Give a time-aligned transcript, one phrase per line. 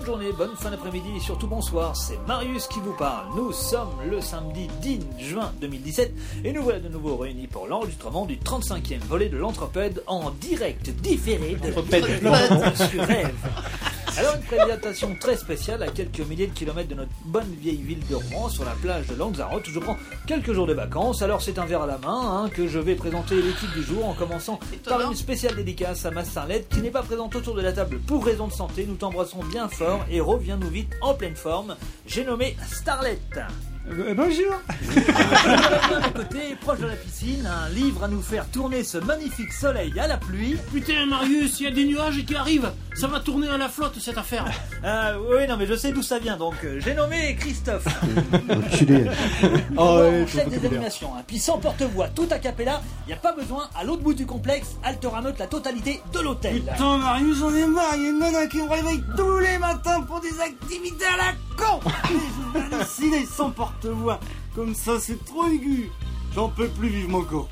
[0.00, 1.94] bonne journée, bonne fin d'après-midi et surtout bonsoir.
[1.94, 3.26] C'est Marius qui vous parle.
[3.36, 8.24] Nous sommes le samedi 10 juin 2017 et nous voilà de nouveau réunis pour l'enregistrement
[8.24, 12.06] du 35e volet de l'Anthropède en direct différé de l'Anthropède
[12.90, 13.34] sur Rêve.
[14.20, 18.06] Alors une présentation très spéciale à quelques milliers de kilomètres de notre bonne vieille ville
[18.06, 21.22] de Rouen sur la plage de Lanzarote où je prends quelques jours de vacances.
[21.22, 24.06] Alors c'est un verre à la main hein, que je vais présenter l'équipe du jour
[24.06, 27.62] en commençant par une spéciale dédicace à ma Starlet qui n'est pas présente autour de
[27.62, 28.84] la table pour raison de santé.
[28.86, 31.76] Nous t'embrassons bien fort et reviens-nous vite en pleine forme.
[32.06, 33.18] J'ai nommé Starlet.
[33.90, 34.52] Euh, bonjour
[35.96, 39.52] à mes côtés, proche de la piscine, un livre à nous faire tourner ce magnifique
[39.52, 40.56] soleil à la pluie.
[40.72, 42.70] Putain, Marius, il y a des nuages qui arrivent.
[42.94, 44.44] Ça va tourner à la flotte cette affaire.
[44.84, 47.86] Ah oui, non, mais je sais d'où ça vient, donc euh, j'ai nommé Christophe.
[48.50, 49.06] Enculé.
[49.76, 51.22] Oh, ouais, chef des animations, hein.
[51.26, 54.76] puis sans porte-voix, tout à capella, y a pas besoin, à l'autre bout du complexe,
[55.10, 56.62] rameute la totalité de l'hôtel.
[56.62, 59.58] Putain, Marius, j'en ai marre, il y a une nana qui me réveille tous les
[59.58, 63.50] matins pour des activités à la con Je vais halluciner sans
[64.54, 65.90] Comme ça, c'est trop aigu.
[66.34, 67.48] J'en peux plus vivre mon corps.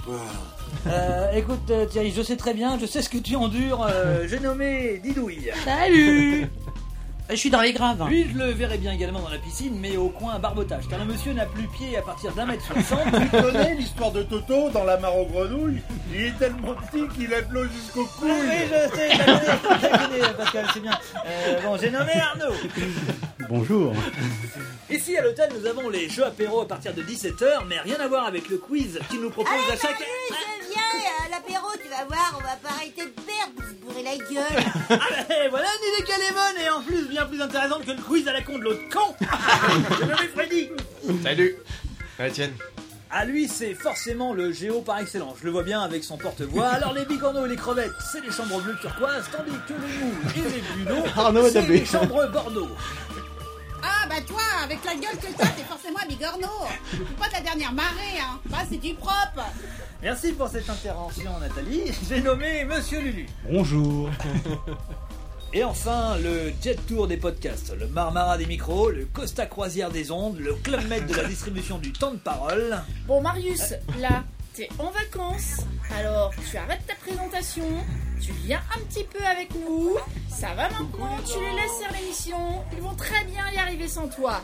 [0.87, 4.27] Euh, écoute euh, Thierry, je sais très bien, je sais ce que tu endures, euh,
[4.29, 5.51] j'ai nommé Didouille.
[5.65, 6.47] Salut
[7.31, 8.09] Je suis dans les graves.
[8.09, 11.05] Lui, je le verrai bien également dans la piscine, mais au coin barbotage, car le
[11.05, 13.01] monsieur n'a plus pied à partir d'un mètre soixante.
[13.31, 15.83] Tu connais l'histoire de Toto dans la mare aux grenouilles?
[16.15, 18.31] Il est tellement petit qu'il a de l'eau jusqu'au Ah couilles.
[18.31, 20.99] oui, je sais, je connais, je connais, Pascal, c'est bien.
[21.27, 22.55] Euh, bon, j'ai nommé Arnaud.
[23.51, 23.93] Bonjour.
[24.91, 28.09] Ici à l'hôtel, nous avons les jeux apéro à partir de 17h, mais rien à
[28.09, 29.99] voir avec le quiz qu'il nous propose à chaque.
[29.99, 31.28] Je viens
[31.83, 34.65] tu vas voir, on va pas arrêter de perdre, vous se bourrer la gueule.
[34.91, 37.91] Ah ben voilà une idée qu'elle est bonne et en plus bien plus intéressante que
[37.93, 39.15] le quiz à la con de l'autre con.
[39.99, 40.69] J'ai nommé Freddy.
[41.23, 41.57] Salut
[42.19, 42.53] Ouais, tienne.
[43.11, 45.37] À lui, c'est forcément le géo par excellence.
[45.41, 46.67] Je le vois bien avec son porte-voix.
[46.69, 50.15] Alors les bigorneaux et les crevettes, c'est les chambres bleues turquoises, tandis que les mous
[50.37, 52.69] et les bulots, c'est les chambres bordeaux.
[53.83, 56.47] Ah bah toi, avec la gueule que t'as, t'es forcément un bigorneau.
[56.91, 58.39] C'est pas de la dernière marée, hein.
[58.47, 59.45] Bah c'est du propre.
[60.03, 61.93] Merci pour cette intervention, Nathalie.
[62.09, 63.27] J'ai nommé Monsieur Lulu.
[63.51, 64.11] Bonjour
[65.55, 70.11] Et enfin, le jet tour des podcasts, le Marmara des micros, le Costa Croisière des
[70.11, 72.77] ondes, le Club Med de la distribution du temps de parole.
[73.07, 74.25] Bon Marius, là,
[74.59, 75.61] t'es en vacances,
[75.97, 77.63] alors tu arrêtes ta présentation,
[78.21, 79.97] tu viens un petit peu avec nous,
[80.29, 84.09] ça va maintenant, tu les laisses faire l'émission, ils vont très bien y arriver sans
[84.09, 84.41] toi.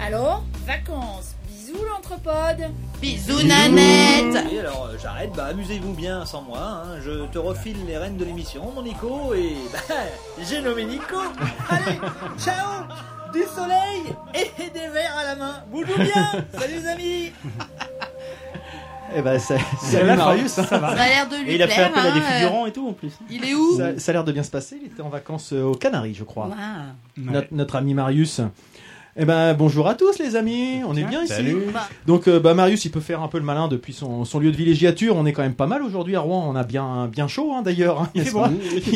[0.00, 2.72] Alors, vacances, bisous l'anthropode.
[3.00, 4.44] Bisous Nanette.
[4.50, 7.00] Et alors, euh, j'arrête, bah amusez-vous bien sans moi, hein.
[7.00, 9.78] je te refile les rênes de l'émission, mon Nico, et bah,
[10.42, 11.20] j'ai nommé Nico.
[11.68, 12.00] Allez,
[12.36, 12.82] ciao.
[13.32, 15.64] Du soleil et des verres à la main.
[15.70, 16.44] Bougez bien.
[16.52, 17.32] Salut les amis
[19.14, 20.52] Eh ben, ça, Ça Marius.
[20.52, 20.96] ça va.
[20.96, 22.72] Ça a l'air de lui Et il a fait appel à des hein, figurants et
[22.72, 23.08] tout en plus.
[23.08, 23.76] euh, Il est où?
[23.76, 24.78] Ça, ça a l'air de bien se passer.
[24.80, 26.50] Il était en vacances euh, aux Canaries, je crois.
[26.58, 26.92] Ah.
[27.16, 28.40] Notre, notre ami Marius.
[29.14, 31.34] Eh ben, bonjour à tous les amis, on est bien ici.
[31.34, 31.56] Salut.
[32.06, 34.50] Donc, euh, bah, Marius, il peut faire un peu le malin depuis son, son lieu
[34.50, 35.16] de villégiature.
[35.16, 36.46] On est quand même pas mal aujourd'hui à Rouen.
[36.48, 38.00] On a bien, bien chaud, hein, d'ailleurs.
[38.00, 38.30] hein, Il fait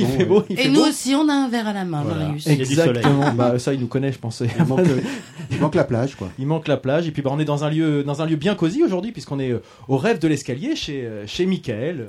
[0.06, 0.42] fait beau.
[0.48, 0.86] il Et fait nous beau.
[0.88, 2.24] aussi, on a un verre à la main, Voilà.
[2.28, 2.46] Marius.
[2.46, 3.32] Exactement.
[3.34, 4.42] bah, ça, il nous connaît, je pense.
[4.58, 4.80] Il manque,
[5.50, 6.30] il manque la plage, quoi.
[6.38, 7.06] Il manque la plage.
[7.06, 9.38] Et puis, bah, on est dans un lieu, dans un lieu bien cosy aujourd'hui, puisqu'on
[9.38, 12.06] est euh, au rêve de l'escalier chez, euh, chez Michael.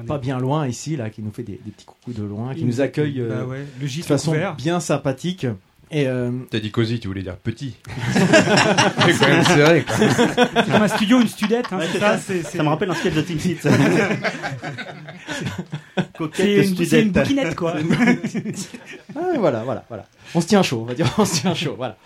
[0.00, 2.54] est- Pas bien loin ici, là, qui nous fait des, des petits coucous de loin,
[2.54, 5.46] qui Il nous accueille euh, Bah ouais, le de façon bien sympathique.
[5.92, 7.74] Et euh, T'as dit cosy, tu voulais dire petit.
[8.14, 9.84] C'est quand même serré.
[9.88, 11.66] C'est comme un studio, une studette.
[11.72, 13.58] Hein, c'est ça, c'est, c'est- Ça me rappelle un sketch de Team Seat.
[15.96, 17.12] c'est Coquette une, c'est une studette.
[17.12, 17.74] bouquinette, quoi.
[19.16, 20.06] ah, voilà, voilà, voilà.
[20.34, 21.96] On se tient chaud, on va dire, on se tient chaud, voilà.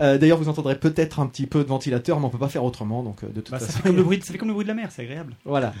[0.00, 2.64] Euh, D'ailleurs, vous entendrez peut-être un petit peu de ventilateur, mais on peut pas faire
[2.64, 3.78] autrement, donc euh, de toute Bah, ça, façon.
[3.78, 5.34] fait comme le bruit, de- ça fait comme le bruit de la mer, c'est agréable.
[5.44, 5.72] Voilà.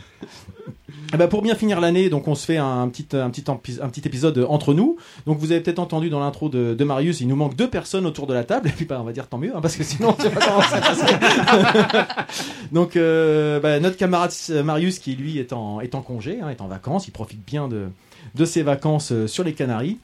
[1.16, 3.88] Ben, pour bien finir l'année, donc on se fait un petit, un, petit, empis- un
[3.88, 4.96] petit épisode entre nous.
[5.26, 8.06] Donc vous avez peut-être entendu dans l'intro de, de Marius, il nous manque deux personnes
[8.06, 8.68] autour de la table.
[8.68, 10.40] Et puis bah, on va dire tant mieux, hein, parce que sinon on sait pas
[10.46, 12.24] comment ça va se passer.
[12.72, 16.48] donc euh, bah, notre camarade euh, Marius, qui lui est en, est en congé, hein,
[16.50, 17.88] est en vacances, il profite bien de,
[18.34, 19.98] de ses vacances euh, sur les Canaries.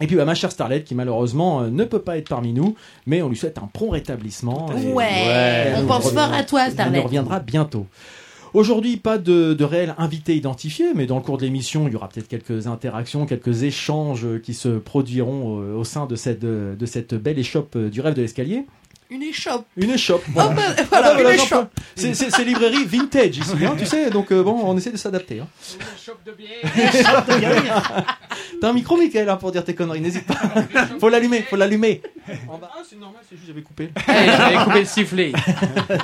[0.00, 2.74] Et puis bah, ma chère Starlet qui malheureusement euh, ne peut pas être parmi nous,
[3.06, 4.66] mais on lui souhaite un prompt rétablissement.
[4.76, 6.98] Et- Ouais, on elle pense fort à toi, elle Starlet.
[6.98, 7.86] nous reviendra bientôt.
[8.54, 11.96] Aujourd'hui, pas de, de réel invité identifié, mais dans le cours de l'émission, il y
[11.96, 16.76] aura peut-être quelques interactions, quelques échanges qui se produiront euh, au sein de cette, de,
[16.78, 18.66] de cette belle échoppe euh, du rêve de l'escalier.
[19.12, 19.66] Une échoppe.
[19.76, 20.22] Une échoppe.
[20.28, 20.50] Oh, Voilà.
[20.54, 21.70] bah, Ah, voilà, voilà, une j'en échoppe.
[21.96, 24.96] C'est- C'est c'est librairie vintage ici, hein, tu sais, donc euh, bon, on essaie de
[24.96, 25.40] s'adapter.
[25.40, 25.48] Hein.
[28.60, 30.34] T'as un micro, Michael, hein, pour dire tes conneries, n'hésite pas.
[31.00, 32.00] faut l'allumer, faut l'allumer.
[32.48, 33.90] En bas, ah, c'est normal, c'est juste j'avais coupé.
[34.08, 35.32] Hey, j'avais coupé le sifflet.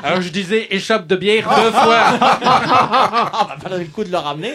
[0.02, 2.02] Alors je disais échoppe de bière deux fois.
[2.12, 4.52] On va pas le coup de le ramener.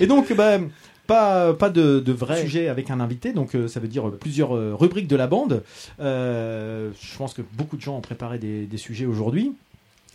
[0.00, 0.58] Et donc, bah,
[1.06, 4.56] pas, pas de, de vrai sujet avec un invité, donc euh, ça veut dire plusieurs
[4.56, 5.62] euh, rubriques de la bande.
[6.00, 9.54] Euh, je pense que beaucoup de gens ont préparé des, des sujets aujourd'hui.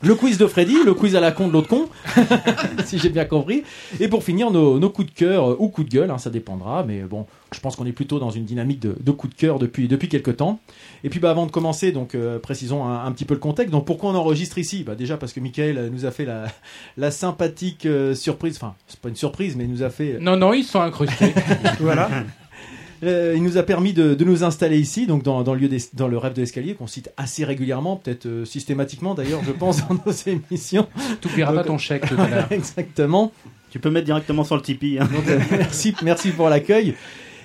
[0.01, 1.89] Le quiz de Freddy, le quiz à la con de l'autre con,
[2.85, 3.63] si j'ai bien compris.
[3.99, 6.29] Et pour finir, nos, nos coups de cœur euh, ou coups de gueule, hein, ça
[6.29, 6.83] dépendra.
[6.83, 9.59] Mais bon, je pense qu'on est plutôt dans une dynamique de, de coups de cœur
[9.59, 10.61] depuis, depuis quelques temps.
[11.03, 13.71] Et puis bah, avant de commencer, donc euh, précisons un, un petit peu le contexte.
[13.71, 14.83] Donc pourquoi on enregistre ici?
[14.85, 16.45] Bah, Déjà parce que Michael euh, nous a fait la,
[16.97, 18.55] la sympathique euh, surprise.
[18.55, 20.17] Enfin, c'est pas une surprise, mais il nous a fait...
[20.21, 21.33] Non, non, ils sont incrustés.
[21.81, 22.09] voilà.
[23.03, 25.67] Euh, il nous a permis de, de nous installer ici, donc dans, dans le, lieu
[25.69, 29.51] des- dans le rêve de l'escalier, qu'on cite assez régulièrement, peut-être euh, systématiquement d'ailleurs, je
[29.51, 30.87] pense, dans nos émissions.
[31.21, 32.47] T'oublieras pas ton chèque tout à l'heure.
[32.51, 33.31] Exactement.
[33.71, 34.99] Tu peux mettre directement sur le Tipeee.
[34.99, 35.07] hein.
[35.13, 36.95] Donc, euh, merci, merci pour l'accueil.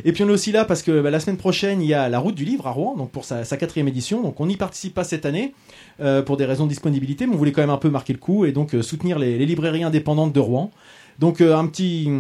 [0.04, 2.08] Et puis on est aussi là parce que bah, la semaine prochaine, il y a
[2.08, 4.22] la route du livre à Rouen, donc pour sa, sa quatrième édition.
[4.22, 5.54] Donc on n'y participe pas cette année
[6.00, 8.18] euh, pour des raisons de disponibilité, mais on voulait quand même un peu marquer le
[8.18, 10.72] coup et donc euh, soutenir les, les librairies indépendantes de Rouen.
[11.20, 12.10] Donc euh, un petit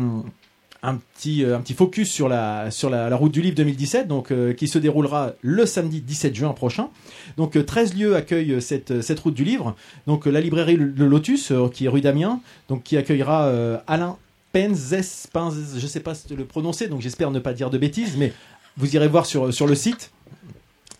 [0.84, 4.30] un petit euh, un petit focus sur la sur la, route du livre 2017 donc
[4.30, 6.90] euh, qui se déroulera le samedi 17 juin prochain.
[7.36, 9.74] Donc euh, 13 lieux accueillent euh, cette euh, cette route du livre.
[10.06, 13.78] Donc euh, la librairie Le, Lotus euh, qui est rue d'Amiens donc qui accueillera euh,
[13.86, 14.18] Alain
[14.52, 18.32] Penzes, Penzes, je sais pas le prononcer donc j'espère ne pas dire de bêtises mais
[18.76, 20.13] vous irez voir sur sur le site.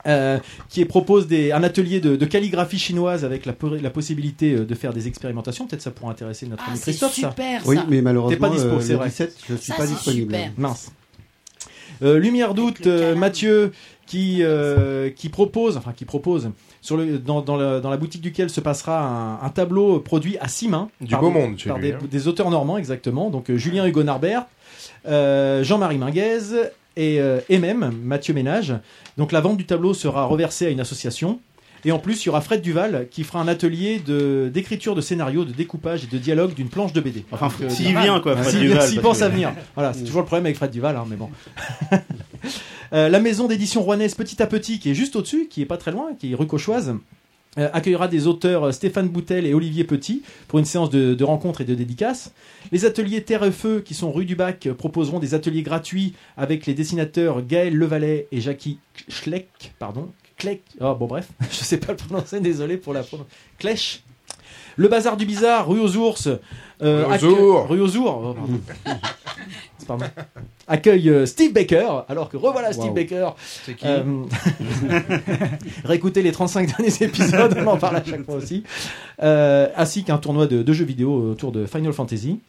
[0.07, 4.53] Euh, qui propose des, un atelier de, de calligraphie chinoise avec la, po- la possibilité
[4.53, 5.67] euh, de faire des expérimentations.
[5.67, 7.15] Peut-être ça pourra intéresser notre Ah, ami c'est Christophe.
[7.15, 7.31] ça.
[7.31, 7.87] super, Oui, ça.
[7.89, 9.09] mais malheureusement, T'es pas dispo, euh, le vrai.
[9.09, 10.35] 17, je suis Ça, pas disponible.
[10.35, 10.53] super.
[10.59, 10.93] Mince.
[12.03, 13.73] Euh, Lumière d'août, euh, Mathieu
[14.07, 16.51] qui euh, qui propose, enfin qui propose
[16.83, 20.37] sur le dans, dans, la, dans la boutique duquel se passera un, un tableau produit
[20.39, 21.99] à six mains Du par beau monde par lui, des, hein.
[22.11, 23.31] des auteurs normands exactement.
[23.31, 24.45] Donc euh, Julien Hugo Narbert,
[25.07, 26.41] euh, Jean-Marie Minguez
[26.97, 28.75] et, euh, et même Mathieu Ménage.
[29.19, 31.41] Donc la vente du tableau sera reversée à une association.
[31.87, 35.03] Et en plus, il y aura Fred Duval qui fera un atelier de d'écriture de
[35.03, 37.27] scénario, de découpage et de dialogue d'une planche de BD.
[37.31, 39.53] Enfin, Donc, euh, s'il vient, quoi, Fred S'il Duval, s'il parce pense que- à venir.
[39.75, 41.29] Voilà, c'est toujours le problème avec Fred Duval, hein, mais bon.
[42.93, 45.79] Euh, la maison d'édition rouennaise Petit à Petit, qui est juste au-dessus, qui est pas
[45.79, 46.95] très loin, qui est rue Cauchoise,
[47.59, 51.61] euh, accueillera des auteurs Stéphane Boutel et Olivier Petit pour une séance de, de rencontres
[51.61, 52.33] et de dédicaces.
[52.75, 56.67] Les ateliers Terre et Feu, qui sont rue du Bac, proposeront des ateliers gratuits avec
[56.67, 61.93] les dessinateurs Gaël Levalet et Jackie Schleck, pardon, Kleck, oh bon bref, je sais pas
[61.93, 63.39] le prononcer, désolé pour la prononciation.
[63.59, 64.03] Klech.
[64.77, 66.29] Le bazar du bizarre, rue aux ours.
[66.83, 67.71] euh, Rue aux ours.
[67.71, 68.37] Rue aux ours.
[68.37, 68.91] oh.
[69.87, 70.07] Pardon.
[70.67, 72.95] Accueille euh, Steve Baker, alors que revoilà Steve Wow.
[72.95, 73.29] Baker.
[73.65, 74.03] C'est qui Euh,
[75.85, 78.65] Réécoutez les 35 derniers épisodes, on en parle à chaque fois aussi.
[79.23, 82.41] Euh, ainsi qu'un tournoi de, de jeux vidéo autour de Final Fantasy.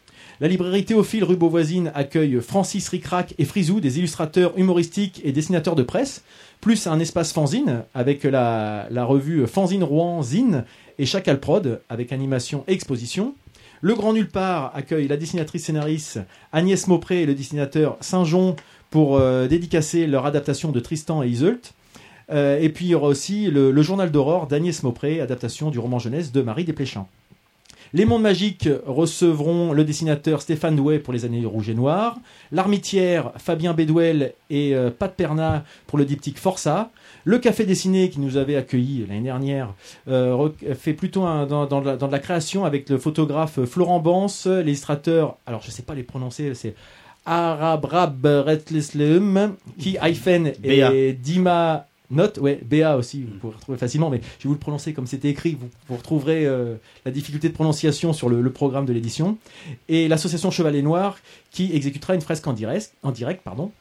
[0.42, 5.76] La librairie Théophile rue Beauvoisine accueille Francis Ricrac et Frisou, des illustrateurs humoristiques et dessinateurs
[5.76, 6.26] de presse,
[6.60, 10.66] plus un espace fanzine avec la, revue Fanzine Rouen Zine
[11.00, 13.34] et Chacal Prod avec animation et exposition.
[13.80, 16.20] Le Grand Nulle Part accueille la dessinatrice scénariste
[16.52, 18.58] Agnès Maupré et le dessinateur Saint-Jean
[18.90, 21.62] pour euh, dédicacer leur adaptation de Tristan et Iseult.
[22.30, 25.80] Euh, et puis il y aura aussi le, le Journal d'Aurore d'Agnès Maupré, adaptation du
[25.80, 27.08] roman jeunesse de Marie Desplechin.
[27.98, 32.18] Les Mondes Magiques recevront le dessinateur Stéphane Douet pour les années rouges et noires,
[32.52, 36.92] l'Armitière, Fabien Bédouel et euh, Pat Perna pour le diptyque Força,
[37.24, 39.74] le Café Dessiné qui nous avait accueillis l'année dernière
[40.10, 43.64] euh, fait plutôt un- dans, dans de la, dans de la création avec le photographe
[43.64, 46.76] Florent Bance, l'illustrateur, alors je sais pas les prononcer, c'est
[47.26, 54.22] Arabrab Retleslem, qui hyphen et Dima Note, ouais, BA aussi, vous pouvez retrouver facilement, mais
[54.40, 57.54] je vais vous le prononcer comme c'était écrit, vous, vous retrouverez euh, la difficulté de
[57.54, 59.38] prononciation sur le, le programme de l'édition.
[59.90, 61.18] Et l'association Chevalet Noir
[61.52, 63.72] qui exécutera une fresque en direct, en direct pardon,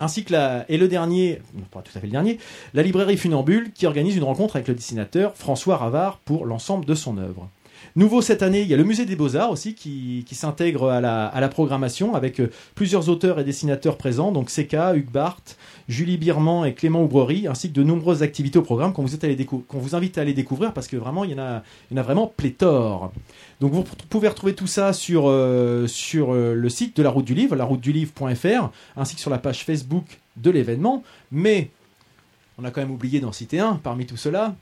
[0.00, 2.38] ainsi que la, et le dernier, pas tout à fait le dernier,
[2.74, 6.94] la librairie Funambule qui organise une rencontre avec le dessinateur François Ravard pour l'ensemble de
[6.94, 7.48] son œuvre.
[7.96, 11.00] Nouveau cette année, il y a le musée des beaux-arts aussi qui, qui s'intègre à
[11.00, 15.56] la, à la programmation avec euh, plusieurs auteurs et dessinateurs présents, donc Seka, Hugues Barthes,
[15.88, 19.14] Julie Birman et Clément Oubrerie, ainsi que de nombreuses activités au programme qu'on vous,
[19.94, 23.10] invite à aller découvrir parce que vraiment il y en a, vraiment pléthore.
[23.60, 27.34] Donc vous pouvez retrouver tout ça sur, euh, euh, le site de la route du
[27.34, 31.02] livre, laroutedulivre.fr, ainsi que sur la page Facebook de l'événement.
[31.32, 31.70] Mais
[32.58, 34.54] on a quand même oublié d'en citer un parmi tout cela.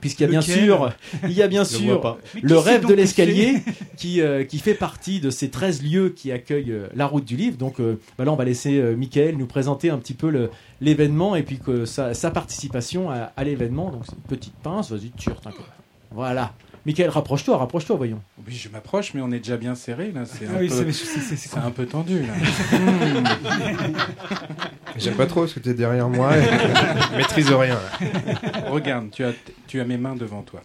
[0.00, 3.58] Puisqu'il y a bien Lequel sûr, il y a bien sûr le rêve de l'escalier
[3.96, 7.36] qui, euh, qui fait partie de ces 13 lieux qui accueillent euh, la route du
[7.36, 7.56] livre.
[7.56, 11.36] Donc euh, bah là, on va laisser euh, Mickaël nous présenter un petit peu l'événement
[11.36, 13.90] et puis que sa, sa participation à, à l'événement.
[13.90, 15.40] Donc c'est une petite pince, vas-y, tire.
[16.10, 16.52] Voilà.
[16.86, 18.20] Michael, rapproche-toi, rapproche-toi, voyons.
[18.46, 20.24] Oui, je m'approche, mais on est déjà bien serré là.
[20.26, 20.92] C'est un, Ah oui, peu...
[20.92, 22.34] c'est- un peu tendu là.
[24.98, 26.42] J'aime pas trop parce que t'es derrière moi et
[27.12, 27.74] je maîtrise rien.
[27.74, 28.70] là.
[28.70, 29.32] Regarde, tu as,
[29.66, 30.62] tu as mes mains devant toi.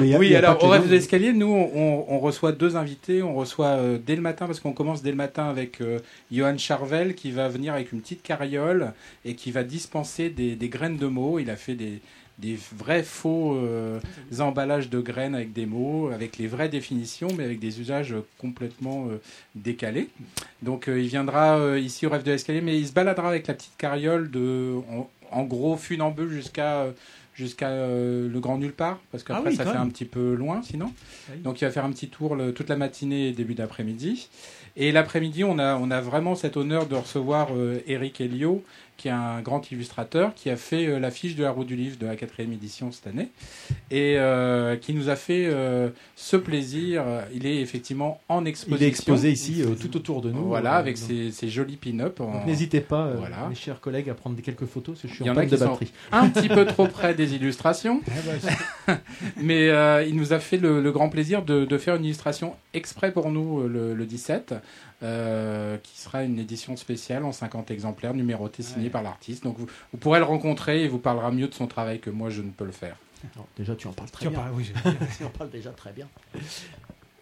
[0.00, 2.76] mais y a- oui, y a alors au rêve de l'escalier, nous on reçoit deux
[2.76, 3.22] invités.
[3.22, 5.98] On reçoit euh, dès le matin parce qu'on commence dès le matin avec euh,
[6.32, 8.92] Johan Charvel qui va venir avec une petite carriole
[9.24, 11.38] et qui va dispenser des, des graines de mots.
[11.38, 12.00] Il a fait des,
[12.38, 13.98] des vrais faux euh,
[14.38, 19.06] emballages de graines avec des mots, avec les vraies définitions, mais avec des usages complètement
[19.10, 19.16] euh,
[19.54, 20.08] décalés.
[20.62, 23.46] Donc euh, il viendra euh, ici au rêve de l'escalier, mais il se baladera avec
[23.46, 26.90] la petite carriole de, en, en gros funambule jusqu'à euh,
[27.34, 29.82] jusqu'à euh, le grand nulle part, parce qu'après Ah oui, ça fait même.
[29.82, 30.92] un petit peu loin sinon.
[31.30, 31.38] Oui.
[31.40, 34.28] Donc il va faire un petit tour le- toute la matinée et début d'après-midi.
[34.76, 38.62] Et l'après-midi, on a, on a vraiment cet honneur de recevoir euh, Eric Elio,
[38.98, 41.96] qui est un grand illustrateur, qui a fait euh, l'affiche de la roue du livre
[41.98, 43.28] de la quatrième édition cette année,
[43.90, 47.04] et euh, qui nous a fait euh, ce plaisir.
[47.32, 48.76] Il est effectivement en exposition.
[48.76, 50.44] Il est exposé ici, euh, tout autour de nous.
[50.48, 52.20] Voilà, avec ses, ses jolis pin-up.
[52.20, 53.46] en- n'hésitez pas, Voilà.
[53.48, 55.48] mes chers collègues, à prendre quelques photos, parce que je suis Il y en panne
[55.48, 55.92] de batterie.
[56.12, 58.02] un petit peu trop près des illustrations.
[59.40, 62.54] Mais euh, il nous a fait le, le grand plaisir de, de faire une illustration
[62.74, 64.54] exprès pour nous le, le 17,
[65.02, 69.44] euh, qui sera une édition spéciale en 50 exemplaires, numérotée, signée par l'artiste.
[69.44, 72.10] Donc vous, vous pourrez le rencontrer et il vous parlera mieux de son travail que
[72.10, 72.96] moi je ne peux le faire.
[73.34, 74.40] Alors, déjà, tu en parles très Tu en bien.
[74.40, 74.72] parles, oui,
[75.18, 76.06] tu en parles déjà très bien.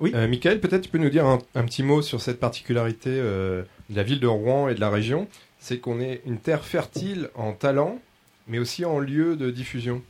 [0.03, 3.63] Euh, Michael, peut-être tu peux nous dire un, un petit mot sur cette particularité euh,
[3.89, 5.27] de la ville de Rouen et de la région.
[5.59, 7.99] C'est qu'on est une terre fertile en talent,
[8.47, 10.03] mais aussi en lieu de diffusion.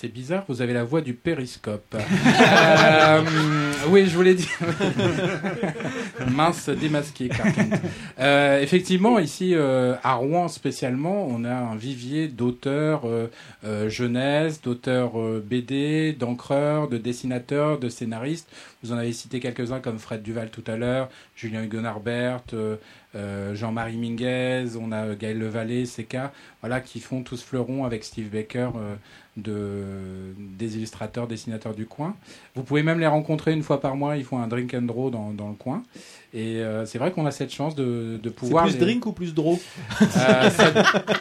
[0.00, 1.94] C'est bizarre, vous avez la voix du périscope.
[1.94, 3.22] Euh,
[3.88, 4.48] oui, je voulais dire.
[6.30, 7.28] Mince, démasqué.
[8.18, 13.02] Euh, effectivement, ici, euh, à Rouen spécialement, on a un vivier d'auteurs
[13.88, 15.12] jeunesse, d'auteurs
[15.44, 18.48] BD, d'encreurs, de dessinateurs, de scénaristes.
[18.82, 22.44] Vous en avez cité quelques-uns comme Fred Duval tout à l'heure, Julien Huguenard-Bert,
[23.16, 26.16] euh, Jean-Marie Minguez, on a Gaël Levalet, CK,
[26.60, 28.70] voilà, qui font tous fleurons avec Steve Baker
[29.42, 32.14] de, des illustrateurs, dessinateurs du coin.
[32.54, 35.10] Vous pouvez même les rencontrer une fois par mois, ils font un drink and draw
[35.10, 35.82] dans, dans le coin.
[36.32, 38.64] Et euh, c'est vrai qu'on a cette chance de, de C'est pouvoir...
[38.64, 39.58] plus les- drink ou plus draw?
[40.00, 40.72] Euh, ça,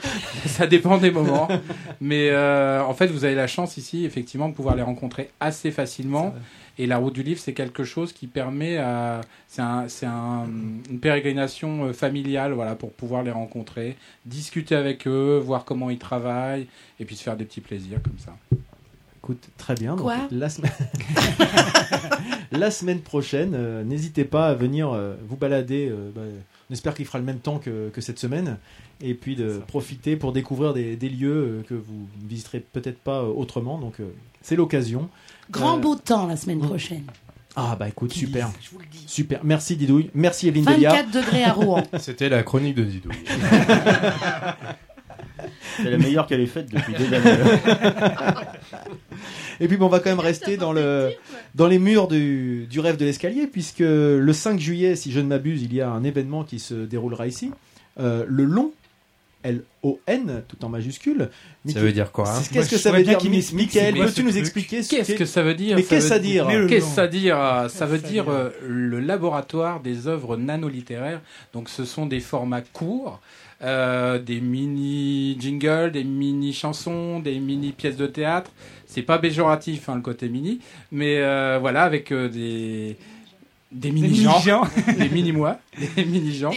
[0.45, 1.47] ça dépend des moments.
[1.99, 5.71] Mais euh, en fait, vous avez la chance ici, effectivement, de pouvoir les rencontrer assez
[5.71, 6.33] facilement.
[6.81, 9.19] Et la route du livre, c'est quelque chose qui permet à.
[9.47, 10.45] C'est un,
[10.89, 15.99] une pérégrination euh, familiale, voilà, pour pouvoir les rencontrer, discuter avec eux, voir comment ils
[15.99, 16.67] travaillent,
[16.99, 18.35] et puis se faire des petits plaisirs comme ça.
[19.21, 19.95] Écoute, très bien.
[19.97, 20.17] donc, Quoi?
[20.31, 20.71] la, semaine...
[22.51, 25.89] la semaine prochaine, euh, n'hésitez pas à venir euh, vous balader.
[25.89, 26.21] euh, bah,
[26.69, 28.57] on espère qu'il fera le même temps que, que cette semaine.
[29.01, 32.99] Et puis de profiter pour découvrir des, des lieux euh, que vous ne visiterez peut-être
[32.99, 33.77] pas autrement.
[33.77, 35.09] Donc euh, c'est l'occasion.
[35.51, 37.03] Grand Euh, beau temps la semaine prochaine.
[37.55, 38.49] Ah bah écoute, super.
[39.07, 39.39] Super.
[39.43, 40.09] Merci Didouille.
[40.13, 41.21] Merci Evelyne 24 Delia.
[41.21, 41.83] degrés à Rouen.
[41.99, 43.15] C'était la chronique de Didouille.
[45.77, 47.37] C'est la meilleure qu'elle ait faite depuis des années.
[49.61, 51.11] Et puis bon, on va quand même rester dans, le,
[51.55, 55.27] dans les murs du, du rêve de l'escalier, puisque le 5 juillet, si je ne
[55.27, 57.51] m'abuse, il y a un événement qui se déroulera ici.
[57.99, 58.71] Euh, le long,
[59.43, 61.29] L-O-N, tout en majuscule.
[61.67, 63.19] Ça veut dire quoi, hein Qu'est-ce que ça veut dire
[63.53, 66.15] Michael, peux-tu nous expliquer ce Qu'est-ce qu'est- que ça veut dire Mais qu'est-ce que ça
[66.15, 71.21] veut dire Qu'est-ce veut dire euh, Ça veut dire euh, le laboratoire des œuvres nanolittéraires?
[71.53, 73.21] Donc, ce sont des formats courts,
[73.61, 78.51] euh, des mini jingles, des mini chansons, des mini pièces de théâtre.
[78.87, 80.59] C'est pas péjoratif hein, le côté mini,
[80.91, 82.97] mais euh, voilà avec euh, des
[83.71, 84.67] des mini gens, mini-gens.
[84.97, 85.59] des mini moi,
[85.95, 86.51] des mini gens.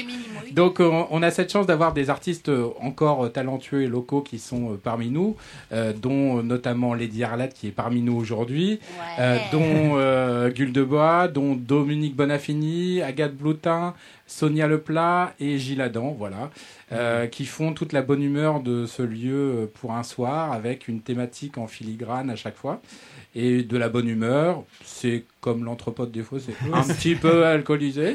[0.52, 4.22] Donc on, on a cette chance d'avoir des artistes euh, encore euh, talentueux et locaux
[4.22, 5.36] qui sont euh, parmi nous,
[5.72, 8.80] euh, dont notamment Lady Arlette qui est parmi nous aujourd'hui,
[9.18, 13.94] euh, dont euh, de Bois, dont Dominique Bonafini, Agathe Bloutin,
[14.26, 16.50] Sonia Leplat et Gilles Adam, voilà,
[16.92, 20.88] euh, qui font toute la bonne humeur de ce lieu euh, pour un soir avec
[20.88, 22.80] une thématique en filigrane à chaque fois.
[23.34, 28.14] Et de la bonne humeur, c'est comme l'anthropote des fois, c'est un petit peu alcoolisé,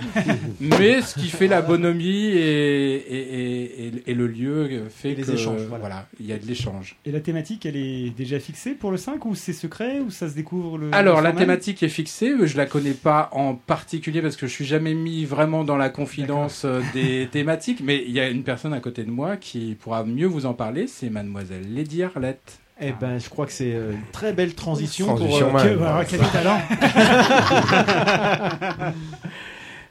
[0.60, 5.15] mais ce qui fait la bonhomie et, et, et, et- et le lieu fait Et
[5.15, 5.79] les que échanges, voilà.
[5.79, 6.07] voilà.
[6.19, 6.96] il y a de l'échange.
[7.05, 10.29] Et la thématique, elle est déjà fixée pour le 5 ou c'est secret ou ça
[10.29, 10.89] se découvre le.
[10.93, 14.51] Alors le la thématique est fixée, je la connais pas en particulier parce que je
[14.53, 18.43] suis jamais mis vraiment dans la confidence euh, des thématiques, mais il y a une
[18.43, 22.60] personne à côté de moi qui pourra mieux vous en parler, c'est mademoiselle Lady Arlette.
[22.80, 25.60] Eh ben, je crois que c'est euh, une très belle transition, Transition pour.
[25.60, 25.76] euh, mal.
[25.78, 26.60] Que- alors, quel talent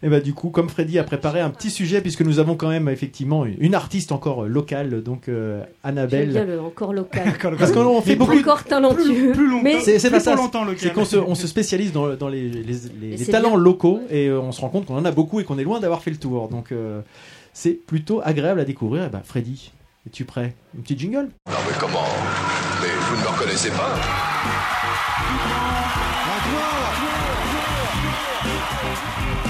[0.03, 2.69] Et bah du coup, comme Freddy a préparé un petit sujet, puisque nous avons quand
[2.69, 6.29] même effectivement une artiste encore euh, locale, donc euh, Annabelle.
[6.31, 7.33] bien le encore local.
[7.59, 8.39] Parce qu'on fait beaucoup.
[8.39, 9.33] encore talentueux.
[9.65, 10.35] mais C'est c'est pas plus ça.
[10.37, 10.65] longtemps.
[10.77, 13.59] C'est qu'on se, on se spécialise dans, dans les, les- les- les c'est talents bien.
[13.59, 15.81] locaux et euh, on se rend compte qu'on en a beaucoup et qu'on est loin
[15.81, 16.49] d'avoir fait le tour.
[16.51, 17.01] Donc euh,
[17.57, 19.05] c'est plutôt agréable à découvrir.
[19.05, 19.73] Et bah, Freddy,
[20.07, 20.55] es-tu prêt?
[20.75, 21.31] Une petite jingle?
[21.49, 22.05] Non mais comment?
[22.83, 23.97] Mais vous ne me reconnaissez pas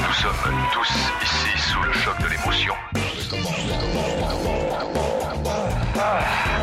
[0.07, 0.93] Nous sommes tous
[1.25, 2.75] ici sous le choc de l'émotion.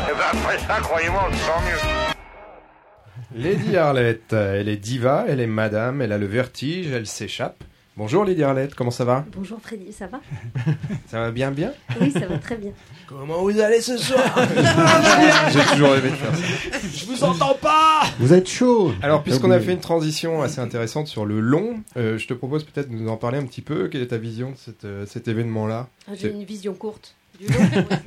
[0.06, 3.40] Eh ben après ça, croyez-moi, on se sent mieux.
[3.42, 7.62] Lady Arlette, elle est diva, elle est madame, elle a le vertige, elle s'échappe.
[7.96, 10.20] Bonjour Lady Arlette, comment ça va Bonjour Freddy, ça va
[11.06, 12.72] Ça va bien bien Oui, ça va très bien.
[13.08, 14.20] Comment vous allez ce soir
[15.52, 16.78] J'ai toujours rêvé de faire ça.
[16.92, 21.06] Je vous entends pas Vous êtes chaud Alors, puisqu'on a fait une transition assez intéressante
[21.06, 23.86] sur le long, euh, je te propose peut-être de nous en parler un petit peu.
[23.86, 25.86] Quelle est ta vision de cet, euh, cet événement-là?
[26.08, 27.14] Ah, J'ai une vision courte.
[27.40, 27.46] Du.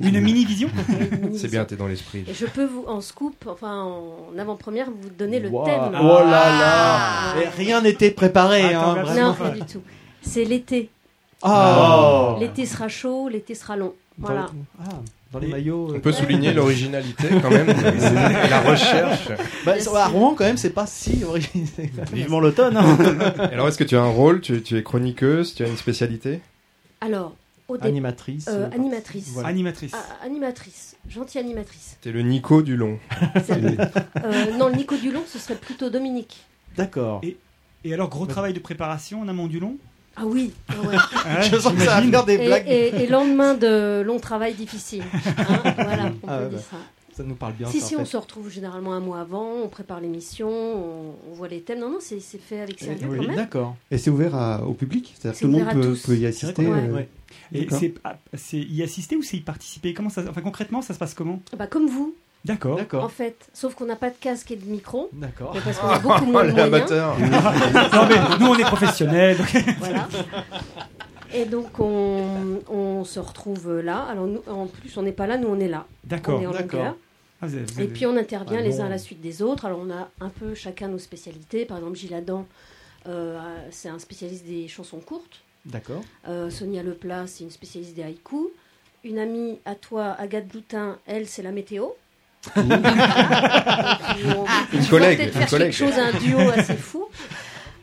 [0.08, 0.68] Une mini-vision
[1.36, 2.24] C'est bien, t'es dans l'esprit.
[2.28, 5.64] Et je peux vous, en scoop, enfin en avant-première, vous donner le Wow.
[5.64, 5.98] thème.
[6.00, 8.62] Oh là là Et Rien n'était préparé.
[8.74, 9.14] Attends, hein.
[9.16, 9.82] Non, pas du tout.
[10.22, 10.88] C'est l'été.
[11.42, 12.36] Oh.
[12.40, 13.94] L'été sera chaud, l'été sera long.
[14.18, 14.46] Voilà.
[14.82, 14.88] Ah,
[15.32, 15.92] dans les maillots.
[15.92, 19.28] euh, On peut souligner l'originalité quand même et la recherche.
[19.64, 21.68] Bah, à Rouen, quand même, c'est pas si original.
[22.12, 22.76] Vivement l'automne.
[22.76, 22.96] hein.
[23.52, 24.40] Alors, est-ce que tu as un rôle?
[24.40, 25.54] Tu, tu es chroniqueuse?
[25.54, 26.40] Tu as une spécialité?
[27.00, 27.36] Alors,
[27.68, 28.46] au dé- Animatrice.
[28.48, 29.28] euh, euh, animatrice.
[29.32, 29.48] Voilà.
[29.48, 29.92] Animatrice.
[29.94, 30.96] Ah, animatrice.
[31.08, 31.96] Gentille animatrice.
[32.00, 32.98] T'es le Nico du long.
[33.50, 36.44] Euh, non, le Nico Dulon, ce serait plutôt Dominique.
[36.76, 37.20] D'accord.
[37.22, 37.36] Et,
[37.84, 39.76] et alors, gros travail de préparation en amont du long?
[40.16, 40.52] Ah oui.
[40.68, 41.42] ah ouais.
[41.50, 42.64] Je sens que ça va faire des Et, blagues.
[42.68, 45.02] et- et lendemain de long travail difficile.
[45.38, 46.76] Hein, voilà, on Ah peut ouais, dire bah, ça.
[47.16, 47.68] Ça nous parle bien.
[47.68, 51.14] Si, ça, en si, on se retrouve généralement un mois avant, on prépare l'émission, on,
[51.30, 51.80] on voit les thèmes.
[51.80, 53.36] Non, non, c'est c'est fait avec sérieux Oui, quand même.
[53.36, 53.76] D'accord.
[53.90, 56.20] Et c'est ouvert à- au public C'est-à-dire C'est que tout le monde peut, peut y
[56.20, 57.08] C'est assister vrai, euh, ouais.
[57.52, 59.94] Et c'est ah, c'est y assister ou c'est y participer?
[59.94, 61.40] Comment ça, enfin concrètement, ça se passe comment?
[61.56, 62.78] Bah, comme vous, D'accord.
[62.94, 63.48] en fait.
[63.52, 65.08] Sauf qu'on n'a pas de casque et de micro.
[65.12, 65.52] D'accord.
[65.54, 66.90] mais parce qu'on a beaucoup moins de moyens.
[67.92, 69.36] Non mais nous on est professionnels.
[69.78, 70.08] Voilà.
[71.34, 74.02] Et donc on, on se retrouve là.
[74.04, 75.86] Alors nous, en plus, on n'est pas là, nous on est là.
[76.04, 76.38] D'accord.
[76.38, 76.78] On est en d'accord.
[76.80, 76.96] longueur.
[77.42, 79.42] Ah, vous avez- vous Et puis on intervient Ah les uns à la suite des
[79.42, 79.66] autres.
[79.66, 81.66] Alors on a un peu chacun nos spécialités.
[81.66, 82.46] Par exemple, Gilles Adam,
[83.06, 83.38] euh,
[83.70, 85.40] c'est un spécialiste des chansons courtes.
[85.68, 86.02] D'accord.
[86.26, 88.48] Euh, Sonia Leplat, c'est une spécialiste des haïkus.
[89.04, 91.86] Une amie à toi, Agathe Bloutin, elle, c'est la météo.
[92.42, 92.62] Puis
[94.36, 95.72] on- Une collègue, peut-être une faire collègue.
[95.72, 97.04] quelque chose, un duo assez fou.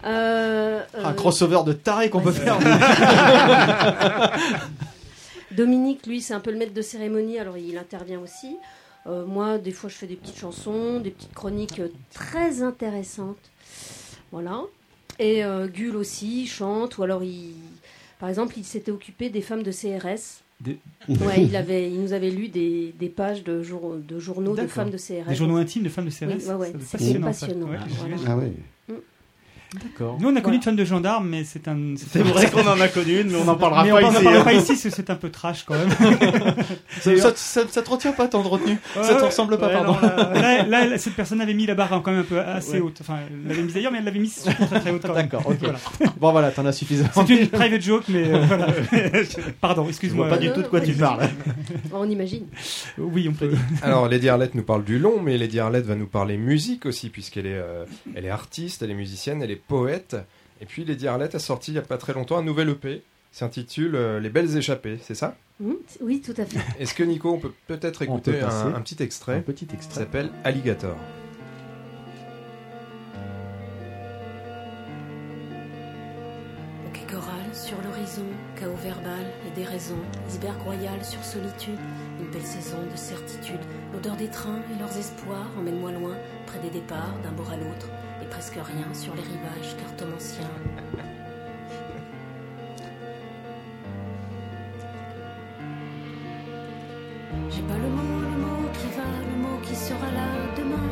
[0.07, 2.59] Euh, Un euh, crossover de taré qu'on peut faire.
[5.51, 8.55] Dominique, lui, c'est un peu le maître de cérémonie, alors il intervient aussi.
[9.07, 11.81] Euh, moi, des fois, je fais des petites chansons, des petites chroniques
[12.13, 13.37] très intéressantes.
[14.31, 14.61] Voilà.
[15.19, 17.53] Et euh, Gull aussi, il chante, ou alors il.
[18.19, 20.41] Par exemple, il s'était occupé des femmes de CRS.
[20.61, 20.77] Des-
[21.09, 24.67] Ouais, il, avait, il nous avait lu des, des pages de, jour- de journaux de
[24.67, 25.27] femmes de CRS.
[25.29, 26.27] Des journaux intimes de femmes de CRS.
[26.47, 27.67] Oui, ouais, c'était passionnant.
[27.67, 27.77] ça.
[27.97, 28.15] voilà.
[28.27, 28.51] Ah ouais.
[29.73, 30.17] D'accord.
[30.19, 30.55] Nous on a connu Voilà.
[30.57, 31.95] une femme de gendarme, mais c'est un.
[31.97, 34.11] C'est vrai qu'on en a connu une, mais on n'en parlera mais pas on n'en
[34.13, 34.23] ici.
[34.23, 34.45] parlera hein.
[34.45, 35.89] pas ici, parce que c'est un peu trash quand même.
[37.01, 39.73] Ça, ça, ça- ça te retient pas tant de retenue Ça te ressemble pas, Ouais,
[39.73, 39.93] pardon.
[40.01, 40.07] non,
[40.39, 42.79] là, là, là, cette personne avait mis la barre quand même un peu assez Ouais.
[42.79, 42.97] haute.
[43.01, 45.23] Enfin, elle l'avait mise d'ailleurs, mais elle l'avait mise surtout très très haute quand même.
[45.27, 45.57] D'accord, ok.
[45.59, 45.79] Voilà.
[46.19, 47.09] Bon voilà, t'en as suffisamment.
[47.13, 48.67] C'est une private joke, mais euh, voilà.
[49.61, 50.29] Pardon, excuse-moi.
[50.29, 51.27] pas du tout de quoi tu parles.
[51.91, 52.45] On imagine.
[52.97, 53.59] Oui, on peut dire.
[53.83, 57.09] Alors, Lady Arlette nous parle du long, mais Lady Arlette va nous parler musique aussi,
[57.09, 60.15] puisqu'elle est, euh, elle est artiste, elle est musicienne, elle est poète.
[60.61, 63.03] Et puis, Lady Arlette a sorti il n'y a pas très longtemps un nouvel EP.
[63.31, 65.35] s'intitule euh, Les Belles Échappées, c'est ça?
[65.59, 66.59] Mmh, oui, tout à fait.
[66.79, 69.93] Est-ce que Nico, on peut peut-être écouter peut un, un petit extrait un petit extrait.
[69.93, 70.95] qui s'appelle Alligator?
[76.85, 78.25] Bouquet choral sur l'horizon,
[78.59, 81.79] chaos verbal et des raisons, iceberg royal sur solitude,
[82.19, 83.59] une belle saison de certitude,
[83.93, 86.15] l'odeur des trains et leurs espoirs emmène-moi loin,
[86.47, 87.87] près des départs d'un bord à l'autre,
[88.29, 90.49] presque rien sur les rivages cartomanciens.
[97.49, 100.89] J'ai pas le mot, le mot qui va, le mot qui sera là demain.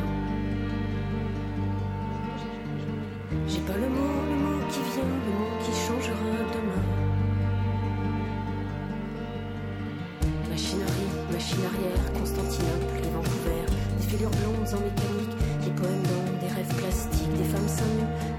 [3.48, 6.84] J'ai pas le mot, le mot qui vient, le mot qui changera demain.
[10.50, 13.64] Machinerie, machine arrière, Constantinople et Vancouver,
[13.98, 16.33] des filures blondes en mécanique, des poèmes des
[16.64, 18.33] rêves plastiques, des femmes seins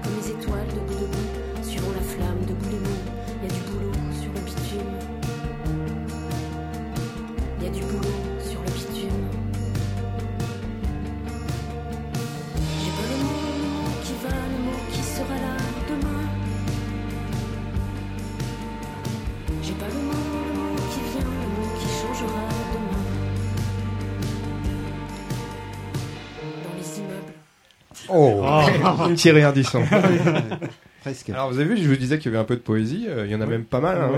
[28.08, 28.42] Oh,
[29.16, 29.82] Thierry Ardisson.
[31.02, 31.30] Presque.
[31.30, 33.26] Alors vous avez vu, je vous disais qu'il y avait un peu de poésie, euh,
[33.26, 33.96] il y en a même pas mal.
[33.98, 34.10] hein,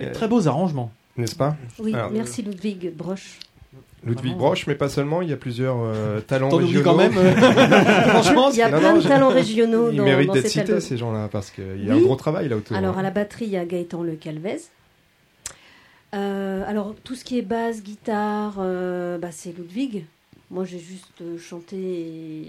[0.00, 0.92] euh, Très beaux arrangements.
[1.16, 3.38] N'est-ce pas Oui, Alors, merci Ludwig Broche.
[4.04, 6.84] Ludwig Broche, mais pas seulement, il y a plusieurs euh, talents T'en oublies régionaux.
[6.90, 7.32] quand même, euh,
[8.10, 10.42] franchement, Il y a Non, plein non, de talents régionaux Ils dans- méritent dans d'être
[10.42, 10.80] cet cités, album.
[10.80, 12.00] ces gens-là, parce qu'il y a Oui.
[12.00, 12.76] un gros travail là autour.
[12.76, 13.00] Alors hein.
[13.00, 14.58] à la batterie, il y a Gaëtan Le Calvez.
[16.14, 20.04] Euh, alors tout ce qui est basse, guitare, euh, bah, c'est Ludwig.
[20.52, 21.76] Moi j'ai juste euh, chanté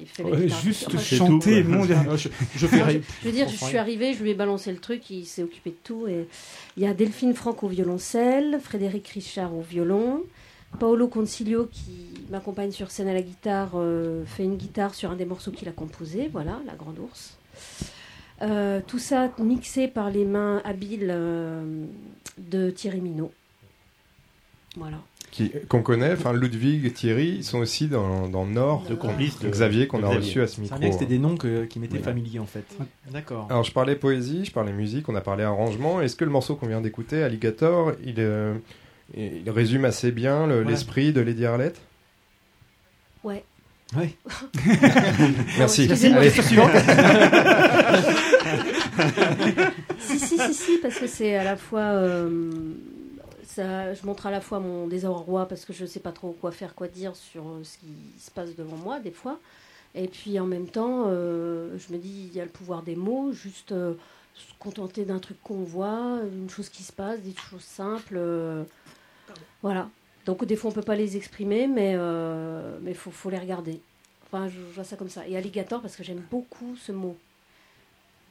[0.01, 0.59] et fait la Ouais, guitare.
[0.61, 1.95] juste Enfin, chanter, je- mon Dieu.
[2.17, 4.77] Je, je fais ré- je veux dire, je suis arrivée, je lui ai balancé le
[4.79, 6.05] truc, il s'est occupé de tout.
[6.07, 6.27] Et
[6.75, 10.23] il y a Delphine Franck au violoncelle, Frédéric Richard au violon,
[10.79, 11.91] Paolo Concilio qui
[12.29, 15.69] m'accompagne sur scène à la guitare, euh, fait une guitare sur un des morceaux qu'il
[15.69, 17.37] a composé, voilà, La Grande Ours.
[18.41, 21.85] Euh, tout ça mixé par les mains habiles euh,
[22.37, 23.31] de Thierry Minot.
[24.75, 24.97] Voilà.
[25.35, 28.83] Qui- Qu'on connaît, enfin Ludwig et Thierry, ils sont aussi dans, dans le Nord.
[28.87, 30.77] Deux complices de- Xavier qu'on de a reçu à ce micro.
[30.79, 32.03] que c'était des noms que- qui m'étaient Oui.
[32.03, 32.65] familiers en fait.
[33.11, 33.47] D'accord.
[33.49, 36.01] Alors je parlais poésie, je parlais musique, on a parlé arrangement.
[36.01, 38.53] Est-ce que le morceau qu'on vient d'écouter, Alligator, il, euh,
[39.17, 40.69] il résume assez bien le- Voilà.
[40.69, 41.81] l'esprit de Lady Arlette?
[43.23, 43.43] Ouais.
[43.97, 44.13] Ouais.
[45.57, 45.85] Merci.
[45.85, 46.19] Excusez-moi.
[46.21, 46.31] Allez.
[49.99, 51.79] Si, si, si, si, parce que c'est à la fois.
[51.81, 52.51] euh,
[53.57, 56.51] je montre à la fois mon désarroi parce que je ne sais pas trop quoi
[56.51, 59.39] faire, quoi dire sur euh, ce qui se passe devant moi, des fois.
[59.95, 62.95] Et puis en même temps, euh, je me dis, il y a le pouvoir des
[62.95, 63.93] mots, juste euh,
[64.33, 68.19] se contenter d'un truc qu'on voit, une chose qui se passe, des choses simples.
[69.61, 69.89] voilà.
[70.25, 73.81] Donc des fois, on peut pas les exprimer, mais il faut, les regarder.
[74.25, 75.27] Enfin, je, je vois ça comme ça.
[75.27, 77.15] Et alligator, parce que j'aime beaucoup ce mot.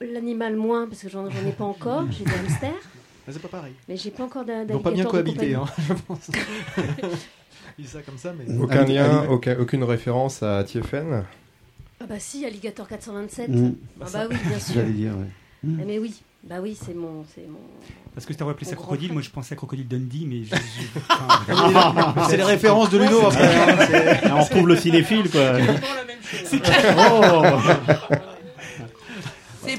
[0.01, 2.11] L'animal moins, parce que j'en ai pas encore.
[2.11, 2.73] J'ai des hamsters.
[3.27, 3.73] Mais c'est pas pareil.
[3.89, 6.31] Mais j'ai pas encore d'a- Ils vont pas bien cohabiter, hein, je pense.
[7.79, 8.53] Dis ça comme ça, mais.
[8.59, 11.25] Aucun lien, aucun- aucune référence à Tiefen
[12.01, 13.49] Ah bah si, Alligator 427.
[13.49, 13.75] Mm.
[14.01, 14.75] Ah bah oui, bien sûr.
[14.75, 15.27] J'allais dire, ouais.
[15.65, 17.59] Ah, mais oui, bah oui, c'est mon, c'est mon.
[18.15, 19.13] Parce que tu aurais appelé ça crocodile, frère.
[19.15, 23.21] moi je pensais à crocodile Dundee, mais je- je- Ah, C'est les références de Ludo
[23.27, 23.57] après.
[23.57, 25.53] hein, c'est- On retrouve le cinéphile, quoi.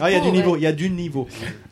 [0.02, 1.28] Ah, il y a du niveau, il y a du niveau.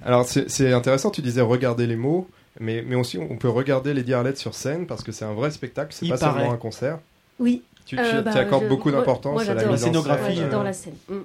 [0.06, 2.28] Alors c'est intéressant, tu disais regarder les mots,
[2.60, 5.52] mais, mais aussi on peut regarder Lady Arlette sur scène parce que c'est un vrai
[5.52, 6.40] spectacle, c'est pas paraît.
[6.42, 7.00] seulement un concert.
[7.40, 7.62] Oui.
[7.86, 10.30] Tu, tu- Euh, tu bah, accordes je- beaucoup d'importance à la en scénographie, scène.
[10.36, 10.94] Ouais, j'adore la scène.
[11.10, 11.16] Mm,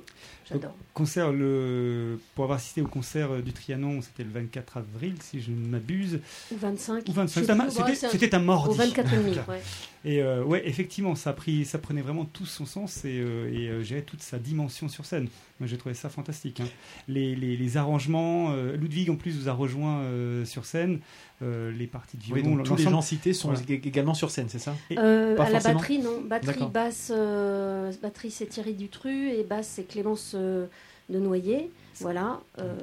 [0.49, 0.75] J'adore.
[0.95, 2.21] Concert, le...
[2.35, 5.57] pour avoir assisté au concert euh, du Trianon, c'était le 24 avril, si je ne
[5.67, 6.21] m'abuse.
[6.53, 7.05] Ou 25.
[7.09, 7.41] Ou 25.
[7.41, 8.71] Je sais C'était un- un- mardi.
[8.71, 9.61] Au 24 et demi, ouais.
[10.05, 13.51] Et euh, ouais, effectivement, ça, a pris, ça prenait vraiment tout son sens et, euh,
[13.53, 15.27] et euh, gérait toute sa dimension sur scène.
[15.59, 16.61] Moi, j'ai trouvé ça fantastique.
[16.61, 16.67] hein.
[17.09, 21.01] Les, les- les arrangements, euh, Ludwig en plus vous a rejoint euh, sur scène,
[21.43, 22.57] euh, les parties de Oui, violon.
[22.57, 23.63] donc tous les gens cités sont Voilà.
[23.71, 24.75] également sur scène, c'est ça?
[24.99, 26.21] Euh, à la batterie, non.
[26.21, 30.67] Batterie, basse, euh, batterie c'est Thierry Dutru et basse c'est Clémence euh,
[31.09, 31.71] de Noyer.
[32.01, 32.41] Voilà.
[32.59, 32.75] euh,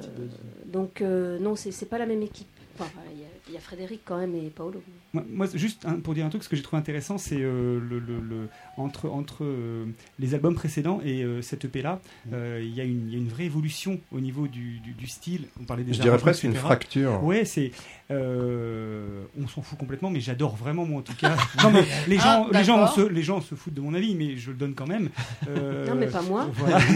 [0.66, 2.48] donc euh, non, c'est pas la même équipe.
[2.80, 4.82] Enfin, il y a- il y, a Frédéric quand même et Paolo.
[5.14, 7.80] Moi, moi, juste hein, pour dire un truc, ce que j'ai trouvé intéressant, c'est euh,
[7.80, 9.86] le, le- le- entre, entre euh,
[10.18, 13.20] les albums précédents et euh, cette EP-là, euh, il y, a une- il y a
[13.20, 15.46] une vraie évolution au niveau du, du- du style.
[15.62, 17.24] On parlait des Je dirais presque une fracture.
[17.24, 17.72] Ouais, c'est.
[18.12, 21.36] euh, on s'en fout complètement, mais j'adore vraiment, moi en tout cas.
[21.64, 24.16] non, mais les gens, Ah, les, gens se, les gens se foutent de mon avis,
[24.16, 25.10] mais je le donne quand même.
[25.48, 26.50] Euh, Non, mais pas moi.
[26.54, 26.80] voilà.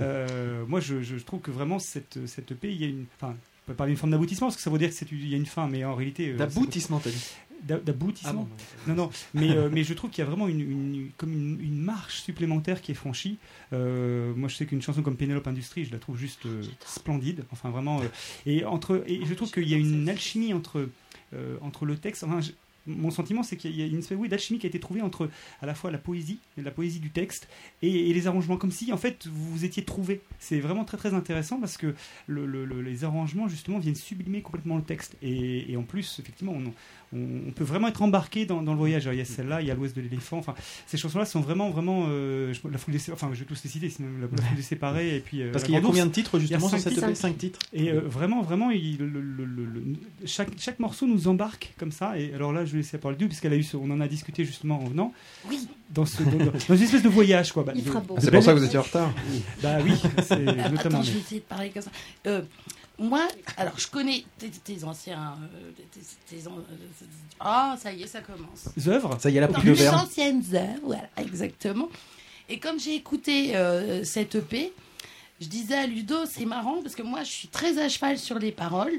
[0.00, 3.06] Euh, moi, je, je trouve que vraiment, cette, cette EP, il y a une.
[3.16, 3.34] Enfin,
[3.66, 5.46] on peut parler d'une forme d'aboutissement, parce que ça veut dire qu'il y a une
[5.46, 6.30] fin, mais en réalité.
[6.30, 7.24] euh, D'aboutissement, t'as dit
[7.62, 10.48] D'a- D'aboutissement Ah bon, Non, non, mais, euh, mais je trouve qu'il y a vraiment
[10.48, 13.38] une, une- comme une, une marche supplémentaire qui est franchie.
[13.72, 17.44] Euh, moi, je sais qu'une chanson comme Penelope Industrie, je la trouve juste euh, splendide.
[17.52, 18.00] Enfin, vraiment.
[18.02, 18.06] euh,
[18.44, 20.90] et, entre, et je trouve qu'il y a une alchimie entre,
[21.32, 22.24] euh, entre le texte.
[22.24, 22.50] Enfin, je-
[22.86, 25.30] mon sentiment, c'est qu'il y a une espèce oui, d'alchimie qui a été trouvée entre
[25.62, 27.48] à la fois la poésie, la poésie du texte
[27.82, 30.20] et, et les arrangements, comme si en fait vous vous étiez trouvés.
[30.38, 31.94] C'est vraiment très très intéressant parce que
[32.26, 35.16] le- le- le- les arrangements justement viennent sublimer complètement le texte.
[35.22, 38.78] Et, et en plus, effectivement, on, on- on peut vraiment être embarqué dans, dans le
[38.78, 39.02] voyage.
[39.06, 40.38] Alors, il y a celle-là, il y a l'Ouest de l'éléphant.
[40.38, 40.54] Enfin,
[40.86, 43.70] ces chansons-là sont vraiment vraiment euh, je- la foule des, enfin, je vais tous les
[43.70, 45.42] citer, sinon la, la foule des séparés et puis.
[45.42, 47.06] euh, Parce qu'il y a combien de titres, justement, sur cinq cette titres.
[47.08, 47.58] EP Cinq titres?
[47.72, 49.82] Et euh, vraiment, vraiment, il- le- le- le- le-
[50.26, 52.18] chaque, chaque morceau nous embarque comme ça.
[52.18, 54.00] Et alors là, je vais laisser la parole du puisqu'elle a eu, ce- on en
[54.00, 55.12] a discuté justement en venant.
[55.48, 55.66] Oui.
[55.90, 57.62] Dans, ce, dans, dans- une espèce de voyage, quoi.
[57.64, 58.16] Bah, Il de- fera beau.
[58.16, 59.12] de C'est pour ça que vous étiez en retard.
[59.62, 59.92] Bah oui,
[60.26, 60.78] c'est notamment.
[60.98, 61.90] Attends, je vais essayer de parler comme ça.
[62.26, 62.42] Euh,
[62.98, 65.36] moi, alors je connais tes, tes anciens.
[65.54, 65.70] euh,
[66.28, 67.04] tes, tes an- euh,
[67.40, 68.68] Ah, ça y est, ça commence.
[68.88, 71.88] œuvres Ça y est, la de les anciennes œuvres, voilà, exactement.
[72.48, 74.72] Et comme j'ai écouté euh, cette EP,
[75.40, 78.38] je disais à Ludo, c'est marrant parce que moi, je suis très à cheval sur
[78.38, 78.92] les paroles.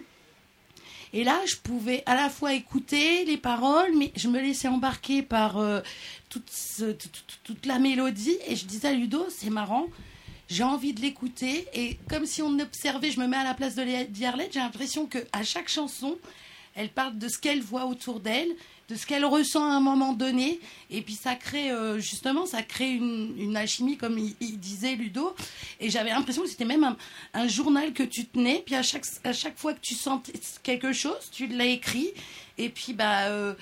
[1.16, 5.22] Et là, je pouvais à la fois écouter les paroles, mais je me laissais embarquer
[5.24, 5.80] par euh,
[6.28, 8.36] toute, la mélodie.
[8.48, 9.88] Et je disais à Ludo, c'est marrant.
[10.50, 13.76] j'ai envie de l'écouter et comme si on observait, je me mets à la place
[13.76, 16.18] de Lady j'ai l'impression que à chaque chanson,
[16.76, 18.50] elle parle de ce qu'elle voit autour d'elle,
[18.90, 20.60] de ce qu'elle ressent à un moment donné,
[20.92, 24.96] et puis ça crée euh, justement, ça crée une, une alchimie comme il, il disait
[24.96, 25.36] Ludo,
[25.80, 26.98] et j'avais l'impression que c'était même un,
[27.34, 30.94] un journal que tu tenais, puis à chaque à chaque fois que tu sentais quelque
[30.94, 32.10] chose, tu l'as écrit,
[32.58, 33.54] et puis bah euh,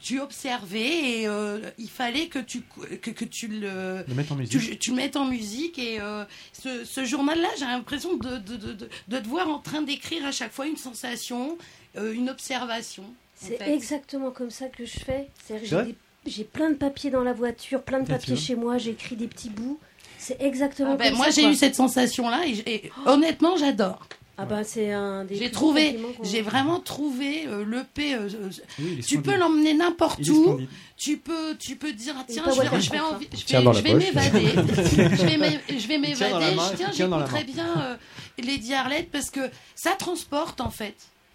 [0.00, 2.62] tu observais et euh, il fallait que tu
[3.00, 4.60] que, que tu le, Le mettre en musique.
[4.60, 5.78] tu, tu le mettes en musique.
[5.78, 9.60] Et euh, ce, ce journal-là, j'ai l'impression de, de, de, de, de te voir en
[9.60, 11.56] train d'écrire à chaque fois une sensation,
[11.96, 13.04] euh, une observation.
[13.48, 13.74] C'est fait.
[13.74, 15.28] exactement comme ça que je fais.
[15.44, 18.06] C'est-à-dire que C'est vrai j'ai des- J'ai plein de papiers dans la voiture, plein de
[18.06, 18.46] Bien papiers sûr.
[18.46, 19.78] chez moi, j'écris des petits bouts.
[20.18, 21.32] C'est exactement Ah ben, comme moi ça.
[21.32, 21.50] j'ai quoi.
[21.50, 24.06] eu cette sensation-là et, honnêtement j'adore.
[24.38, 28.14] Ah bah c'est un des J'ai trouvé, j'ai vraiment trouvé euh, l'EP.
[28.14, 30.42] euh, euh, Oui, est tu peux l'emmener n'importe où.
[30.42, 30.68] splendide.
[30.96, 33.18] Tu peux, tu peux dire ah, tiens, je vais, je vais, hein.
[33.20, 34.04] je vais, dans je la vais poche.
[34.04, 34.46] m'évader.
[35.16, 36.56] je vais m'é- je m'évader.
[36.76, 37.52] Tiens, j'écouterais main.
[37.52, 37.96] bien euh,
[38.42, 39.40] Lady Arlette parce que
[39.74, 40.94] ça transporte en fait.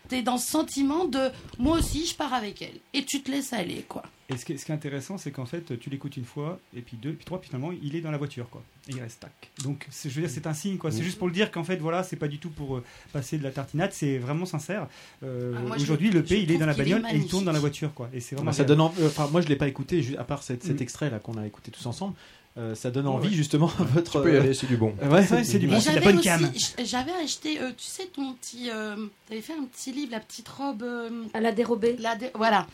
[0.09, 3.53] T'es dans ce sentiment de moi aussi je pars avec elle et tu te laisses
[3.53, 4.03] aller quoi.
[4.29, 6.59] Et ce qui, est, ce qui est intéressant, c'est qu'en fait, tu l'écoutes une fois,
[6.75, 8.61] et puis deux, puis trois, puis finalement, il est dans la voiture, quoi.
[8.89, 9.31] Et il reste tac.
[9.63, 10.91] Donc, je veux dire, c'est un signe, quoi.
[10.91, 13.37] C'est juste pour le dire qu'en fait, voilà, c'est pas du tout pour euh, passer
[13.37, 14.87] de la tartinade, c'est vraiment sincère.
[15.23, 17.59] Euh, Ah, Aujourd'hui, le P, il est dans la bagnole et il tourne dans la
[17.59, 18.09] voiture, quoi.
[18.13, 18.51] Et c'est Bah, vraiment.
[18.51, 20.83] ça donne envie- enfin, moi je l'ai pas écouté à part cet, cet Mm.
[20.83, 22.13] extrait là qu'on a écouté tous ensemble
[22.57, 23.33] euh, ça donne envie ouais.
[23.33, 24.95] justement à votre Tu peux y aller, c'est du bon.
[25.01, 28.69] Euh, ouais, ouais, c'est du bon j'avais aussi- J'avais acheté, euh, tu sais, ton petit.
[28.71, 28.95] Euh,
[29.27, 30.83] T'avais fait un petit livre, la petite robe.
[30.83, 31.95] euh, à la dérobée.
[31.99, 32.65] La dé- Voilà.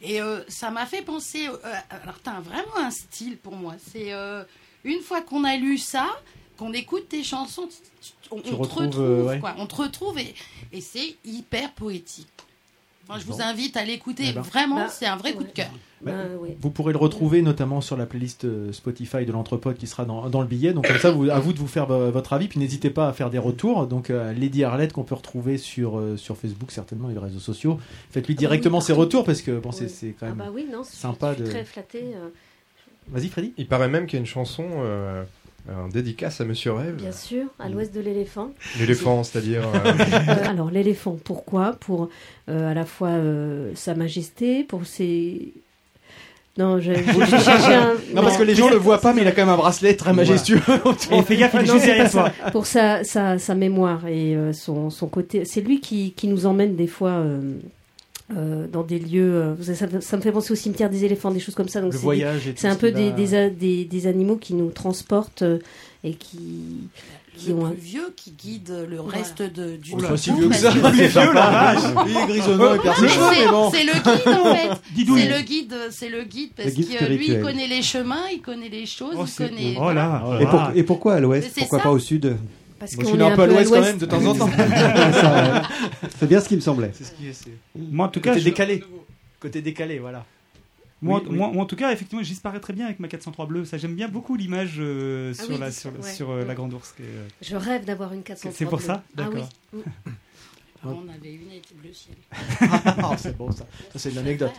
[0.00, 1.46] Et euh, ça m'a fait penser.
[1.48, 1.54] euh,
[1.90, 3.74] alors, t'as vraiment un style pour moi.
[3.92, 4.44] C'est euh,
[4.84, 6.06] une fois qu'on a lu ça,
[6.56, 7.68] qu'on écoute tes chansons,
[8.30, 8.90] on, te retrouve.
[8.98, 9.40] euh, ouais.
[9.40, 9.54] quoi.
[9.58, 10.34] On te retrouve et,
[10.72, 12.26] et c'est hyper poétique.
[13.08, 14.24] Moi, je vous invite à l'écouter.
[14.28, 14.42] Eh ben.
[14.42, 15.70] Vraiment, Bah, c'est un vrai coup de cœur.
[16.02, 16.56] Bah, Bah, ouais.
[16.60, 20.28] Vous pourrez le retrouver notamment sur la playlist euh, Spotify de l'Entrepode qui sera dans,
[20.28, 20.72] dans le billet.
[20.74, 22.48] Donc comme ça, vous, à vous de vous faire vo- votre avis.
[22.48, 23.86] Puis n'hésitez pas à faire des retours.
[23.86, 27.38] Donc euh, Lady Arlette qu'on peut retrouver sur, euh, sur Facebook certainement et les réseaux
[27.40, 27.80] sociaux.
[28.10, 29.00] Faites-lui Ah directement oui, ses partout.
[29.00, 29.88] retours parce que bon, c'est Ouais.
[29.88, 31.50] c'est quand Ah même bah oui, non, sympa je suis de.
[31.50, 32.04] très flattée.
[32.14, 32.28] euh,
[33.10, 33.54] Vas-y Freddy.
[33.56, 35.24] Il paraît même qu'il y a une chanson euh,
[35.68, 36.96] en dédicace à Monsieur Rêve.
[36.96, 38.50] Bien sûr, à l'ouest de l'éléphant.
[38.78, 39.62] L'éléphant, c'est-à-dire.
[39.74, 39.92] euh,
[40.28, 41.76] Euh, alors l'éléphant, pourquoi?
[41.80, 42.08] Pour
[42.48, 45.52] euh, à la fois euh, sa majesté, pour ses...
[46.56, 47.94] Non, je, j'ai cherché un...
[48.14, 49.94] Non, parce que les gens le voient pas, mais il a quand même un bracelet
[49.94, 50.60] très majestueux.
[51.12, 52.50] Et fais gaffe, il est Non, juste c'est derrière pas toi.
[52.50, 55.44] Pour sa, sa, sa mémoire et euh, son, son côté.
[55.44, 57.40] C'est lui qui, qui nous emmène des fois euh,
[58.36, 59.32] euh, dans des lieux.
[59.34, 61.80] euh, ça, ça- me fait penser au cimetière des éléphants, des choses comme ça.
[61.80, 63.84] Donc Le c'est voyage des- et tout C'est un ce peu des, des, a- des,
[63.84, 65.58] des animaux qui nous transportent euh,
[66.04, 66.88] et qui,
[67.36, 70.32] qui Le ont un- plus vieux qui guide le reste de, du Oh là, si
[70.32, 71.82] vieux que ça, que- il est vieux, la vache.
[72.06, 73.70] Il est grisonnant et cheveux, c'est- bon.
[73.70, 74.68] C'est le guide en fait.
[75.18, 78.24] C'est le guide, c'est le guide parce Le guide que lui il connaît les chemins,
[78.32, 79.76] il connaît les choses, Oh, il c'est- connaît.
[79.80, 80.22] oh là.
[80.40, 81.48] Et, pour- et pourquoi à l'ouest?
[81.54, 81.84] C'est Pourquoi ça.
[81.84, 82.36] pas au sud?
[82.78, 84.50] Parce je qu'on suis est un peu à l'ouest quand même de temps en temps.
[86.18, 86.90] C'est bien ce qui me semblait.
[86.94, 87.32] C'est ce qui est.
[87.32, 88.84] c'est- Moi, en tout cas, Côté je- décalé.
[89.40, 90.24] Côté décalé, voilà.
[91.00, 91.36] Moi, Oui, oui.
[91.36, 93.64] moi- moi, en tout cas, effectivement, j'y parais très bien avec ma 403 bleue.
[93.64, 96.12] Ça, j'aime bien beaucoup l'image euh, Ah sur, oui, la, c'est- sur, ouais.
[96.12, 96.92] sur euh, la grande ours.
[96.96, 99.24] qui est, euh, Je rêve d'avoir une 403 C'est pour ça bleue.
[99.24, 99.40] Ah oui.
[99.40, 99.48] D'accord.
[99.72, 99.80] Mm.
[100.84, 102.16] On avait une avec bleu ciel.
[103.02, 103.66] Ah, c'est bon ça.
[103.92, 104.52] Ça c'est de l'anecdote.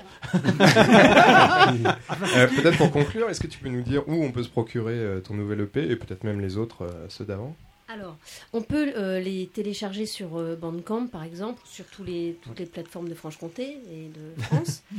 [2.35, 4.93] Euh, peut-être pour conclure, est-ce que tu peux nous dire où on peut se procurer
[4.95, 7.55] euh, ton nouvel EP et peut-être même les autres, euh, ceux d'avant?
[7.91, 8.17] Alors,
[8.53, 12.67] on peut euh, les télécharger sur euh, Bandcamp, par exemple, sur tous les, toutes les
[12.67, 14.83] plateformes de Franche-Comté et de France.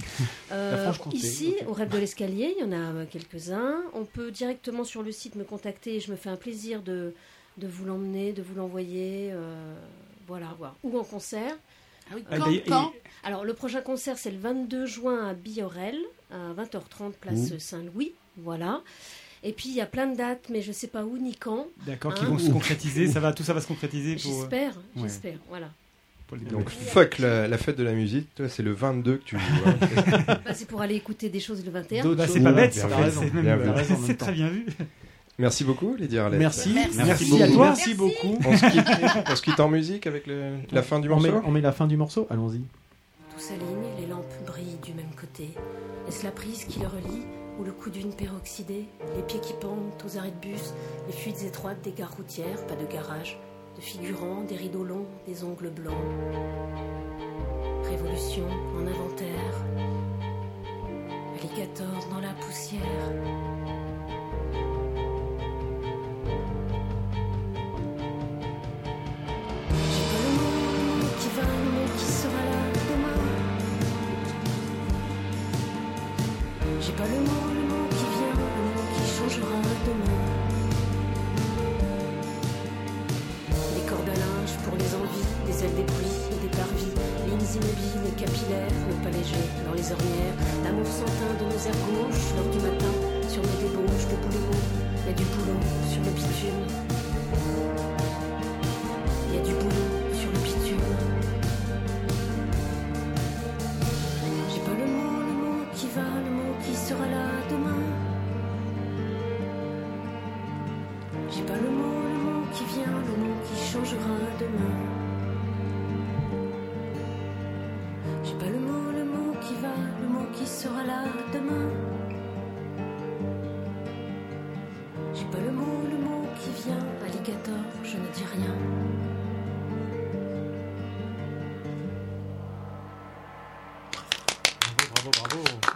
[0.52, 3.82] Euh, ici, au Rêve de l'Escalier, il y en a quelques-uns.
[3.94, 7.14] On peut directement sur le site me contacter et je me fais un plaisir de,
[7.56, 9.30] de vous l'emmener, de vous l'envoyer.
[9.32, 9.74] euh,
[10.26, 10.74] voilà, voir.
[10.82, 11.56] Ou en concert.
[12.10, 12.14] Ah
[12.48, 15.98] oui, quand, Alors, le prochain concert, c'est le 22 juin à Biorel,
[16.32, 17.56] à 20h30, place.
[17.58, 18.12] Saint-Louis.
[18.36, 18.82] Voilà.
[19.42, 21.34] Et puis, il y a plein de dates, mais je ne sais pas où ni
[21.34, 21.66] quand.
[21.86, 23.06] D'accord, qui Hein vont se concrétiser.
[23.08, 24.30] Ça va, tout ça va se concrétiser pour.
[24.30, 25.02] euh, J'espère, ouais.
[25.02, 25.38] j'espère.
[25.48, 25.70] Voilà.
[26.52, 29.44] Donc fuck la, la fête de la musique, toi c'est le 22 que tu joues.
[29.66, 29.74] hein.
[30.44, 32.14] Bah, c'est pour aller écouter des choses le 21.
[32.14, 34.64] Bah, c'est pas bête, c'est euh, très bien vu.
[35.40, 36.38] Merci beaucoup, Lady Arlette.
[36.38, 36.70] Merci.
[36.72, 36.96] Merci.
[36.98, 37.66] Merci, Merci à toi.
[37.66, 37.94] Merci.
[37.94, 38.38] beaucoup.
[38.46, 41.30] On se, quitte, on se quitte en musique avec le- la fin du On met,
[41.30, 42.28] morceau on met la fin du morceau.
[42.30, 42.58] Allons-y.
[42.60, 43.64] Tout s'aligne,
[44.00, 45.48] les lampes brillent du même côté.
[46.06, 47.24] Est-ce la prise qui le relie?
[47.60, 50.72] Ou le coup d'une peroxydée Les pieds qui pendent aux arrêts de bus,
[51.06, 53.38] les fuites étroites des gares routières, pas de garage,
[53.76, 55.94] de figurants, des rideaux longs, des ongles blancs.
[57.84, 58.46] Révolution
[58.76, 59.64] en inventaire.
[61.38, 63.59] Alligator dans la poussière.
[88.20, 92.52] capillaires, nos pas légers, dans les ornières, l'amour sans teint de nos airs gauches, l'heure
[92.52, 92.92] du matin,
[93.28, 94.60] sur nos débauches de boulot,
[95.08, 96.89] et du boulot sur le bitume.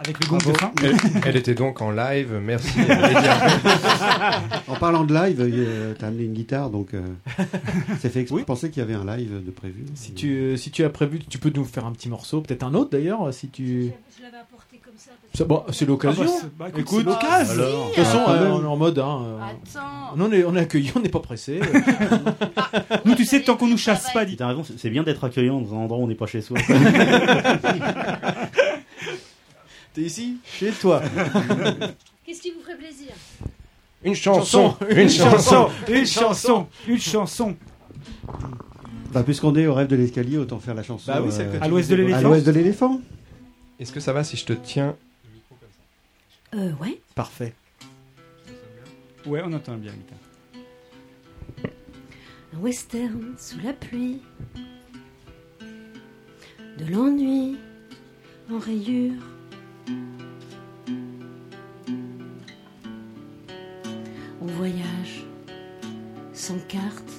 [0.05, 0.71] Avec le gong de fin.
[0.83, 2.79] Elle, elle était donc en live, merci.
[4.67, 7.01] En parlant de live, euh, t'as amené une guitare, donc euh,
[7.99, 8.39] c'est fait exprès.
[8.41, 9.85] Je pensais qu'il y avait un live de prévu.
[9.95, 12.63] Si tu, euh, si tu as prévu, tu peux nous faire un petit morceau, peut-être
[12.63, 13.91] un autre d'ailleurs, si tu.
[14.17, 15.11] Je l'avais apporté comme ça.
[15.45, 16.23] Bon, c'est l'occasion.
[16.25, 17.53] Ah bah, bah, écoute, l'occasion.
[17.53, 17.89] alors.
[17.89, 18.99] De toute façon, Ah, euh, on est en mode.
[18.99, 20.15] Hein, euh, Attends.
[20.17, 21.59] on, est, on est accueillis, on n'est pas pressé.
[23.05, 24.35] Nous, tu sais, tant qu'on nous chasse pas, dit.
[24.37, 26.41] T'as raison, c'est c'est bien d'être accueillant dans un endroit où on n'est pas chez
[26.41, 26.57] soi.
[29.95, 31.01] T'es ici, chez toi.
[32.25, 33.07] Qu'est-ce qui vous ferait plaisir?
[34.03, 35.69] Une chanson, une chanson.
[35.87, 37.55] Une chanson, une chanson.
[39.13, 41.09] Bah, puisqu'on est au rêve de l'escalier, autant faire la chanson.
[41.09, 42.17] Bah oui, euh, que tu À l'ouest de l'éléphant.
[42.17, 42.99] à l'ouest de l'éléphant.
[43.79, 44.97] Est-ce que ça va si je te tiens?
[46.53, 46.99] Euh, ouais.
[47.15, 47.53] Parfait.
[49.25, 51.71] Ouais, on entend bien, Mika.
[52.53, 54.19] Un western sous la pluie.
[56.77, 57.55] De l'ennui
[58.51, 59.13] en rayure.
[64.41, 65.25] On voyage
[66.33, 67.11] sans carte.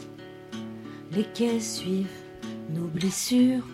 [1.12, 2.06] Les quais suivent
[2.74, 3.66] nos blessures.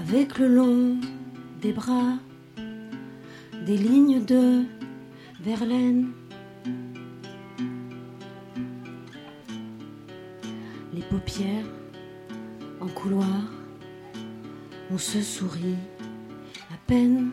[0.00, 0.96] Avec le long
[1.62, 2.18] des bras,
[3.66, 4.64] des lignes de
[5.40, 6.10] Verlaine.
[10.92, 11.79] Les paupières
[12.80, 13.42] en couloir,
[14.90, 15.76] on se sourit
[16.72, 17.30] à peine.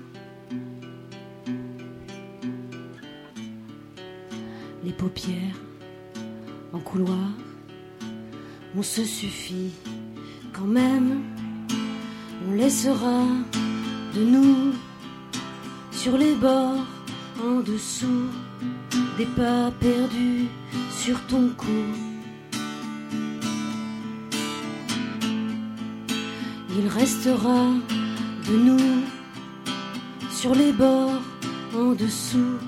[4.84, 5.56] Les paupières
[6.74, 7.30] en couloir,
[8.76, 9.72] on se suffit
[10.54, 11.24] quand même.
[12.48, 13.24] On laissera
[14.16, 14.74] de nous
[15.92, 16.86] sur les bords
[17.44, 18.30] en dessous
[19.18, 20.48] des pas perdus
[20.92, 22.07] sur ton cou.
[26.80, 27.74] Il restera
[28.48, 29.04] de nous
[30.30, 31.24] sur les bords
[31.76, 32.60] en dessous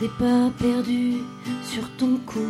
[0.00, 1.16] des pas perdus
[1.62, 2.46] sur ton cou.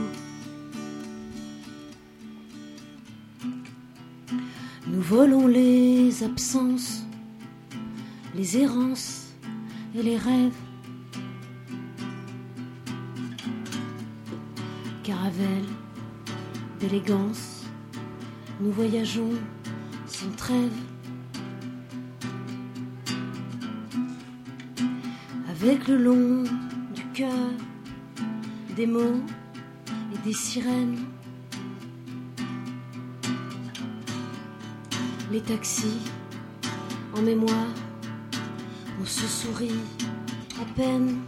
[4.89, 7.05] Nous volons les absences,
[8.35, 9.29] les errances
[9.95, 10.63] et les rêves.
[15.05, 15.69] Caravelle
[16.81, 17.63] d'élégance,
[18.61, 19.31] nous voyageons
[20.31, 20.73] trêve.
[25.49, 26.45] Avec le long
[26.95, 27.51] du cœur,
[28.77, 29.21] des mots
[30.13, 30.99] et des sirènes.
[35.31, 35.99] Les taxis
[37.17, 37.75] en mémoire,
[39.01, 39.81] on se sourit
[40.61, 41.21] à peine.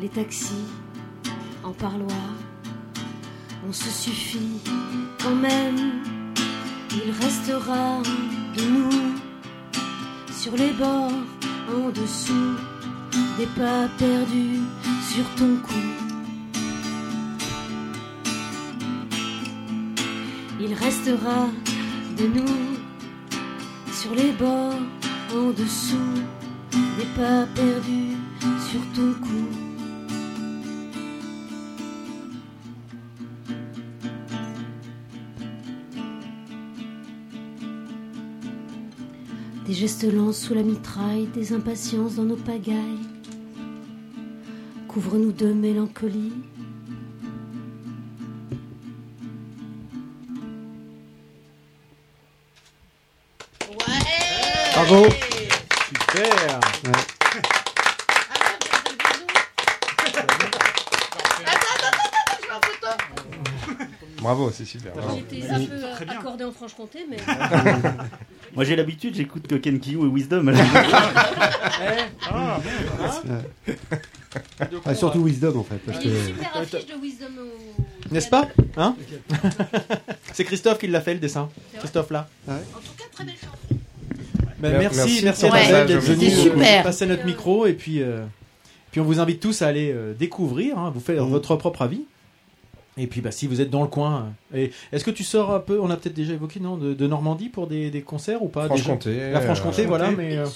[0.00, 0.66] Les taxis
[1.62, 2.34] en parloir,
[3.70, 4.58] on se suffit
[5.22, 6.02] quand même.
[6.90, 8.02] Il restera
[8.56, 9.14] de nous
[10.32, 11.22] sur les bords
[11.72, 12.56] en dessous
[13.38, 14.58] des pas perdus
[15.08, 15.84] sur ton cou.
[20.60, 21.46] Il restera
[22.18, 22.56] de nous
[23.92, 24.82] sur les bords
[25.32, 26.18] en dessous
[26.72, 28.16] des pas perdus
[28.68, 29.59] sur ton cou.
[39.70, 42.74] Des gestes lents sous la mitraille, des impatiences dans nos pagailles.
[44.88, 46.32] Couvre-nous de mélancolie.
[54.74, 55.06] Bravo.
[55.86, 56.69] Super.
[64.30, 64.92] Bravo, c'est super.
[65.16, 67.16] J'étais un peu accordé en Franche-Comté, mais.
[68.54, 70.52] Moi j'ai l'habitude, j'écoute que Ken Kiyou et Wisdom.
[74.84, 75.78] Ah, surtout Wisdom en fait.
[75.78, 76.26] Parce Il y a une que...
[76.28, 78.14] super affiche de Wisdom au.
[78.14, 78.46] N'est-ce pas?
[78.76, 78.94] Hein?
[80.32, 81.48] C'est Christophe qui l'a fait le dessin.
[81.78, 82.28] Christophe là.
[82.48, 82.60] En tout
[82.96, 83.80] cas, très belle chanson.
[84.60, 86.82] Bah, Mer- merci, merci, à d'être super.
[86.84, 88.24] passer notre micro et puis, euh,
[88.92, 92.04] puis on vous invite tous à aller euh, découvrir, hein, vous faire votre propre avis.
[93.02, 95.60] Et puis bah, si vous êtes dans le coin, euh, est-ce que tu sors un
[95.60, 98.48] peu, on a peut-être déjà évoqué non, de, de Normandie pour des, des concerts ou
[98.48, 100.46] pas déjà Franche-Comté, La Franche-Comté, euh, voilà, mais euh,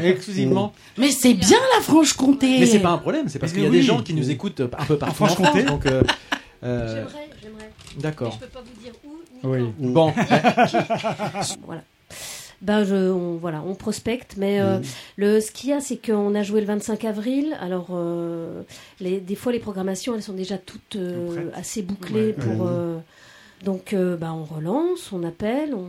[0.00, 0.72] exclusivement.
[0.98, 2.60] Mais c'est bien la Franche-Comté.
[2.60, 3.78] Mais c'est pas un problème, c'est parce qu'il y a oui.
[3.78, 5.64] des gens qui nous écoutent un peu partout en Franche-Comté.
[5.64, 6.02] Donc euh,
[6.62, 7.70] euh, J'aimerais, j'aimerais.
[7.98, 8.32] D'accord.
[8.40, 9.48] Je peux pas vous dire où.
[9.48, 9.60] Oui.
[9.78, 10.12] Bon,
[11.66, 11.82] Voilà.
[12.60, 14.80] Ben je, on, voilà, on prospecte, mais euh,
[15.16, 17.56] le, ce qu'il y a, c'est qu'on a joué le 25 avril.
[17.60, 18.62] Alors, euh,
[19.00, 22.32] les, des fois, les programmations, elles sont déjà toutes euh, assez bouclées Ouais.
[22.32, 22.60] pour.
[22.66, 22.72] Ouais.
[22.72, 22.98] euh,
[23.64, 25.86] donc, ben, on relance, on appelle, on.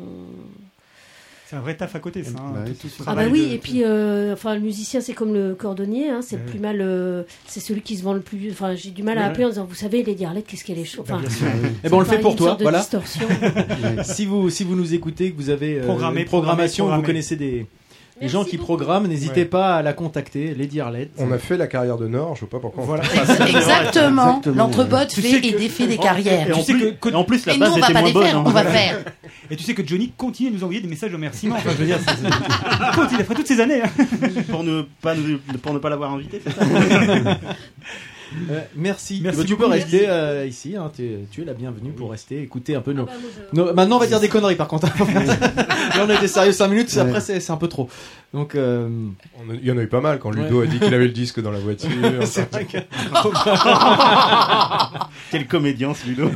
[1.50, 2.30] C'est un vrai taf à côté, ça.
[2.38, 2.88] hein, Bah, tout.
[3.08, 6.20] Ah bah oui, de- et puis, euh, enfin, le musicien, c'est comme le cordonnier, hein,
[6.22, 6.48] c'est le Ouais.
[6.50, 8.52] plus mal, euh, c'est celui qui se vend le plus.
[8.52, 9.28] Enfin, j'ai du mal à Ouais.
[9.30, 11.06] appeler en disant, vous savez, Lady Arlette, qu'est-ce qu'elle est chaude.
[11.10, 11.48] Bah, Enfin, sûr.
[11.84, 12.78] Eh ben, on le fait pour toi, voilà.
[12.80, 13.28] distorsion.
[14.04, 17.36] si vous si vous nous écoutez, que vous avez euh, Programmé, programmation, programmé, vous connaissez
[17.36, 17.66] des,
[18.22, 18.66] Merci gens qui beaucoup.
[18.68, 19.46] programment, n'hésitez Ouais.
[19.46, 21.12] pas à la contacter, Lady Arlette.
[21.18, 23.04] On a fait la carrière de Nord, je vois pas pourquoi on Voilà.
[23.04, 23.50] fait.
[23.50, 24.42] Exactement.
[24.42, 26.48] Tu fait sais et que- défait des Et carrières.
[26.56, 28.02] en, Tu sais plus, que- et en plus, la Et nous, on va pas moins
[28.04, 28.24] les bonne.
[28.26, 28.44] faire, hein.
[28.46, 28.98] on va faire.
[29.52, 31.56] Et tu sais que Johnny continue à nous envoyer des messages de remerciements.
[31.56, 33.82] Enfin, je veux dire, c'est- c'est- continue après toutes ces années.
[33.84, 33.90] hein.
[34.50, 36.66] pour ne pas nous- pour ne pas l'avoir invité, c'est ça
[38.52, 39.20] Euh, merci.
[39.24, 40.76] Merci tu peux rester euh, ici.
[40.76, 41.04] hein, tu
[41.42, 43.04] es la bienvenue pour rester, écouter un peu nos.
[43.04, 44.88] Ah bah, moi, je- nos- Maintenant, on va dire des conneries par contre.
[44.98, 46.94] Là, on était sérieux 5 minutes.
[46.94, 47.00] Ouais.
[47.02, 47.90] Après, c'est un peu trop.
[48.34, 48.88] Donc, euh,
[49.40, 50.68] a- Il y en a eu pas mal quand Ludo Ouais.
[50.68, 51.90] a dit qu'il avait le disque dans la voiture.
[52.26, 52.78] c'est vrai que.
[55.32, 56.30] Quel comédien, ce Ludo.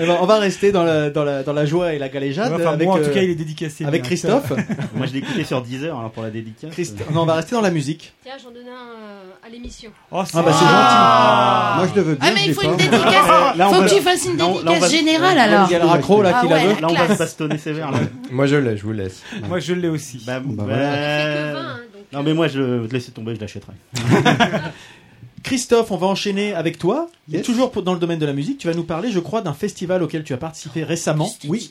[0.00, 2.52] Eh ben, on va rester dans la, dans la, dans la joie et la galéjade
[2.52, 3.84] Enfin, avec, moi, en euh, tout cas, il est dédicacé.
[3.84, 4.08] avec bien.
[4.08, 4.52] Christophe.
[4.94, 6.70] Moi, je l'ai écouté sur Deezer alors pour la dédicace.
[6.72, 8.12] Christ- Non, on va rester dans la musique.
[8.22, 9.90] Tiens, j'en donnais un euh, à l'émission.
[10.12, 11.78] Oh, Ah bah c'est gentil.
[11.78, 12.28] Moi, je le veux bien.
[12.30, 12.68] Ah, mais il faut pas.
[12.68, 13.56] une dédicace.
[13.56, 15.38] Là, on Faut va- que tu fasses une là, on- là, on dédicace va- générale
[15.38, 15.66] alors.
[15.68, 16.80] Il y a le raccro là Ah qui la veut.
[16.80, 17.90] Là, on va se bastonner sévère.
[17.90, 17.98] Là.
[18.30, 19.22] Moi je l'ai, je vous laisse.
[19.48, 19.97] Moi, je l'ai aussi.
[20.26, 21.52] Bah, Bah, bah, voilà.
[21.52, 23.72] 20, hein, donc, Non, mais moi, je vais te laisser tomber, je l'achèterai.
[25.42, 27.08] Christophe, on va enchaîner avec toi.
[27.28, 27.42] Yes.
[27.44, 30.02] toujours dans le domaine de la musique, tu vas nous parler, je crois, d'un festival
[30.02, 31.30] auquel tu as participé récemment.
[31.46, 31.70] Oui.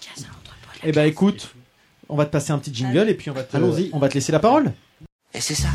[0.84, 1.54] Eh ben écoute,
[2.10, 3.90] on va te passer un petit jingle et puis on va te, Allons-y.
[3.94, 4.74] on va te laisser la parole.
[5.34, 5.70] Et c'est ça.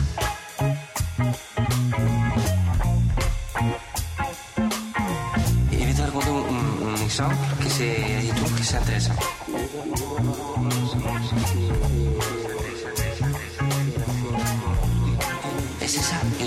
[7.13, 7.29] Te un, un
[7.61, 9.19] que que sea interesante.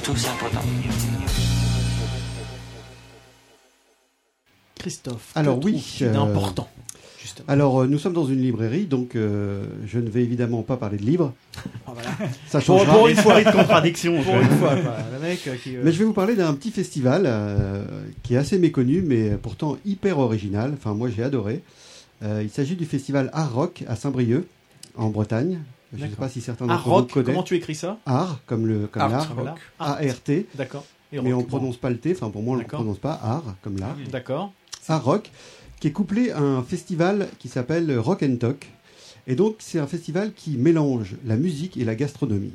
[0.06, 0.62] C'est YouTube c'est important.
[4.78, 5.32] Christophe.
[5.36, 6.70] Alors que oui, trouves-tu euh, d'important.
[7.22, 7.45] Justement?
[7.49, 10.97] Alors, euh, nous sommes dans une librairie, donc euh, je ne vais évidemment pas parler
[10.97, 11.34] de livres.
[11.88, 12.10] Ah, voilà.
[12.47, 12.93] Ça changera.
[12.97, 13.43] pour une fois.
[13.43, 14.22] de contradiction.
[14.24, 14.97] Pour une fois, quoi.
[15.14, 15.76] Le mec qui.
[15.76, 17.84] euh, Mais je vais vous parler d'un petit festival euh,
[18.24, 20.74] qui est assez méconnu, mais pourtant hyper original.
[20.76, 21.62] Enfin, moi, j'ai adoré.
[22.24, 24.45] Euh, il s'agit du festival Art Rock à Saint-Brieuc,
[24.97, 25.60] en Bretagne.
[25.94, 27.26] Je ne sais pas si certains Art d'entre vous Rock, connaissent.
[27.28, 29.36] comment tu écris ça Art, comme le comme Art l'art.
[29.36, 29.60] Rock.
[29.80, 30.48] A-R-T.
[30.56, 30.86] D'accord.
[31.12, 31.44] Mais rock, on bon.
[31.44, 32.12] prononce pas le T.
[32.12, 32.80] Enfin, pour moi, on ne le D'accord.
[32.82, 33.20] prononce pas.
[33.24, 33.96] Art, comme l'art.
[34.12, 34.52] D'accord.
[34.90, 35.32] Art Rock,
[35.80, 38.68] qui est couplé à un festival qui s'appelle Rock and Talk.
[39.28, 42.54] Et donc, c'est un festival qui mélange la musique et la gastronomie.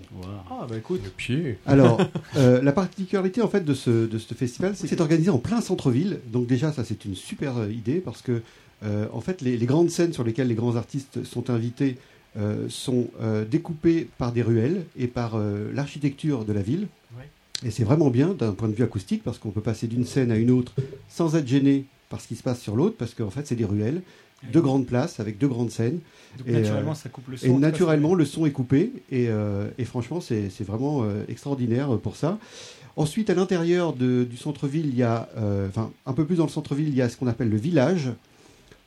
[0.50, 1.00] Ah bah écoute.
[1.16, 1.58] Pied.
[1.66, 2.00] Alors,
[2.36, 5.38] euh, la particularité en fait de ce, de ce festival, c'est que c'est organisé en
[5.38, 6.20] plein centre-ville.
[6.28, 8.42] Donc déjà, ça c'est une super euh, idée parce que
[8.84, 11.98] euh, en fait, les, les grandes scènes sur lesquelles les grands artistes sont invités
[12.36, 16.86] euh, sont euh, découpées par des ruelles et par euh, l'architecture de la ville.
[17.64, 20.30] Et c'est vraiment bien d'un point de vue acoustique parce qu'on peut passer d'une scène
[20.30, 20.72] à une autre
[21.08, 23.64] sans être gêné par ce qui se passe sur l'autre parce qu'en fait, c'est des
[23.64, 24.00] ruelles,
[24.52, 25.98] deux grandes places avec deux grandes scènes.
[26.38, 27.46] Donc, Et, naturellement, euh, ça coupe le son.
[27.46, 28.92] Et naturellement, le son est coupé.
[29.10, 29.28] Et,
[29.76, 32.38] et franchement, c'est vraiment extraordinaire pour ça.
[32.94, 35.28] Ensuite, à l'intérieur du centre-ville, il y a,
[35.68, 38.12] enfin, un peu plus dans le centre-ville, il y a ce qu'on appelle le village,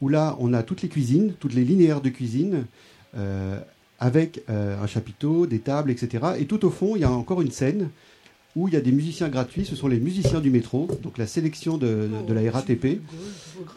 [0.01, 2.65] où là, on a toutes les cuisines, toutes les linéaires de cuisine,
[3.99, 6.23] avec euh, un chapiteau, des tables, etc.
[6.39, 7.89] Et tout au fond, il y a encore une scène
[8.55, 9.65] où il y a des musiciens gratuits.
[9.65, 12.99] Ce sont les musiciens du métro, donc la sélection de, la RATP,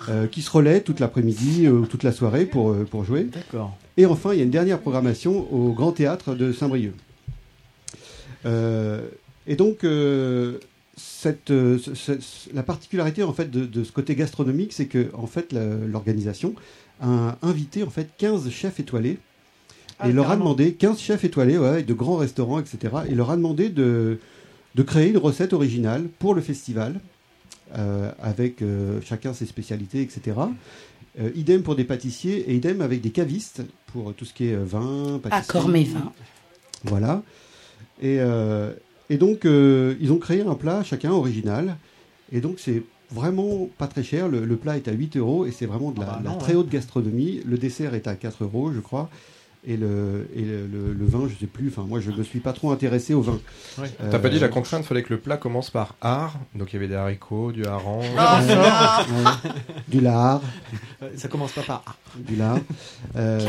[0.08, 3.24] euh, qui se relaient toute l'après-midi ou toute la soirée pour, euh, pour jouer.
[3.24, 3.76] D'accord.
[3.96, 6.92] Et enfin, il y a une dernière programmation au Grand Théâtre de Saint-Brieuc.
[8.44, 9.00] Euh,
[9.46, 10.58] et donc, euh,
[10.96, 15.08] cette, euh, ce- ce- la particularité en fait de, de ce côté gastronomique, c'est que
[15.14, 16.54] en fait l'organisation
[17.00, 19.18] a invité en fait 15 chefs étoilés
[19.98, 22.94] Ah, et leur a demandé 15 chefs étoilés, ouais, de grands restaurants, etc.
[23.08, 24.18] Et leur a demandé de,
[24.74, 27.00] de créer une recette originale pour le festival,
[27.76, 30.36] euh, avec euh, chacun ses spécialités, etc.
[31.18, 34.54] Euh, idem pour des pâtissiers et idem avec des cavistes pour tout ce qui est
[34.54, 35.58] euh, vin, pâtisserie.
[35.58, 36.12] Accord mes vins.
[36.84, 37.22] Voilà.
[38.02, 38.72] Et, euh,
[39.08, 41.76] et donc, euh, ils ont créé un plat, chacun original.
[42.32, 44.28] Et donc, c'est vraiment pas très cher.
[44.28, 46.30] Le, le plat est à 8 euros et c'est vraiment de la, Ah bah la
[46.30, 46.58] non, très ouais.
[46.58, 47.40] haute gastronomie.
[47.46, 49.08] Le dessert est à 4 euros, je crois.
[49.68, 51.68] Et le, et le, le- le vin, je sais plus.
[51.68, 53.40] Enfin, moi, je me suis pas trop intéressé au vin.
[53.78, 53.90] Ouais.
[54.00, 56.38] Euh, T'as pas dit la contrainte, fallait que le plat commence par art.
[56.54, 57.98] Donc il y avait des haricots, du hareng.
[58.02, 59.50] Ouais.
[59.88, 60.40] Du lard.
[61.16, 61.96] Ça commence pas par A.
[62.20, 62.60] Du lard.
[63.16, 63.40] Euh,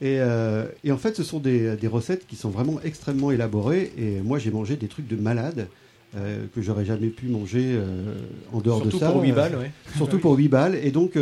[0.00, 3.92] et, euh, et en fait, ce sont des, des recettes qui sont vraiment extrêmement élaborées.
[3.96, 5.68] Et moi, j'ai mangé des trucs de malade
[6.16, 8.14] euh, que j'aurais jamais pu manger euh,
[8.52, 9.10] en dehors Surtout de ça.
[9.10, 9.70] pour huit Euh, balles, ouais.
[9.96, 10.74] Surtout pour 8 balles.
[10.82, 11.18] Et donc,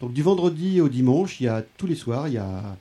[0.00, 2.76] donc, du vendredi au dimanche, il y a tous les soirs, il y a,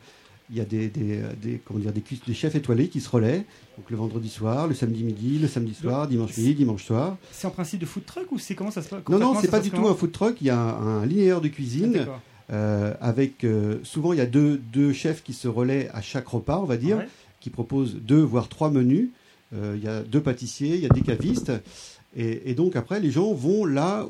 [0.50, 3.46] il y a des, des, des- comment dire, des, chefs étoilés qui se relaient.
[3.78, 7.18] Donc le vendredi soir, le samedi midi, le samedi soir, dimanche midi, dimanche soir.
[7.32, 9.50] C'est en principe de food truck ou c'est comment ça se passe Non, non, c'est
[9.50, 10.36] pas du tout un food truck.
[10.42, 12.06] Il y a un, un linéaire de Ah, cuisine
[12.52, 16.28] euh, avec euh, souvent il y a deux, deux chefs qui se relaient à chaque
[16.28, 17.08] repas, on va dire, Ouais.
[17.40, 19.10] qui proposent deux voire trois menus.
[19.54, 21.52] Euh, il y a deux pâtissiers, il y a des cavistes,
[22.16, 24.06] et, et donc après les gens vont là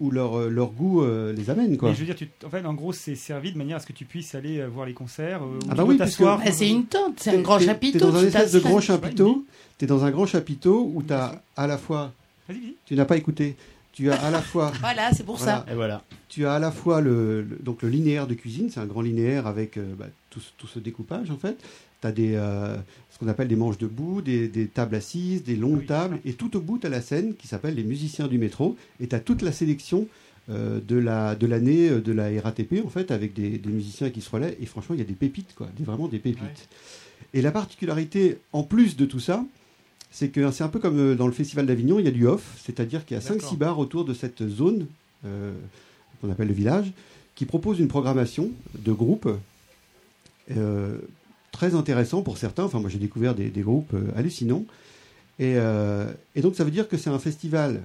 [0.00, 1.92] où leur, euh, leur goût euh, les amène, quoi.
[1.92, 3.92] Je veux dire, tu, en fait, en gros, c'est servi de manière à ce que
[3.92, 5.42] tu puisses aller voir les concerts.
[5.42, 6.38] euh, Ah bah oui, t'asseoir.
[6.38, 7.98] Bah, c'est une tente, c'est un grand chapiteau.
[7.98, 9.44] T'es dans un tu espèce de grand chapiteau.
[9.76, 12.12] T'es dans un grand chapiteau où t'as à la fois.
[12.48, 12.74] Vas-y, vas-y.
[12.86, 13.56] Tu n'as pas écouté.
[13.92, 14.70] Tu as à la fois.
[14.80, 15.66] Voilà, c'est pour ça.
[15.68, 16.02] Et voilà.
[16.28, 19.00] Tu as à la fois le, le- donc le linéaire de cuisine, c'est un grand
[19.02, 21.56] linéaire avec euh, bah, tout, ce- tout ce découpage en fait.
[22.00, 22.76] Tu as des, euh,
[23.18, 26.56] ce qu'on appelle des manches debout, des, des tables assises, des longues tables, et tout
[26.56, 29.20] au bout, tu as la scène qui s'appelle les musiciens du métro, et tu as
[29.20, 30.06] toute la sélection
[30.50, 34.10] euh, de la de l'année euh, de la RATP en fait, avec des, des musiciens
[34.10, 36.68] qui se relaient, et franchement, il y a des pépites, quoi, des, vraiment des pépites.
[37.34, 39.44] Et la particularité, en plus de tout ça,
[40.10, 42.26] c'est que c'est un peu comme euh, dans le Festival d'Avignon, il y a du
[42.26, 44.86] off, c'est-à-dire qu'il y a 5-6 bars autour de cette zone
[45.26, 45.52] euh,
[46.20, 46.92] qu'on appelle le village,
[47.34, 49.28] qui propose une programmation de groupes
[50.56, 50.98] euh,
[51.58, 52.64] très intéressant pour certains.
[52.64, 54.64] Enfin, moi j'ai découvert des, des groupes euh, hallucinants.
[55.40, 56.06] Et, euh,
[56.36, 57.82] et donc ça veut dire que c'est un festival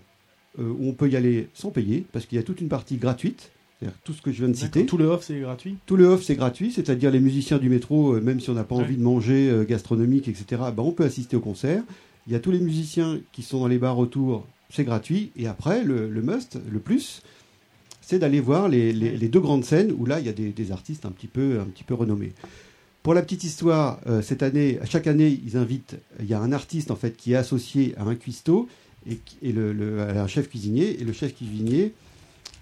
[0.60, 2.98] euh, où on peut y aller sans payer, parce qu'il y a toute une partie
[2.98, 3.50] gratuite.
[3.80, 4.86] C'est-à-dire tout ce que je viens de citer.
[4.86, 5.76] Tout le off, c'est gratuit?
[5.88, 8.76] Tout le off, c'est gratuit, c'est-à-dire les musiciens du métro, même si on n'a pas
[8.76, 8.84] Ouais.
[8.84, 10.46] envie de manger gastronomique, etc.,
[10.76, 11.82] ben, on peut assister au concert.
[12.28, 15.32] Il y a tous les musiciens qui sont dans les bars autour, c'est gratuit.
[15.36, 17.24] Et après, le, le must, le plus,
[18.02, 20.50] c'est d'aller voir les, les- les deux grandes scènes où là, il y a des,
[20.52, 22.32] des artistes un petit peu, un petit peu renommés.
[23.04, 25.98] Pour la petite histoire, euh, cette année, chaque année, ils invitent.
[26.22, 28.68] Il y a un artiste en fait qui est associé à un cuistot
[29.10, 31.02] et, qui- et le, le- à un chef cuisinier.
[31.02, 31.92] Et le chef cuisinier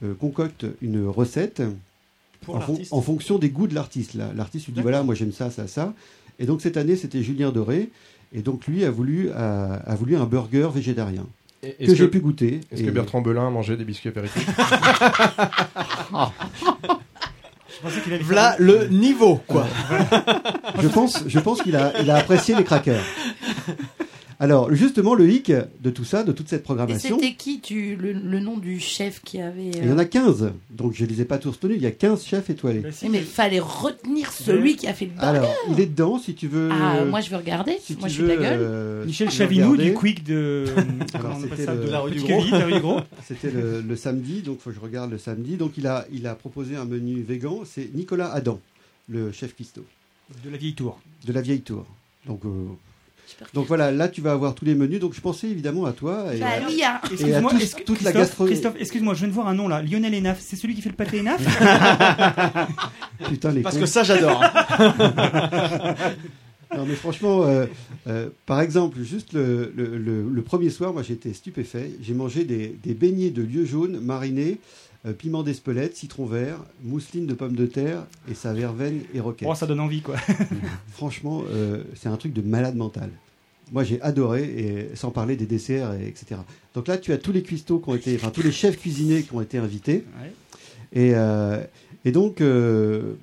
[0.03, 1.61] euh, concocte une recette
[2.41, 2.93] Pour en, fon- l'artiste.
[2.93, 4.15] en fonction des goûts de l'artiste.
[4.15, 4.31] là.
[4.35, 5.93] L'artiste lui dit voilà, moi j'aime ça, ça, ça.
[6.39, 7.89] Et donc cette année, c'était Julien Doré.
[8.33, 11.27] Et donc lui a voulu, a, a voulu un burger végétarien.
[11.61, 12.61] Et- que j'ai pu goûter.
[12.71, 14.49] Est-ce Et- que Bertrand Belin a mangé des biscuits apéritifs?
[18.23, 19.65] Voilà faire- le niveau, quoi.
[20.79, 23.01] je pense, je pense qu'il a, il a apprécié les crackers.
[24.43, 27.95] Alors, justement, le hic de tout ça, de toute cette Et programmation, c'était qui tu,
[27.95, 29.67] le, le nom du chef qui avait.
[29.69, 30.51] il y en a 15.
[30.71, 31.77] Donc, je ne les ai pas tous tenus.
[31.77, 32.81] Il y a 15 chefs étoilés.
[33.07, 35.27] Mais fallait retenir celui qui a fait le burger.
[35.27, 36.69] Alors, il est dedans si tu veux.
[36.71, 37.77] Ah, moi je veux regarder.
[37.79, 38.59] si moi je suis de la veux, gueule.
[38.61, 40.65] euh, Michel veux Chavinou du Quick de.
[41.13, 42.27] Alors, c'était ça le- De la rue du Gros.
[42.27, 42.99] Quevilly, la rue du Gros.
[43.27, 45.55] C'était le, le samedi, donc faut que je regarde le samedi.
[45.55, 47.59] Donc il a, il a proposé un menu végan.
[47.63, 48.59] C'est Nicolas Adam,
[49.07, 49.85] le chef cuistot.
[50.43, 50.99] De la vieille tour.
[51.27, 51.85] De la vieille tour.
[52.25, 52.49] Donc, euh,
[53.53, 54.99] donc voilà, là tu vas avoir tous les menus.
[54.99, 56.99] Donc je pensais évidemment à toi et, Bah à- oui, hein.
[57.19, 58.53] et à toute la Christophe, gastronomie.
[58.55, 59.82] Christophe, excuse-moi, je viens de voir un nom là.
[59.82, 61.41] Lionel Enaf, c'est celui qui fait le pâté Enaf
[63.29, 63.82] Putain, les Parce cons.
[63.82, 64.43] que ça, j'adore.
[66.73, 67.65] Non mais franchement, euh,
[68.07, 71.91] euh, par exemple, juste le, le- le- le premier soir, moi j'étais stupéfait.
[72.01, 74.57] J'ai mangé des, des beignets de lieu jaune marinés,
[75.06, 79.47] euh, piment d'Espelette, citron vert, mousseline de pommes de terre et sa verveine et roquette.
[79.49, 80.16] Oh, ça donne envie quoi.
[80.93, 83.10] Franchement, euh, c'est un truc de malade mental.
[83.72, 86.41] Moi, j'ai adoré, et sans parler des desserts, et etc.
[86.76, 89.24] Donc là, tu as tous les cuistots qui ont été, enfin tous les chefs cuisiniers
[89.24, 90.04] qui ont été invités.
[90.22, 90.34] Ouais.
[90.91, 91.64] Et, euh,
[92.04, 93.14] et donc, euh,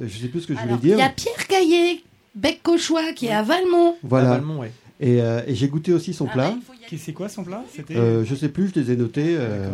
[0.00, 0.98] je sais plus ce que je voulais il dire.
[0.98, 2.00] y a Pierre Caillet,
[2.36, 3.96] bec cauchois, qui est à Valmont.
[4.04, 4.28] Voilà.
[4.28, 4.70] À Valmont, ouais.
[5.00, 6.50] Et, euh, et j'ai goûté aussi son Ah, plat.
[6.68, 7.64] bah, il C'est quoi son plat.
[7.90, 9.34] Euh, je sais plus, je les ai notés.
[9.36, 9.68] euh,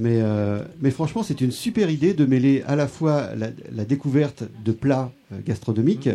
[0.00, 3.84] mais, euh, mais franchement, c'est une super idée de mêler à la fois la, la
[3.84, 6.08] découverte de plats euh, gastronomiques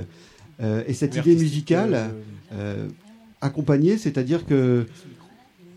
[0.59, 2.11] euh, et cette Et idée musicale
[2.53, 2.87] euh,
[3.41, 4.87] accompagnée, c'est-à-dire que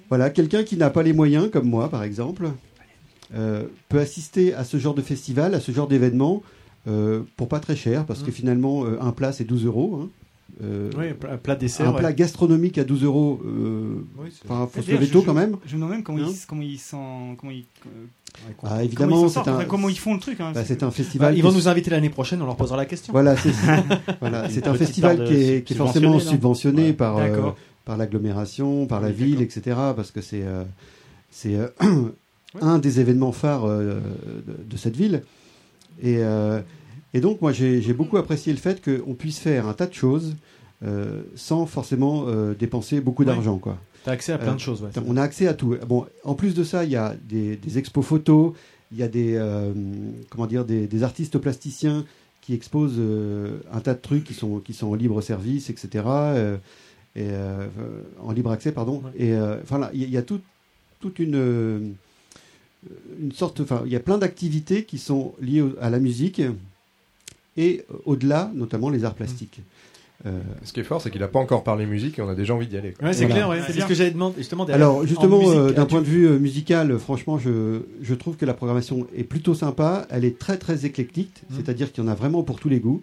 [0.08, 2.48] voilà, quelqu'un qui n'a pas les moyens, comme moi par exemple,
[3.90, 6.42] peut assister à ce genre de festival, à ce genre d'événement,
[7.36, 8.32] pour pas très cher, parce que Mm.
[8.40, 10.00] finalement, un plat c'est 12 euros.
[10.02, 10.08] hein.
[10.62, 11.88] Euh, Oui, plat, plat dessert.
[11.88, 11.98] un ouais.
[12.00, 15.56] plat gastronomique à 12 euros, euh, Oui, enfin, faut se lever tôt quand même.
[15.64, 17.90] Je me demande même comment Hein ils comment ils s'en comment ils euh,
[18.34, 20.40] Ah, comment évidemment, ils c'est sortent, un, enfin, comment ils font le truc.
[20.40, 21.32] hein, bah, c'est- un festival.
[21.32, 23.12] Bah, ils vont nous inviter l'année prochaine, on leur posera la question.
[23.12, 23.50] Voilà, c'est
[24.20, 26.92] voilà, un festival qui est, qui est forcément subventionné, non subventionné Ouais.
[26.92, 27.50] par, euh,
[27.84, 29.76] par l'agglomération, par la Oui, ville, etc.
[29.94, 30.64] Parce que c'est euh,
[31.30, 31.56] c'est
[32.60, 34.00] un des événements phares euh,
[34.46, 35.22] de, de cette ville.
[36.02, 36.60] Et, euh,
[37.18, 40.36] et donc, moi, j'ai beaucoup apprécié le fait qu'on puisse faire un tas de choses
[40.84, 43.26] euh, sans forcément euh, dépenser beaucoup Ouais.
[43.26, 43.76] d'argent, quoi.
[44.04, 44.90] T'as accès à plein de choses, ouais.
[45.06, 45.76] On a accès à tout.
[45.88, 48.52] Bon, en plus de ça, il y a des, des expos photos,
[48.92, 49.72] il y a des, euh,
[50.30, 52.04] comment dire, des, des artistes plasticiens
[52.40, 56.04] qui exposent euh, un tas de trucs qui sont, qui sont en libre service, etc.
[56.06, 56.56] euh,
[57.16, 59.02] et, euh, euh, en libre accès, pardon.
[59.18, 60.40] Et euh, enfin, il y, a- il y a tout-
[61.00, 61.80] toute une, euh,
[63.20, 66.40] une sorte, enfin, il y a plein d'activités qui sont liées au- à la musique
[67.58, 69.60] et euh, au-delà, notamment les arts plastiques.
[70.26, 70.30] Euh,
[70.64, 72.52] Ce qui est fort, c'est qu'il n'a pas encore parlé musique et on a déjà
[72.54, 72.92] envie d'y aller.
[72.92, 73.06] quoi.
[73.08, 73.34] Ouais, c'est Voilà.
[73.34, 73.60] clair, ouais.
[73.66, 74.34] C'est ce que j'allais demander.
[74.38, 78.36] Justement, derrière, Alors en justement, euh, d'un point de vue musical, franchement, je, je trouve
[78.36, 80.06] que la programmation est plutôt sympa.
[80.10, 81.56] Elle est très très éclectique, Mhm.
[81.56, 83.00] c'est-à-dire qu'il y en a vraiment pour tous les goûts.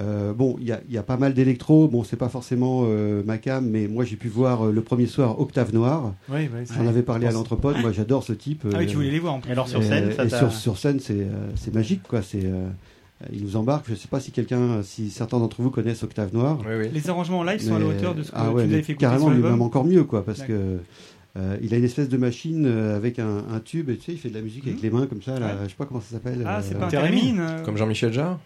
[0.00, 1.88] Euh, bon, il y a, il y a pas mal d'électro.
[1.88, 5.06] Bon, c'est pas forcément euh, ma cam, mais moi j'ai pu voir euh, le premier
[5.06, 6.14] soir Octave Noir.
[6.28, 7.78] Oui, oui, J'en avais parlé à l'entrepode.
[7.80, 8.64] Moi, j'adore ce type.
[8.72, 9.50] Ah oui, tu voulais les voir, en plus.
[9.52, 12.22] Alors, sur Et, scène, ça et t'a- sur, sur scène, c'est euh, magique, quoi.
[12.22, 12.68] C'est euh,
[13.32, 13.86] il nous embarque.
[13.88, 16.58] Je sais pas si quelqu'un, si certains d'entre vous connaissent Octave Noir.
[16.92, 18.72] Les arrangements en live sont à la hauteur de ce que ah tu ouais, nous
[18.74, 19.50] avais fait écouter carrément, sur lui l'album.
[19.52, 20.78] même encore mieux, quoi, parce que
[21.36, 24.12] euh, il a une espèce de machine euh, avec un, un tube, et tu sais,
[24.12, 25.38] il fait de la musique avec les mains comme ça.
[25.40, 25.52] Là, Ouais.
[25.64, 26.44] Je sais pas comment ça s'appelle.
[26.46, 28.38] Ah, euh, c'est pas un Térémine, euh Comme Jean-Michel Jarre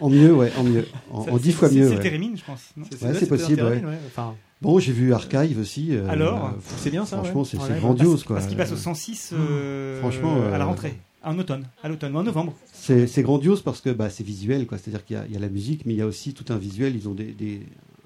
[0.00, 1.88] En mieux, ouais, en mieux, en, Ça, en dix fois mieux.
[1.88, 2.02] c'est ouais.
[2.02, 3.62] Térémine, je pense, Ouais, C'est- possible.
[4.08, 5.88] Enfin- Bon, j'ai vu Archive aussi.
[5.90, 8.36] euh, Alors euh, C'est bien ça, Franchement, c'est grandiose, Parce- quoi.
[8.36, 10.94] Parce qu'il passe au 106 euh, Franchement, à la euh, rentrée,
[11.24, 12.54] en automne, à l'automne, en novembre.
[12.72, 14.78] C'est grandiose parce que bah, c'est visuel, quoi.
[14.78, 16.44] C'est-à-dire qu'il y, a- il y a la musique, mais il y a aussi tout
[16.52, 16.96] un visuel.
[16.96, 17.62] Ils ont des, des-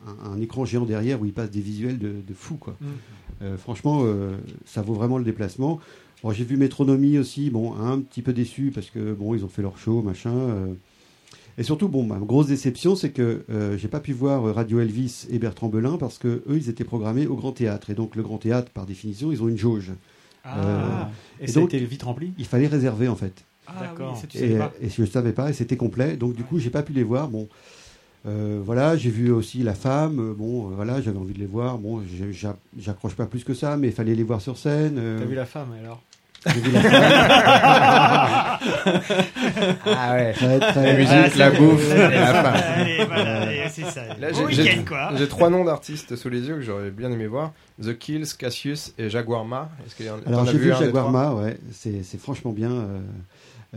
[0.07, 2.77] un, un écran géant derrière où ils passent des visuels de, de fou, quoi.
[2.81, 2.87] Mm.
[3.43, 5.81] Euh, franchement, euh, ça vaut vraiment le déplacement.
[6.23, 9.49] Bon, j'ai vu Métronomie aussi, bon, un petit peu déçu parce que bon, ils ont
[9.49, 10.33] fait leur show, machin.
[10.35, 10.75] euh.
[11.59, 15.27] Et surtout, bon, ma grosse déception, c'est que euh, j'ai pas pu voir Radio Elvis
[15.31, 17.89] et Bertrand Belin parce que eux, ils étaient programmés au Grand Théâtre.
[17.91, 19.93] Et donc, le Grand Théâtre, par définition, ils ont une jauge.
[20.47, 21.11] Euh, Ah.
[21.41, 22.33] Et ça a été vite rempli?
[22.39, 23.45] Il fallait réserver, en fait.
[23.67, 24.21] Ah, D'accord.
[24.23, 26.17] oui, Et, je ne savais pas, et c'était complet.
[26.17, 27.29] Donc, du coup, j'ai pas pu les voir.
[27.29, 27.49] Bon,
[28.27, 30.19] euh, voilà, j'ai vu aussi La Femme.
[30.21, 31.79] euh, Bon, euh, voilà, j'avais envie de les voir.
[31.79, 32.03] Bon,
[32.79, 34.97] j'accroche pas plus que ça, mais il fallait les voir sur scène.
[34.99, 35.19] euh.
[35.19, 36.03] T'as vu la femme alors?
[39.87, 40.35] Ah ouais.
[40.41, 42.11] La musique, Ah, la bouffe, la
[42.43, 42.55] femme.
[42.77, 44.03] allez, voilà, allez, c'est ça.
[44.19, 47.97] Là, Au j'ai- trois noms d'artistes sous les yeux que j'aurais bien aimé voir The
[47.99, 49.71] Kills, Cassius et Jaguar Ma.
[49.87, 52.21] Est-ce qu'il y en- Alors j'ai vu un des Jaguar trois Ma, ouais, c'est c'est
[52.21, 52.71] franchement bien.
[52.71, 52.99] euh,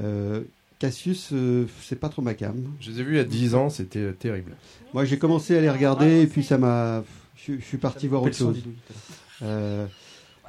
[0.01, 0.41] euh,
[0.80, 2.55] Cassius, euh, c'est pas trop ma cam.
[2.80, 4.53] Je les ai vus il y a 10 ans, c'était terrible.
[4.93, 7.03] Moi j'ai commencé à les regarder et puis ça m'a.
[7.36, 8.57] Je suis parti voir autre chose.
[9.43, 9.86] Euh,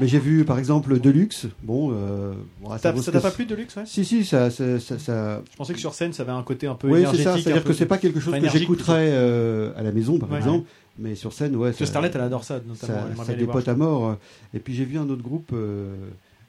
[0.01, 1.46] mais j'ai vu par exemple Deluxe.
[1.62, 2.32] Bon, euh,
[2.62, 3.36] bon, Ça- vaut ça t'a pas c'est.
[3.36, 3.82] plu, Deluxe, ouais?
[3.86, 4.51] Si, si, ça.
[4.51, 6.94] ça, ça, ça- Je pensais que sur scène, ça avait un côté un peu Oui,
[6.94, 7.24] c'est énergétique.
[7.28, 7.38] ça.
[7.38, 10.38] C'est-à-dire que c'est pas quelque chose que j'écouterais euh, à la maison, par Ouais.
[10.38, 10.66] exemple.
[10.98, 11.68] Mais sur scène, ouais.
[11.68, 14.16] Parce que Starlet, elle adore ça, notamment, Ça, ça dépote à mort.
[14.55, 15.94] Et puis j'ai vu un autre groupe euh,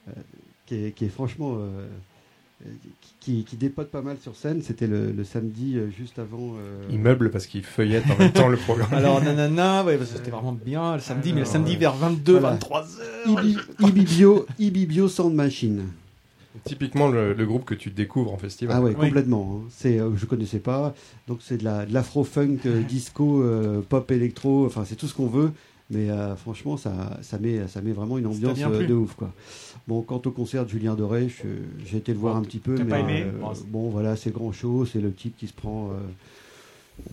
[0.08, 0.12] euh,
[0.66, 1.58] qui, est, qui est franchement.
[3.20, 4.62] Qui, qui dépote pas mal sur scène.
[4.62, 6.53] C'était le, le samedi euh, juste avant.
[6.55, 8.93] euh, Il meuble parce qu'il feuillette en même temps le programme.
[8.93, 12.49] Alors, nanana, ouais, c'était vraiment bien le samedi, mais le samedi vers 22, Voilà.
[12.51, 12.86] 23
[13.28, 15.84] Ibi- Ibibio, Ibibio Sound Machine.
[16.66, 18.76] Typiquement le, le groupe que tu découvres en festival.
[18.78, 19.62] Ah ouais, complètement.
[19.64, 19.68] hein.
[19.74, 20.93] C'est, euh, je connaissais pas.
[21.28, 24.66] Donc c'est de la, de l'afro-funk, euh, disco, euh, pop, électro.
[24.66, 25.51] Enfin, c'est tout ce qu'on veut.
[25.92, 29.32] Mais euh, franchement, ça, ça met, ça met vraiment une ambiance euh, de ouf, quoi.
[29.88, 32.76] Bon, quant au concert de Julien Doré, je- j'ai été le voir un petit peu,
[32.78, 34.86] mais pas aimé euh, bon, voilà, c'est grand show.
[34.86, 35.89] C'est le type qui se prend.
[35.89, 36.00] euh,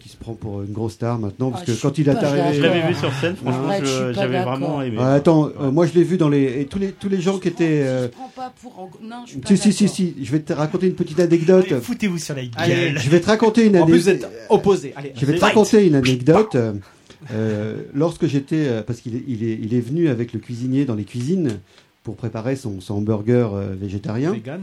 [0.00, 2.12] qui se prend pour une grosse star maintenant parce Ah, que je quand il pas
[2.22, 2.58] arrivé.
[2.58, 4.96] Je l'avais vu sur scène, franchement, je- je j'avais vraiment aimé.
[5.00, 7.38] Ah, attends euh, moi je l'ai vu dans les et tous les tous les gens
[7.38, 8.78] qui étaient euh, Je prends pas pour.
[8.78, 11.18] en- Non, je suis pas si, si, si, si, je vais te raconter une petite
[11.20, 11.80] anecdote.
[11.80, 12.52] Foutez-vous sur la gueule.
[12.56, 14.30] Allez, je vais te raconter une En plus, vous anecdote.
[14.30, 14.92] êtes opposés.
[14.94, 16.56] Allez, je vais te raconter une anecdote.
[17.32, 20.84] Euh, lorsque j'étais, euh, parce qu'il est, il est, il est venu avec le cuisinier
[20.84, 21.60] dans les cuisines
[22.02, 24.32] pour préparer son, son hamburger euh, végétarien.
[24.32, 24.60] Vegan.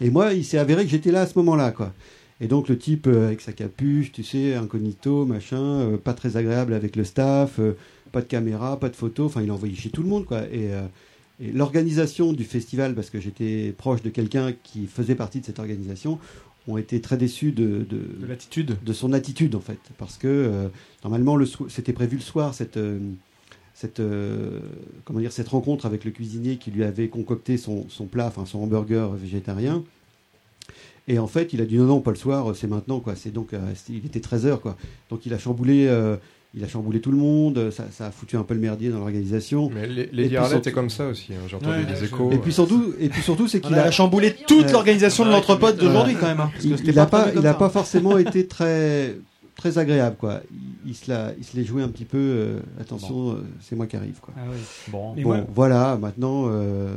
[0.00, 1.92] Et moi, il s'est avéré que j'étais là à ce moment-là, quoi.
[2.40, 6.36] Et donc le type euh, avec sa capuche, tu sais, incognito, machin, euh, pas très
[6.36, 7.76] agréable avec le staff, euh,
[8.12, 10.42] pas de caméra, pas de photo, enfin il a envoyé chez tout le monde, quoi.
[10.52, 10.70] Et,
[11.40, 15.58] et l'organisation du festival, parce que j'étais proche de quelqu'un qui faisait partie de cette
[15.58, 16.18] organisation,
[16.68, 18.76] ont été très déçus de, de, De l'attitude.
[18.84, 20.68] de son attitude en fait, parce que euh,
[21.02, 22.98] normalement le c'était prévu le soir cette euh,
[23.74, 24.60] cette euh,
[25.04, 28.44] comment dire cette rencontre avec le cuisinier qui lui avait concocté son, son plat, enfin
[28.44, 29.82] son hamburger végétarien.
[31.10, 33.16] Et en fait, il a dit non non pas le soir, c'est maintenant quoi.
[33.16, 33.52] C'est donc
[33.88, 34.76] il était 13 h quoi.
[35.08, 35.88] Donc il a chamboulé
[36.54, 38.98] il a chamboulé tout le monde, ça, ça a foutu un peu le merdier dans
[38.98, 39.70] l'organisation.
[39.74, 40.08] Mais les,
[40.54, 41.32] surtout- est comme ça aussi.
[41.32, 41.40] hein.
[41.48, 42.30] J'ai entendu Ouais, des échos.
[42.32, 45.76] et puis surtout, et puis surtout, c'est qu'il a a chamboulé toute l'organisation de l'entrepode
[45.76, 46.40] d'aujourd'hui quand même.
[46.40, 49.16] hein, parce que il c'était il a pas pas, pas forcément été très
[49.58, 50.40] très agréable, quoi.
[50.50, 52.16] Il, il se la, il se l'est joué un petit peu.
[52.16, 54.32] euh, attention, euh, c'est moi qui arrive, quoi.
[54.38, 54.56] Ah oui.
[54.88, 55.12] Bon.
[55.14, 56.94] Bon, moi- voilà, maintenant, euh,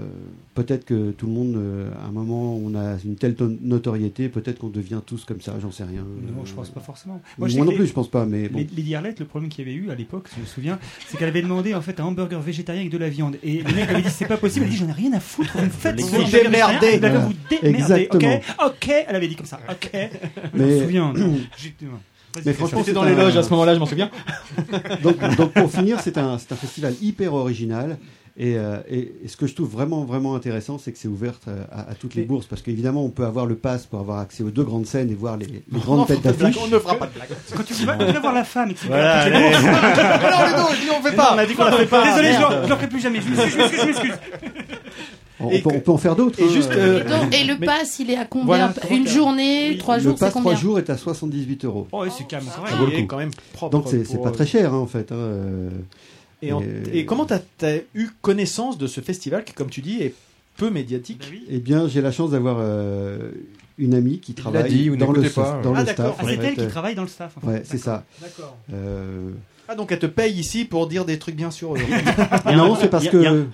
[0.55, 4.29] peut-être que tout le monde, euh, à un moment, on a une telle ton- notoriété,
[4.29, 6.03] peut-être qu'on devient tous comme ça, j'en sais rien.
[6.03, 7.19] Non, je pense pas forcément.
[7.37, 8.59] Moi, non plus, les- je pense pas, mais bon.
[8.59, 11.17] les- Lady Arlette, le problème qu'il y avait eu à l'époque, je me souviens, c'est
[11.17, 13.35] qu'elle avait demandé en fait un hamburger végétarien avec de la viande.
[13.43, 14.65] Et le mec avait dit c'est pas possible.
[14.65, 15.51] Elle a dit j'en ai rien à foutre.
[15.57, 16.99] Vous me faites Vous démerdez.
[16.99, 17.33] Vous.
[18.11, 18.25] Ok,
[18.65, 18.91] ok.
[19.07, 19.59] Elle avait dit comme ça.
[19.69, 19.89] Ok.
[19.93, 19.99] Je
[20.53, 21.13] Mais- me souviens.
[22.35, 22.41] non.
[22.45, 22.85] Mais franchement, ça.
[22.85, 24.09] J'étais dans les loges à ce moment-là, je m'en souviens.
[25.03, 27.97] donc, donc, pour finir, c'est un, c'est un festival hyper original.
[28.37, 31.33] Et, euh, et- et ce que je trouve vraiment, vraiment intéressant, c'est que c'est ouvert
[31.49, 32.45] euh, à, à toutes les bourses.
[32.47, 35.15] Parce qu'évidemment, on peut avoir le pass pour avoir accès aux deux grandes scènes et
[35.15, 36.55] voir les, les grandes Non, têtes d'affiche.
[36.63, 37.27] On ne fera pas de blague.
[37.55, 41.33] Quand tu vas, tu vas voir la femme Voilà, dis, on fait pas.
[41.35, 42.03] On a dit qu'on la fait pas.
[42.05, 43.19] Désolé, je je l'en ferai plus jamais.
[43.19, 44.13] Je m'excuse, je m'excuse, je m'excuse.
[45.43, 46.39] On, peut, on peut en faire d'autres.
[46.39, 48.73] et hein, juste, euh, euh, Et, donc- et le pass, il est à combien Voilà,
[48.89, 51.87] Une journée, trois le jours, c'est pass combien 3 jours est à 78 euros.
[51.91, 53.07] Oh, c'est le Il est coup.
[53.07, 53.71] quand même propre.
[53.77, 55.11] Donc c'est pas euh, très cher hein, en fait.
[55.11, 55.69] hein,
[56.41, 59.81] Et, en- Et- et comment t'as as eu connaissance de ce festival qui, comme tu
[59.81, 60.13] dis, est
[60.57, 61.43] peu médiatique Bah oui.
[61.49, 63.31] Eh bien, j'ai la chance d'avoir euh,
[63.77, 65.59] une amie qui travaille dit, dans, le, pas.
[65.63, 66.13] dans Ah, le d'accord.
[66.15, 66.17] staff.
[66.19, 67.37] Ah, c'est elle qui travaille dans le staff.
[67.37, 67.47] en fait.
[67.47, 68.03] Ouais, c'est ça.
[68.21, 68.57] D'accord.
[68.73, 69.29] Euh,
[69.67, 71.79] Ah, donc elle te paye ici pour dire des trucs bien sur eux.
[72.55, 73.45] Non, c'est parce y a- y a- que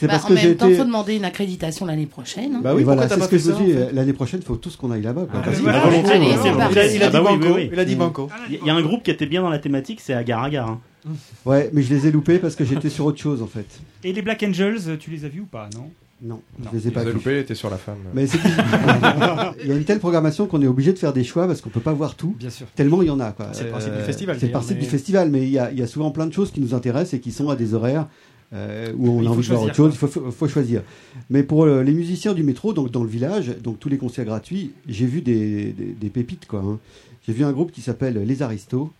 [0.00, 0.76] c'est Bah, parce En que j'ai même temps, été.
[0.78, 2.54] faut demander une accréditation l'année prochaine.
[2.56, 2.60] hein.
[2.64, 3.72] Bah oui, voilà, pourquoi c'est t'as ce que je dis.
[3.72, 5.26] fait L'année prochaine, il faut tous qu'on aille là-bas.
[5.32, 6.74] Ah, Parce bah, Allez, c'est parti.
[6.74, 7.46] Il a, il a Ah dit bah oui, banco.
[7.46, 7.70] oui, oui.
[7.72, 8.28] Il a dit banco.
[8.50, 10.68] Il y a un groupe qui était bien dans la thématique, c'est Agar Agar.
[10.70, 10.80] hein.
[11.46, 13.66] Ouais, mais je les ai loupés parce que j'étais sur autre chose en fait.
[14.04, 15.90] Et les Black Angels, tu les as vus ou pas Non?
[16.22, 16.66] Non, Non.
[16.70, 17.16] je les ai Il pas les a vus.
[17.16, 17.96] loupés, il était sur la femme.
[18.12, 18.36] Mais c'est
[19.64, 21.70] il y a une telle programmation qu'on est obligé de faire des choix parce qu'on
[21.70, 22.34] peut pas voir tout.
[22.38, 22.66] Bien sûr.
[22.74, 23.32] Tellement il y en a.
[23.32, 23.48] quoi.
[23.52, 25.48] C'est le principe Euh, du festival, C'est le d'ailleurs, principe mais- du festival, mais il
[25.50, 27.48] y, a, il y a souvent plein de choses qui nous intéressent et qui sont
[27.48, 28.06] à des horaires
[28.52, 29.92] euh, où on Il a envie de voir autre chose.
[29.94, 30.82] Il faut, faut- faut choisir.
[31.28, 34.24] Mais pour euh, les musiciens du métro, donc dans le village, donc tous les concerts
[34.24, 36.60] gratuits, j'ai vu des, des- des pépites quoi.
[36.60, 36.78] hein.
[37.26, 38.90] J'ai vu un groupe qui s'appelle Les Aristos,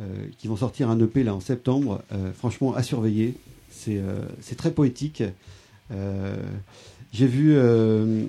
[0.00, 0.04] euh,
[0.38, 2.02] qui vont sortir un EP là en septembre.
[2.12, 3.34] Euh, franchement, à surveiller.
[3.70, 5.22] C'est euh, c'est très poétique.
[5.92, 6.36] Euh,
[7.12, 8.24] j'ai vu euh,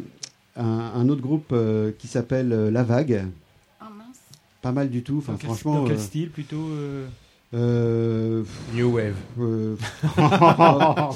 [0.55, 3.25] un, un autre groupe euh, qui s'appelle La Vague.
[3.81, 4.17] Ah, mince.
[4.61, 5.17] Pas mal du tout.
[5.17, 5.81] Enfin, Dans quel, franchement.
[5.81, 6.67] dans quel style plutôt
[7.53, 8.43] euh,
[8.73, 9.15] New Wave.
[9.39, 9.75] euh,
[10.17, 11.11] En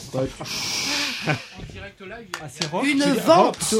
[1.71, 2.47] direct live Ah,
[2.83, 3.75] Une vente.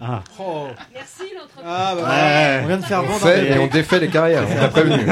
[0.00, 0.22] Ah.
[0.40, 0.66] Oh.
[0.92, 1.64] Merci l'entreprise.
[1.64, 2.60] Ah, bah, Ouais.
[2.64, 3.20] on vient de faire On vendre.
[3.20, 4.96] fait un- et on défait les carrières, on t'a prévenu.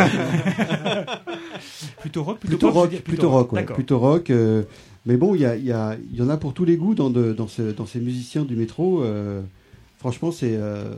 [2.00, 4.30] Plutôt rock, plutôt, rock, dire, plutôt rock, ouais, plutôt rock.
[4.30, 4.64] euh,
[5.06, 5.72] mais bon, il y,
[6.22, 9.02] en a pour tous les goûts dans, de- dans, ce- dans ces musiciens du métro.
[9.04, 9.40] euh,
[10.00, 10.94] franchement, c'est euh,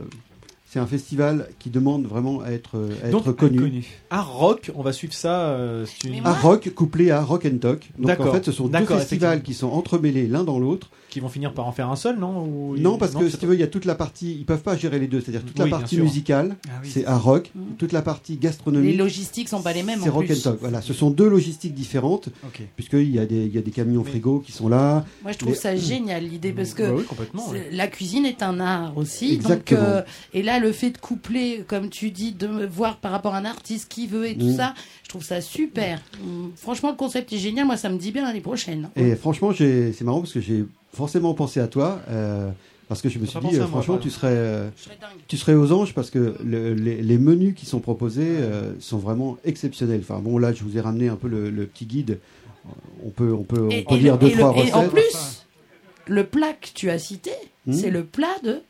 [0.75, 3.59] c'est un festival qui demande vraiment à être, euh, à Donc, être connu.
[3.59, 3.85] Connu.
[4.09, 5.47] Art rock, on va suivre ça.
[5.51, 7.89] euh, une- À rock couplé à rock and talk.
[7.97, 10.89] Donc en fait, ce sont deux festivals qui sont entremêlés l'un dans l'autre.
[11.15, 13.37] Qui vont finir par en faire un seul, non Ou- Non, parce que c'est si
[13.37, 14.35] tu veux, il y a toute la partie.
[14.37, 15.21] Ils peuvent pas gérer les deux.
[15.21, 16.03] C'est-à-dire toute Oui, la bien partie sûr.
[16.03, 17.51] musicale, Ah oui, c'est à rock.
[17.55, 17.61] Mm.
[17.77, 20.45] Toute la partie Les gastronomique, logistiques sont pas les mêmes c'est en rock plus.
[20.45, 20.59] and talk.
[20.59, 22.63] Voilà, ce sont deux logistiques différentes, Ok.
[22.75, 25.05] puisqu'il y, a des- il y a des camions frigo qui sont là.
[25.23, 27.45] Moi, je trouve Les- ça génial l'idée parce que Bah oui, complètement.
[27.47, 27.67] c'est- ouais.
[27.71, 29.35] la cuisine est un art aussi.
[29.35, 29.79] Exactement.
[29.79, 30.01] Donc, euh,
[30.33, 33.37] et là, le fait de coupler, comme tu dis, de me voir par rapport à
[33.37, 34.57] un artiste qui veut et tout Mm.
[34.57, 36.01] ça, je trouve ça super.
[36.21, 36.47] Mm.
[36.57, 37.65] Franchement, le concept est génial.
[37.65, 38.89] Moi, ça me dit bien l'année prochaine.
[38.97, 41.99] Et franchement, j'ai- c'est marrant parce que j'ai forcément pensé à toi.
[42.09, 42.49] euh,
[42.87, 45.71] parce que je me suis dit, euh, franchement, tu serais, euh, serais tu serais aux
[45.71, 50.01] anges parce que le- les, les menus qui sont proposés euh, sont vraiment exceptionnels.
[50.03, 52.19] Enfin bon, là, je vous ai ramené un peu le, le petit guide.
[53.03, 54.71] On peut, on peut, on Et, peut et lire le- deux, et le- trois et
[54.73, 54.91] en recettes.
[54.91, 55.45] plus,
[56.05, 57.31] le plat que tu as cité,
[57.65, 57.73] Mm.
[57.73, 58.61] c'est le plat de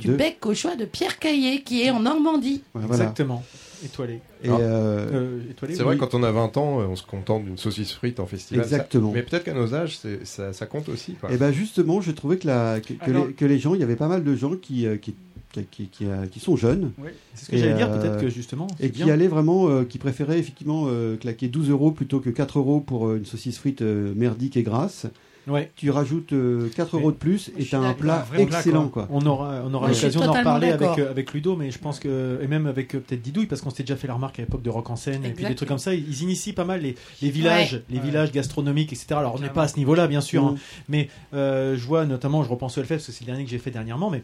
[0.00, 2.62] du De- bec au choix de Pierre Caillé, qui est en Normandie.
[2.74, 3.04] Ouais, voilà.
[3.04, 3.44] Exactement.
[3.84, 4.20] Étoilé.
[4.42, 4.56] Et, Ah.
[4.58, 5.86] euh, Euh, étoilé, C'est oui.
[5.86, 8.64] vrai, quand on a 20 ans, euh, on se contente d'une saucisse frite en festival.
[8.64, 9.12] ça- Exactement.
[9.12, 11.14] Mais peut-être qu'à nos âges, c'est- ça, ça compte aussi.
[11.14, 11.32] Quoi.
[11.32, 13.80] Et ben justement, je trouvais que, la, que, que Alors- les, que les gens, il
[13.80, 15.14] y avait pas mal de gens qui, qui,
[15.52, 18.28] qui, qui, qui, qui sont jeunes Ouais, C'est ce que Et, j'allais dire, peut-être que
[18.28, 18.66] justement.
[18.78, 19.12] et qui bien.
[19.14, 23.12] allaient vraiment, euh, qui préféraient effectivement euh, claquer 12 euros plutôt que 4 euros pour
[23.14, 25.06] une saucisse frite euh, merdique et grasse.
[25.50, 25.70] Ouais.
[25.76, 28.88] Tu rajoutes euh, 4 Mais- euros de plus et tu as un plat excellent.
[28.88, 29.06] quoi.
[29.10, 31.98] On aura, on aura Ouais, l'occasion d'en reparler avec, euh, avec Ludo, mais je pense
[31.98, 34.42] que, et même avec euh, peut-être Didouille, parce qu'on s'était déjà fait la remarque à
[34.42, 36.80] l'époque de Rock en scène, et puis des trucs comme ça, ils initient pas mal
[36.82, 38.04] les, les villages, les Ouais.
[38.04, 39.06] villages gastronomiques, etc.
[39.14, 40.58] Alors on n'est pas à ce niveau-là, bien sûr, hein, Mm.
[40.88, 43.50] mais euh, je vois notamment, je repense au Hellfest, parce que c'est le dernier que
[43.50, 44.22] j'ai fait dernièrement, mais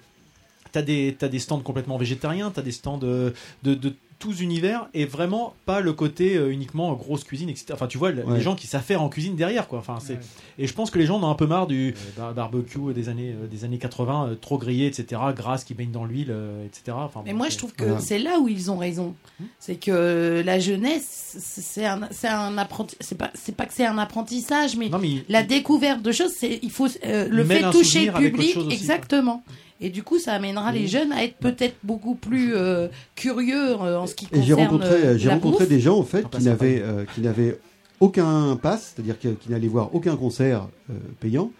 [0.72, 3.30] t'as des, t'as des stands complètement végétariens, t'as des stands euh,
[3.62, 7.66] de, de tous univers, et vraiment pas le côté euh, uniquement grosse cuisine, etc.
[7.72, 8.22] Enfin, tu vois, Ouais.
[8.36, 9.78] les gens qui savent faire en cuisine derrière, quoi.
[9.78, 10.20] Enfin, c'est, Ouais.
[10.58, 12.94] et je pense que les gens en ont un peu marre du euh, bar- barbecue
[12.94, 16.28] des années, euh, des années 80, euh, trop grillé, etc., grasse qui baigne dans l'huile,
[16.30, 16.96] euh, etc.
[17.00, 19.14] Enfin, Mais bon, moi, je trouve que c'est là où ils ont raison.
[19.58, 22.96] C'est que la jeunesse, c'est un, c'est un apprenti.
[23.00, 26.12] C'est pas, c'est pas que c'est un apprentissage, mais Non, mais il- la découverte de
[26.12, 29.42] choses, c'est il faut euh, le fait toucher le public, exactement.
[29.80, 33.98] Et du coup, ça amènera les jeunes à être peut-être beaucoup plus euh, curieux euh,
[33.98, 35.68] en ce qui Et j'ai concerne rencontré, euh, j'ai la rencontré bouffe.
[35.68, 37.58] des gens en fait En qui passant n'avaient euh, qui n'avaient
[38.00, 41.50] aucun pass, c'est-à-dire qui n'allaient voir aucun concert euh, payant,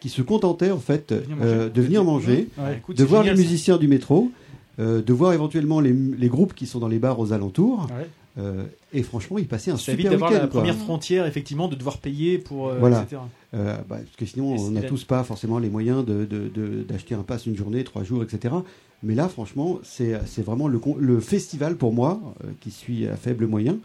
[0.00, 3.42] qui se contentaient en fait euh, de venir manger, Ouais, écoute, de voir génial, les
[3.42, 3.48] ça.
[3.48, 4.30] musiciens du métro,
[4.78, 7.86] euh, de voir éventuellement les, les groupes qui sont dans les bars aux alentours.
[7.96, 8.06] Ouais.
[8.38, 10.42] Euh, et franchement, ils passaient un Ça évite super d'avoir week-end.
[10.44, 10.60] la quoi.
[10.60, 12.68] première frontière, effectivement, de devoir payer pour.
[12.68, 13.00] euh, Voilà.
[13.02, 13.22] etc.
[13.56, 16.82] Euh, bah, parce que sinon, on n'a tous pas forcément les moyens de- de- de-
[16.82, 18.54] d'acheter un pass une journée, trois jours, etc.
[19.02, 23.46] Mais là, franchement, c'est c'est vraiment le, festival pour moi, euh, qui suis à faible
[23.46, 23.78] moyen,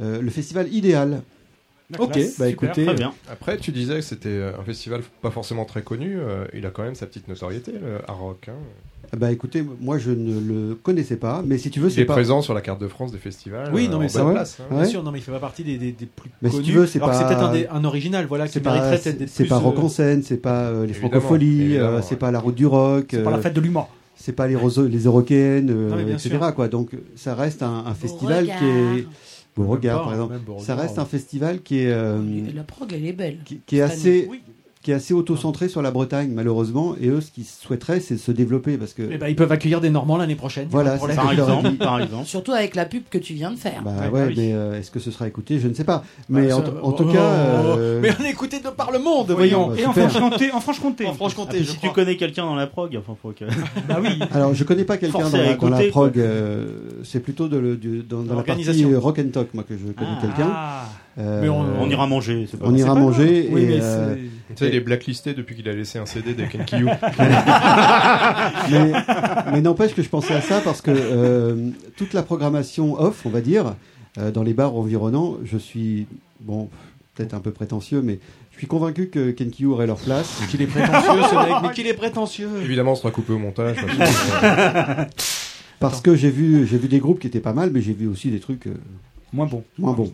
[0.00, 1.22] euh, le festival idéal.
[2.00, 2.84] Ok, bah écoutez.
[3.30, 6.16] Après, tu disais que c'était un festival pas forcément très connu.
[6.18, 8.48] euh, il a quand même sa petite notoriété, le Hard Rock.
[8.48, 8.54] hein.
[9.18, 12.04] Bah écoutez, moi je ne le connaissais pas, mais si tu veux, Il c'est est
[12.04, 12.12] pas.
[12.12, 13.70] présent sur la carte de France des festivals.
[13.72, 14.64] Oui, euh, non, mais ça place, hein.
[14.70, 16.60] Ah Bien sûr, non, mais il fait pas partie des, des, des plus Mais si
[16.62, 18.60] tu veux, c'est alors que pas- c'est peut-être un, des- un original, voilà, qui C'est
[18.60, 21.76] pas, mériterait peut-être d'être c'est pas Rock en scène, c'est pas euh, les Évidemment, Francopholies,
[21.78, 22.16] euh, c'est ouais.
[22.18, 23.88] pas la route du rock, C'est pas la fête de l'humour.
[24.16, 25.60] c'est pas les, roso- les euh,
[25.90, 26.28] Non, etc.
[26.28, 26.54] sûr.
[26.54, 26.68] Quoi.
[26.68, 29.06] Donc ça reste un, un festival qui est
[29.56, 30.34] Beauregard, par exemple.
[30.44, 31.00] Beauregard, ça reste ouais.
[31.02, 32.18] un festival qui est euh,
[32.54, 33.38] La prog, elle est belle.
[33.46, 34.26] qui, qui est assez.
[34.30, 34.42] Oui.
[34.86, 38.30] Qui est assez auto-centré sur la Bretagne malheureusement et eux ce qu'ils souhaiteraient c'est se
[38.30, 40.68] développer parce que eh ben, ils peuvent accueillir des Normands l'année prochaine.
[40.70, 41.16] Voilà, c'est.
[41.16, 42.24] Par exemple, par exemple.
[42.26, 43.82] Surtout avec la pub que tu viens de faire.
[43.84, 44.34] bah Ouais, ouais, bah oui.
[44.36, 45.58] mais euh, est-ce que ce sera écouté?
[45.58, 47.18] Je ne sais pas mais Ah, en, ça- en tout oh, cas
[47.64, 49.70] oh, euh, Mais on est écouté de par le monde, voyons.
[49.70, 49.92] bah, Et en.
[49.92, 51.06] Franche-Comté, en Franche-Comté.
[51.08, 51.14] En Ah,
[51.64, 51.88] si crois.
[51.88, 53.44] tu connais quelqu'un dans la prog, enfin, faut que.
[53.88, 54.10] Bah oui.
[54.32, 56.66] alors je connais pas quelqu'un dans, la- dans la écouter, prog euh,
[57.02, 57.76] c'est plutôt de
[58.08, 59.00] dans, dans la partie L'organisation.
[59.00, 60.20] rock and talk moi que je connais Ah.
[60.22, 60.52] quelqu'un
[61.16, 63.48] Mais on- On ira manger, c'est pas on ira pas manger.
[63.50, 64.14] Oui, et mais euh,
[64.50, 66.88] Tu sais, il est blacklisté depuis qu'il a laissé un CD de Ken Kiyou.
[68.70, 68.92] mais,
[69.52, 73.30] mais n'empêche que je pensais à ça parce que euh, toute la programmation off, on
[73.30, 73.74] va dire,
[74.18, 76.06] euh, dans les bars environnants, je suis,
[76.40, 76.68] bon,
[77.14, 78.18] peut-être un peu prétentieux, mais
[78.52, 80.40] je suis convaincu que Kenkyu aurait leur place.
[80.50, 82.48] Qu'il est prétentieux, ce mec, mais qu'il est prétentieux.
[82.62, 83.76] Évidemment, on sera coupé au montage.
[85.80, 88.06] parce que- j'ai vu, j'ai vu des groupes qui étaient pas mal, mais j'ai vu
[88.06, 88.74] aussi des trucs euh,
[89.32, 89.64] Moins bon.
[89.78, 90.12] moins bons.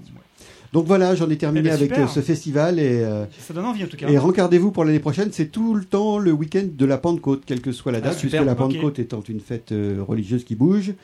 [0.73, 3.66] Donc voilà, j'en ai terminé Eh ben, avec euh, ce festival et, euh, Ça donne
[3.66, 4.09] envie en tout cas.
[4.09, 5.29] et rencardez-vous pour l'année prochaine.
[5.33, 8.18] C'est tout le temps le week-end de la Pentecôte, quelle que soit la Ah, date,
[8.18, 8.55] puisque la.
[8.55, 10.95] Pentecôte étant une fête euh, religieuse qui bouge.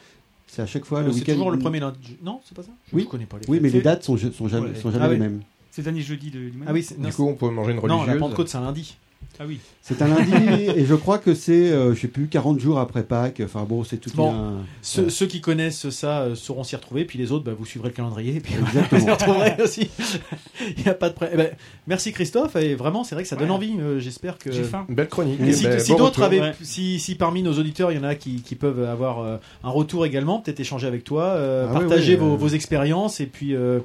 [0.46, 1.32] C'est à chaque fois le C'est week-end.
[1.32, 2.16] toujours le premier lundi.
[2.24, 2.70] Non, c'est pas ça?
[2.94, 3.02] Oui.
[3.02, 3.62] Je connais pas les Oui, fêtes.
[3.62, 4.74] mais les C'est- dates sont, sont jamais, Ouais.
[4.74, 5.20] sont jamais Ah les oui.
[5.20, 5.40] mêmes.
[5.70, 6.66] C'est le dernier jeudi de, du mois.
[6.68, 8.06] Ah oui, c'est- non, Du coup, on peut manger une non, religieuse.
[8.08, 8.96] la Pentecôte, c'est un lundi.
[9.40, 9.60] Ah oui.
[9.82, 10.32] C'est un lundi
[10.76, 13.40] et je crois que c'est, euh, je sais plus, 40 jours après Pâques.
[13.44, 14.56] Enfin bon, c'est tout Bon, un...
[14.82, 17.90] Ceux, ceux qui connaissent ça euh, sauront s'y retrouver, puis les autres, bah, vous suivrez
[17.90, 19.00] le calendrier, et puis Exactement.
[19.00, 19.90] vous y retrouverez aussi.
[20.76, 21.14] Il n'y a pas de.
[21.32, 21.50] Eh ben,
[21.86, 23.54] merci Christophe, et vraiment, c'est vrai que ça donne Ouais.
[23.54, 23.76] envie.
[23.78, 24.50] euh, J'espère que.
[24.50, 24.84] J'ai faim.
[24.88, 25.40] Une belle chronique.
[25.40, 26.54] Et si, ben, si bon d'autres avaient, ouais.
[26.62, 29.70] si, si parmi nos auditeurs, il y en a qui, qui peuvent avoir euh, un
[29.70, 32.36] retour également, peut-être échanger avec toi, euh, Ah partager vos, euh.
[32.36, 33.78] vos expériences, et puis, euh,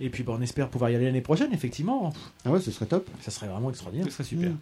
[0.00, 2.12] et puis bah, on espère pouvoir y aller l'année prochaine, effectivement.
[2.44, 3.08] Ah ouais, ce serait top.
[3.20, 4.06] Ça serait vraiment extraordinaire.
[4.06, 4.50] Ce serait super.
[4.50, 4.56] Mm.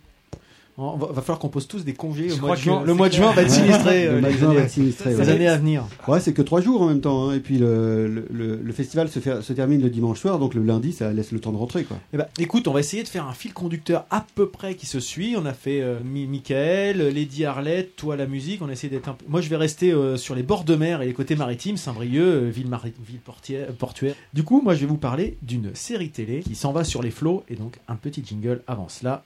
[0.82, 2.82] On va, va falloir qu'on pose tous des congés Je au mois de juin.
[2.84, 4.04] Le mois de juin va être sinistré.
[4.04, 5.28] Le euh, mois de les juin années- va être sinistré, les ouais.
[5.28, 5.84] années à venir.
[6.08, 7.28] Ouais, c'est que trois jours en même temps.
[7.28, 7.34] hein.
[7.34, 10.54] Et puis le, le, le- le festival se, fait, se termine le dimanche soir, donc
[10.54, 11.84] le lundi, ça laisse le temps de rentrer.
[11.84, 11.98] Quoi.
[12.12, 14.86] Eh ben, écoute, on va essayer de faire un fil conducteur à peu près qui
[14.86, 15.34] se suit.
[15.36, 18.62] On a fait euh, Mi- Michael, Lady Arlette, toi la musique.
[18.62, 19.24] On a essayé d'être un peu.
[19.28, 22.20] Moi, je vais rester euh, sur les bords de mer et les côtés maritimes, Saint-Brieuc,
[22.22, 24.14] euh, ville, mari- ville portière- portuaire.
[24.34, 27.10] Du coup, moi, je vais vous parler d'une série télé qui s'en va sur les
[27.10, 29.24] flots et donc un petit jingle avant cela.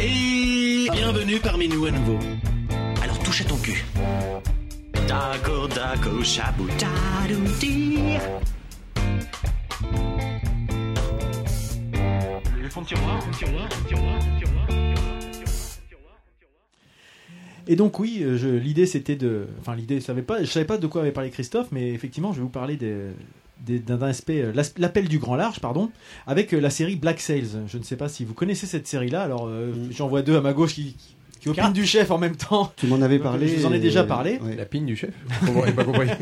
[0.00, 2.18] Et bienvenue parmi nous à nouveau.
[3.02, 3.84] Alors touche à ton cul.
[5.06, 6.66] Dago, dago, chabou.
[17.68, 20.78] Et donc oui, euh, l'idée c'était de, enfin l'idée, je savais pas, je savais pas
[20.78, 23.10] de quoi avait parlé Christophe, mais effectivement, je vais vous parler des-
[23.66, 25.90] d'un aspect, euh, l'as- l'appel du grand large, pardon,
[26.26, 27.48] avec euh, la série Black Sails.
[27.66, 29.22] Je ne sais pas si vous connaissez cette série-là.
[29.22, 30.96] Alors euh, j'en vois deux à ma gauche qui,
[31.40, 32.72] qui opinent du chef en même temps.
[32.76, 33.48] Tu m'en avais parlé.
[33.48, 34.38] Je vous en ai déjà parlé.
[34.42, 34.56] ouais.
[34.56, 35.10] La pine du chef
[35.76, 36.08] pas compris.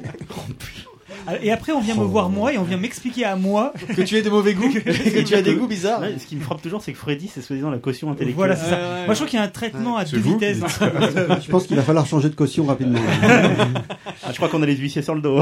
[1.43, 4.17] Et après, on vient me voir moi et on vient m'expliquer à moi que tu
[4.17, 6.01] es de mauvais goût, que tu as des goûts bizarres.
[6.01, 8.35] Ouais, ce qui me frappe toujours, c'est que Freddy, c'est soi-disant la caution intellectuelle.
[8.37, 8.77] Voilà, c'est ça.
[8.77, 10.61] Ouais, ouais, Moi, je trouve qu'il y a un traitement à deux vitesses.
[10.61, 13.01] Je pense qu'il va falloir changer de caution rapidement.
[13.23, 15.41] Ah, je crois qu'on a les huissiers sur le dos.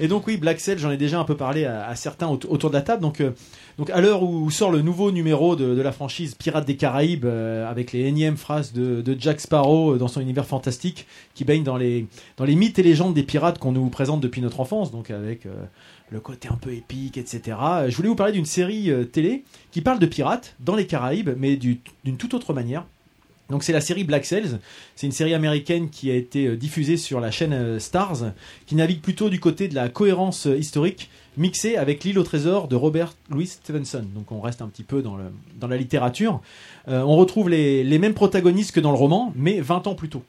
[0.00, 2.70] Et donc oui, Black Sail, j'en ai déjà un peu parlé à, certains aut- autour
[2.70, 3.00] de la table.
[3.02, 3.30] Donc, euh,
[3.78, 7.68] donc à l'heure où sort le nouveau numéro de, la franchise Pirates des Caraïbes, euh,
[7.70, 11.76] avec les énièmes phrases de, Jack Sparrow euh, dans son univers fantastique, qui baigne dans
[11.76, 15.10] les, dans les mythes et légendes des pirates qu'on nous présente depuis notre enfance, donc
[15.10, 15.46] avec
[16.10, 17.56] le côté un peu épique, etc.
[17.88, 21.56] Je voulais vous parler d'une série télé qui parle de pirates dans les Caraïbes, mais
[21.56, 22.84] du- d'une toute autre manière.
[23.50, 24.58] Donc c'est la série Black Sails,
[24.96, 28.32] c'est une série américaine qui a été euh, diffusée sur la chaîne euh, Stars,
[28.66, 32.68] qui navigue plutôt du côté de la cohérence euh, historique, mixée avec L'île au trésor
[32.68, 34.04] de Robert Louis Stevenson.
[34.14, 35.18] Donc on reste un petit peu dans,
[35.68, 36.40] la littérature.
[36.86, 40.22] On retrouve les, les mêmes protagonistes que dans le roman, mais 20 ans plus tôt.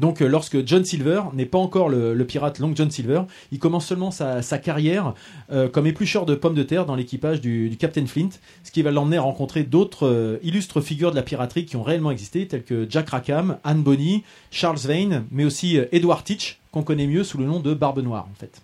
[0.00, 3.22] Donc, euh, lorsque John Silver n'est pas encore le, pirate Long John Silver,
[3.52, 5.14] il commence seulement sa, carrière
[5.50, 8.30] euh, comme éplucheur de pommes de terre dans l'équipage du, du Captain Flint,
[8.64, 11.82] ce qui va l'emmener à rencontrer d'autres euh, illustres figures de la piraterie qui ont
[11.82, 16.82] réellement existé, tels que Jack Rackham, Anne Bonny, Charles Vane, mais aussi Edward Teach, qu'on
[16.82, 18.60] connaît mieux sous le nom de Barbe Noire, en fait.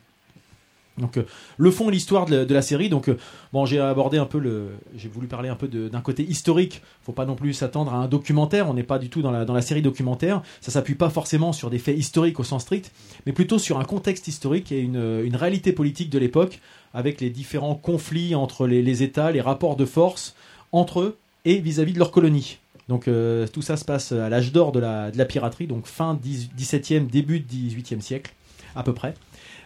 [0.99, 1.24] Donc euh,
[1.57, 2.88] le fond et l'histoire de, la- série.
[2.88, 3.18] Donc euh,
[3.53, 6.82] bon, j'ai abordé un peu le, j'ai voulu parler un peu d'un côté historique.
[7.03, 8.68] Faut pas non plus s'attendre à un documentaire.
[8.68, 10.42] On n'est pas du tout dans la dans la série documentaire.
[10.61, 12.92] Ça s'appuie pas forcément sur des faits historiques au sens strict,
[13.26, 16.61] mais plutôt sur un contexte historique et une, une réalité politique de l'époque
[16.95, 20.34] avec les différents conflits entre les, États, les rapports de force
[20.72, 22.59] entre eux et vis-à-vis de leurs colonies.
[22.88, 25.86] Donc euh, tout ça se passe à l'âge d'or de la, de la piraterie, donc
[25.86, 28.32] fin 10 17e, début 18e siècle,
[28.76, 29.14] à peu près.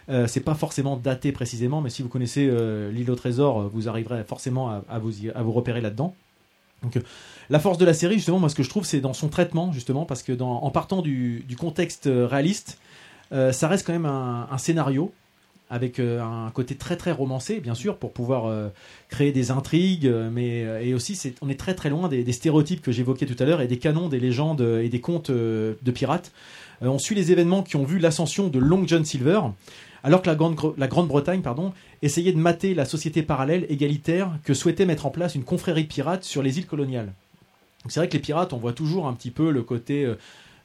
[0.09, 3.69] Euh, c'est pas forcément daté précisément, mais si vous connaissez euh, l'île au trésor, euh,
[3.71, 6.15] vous arriverez forcément à, vous, repérer là-dedans.
[6.81, 6.97] Donc,
[7.49, 9.71] la force de la série, justement, moi, ce que je trouve, c'est dans son traitement,
[9.71, 12.79] justement, parce que en partant du, contexte réaliste,
[13.31, 15.11] ça reste quand même un, scénario
[15.69, 18.71] avec un côté très très romancé, bien sûr, pour pouvoir
[19.09, 22.93] créer des intrigues, mais et aussi on est très très loin des, des stéréotypes que
[22.93, 26.31] j'évoquais tout à l'heure et des canons, des légendes et des contes de pirates.
[26.79, 29.41] On suit les événements qui ont vu l'ascension de Long John Silver,
[30.03, 34.53] alors que la, Grande- la Grande-Bretagne pardon, essayait de mater la société parallèle égalitaire que
[34.53, 37.13] souhaitait mettre en place une confrérie de pirates sur les îles coloniales.
[37.83, 40.15] Donc C'est vrai que les pirates, on voit toujours un petit peu le côté euh,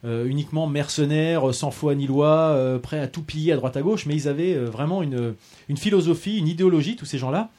[0.05, 3.75] euh, uniquement mercenaire, euh, sans foi ni loi, euh, prêt à tout piller à droite
[3.77, 5.33] à gauche, mais ils avaient euh, vraiment une,
[5.69, 7.49] une philosophie, une idéologie, tous ces gens-là,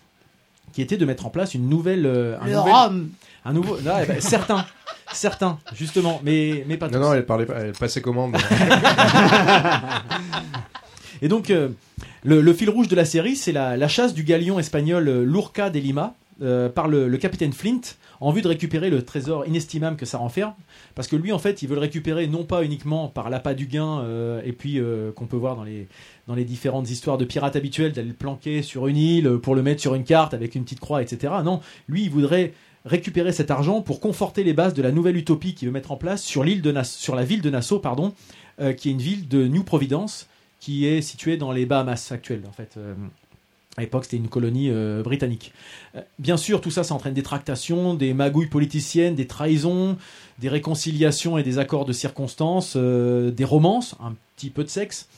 [0.72, 2.07] qui était de mettre en place une nouvelle...
[2.07, 3.09] euh, un Le nouvel- rhum.
[3.45, 3.79] Un nouveau...
[3.81, 4.66] non, eh ben, certains,
[5.12, 6.95] certains, justement, mais, mais pas tous.
[6.95, 8.37] Non, non, elle, parlait, pas- elle passait commande.
[11.23, 11.69] Et donc, euh,
[12.25, 15.79] le, fil rouge de la série, c'est la, chasse du galion espagnol euh, Lurca de
[15.79, 17.81] Lima euh, par le, capitaine Flint
[18.21, 20.55] en vue de récupérer le trésor inestimable que ça renferme.
[20.95, 23.67] Parce que lui, en fait, il veut le récupérer non pas uniquement par l'appât du
[23.67, 24.03] gain
[24.43, 24.81] et puis
[25.14, 25.87] qu'on peut voir dans les,
[26.27, 29.62] dans les différentes histoires de pirates habituelles, d'aller le planquer sur une île pour le
[29.62, 31.35] mettre sur une carte avec une petite croix, etc.
[31.45, 31.61] Non,
[31.91, 32.55] lui, il voudrait
[32.87, 35.97] récupérer cet argent pour conforter les bases de la nouvelle utopie qu'il veut mettre en
[35.97, 38.14] place sur, l'île de sur la ville de Nassau, pardon,
[38.59, 40.27] qui est une ville de New Providence,
[40.61, 42.75] qui est située dans les Bahamas actuelles, en fait.
[42.77, 42.95] Euh,
[43.77, 45.53] à l'époque, c'était une colonie euh, britannique.
[45.95, 49.99] Euh, bien sûr, tout ça, ça entraîne des tractations, des magouilles politiciennes, des trahisons,
[50.39, 55.09] des réconciliations et des accords de circonstances, des romances, un petit peu de sexe,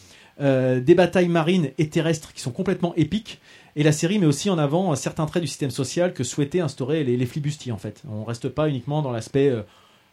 [0.40, 3.40] des batailles marines et terrestres qui sont complètement épiques.
[3.74, 7.02] Et la série met aussi en avant certains traits du système social que souhaitaient instaurer
[7.02, 8.02] les, les flibustiers, en fait.
[8.08, 9.52] On reste pas uniquement dans l'aspect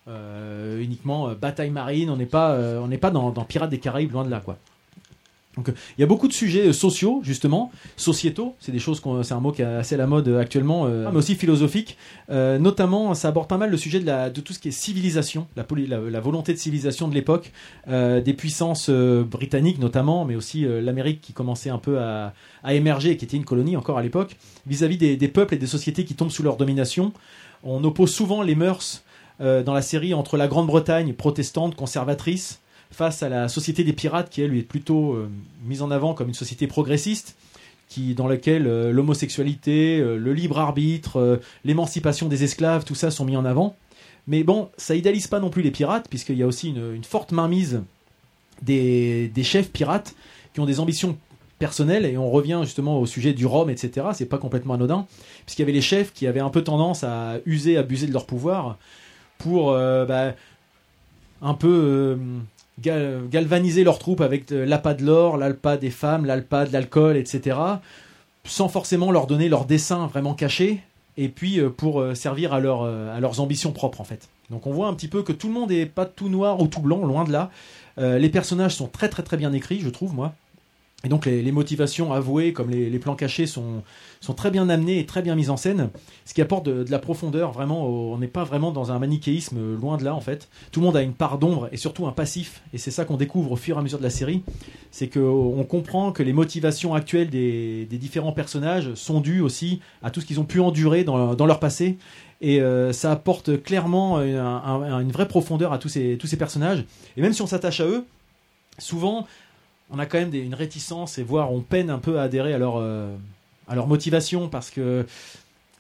[0.08, 4.32] uniquement bataille marine, on n'est pas, on pas dans, dans Pirates des Caraïbes, loin de
[4.32, 4.58] là, quoi.
[5.58, 9.24] Donc, il y a beaucoup de sujets euh, sociaux, justement, sociétaux, c'est des choses qu'on,
[9.24, 11.98] c'est un mot qui est assez à la mode euh, actuellement, euh, mais aussi philosophiques.
[12.30, 14.72] Euh, notamment, ça aborde pas mal le sujet de, la, de tout ce qui est
[14.72, 17.52] civilisation, la, poli- la, la volonté de civilisation de l'époque,
[17.88, 22.34] euh, des puissances britanniques notamment, mais aussi l'Amérique qui commençait un peu à,
[22.64, 24.36] à émerger et qui était une colonie encore à l'époque,
[24.68, 27.14] vis-à-vis des, des peuples et des sociétés qui tombent sous leur domination.
[27.64, 29.04] On oppose souvent les mœurs
[29.40, 32.62] dans la série entre la Grande-Bretagne protestante, conservatrice,
[32.92, 35.30] face à la société des pirates qui elle est plutôt euh,
[35.66, 37.36] mise en avant comme une société progressiste
[37.90, 43.26] qui dans laquelle euh, l'homosexualité, euh, le libre arbitre, l'émancipation des esclaves, tout ça sont
[43.26, 43.76] mis en avant.
[44.28, 47.32] Mais bon, ça idéalise pas non plus les pirates puisqu'il y a aussi une, forte
[47.32, 47.84] mainmise
[48.62, 50.16] des, des chefs pirates
[50.54, 51.18] qui ont des ambitions
[51.60, 54.08] personnelles et on revient justement au sujet du rhum, etc.
[54.14, 55.06] C'est pas complètement anodin
[55.46, 58.26] puisqu'il y avait les chefs qui avaient un peu tendance à user, abuser de leur
[58.26, 58.78] pouvoir
[59.38, 60.34] pour bah,
[61.42, 62.18] un peu
[62.82, 67.18] gal- galvaniser leurs troupes avec de l'appât de l'or, l'alpa des femmes, l'alpa de l'alcool,
[67.18, 67.58] etc.
[68.44, 70.82] Sans forcément leur donner leur dessin vraiment caché,
[71.18, 74.28] et puis euh, pour euh, servir à, leur, euh, à leurs ambitions propres en fait.
[74.52, 76.68] Donc on voit un petit peu que tout le monde n'est pas tout noir ou
[76.68, 77.50] tout blanc, loin de là.
[77.98, 80.34] Euh, les personnages sont très très très bien écrits, je trouve moi.
[81.04, 83.84] Et donc les, motivations avouées, comme les, plans cachés, sont,
[84.22, 85.90] sont très bien amenés et très bien mis en scène,
[86.26, 87.52] ce qui apporte de, la profondeur.
[87.52, 90.50] Vraiment, on n'est pas vraiment dans un manichéisme, euh, loin de là en fait.
[90.72, 93.18] Tout le monde a une part d'ombre et surtout un passif, et c'est ça qu'on
[93.18, 94.42] découvre au fur et à mesure de la série.
[94.90, 100.10] C'est qu'on comprend que les motivations actuelles des, des différents personnages sont dues aussi à
[100.10, 101.98] tout ce qu'ils ont pu endurer dans, dans leur passé.
[102.42, 106.38] Et euh, ça apporte clairement un- un- une vraie profondeur à tous ces, tous ces
[106.38, 106.84] personnages.
[107.16, 108.06] Et même si on s'attache à eux,
[108.78, 109.28] souvent
[109.90, 112.58] on a quand même une réticence et voire on peine un peu à adhérer à
[112.58, 113.16] leur, euh,
[113.88, 115.06] motivation parce que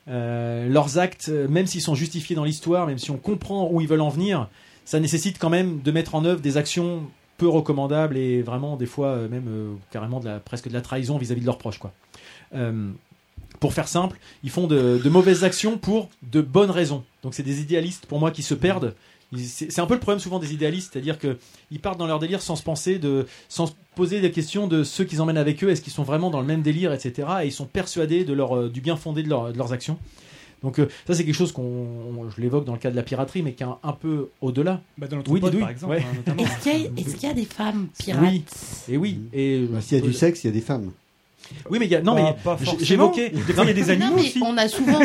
[0.07, 3.81] Euh, leurs actes, euh, même s'ils sont justifiés dans l'histoire, même si on comprend où
[3.81, 4.49] ils veulent en venir,
[4.85, 8.85] ça nécessite quand même de mettre en œuvre des actions peu recommandables et vraiment des
[8.85, 11.79] fois même carrément presque de la trahison vis-à-vis de leurs proches.
[11.79, 11.91] Quoi.
[13.59, 17.03] Pour faire simple, ils font de, de mauvaises actions pour de bonnes raisons.
[17.23, 18.93] Donc c'est des idéalistes pour moi qui se perdent.
[19.37, 21.37] C'est un peu le problème souvent des idéalistes, c'est-à-dire que
[21.71, 24.83] ils partent dans leur délire sans se penser, de, sans se poser des questions de
[24.83, 27.27] ceux qu'ils emmènent avec eux, est-ce qu'ils sont vraiment dans le même délire, etc.
[27.43, 29.97] Et ils sont persuadés de leur, euh, du bien fondé de, leur- de leurs actions.
[30.63, 33.43] Donc euh, ça c'est quelque chose qu'on, je l'évoque dans le cas de la piraterie,
[33.43, 34.81] mais qui est un, un peu au-delà.
[34.97, 36.01] Bah, dans notre Oui, pod, par exemple, ouais.
[36.27, 36.33] hein.
[36.39, 38.21] Est-ce qu'il y, y a des femmes pirates?
[38.23, 38.43] Oui,
[38.89, 39.19] et oui.
[39.33, 40.91] Et Bah, S'il y a du sexe, il y a des femmes.
[41.69, 42.85] Oui, mais il y a, non, Bah, mais pas j- forcément.
[42.85, 43.29] j'évoquais.
[43.29, 44.39] Des fois, il y a des animaux Non, mais aussi.
[44.43, 44.99] on a souvent.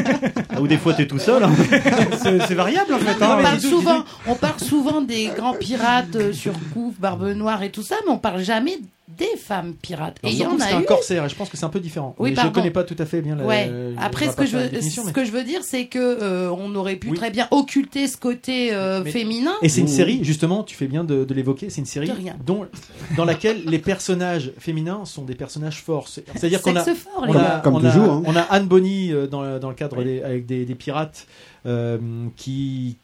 [0.54, 1.42] Ah, Ou des fois, t'es tout seul.
[1.42, 1.50] hein.
[2.22, 3.16] c'est c'est variable en fait.
[3.20, 3.42] on, hein.
[3.42, 7.82] parle souvent, on parle souvent des grands pirates euh, sur Couf, Barbe Noire et tout
[7.82, 8.78] ça, mais on parle jamais
[9.18, 10.18] des femmes pirates.
[10.22, 10.84] Et il y en que c'est a un eu.
[10.84, 12.14] corsaire, et je pense que c'est un peu différent.
[12.18, 12.52] Oui, mais je pardon.
[12.60, 13.44] connais pas tout à fait bien la.
[13.44, 13.70] Ouais.
[13.98, 16.74] Après, ce que, je veux, ce mais- que je veux dire, c'est que euh, on
[16.74, 17.16] aurait pu Oui.
[17.16, 19.52] très bien occulter ce côté euh, Mais- féminin.
[19.62, 22.10] Et c'est une série, justement, tu fais bien de, de l'évoquer, c'est une série
[22.44, 22.66] dont,
[23.16, 26.08] dans laquelle les personnages féminins sont des personnages forts.
[26.08, 28.22] C'est- C'est-à-dire qu'on a, fort, on a, Comme on a- toujours, hein.
[28.26, 31.26] on a Anne Bonny euh, dans, le- dans le cadre des, avec des, des pirates
[31.66, 31.98] euh,
[32.36, 32.96] qui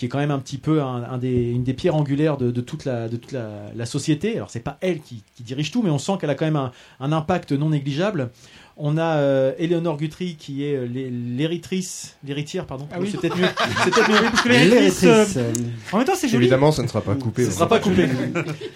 [0.00, 2.50] qui est quand même un petit peu un, un des, une des pierres angulaires de,
[2.50, 4.36] de toute la, de toute la, la société.
[4.36, 6.56] Alors c'est pas elle qui, qui dirige tout, mais on sent qu'elle a quand même
[6.56, 8.30] un, un impact non négligeable.
[8.78, 12.88] On a euh, Eleonore Guthrie qui est euh, l'hé- l'héritrice, l'héritière, pardon.
[12.90, 13.10] Ah oui.
[13.12, 13.44] C'est peut-être mieux.
[13.84, 14.30] C'est peut-être mieux.
[14.30, 15.52] Parce que l'héritrice, euh,
[15.92, 16.44] En même temps, c'est joli.
[16.44, 17.44] Évidemment, ça ne sera pas coupé.
[17.44, 18.06] Ce on sera pas coupé.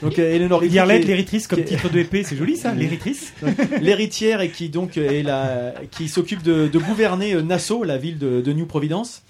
[0.02, 3.32] Donc euh, Eleanor Guthrie, l'héritrice comme titre de épée, c'est joli ça, l'héritrice.
[3.80, 8.18] l'héritière et qui donc est la, qui s'occupe de, de gouverner euh, Nassau, la ville
[8.18, 9.22] de, de New Providence.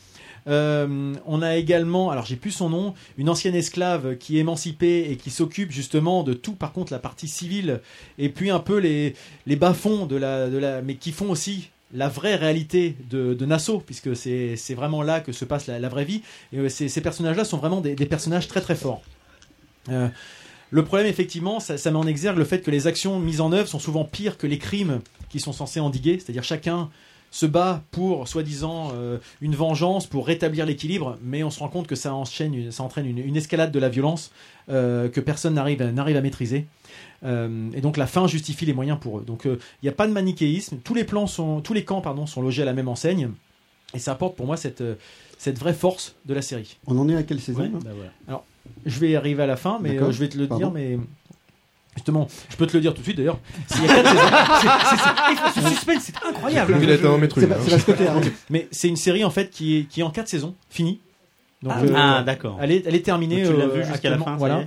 [0.47, 5.11] Euh, on a également, alors j'ai plus son nom, une ancienne esclave qui est émancipée
[5.11, 7.81] et qui s'occupe justement de tout, par contre la partie civile
[8.19, 9.15] et puis un peu les,
[9.47, 13.79] les bas-fonds de la, de la, mais qui font aussi la vraie réalité de, Nassau,
[13.79, 16.23] puisque c'est vraiment là que se passe la, vraie vie.
[16.53, 19.03] Et euh, ces, personnages-là sont vraiment des, des personnages très très forts.
[19.91, 20.09] Euh,
[20.71, 23.53] le problème, effectivement, ça, ça met en exergue le fait que les actions mises en
[23.53, 26.19] œuvre sont souvent pires que les crimes qui sont censés endiguer.
[26.19, 26.91] C'est-à-dire chacun
[27.35, 31.89] se bat pour, soi-disant, euh, une vengeance, pour rétablir l'équilibre, mais on se rend compte
[31.89, 34.31] que ça, enchaîne, ça entraîne une, une escalade de la violence
[34.69, 36.67] euh, que personne n'arrive à, n'arrive à maîtriser.
[37.25, 39.25] Euh, et donc la fin justifie les moyens pour eux.
[39.27, 40.77] Donc euh, il n'y a pas de manichéisme.
[40.85, 43.31] Tous les plans sont, tous les camps pardon, sont logés à la même enseigne,
[43.95, 44.85] et ça apporte pour moi cette,
[45.37, 46.79] cette vraie force de la série.
[46.87, 47.69] On en est à quelle saison Ouais.
[47.69, 47.91] là?
[48.29, 48.45] Alors,
[48.87, 50.67] je vais arriver à la fin, mais euh, je vais te le Pardon?
[50.67, 50.99] dire, mais
[51.97, 53.39] justement, je peux te le dire tout de suite d'ailleurs.
[53.69, 56.77] S'il y a quatre saisons, Ce suspense, c'est incroyable.
[56.81, 58.21] C'est pas- c'est pas ce côté, hein.
[58.51, 61.01] mais c'est une série en fait qui est, qui est en quatre saisons, finie.
[61.63, 62.59] Donc, Ah, euh, ah, d'accord.
[62.61, 63.43] Elle est, elle est terminée.
[63.43, 64.65] Donc tu l'as euh, vu jusqu'à la fin, Voilà.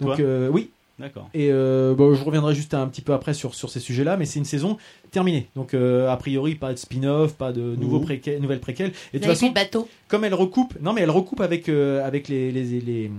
[0.00, 0.70] Donc euh, oui.
[0.98, 1.28] D'accord.
[1.34, 4.24] Et euh, bon, je reviendrai juste un petit peu après sur, sur ces sujets-là, mais
[4.24, 4.78] c'est une saison
[5.10, 5.50] terminée.
[5.54, 8.04] Donc euh, a priori pas de spin-off, pas de nouveaux Mhm.
[8.06, 8.92] préquels- nouvelles préquelles.
[9.12, 12.28] Et de toute façon, bateau comme elle recoupe, non mais elle recoupe avec euh, avec
[12.28, 13.10] les les, les, les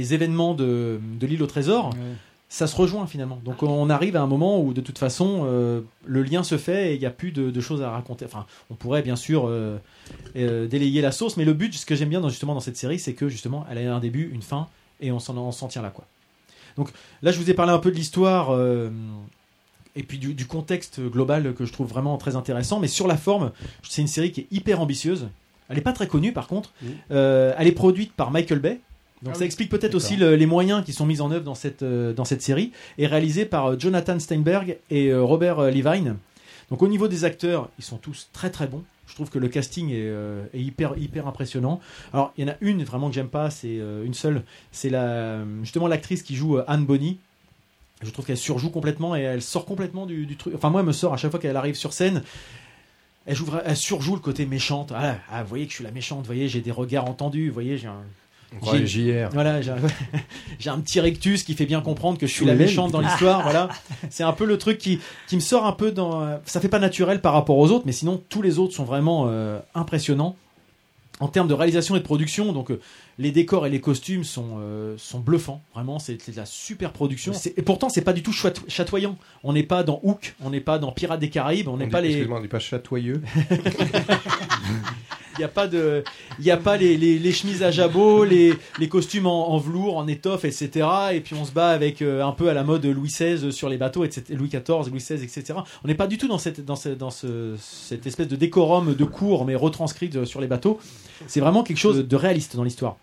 [0.00, 1.90] événements de, de l'île au trésor.
[2.48, 3.40] Ça se rejoint finalement.
[3.44, 6.90] Donc on arrive à un moment où de toute façon euh, le lien se fait
[6.90, 8.26] et il n'y a plus de, de choses à raconter.
[8.26, 9.78] Enfin, on pourrait bien sûr euh,
[10.36, 12.76] euh, délayer la sauce, mais le but, ce que j'aime bien dans, justement dans cette
[12.76, 14.68] série, c'est que justement elle a un début, une fin
[15.00, 16.04] et on s'en tient là quoi.
[16.76, 16.90] Donc
[17.22, 18.90] là, je vous ai parlé un peu de l'histoire euh,
[19.96, 22.80] et puis du, du contexte global que je trouve vraiment très intéressant.
[22.80, 25.28] Mais sur la forme, c'est une série qui est hyper ambitieuse.
[25.68, 26.72] Elle n'est pas très connue par contre.
[27.10, 28.80] Euh, elle est produite par Michael Bay.
[29.22, 29.46] Donc Ah ça oui.
[29.46, 32.24] explique peut-être aussi le- les moyens qui sont mis en œuvre dans cette, euh, dans
[32.24, 32.72] cette série.
[32.98, 36.16] Et réalisée par euh, Jonathan Steinberg et euh, Robert euh, Levine.
[36.70, 38.82] Donc au niveau des acteurs, ils sont tous très très bons.
[39.06, 41.80] Je trouve que le casting est, euh, est hyper hyper impressionnant.
[42.12, 44.42] Alors il y en a une vraiment que j'aime pas, c'est euh, une seule,
[44.72, 47.18] c'est la justement l'actrice qui joue euh, Anne Bonny.
[48.02, 50.54] Je trouve qu'elle surjoue complètement et elle sort complètement du, du truc.
[50.56, 52.22] Enfin moi elle me sort à chaque fois qu'elle arrive sur scène.
[53.26, 54.92] Elle, joue, elle surjoue le côté méchante.
[54.96, 56.20] Ah, ah, vous voyez que je suis la méchante.
[56.20, 57.48] Vous voyez, j'ai des regards entendus.
[57.48, 58.02] Vous voyez, j'ai un.
[58.84, 59.28] JR.
[59.32, 59.60] Voilà,
[60.58, 63.42] j'ai un, petit rectus qui fait bien comprendre que je suis la méchante dans l'histoire.
[63.44, 63.68] voilà,
[64.10, 66.38] c'est un peu le truc qui, qui me sort un peu dans.
[66.44, 69.26] Ça fait pas naturel par rapport aux autres, mais sinon tous les autres sont vraiment
[69.28, 70.36] euh, impressionnants
[71.20, 72.52] en termes de réalisation et de production.
[72.52, 72.80] Donc euh,
[73.18, 75.62] les décors et les costumes sont euh, sont bluffants.
[75.74, 77.32] Vraiment, c'est de la super production.
[77.56, 78.32] Et pourtant, c'est pas du tout
[78.68, 79.16] chatoyant.
[79.44, 82.00] On n'est pas dans Hook, on n'est pas dans Pirates des Caraïbes, on n'est pas
[82.00, 82.08] les.
[82.10, 83.22] Excuse-moi, on n'est pas chatoyeux.
[85.34, 86.04] Il n'y a pas de,
[86.38, 89.56] il y a pas les, les, les chemises à jabot, les, les costumes en, en
[89.56, 90.86] velours, en étoffe, etc.
[91.14, 93.70] Et puis on se bat avec euh, un peu à la mode Louis XVI sur
[93.70, 94.24] les bateaux, etc.
[94.34, 95.54] Louis XIV, Louis XVI, etc.
[95.84, 98.94] On n'est pas du tout dans cette, dans ce, dans ce, cette espèce de décorum
[98.94, 100.78] de cours, mais retranscrit de- sur les bateaux.
[101.26, 102.98] C'est vraiment quelque chose de réaliste dans l'histoire.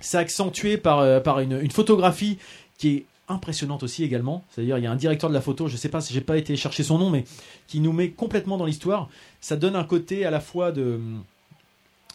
[0.00, 2.38] C'est accentué par, euh, par une, une photographie
[2.78, 4.44] qui est impressionnante aussi également.
[4.50, 6.36] C'est-à-dire, il y a un directeur de la photo, je sais pas si j'ai pas
[6.36, 7.24] été chercher son nom, mais
[7.68, 9.08] qui nous met complètement dans l'histoire.
[9.40, 11.22] Ça donne un côté à la fois de hum,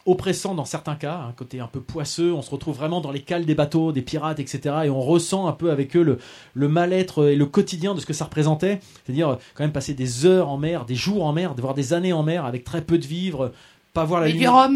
[0.05, 2.33] oppressant dans certains cas, un côté un peu poisseux.
[2.33, 4.75] On se retrouve vraiment dans les cales des bateaux, des pirates, etc.
[4.85, 6.19] Et on ressent un peu avec eux le,
[6.53, 8.79] le mal-être et le quotidien de ce que ça représentait.
[9.03, 12.13] C'est-à-dire, quand même passer des heures en mer, des jours en mer, voire des années
[12.13, 13.51] en mer avec très peu de vivres,
[13.93, 14.69] pas voir la lumière.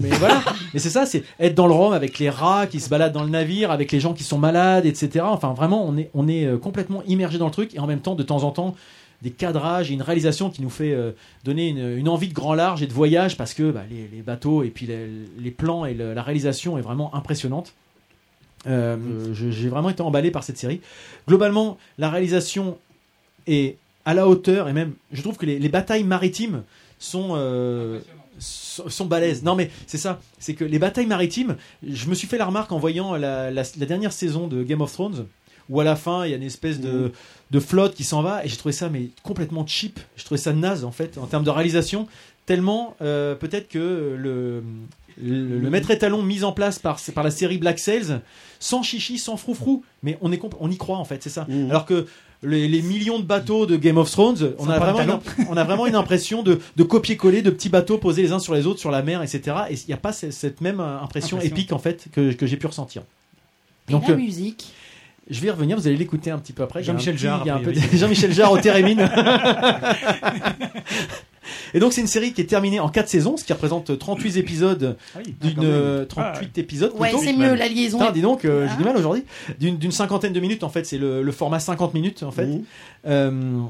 [0.00, 0.42] Mais voilà,
[0.74, 3.24] mais c'est ça, c'est être dans le Rhum avec les rats qui se baladent dans
[3.24, 5.24] le navire, avec les gens qui sont malades, etc.
[5.28, 8.00] Enfin, vraiment, on est, on est euh, complètement immergé dans le truc et en même
[8.00, 8.76] temps, de temps en temps,
[9.22, 11.12] des cadrages et une réalisation qui nous fait euh,
[11.44, 14.22] donner une, une envie de grand large et de voyage parce que bah, les, les
[14.22, 15.08] bateaux et puis les,
[15.38, 17.72] les plans et le- la réalisation est vraiment impressionnante.
[18.68, 18.96] Euh,
[19.34, 20.80] J'ai vraiment été emballé par cette série.
[21.28, 22.78] Globalement, la réalisation
[23.48, 26.62] est à la hauteur et même, je trouve que les, les batailles maritimes
[26.98, 27.98] sont euh,
[28.38, 29.42] sont, balèzes.
[29.42, 31.56] Non mais c'est ça, c'est que les batailles maritimes,
[31.86, 34.80] je me suis fait la remarque en voyant la, la- la dernière saison de Game
[34.80, 35.26] of Thrones
[35.68, 37.12] où à la fin il y a une espèce de,
[37.50, 40.00] de flotte qui s'en va et j'ai trouvé ça mais complètement cheap.
[40.16, 42.08] J'ai trouvé ça naze en fait en termes de réalisation
[42.46, 44.62] tellement euh, peut-être que le
[45.20, 48.20] le, le maître étalon mis en place par, par la série Black Sails,
[48.58, 51.46] sans chichi, sans froufrou, mais on, est on y croit en fait, c'est ça.
[51.68, 52.06] Alors que
[52.42, 55.64] les, les millions de bateaux de Game of Thrones, on a, vraiment une, on a
[55.64, 58.80] vraiment une impression de, de copier-coller de petits bateaux posés les uns sur les autres
[58.80, 59.56] sur la mer, etc.
[59.70, 61.56] Et il n'y a pas ce- cette même euh, impression Impression.
[61.56, 63.02] épique en fait que, que j'ai pu ressentir.
[63.88, 64.72] Et la musique
[65.30, 66.82] Je vais y revenir, vous allez l'écouter un petit peu après.
[66.82, 67.44] Jean-Michel Jarre,
[67.94, 69.08] Jean-Michel Jarre au Térémine.
[71.74, 74.36] Et donc c'est une série qui est terminée en 4 saisons, ce qui représente 38
[74.36, 75.70] épisodes oui, d'une ah, quand même.
[75.72, 76.92] euh, 38 épisodes.
[76.98, 78.76] Ouais, c'est mieux, la liaison Putain, dis donc, euh, j'ai Ah.
[78.78, 79.24] du mal aujourd'hui.
[79.60, 82.48] D'une d'une cinquantaine de minutes en fait, c'est le, le format 50 minutes en fait.
[83.06, 83.60] Euh,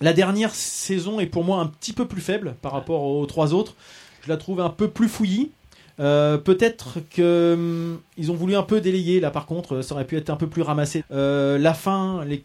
[0.00, 3.52] la dernière saison est pour moi un petit peu plus faible par rapport aux trois
[3.54, 3.74] autres.
[4.22, 5.50] Je la trouve un peu plus fouillie.
[6.00, 10.04] Euh, Peut-être que hum, ils ont voulu un peu délayer là par contre, ça aurait
[10.04, 11.02] pu être un peu plus ramassé.
[11.10, 12.44] Euh, la fin, les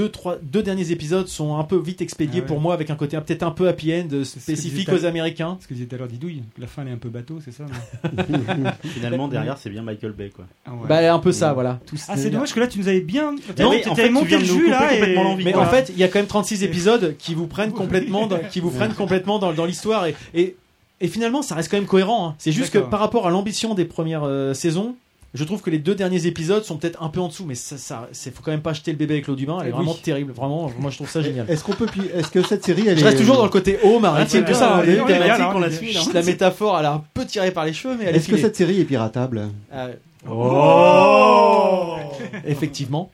[0.00, 2.46] deux, trois, deux derniers épisodes sont un peu vite expédiés Ah ouais.
[2.48, 5.58] pour moi avec un côté peut-être un peu happy end spécifique aux Américains.
[5.60, 7.52] Ce que disait tout à l'heure Didouille, la fin elle est un peu bateau, c'est
[7.52, 7.64] ça
[8.94, 10.46] Finalement, derrière, c'est bien Michael Bay, quoi.
[10.66, 10.88] Ah ouais.
[10.88, 11.80] Bah un peu ça, voilà.
[11.86, 13.32] Tout Ah, c'est dommage que là tu nous avais bien.
[13.32, 14.94] Non, t'avais en fait, tu monté viens le jus là.
[14.94, 15.00] et-.
[15.44, 15.68] Mais voilà.
[15.68, 18.60] en fait, il y a quand même 36 épisodes qui vous prennent complètement, dans, qui
[18.60, 20.56] vous prennent complètement dans, dans l'histoire et, et,
[21.00, 22.28] et finalement, ça reste quand même cohérent.
[22.28, 22.34] hein.
[22.38, 24.96] C'est juste que par rapport à l'ambition des premières euh, saisons,
[25.32, 27.78] je trouve que les deux derniers épisodes sont peut-être un peu en dessous, mais ça,
[27.78, 29.58] ça, c'est faut quand même pas jeter le bébé avec l'eau du bain.
[29.60, 29.76] Elle est Oui.
[29.76, 30.70] vraiment terrible, vraiment.
[30.78, 31.48] Moi, je trouve ça génial.
[31.48, 33.78] Est-ce qu'on peut, est-ce que cette série, elle Je est reste toujours dans le côté
[33.84, 34.72] haut, maritime, Ah, tout ça.
[34.74, 34.84] on hein.
[34.86, 36.00] La- bien, la- là, on la suit, là.
[36.12, 38.36] La métaphore, elle a un peu tiré par les cheveux, mais elle est Est-ce que
[38.38, 39.48] cette série est piratable?
[39.72, 39.92] Euh,
[40.28, 41.94] Oh
[42.46, 43.10] Effectivement.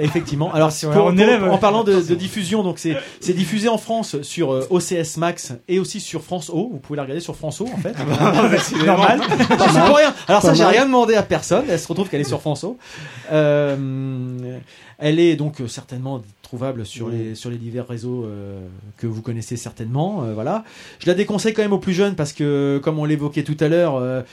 [0.00, 0.52] Effectivement.
[0.52, 1.44] Alors, pour- on pour- élève.
[1.44, 5.52] en parlant de, de diffusion, donc c'est c'est diffusé en France sur euh, OCS Max
[5.68, 6.68] et aussi sur France O.
[6.72, 7.94] Vous pouvez la regarder sur France O en fait.
[8.58, 9.20] C'est normal.
[9.28, 10.14] Je sais pas rien.
[10.28, 11.64] Alors ça, j'ai rien demandé à personne.
[11.68, 12.76] Elle se retrouve qu'elle est sur France O.
[13.32, 14.58] Euh,
[14.98, 17.14] elle est donc euh, certainement trouvable sur Oui.
[17.16, 18.60] les sur les divers réseaux euh,
[18.96, 20.24] que vous connaissez certainement.
[20.34, 20.64] voilà.
[20.98, 23.68] Je la déconseille quand même aux plus jeunes parce que, comme on l'évoquait tout à
[23.68, 24.24] l'heure.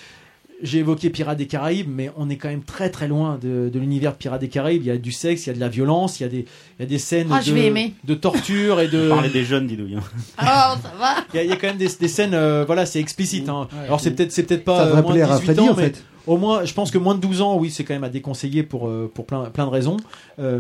[0.64, 3.80] J'ai évoqué Pirates des Caraïbes, mais on est quand même très très loin de, de
[3.80, 4.82] l'univers de Pirates des Caraïbes.
[4.84, 6.46] Il y a du sexe, il y a de la violence, il y a des,
[6.80, 7.94] il y a des scènes Ah, je de, vais aimer.
[8.04, 9.10] de torture et de.
[9.10, 9.88] Parler des jeunes, dis-donc.
[10.42, 11.16] Oh, ça va.
[11.34, 13.48] Il y, a, il y a quand même des, des scènes, euh, voilà, c'est explicite.
[13.50, 13.68] hein.
[13.86, 15.72] Alors c'est peut-être, c'est peut-être pas Ça euh, moins de plaire à 18 Freddy, ans,
[15.74, 16.04] en mais fait.
[16.26, 18.64] au moins, je pense que moins de 12 ans, oui, c'est quand même à déconseiller
[18.64, 19.98] pour euh, pour plein plein de raisons.
[20.40, 20.60] Euh,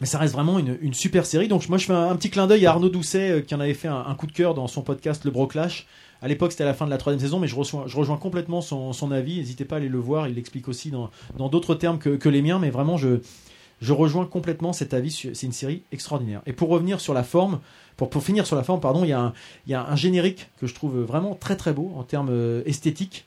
[0.00, 1.48] mais ça reste vraiment une, une super série.
[1.48, 3.60] Donc moi, je fais un, un petit clin d'œil à Arnaud Doucet euh, qui en
[3.60, 5.86] avait fait un, un coup de cœur dans son podcast Le Broclash.
[6.20, 9.12] À l'époque, c'était à la fin de la troisième saison, mais je rejoins, complètement son,
[9.12, 9.38] avis.
[9.38, 10.28] N'hésitez pas à aller le voir.
[10.28, 14.94] Il l'explique aussi dans d'autres termes que, les miens, mais vraiment, je rejoins complètement cet
[14.94, 15.10] avis.
[15.10, 16.42] C'est une série extraordinaire.
[16.46, 17.60] Et pour revenir sur la forme,
[17.96, 19.32] pour, finir sur la forme, pardon, il y, a un,
[19.66, 22.62] il y a un générique que je trouve vraiment très très beau en termes euh,
[22.64, 23.26] esthétiques.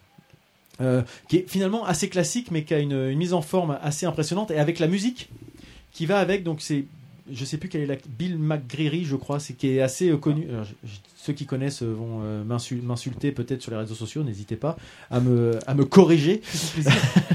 [0.80, 4.06] euh, qui est finalement assez classique, mais qui a une, une mise en forme assez
[4.06, 5.30] impressionnante, et avec la musique
[5.92, 6.44] qui va avec.
[6.44, 6.86] Donc c'est,
[7.32, 10.18] je sais plus quel est la Bill McGreary, je crois, c'est qui est assez euh,
[10.18, 10.48] connu.
[10.50, 13.94] Alors, je- je- ceux qui connaissent euh, vont euh, m'insul- m'insulter peut-être sur les réseaux
[13.96, 14.24] sociaux.
[14.24, 14.76] N'hésitez pas
[15.12, 16.42] à me à me corriger.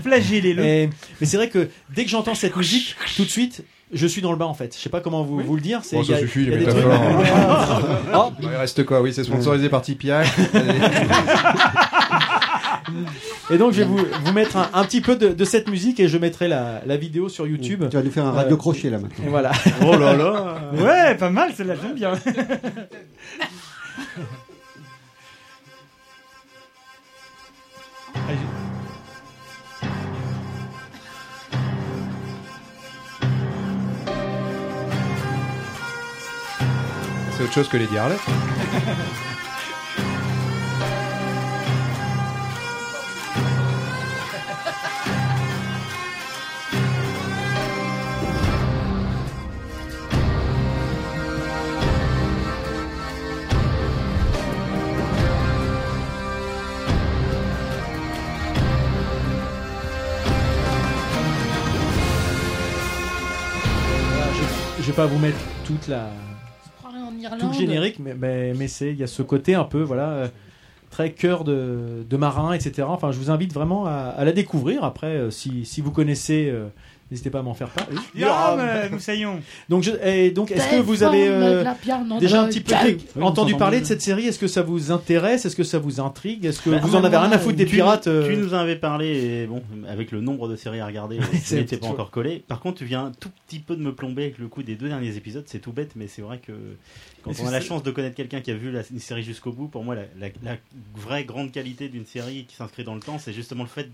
[0.03, 0.63] Flagellez-le.
[1.21, 4.33] Mais c'est vrai que dès que j'entends cette musique, tout de suite, je suis dans
[4.33, 4.75] le bain en fait.
[4.77, 5.83] Je sais pas comment vous, vous le dire.
[5.93, 7.83] Bon, il y a- ça suffit, il y a les trucs- métaphores.
[8.13, 9.01] Ah, Il reste quoi?
[9.03, 10.11] Oui, c'est sponsorisé par Tipeee.
[13.49, 16.01] Et donc je vais vous, vous mettre un, un petit peu de, de cette musique
[16.01, 17.85] et je mettrai la, la vidéo sur YouTube.
[17.91, 19.25] Tu vas nous faire un radio crochet là maintenant.
[19.25, 19.53] Et voilà.
[19.85, 22.13] Oh là là Ouais, pas mal celle-là, j'aime bien.
[37.37, 38.17] C'est autre chose que les Harley.
[64.97, 65.37] pas vous mettre
[65.67, 66.09] toute la
[67.39, 70.09] tout le générique, mais, mais, mais c'est il y a ce côté un peu voilà
[70.09, 70.29] euh,
[70.97, 72.87] très cœur de, de marin, etc.
[72.89, 74.83] Enfin, je vous invite vraiment à, à la découvrir.
[74.83, 76.69] Après, euh, si, si vous connaissez, euh,
[77.11, 77.87] n'hésitez pas à m'en faire part.
[77.93, 78.23] Oui.
[78.25, 79.41] Ah, mais nous saillons.
[79.69, 81.63] Donc, je, et donc, est-ce que vous avez euh,
[82.19, 82.75] déjà un petit peu
[83.21, 84.27] entendu parler de cette série?
[84.27, 85.45] Est-ce que ça vous intéresse?
[85.45, 86.47] Est-ce que ça vous intrigue?
[86.47, 88.55] Est-ce que Bah, vous en avez rien à foutre des tu- pirates euh, Tu nous
[88.55, 89.07] en avais parlé,
[89.43, 89.61] et bon,
[89.91, 92.43] avec le nombre de séries à regarder, ça n'était pas encore collé.
[92.49, 94.77] Par contre, tu viens un tout petit peu de me plomber avec le coup des
[94.77, 95.45] deux derniers épisodes.
[95.47, 96.53] C'est tout bête, mais c'est vrai que
[97.27, 99.53] quand on a la chance de connaître quelqu'un qui a vu la, une série jusqu'au
[99.53, 100.57] bout, pour moi, la, la- la
[100.97, 103.89] vraie grande qualité d'une série qui s'inscrit dans le temps, c'est justement le fait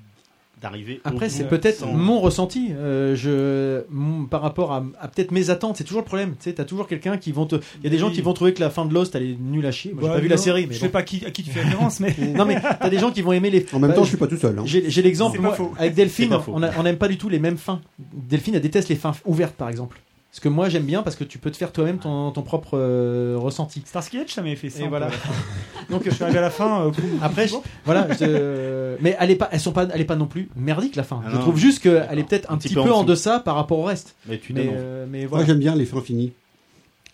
[0.60, 1.00] d'arriver.
[1.04, 2.68] au Après, c'est peut-être sans- mon ressenti.
[2.72, 6.32] euh, je, mon- par rapport à, à peut-être mes attentes, c'est toujours le problème.
[6.36, 7.56] Tu sais, t'as toujours quelqu'un qui vont te.
[7.56, 9.36] Il y a des gens qui vont trouver que la fin de Lost elle est
[9.40, 9.92] nulle à chier.
[9.92, 10.86] Moi, j'ai Bah, pas vu la série, mais je bon.
[10.86, 12.14] sais pas qui, à qui tu fais référence, mais.
[12.36, 13.66] non mais t'as des gens qui vont aimer les.
[13.72, 14.56] En même Bah, temps, je suis pas tout seul.
[14.56, 14.62] hein.
[14.64, 15.40] J'ai j'ai l'exemple
[15.78, 17.80] avec Delphine, on n'aime pas du tout les mêmes fins.
[17.98, 20.00] Delphine elle déteste les fins ouvertes par exemple.
[20.34, 22.70] Ce que moi j'aime bien parce que tu peux te faire toi-même ton, ton propre
[22.78, 23.82] euh, ressenti.
[23.84, 24.82] Starsky Hutch, ça m'avait fait ça.
[24.84, 25.08] Et voilà.
[25.90, 26.86] Donc je suis arrivé à la fin.
[26.86, 27.04] euh, boum.
[27.20, 27.54] Après, je-
[27.84, 30.96] voilà, je- mais elle est pas, elles sont pas, elle est pas non plus merdique
[30.96, 31.20] la fin.
[31.22, 31.42] Ah je non.
[31.42, 33.04] trouve juste qu'elle est peut-être un, petit peu, en dessous.
[33.10, 34.14] deçà par rapport au reste.
[34.26, 35.44] Mais tu Mais, euh, mais Moi, voilà.
[35.44, 36.32] j'aime bien les fins finies.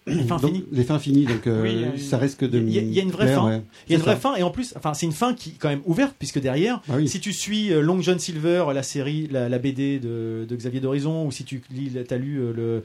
[0.09, 0.64] Les fins Donc, finies.
[0.72, 2.59] Les fins finies, donc euh, Oui, il y a une- ça risque de.
[2.59, 3.47] Il y, a- il y a une vraie fin.
[3.47, 3.62] ouais.
[3.89, 4.20] Il y a une vraie ça.
[4.20, 6.80] fin et en plus, enfin, c'est une fin qui est quand même ouverte puisque derrière,
[6.89, 7.09] Ah oui.
[7.09, 10.80] si tu suis euh, Long John Silver, la série, la, la BD de, de Xavier
[10.80, 12.82] d'Horizon, ou si tu lis, as lu euh, le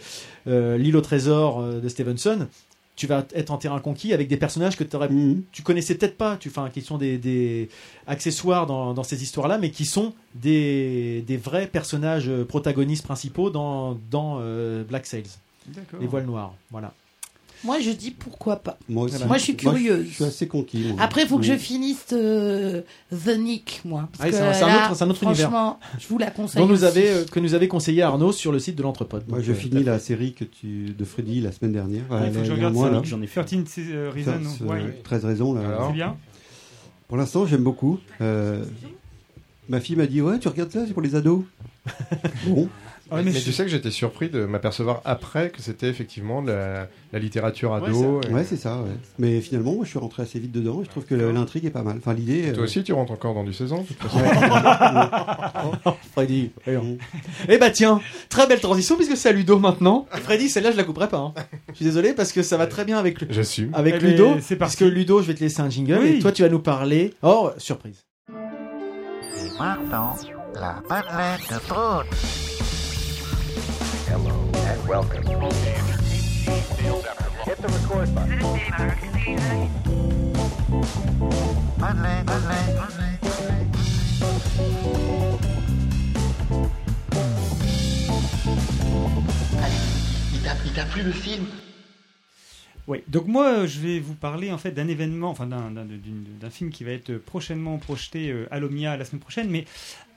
[0.48, 2.48] euh, l'île au trésor euh, de Stevenson,
[2.95, 5.41] tu vas être en terrain conquis avec des personnages que t'aurais- Mhm.
[5.52, 6.38] tu connaissais peut-être pas.
[6.38, 7.68] Tu fais qui sont des, des
[8.06, 13.50] accessoires dans, dans ces histoires-là, mais qui sont des, des vrais personnages euh, protagonistes principaux
[13.50, 15.24] dans, dans euh, Black Sails,
[16.00, 16.54] les voiles noires.
[16.70, 16.94] Voilà.
[17.64, 18.77] Moi, je dis pourquoi pas.
[18.90, 19.23] Moi aussi.
[19.26, 20.07] Moi, je suis curieuse.
[20.10, 20.80] je suis assez conquis.
[20.90, 20.98] moi.
[21.02, 22.81] Après, il faut que je finisse euh,
[23.11, 24.10] The Nick, moi.
[24.19, 25.49] Ah c'est un- autre- c'est un autre univers.
[25.49, 26.61] Franchement, je vous la conseille.
[26.61, 26.85] dont nous aussi.
[26.85, 29.23] avait, euh, que nous avait conseillé Arnaud sur le site de l'Entrepode.
[29.30, 32.03] Moi, je euh, finis la série que tu de Freddy la semaine dernière.
[32.11, 33.06] Ah, il faut que je regarde.
[33.06, 33.44] J'en ai fait.
[33.44, 34.81] 13 euh, Reasons Ce- Why.
[35.03, 35.61] 13 raisons là.
[35.88, 36.18] C'est bien.
[37.07, 37.99] Pour l'instant, j'aime beaucoup.
[38.22, 38.64] Euh,
[39.69, 41.44] ma fille m'a dit ouais, tu regardes ça, c'est pour les ados.
[42.48, 42.68] bon,
[43.12, 45.88] Ah, mais mais mais je- tu sais que j'étais surpris de m'apercevoir après que c'était
[45.88, 48.22] effectivement de la, la littérature Ouais, ado.
[48.28, 48.78] et- ouais, c'est ça.
[48.78, 48.90] Ouais.
[49.20, 50.82] Mais finalement, moi, je suis rentré assez vite dedans.
[50.82, 51.98] et Je trouve que l'intrigue est pas mal.
[51.98, 52.52] Enfin, l'idée.
[52.54, 54.20] Toi euh, aussi, tu rentres encore dans du 16 ans, de toute façon.
[56.14, 56.52] Freddy.
[56.66, 56.98] voyons.
[57.50, 58.00] Eh bah tiens,
[58.30, 60.06] très belle transition puisque c'est à Ludo maintenant.
[60.12, 61.18] Freddy, celle-là je la couperai pas.
[61.18, 61.34] hein.
[61.70, 63.72] Je suis désolé parce que ça va très bien avec, le- J'assume.
[63.74, 64.36] avec Eh ben, Ludo.
[64.42, 66.16] c'est parce que Ludo, je vais te laisser un jingle Oui.
[66.18, 67.14] et toi tu vas nous parler.
[67.24, 68.06] Oh, surprise.
[68.30, 70.16] Et maintenant,
[70.56, 70.82] la
[71.50, 72.06] de Prout.
[74.14, 74.30] Hello
[74.68, 75.23] and welcome.
[77.45, 79.53] Hit the record button.
[90.34, 91.45] Il t'a- il t'a plu le film?
[92.88, 95.85] Oui, donc moi euh, je vais vous parler en fait d'un événement, enfin d'un- d'un
[95.85, 99.65] d'une- d'un film qui va être prochainement projeté euh, à l'Omnia la semaine prochaine, mais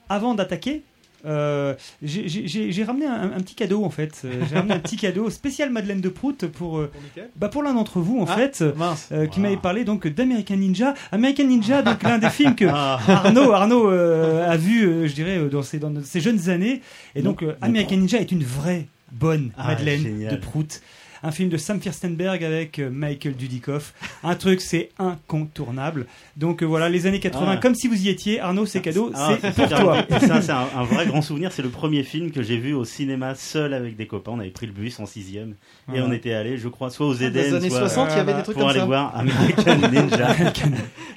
[0.09, 0.83] avant d'attaquer,
[1.25, 4.21] euh, j'ai- ramené un, un petit cadeau en fait.
[4.25, 6.91] Euh, J'ai ramené un petit cadeau spécial Madeleine de Prout pour, euh,
[7.35, 9.09] bah, pour l'un d'entre vous en Ah, fait, mince.
[9.11, 10.93] euh, qui m'avait parlé donc d'American Ninja.
[11.11, 15.63] American Ninja, donc l'un des films que Arnaud, Arnaud euh, a vu, je dirais, dans
[15.63, 16.81] ses, dans ses jeunes années.
[17.15, 20.31] Et donc American Ninja est une vraie bonne Ah, Madeleine génial.
[20.31, 20.81] de Prout.
[21.23, 23.93] Un film de Sam Firstenberg avec euh, Michael Dudikoff.
[24.23, 26.05] Un truc, c'est incontournable.
[26.35, 27.57] Donc euh, voilà, les années 80, Ah.
[27.57, 29.97] comme si vous y étiez, Arnaud, c'est cadeau, Ah, c'est ça, pour toi.
[30.19, 31.51] Ça, c'est un, un vrai grand souvenir.
[31.51, 34.31] C'est le premier film que j'ai vu au cinéma seul avec des copains.
[34.35, 35.55] On avait pris le bus en sixième
[35.93, 38.17] et on était allé, je crois, soit aux Ah, Eden, des années soit 60, il
[38.17, 38.85] y avait des trucs pour comme aller ça.
[38.85, 40.35] voir American Ninja.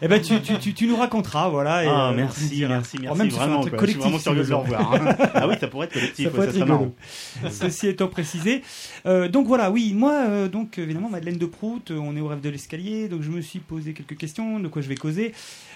[0.03, 1.85] Eh ben, tu, tu, tu, tu nous raconteras, voilà.
[1.85, 2.75] et, Ah, euh, merci, diras.
[2.75, 3.61] merci, Oh, merci, même un vraiment.
[3.61, 3.65] quoi.
[3.65, 4.95] Je suis collectif, vraiment curieux de le revoir.
[4.95, 5.17] hein.
[5.35, 6.93] ah oui, ça pourrait être collectif, Ça ouais, ça serait marrant.
[7.51, 8.63] Ceci étant précisé.
[9.07, 12.27] Euh, donc voilà, oui, moi, euh, donc évidemment, Madeleine de Prout, euh, on est au
[12.29, 15.33] rêve de l'escalier, donc je me suis posé quelques questions, de quoi je vais causer.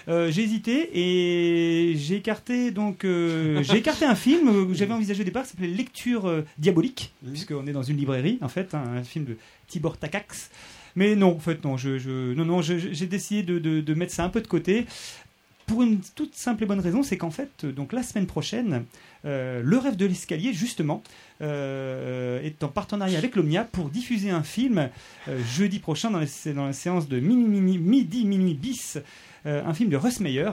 [0.07, 5.21] Euh, j'ai hésité et j'ai écarté donc euh, j'ai écarté un film que j'avais envisagé
[5.21, 9.03] au départ, qui s'appelait Lecture diabolique, puisqu'on est dans une librairie en fait, hein, un
[9.03, 9.37] film de
[9.67, 10.49] Tibor Takacs.
[10.95, 14.13] Mais non, en fait non, je, je- non non, j'ai décidé de, de- de mettre
[14.13, 14.85] ça un peu de côté.
[15.67, 18.83] Pour une toute simple et bonne raison, c'est qu'en fait, donc la semaine prochaine,
[19.25, 21.03] euh, le rêve de l'escalier, justement,
[21.41, 24.89] euh, est en partenariat avec l'Omnia pour diffuser un film
[25.27, 28.97] euh, jeudi prochain dans, la séance de mini, mini, midi minuit bis,
[29.45, 30.49] un film de Russ Meyer.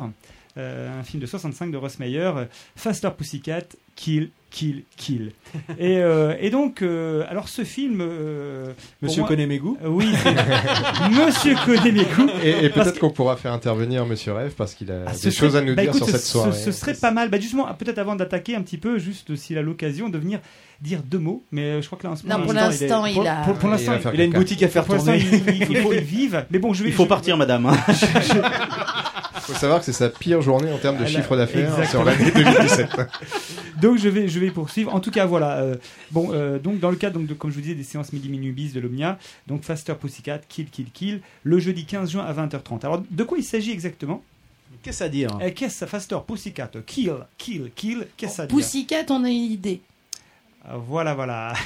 [0.59, 2.45] Euh, un film de 65 de Ross Meyer, euh,
[2.77, 3.63] Faster Pussycat,
[3.97, 5.33] Kill, Kill, Kill.
[5.79, 7.99] et, euh, et donc, euh, alors ce film.
[8.01, 8.75] euh, pour
[9.09, 10.07] Monsieur moi- connaît mes goûts Euh, Oui,
[11.11, 12.29] Monsieur connaît mes goûts.
[12.43, 15.57] Et, peut-être qu'on pourra faire intervenir Monsieur Rêve parce qu'il a Ah, des serait- choses
[15.57, 16.53] à nous bah, dire écoute, sur ce- cette soirée.
[16.53, 17.29] Ce, ce serait pas mal.
[17.31, 20.41] Bah, justement, peut-être avant d'attaquer un petit peu, juste s'il a l'occasion de venir
[20.81, 21.45] dire deux mots.
[21.53, 23.43] Mais je crois que là, en ce Non, moment, pour est- l'instant, il pour- a-
[23.45, 25.19] Pour, pour Il l'instant, Il a une boutique à faire pour tourner.
[25.19, 26.45] il, il faut qu'il vive.
[26.51, 26.91] Mais bon, je vais.
[26.91, 27.67] Il faut je- partir, madame.
[27.67, 27.77] hein.
[27.89, 27.95] Il
[29.53, 32.89] faut savoir que c'est sa pire journée en termes de chiffre d'affaires sur l'année 2017.
[33.81, 34.95] donc je vais, je vais poursuivre.
[34.95, 35.59] En tout cas, voilà.
[35.59, 35.77] euh,
[36.11, 38.29] bon, euh, donc dans le cadre, donc, de, comme je vous disais, des séances midi
[38.29, 42.85] minubis de l'Omnia, donc Faster Pussycat, Kill, Kill, Kill, le jeudi 15 juin à 20h30.
[42.85, 44.23] Alors, de quoi il s'agit exactement?
[44.83, 45.31] Qu'est-ce à dire?
[45.41, 48.57] Euh, Qu'est-ce que Faster Pussycat, Kill, Kill, Kill, qu'est-ce à dire?
[48.57, 49.81] Pussycat, on a une idée.
[50.65, 51.53] Ah, Voilà, voilà.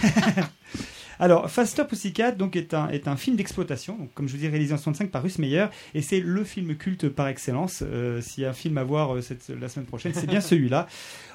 [1.18, 4.48] Alors, Faster Pussycat donc, est, un, est un film d'exploitation, donc, comme je vous dis,
[4.48, 7.82] réalisé en 65 par Russ Meyer, et c'est le film culte par excellence.
[7.86, 10.40] Euh, S'il y a un film à voir euh, cette, la semaine prochaine, c'est bien
[10.42, 10.86] celui-là.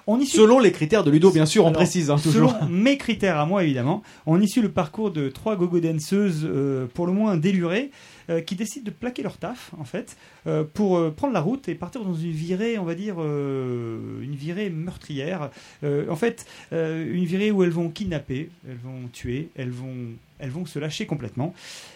[0.07, 2.51] On y suit- Selon les critères de Ludo, bien sûr, on Alors, précise hein, toujours.
[2.53, 6.41] Selon mes critères à moi, évidemment, on y suit le parcours de trois gogo danseuses,
[6.43, 7.91] euh, pour le moins délurées,
[8.31, 10.15] euh, qui décident de plaquer leur taf, en fait,
[10.47, 14.35] euh, pour euh, prendre la route et partir dans une virée, on va dire, une
[14.35, 15.49] virée meurtrière.
[15.83, 19.95] En fait, une virée où elles vont kidnapper, elles vont tuer, elles vont,
[20.39, 21.53] elles vont se lâcher complètement.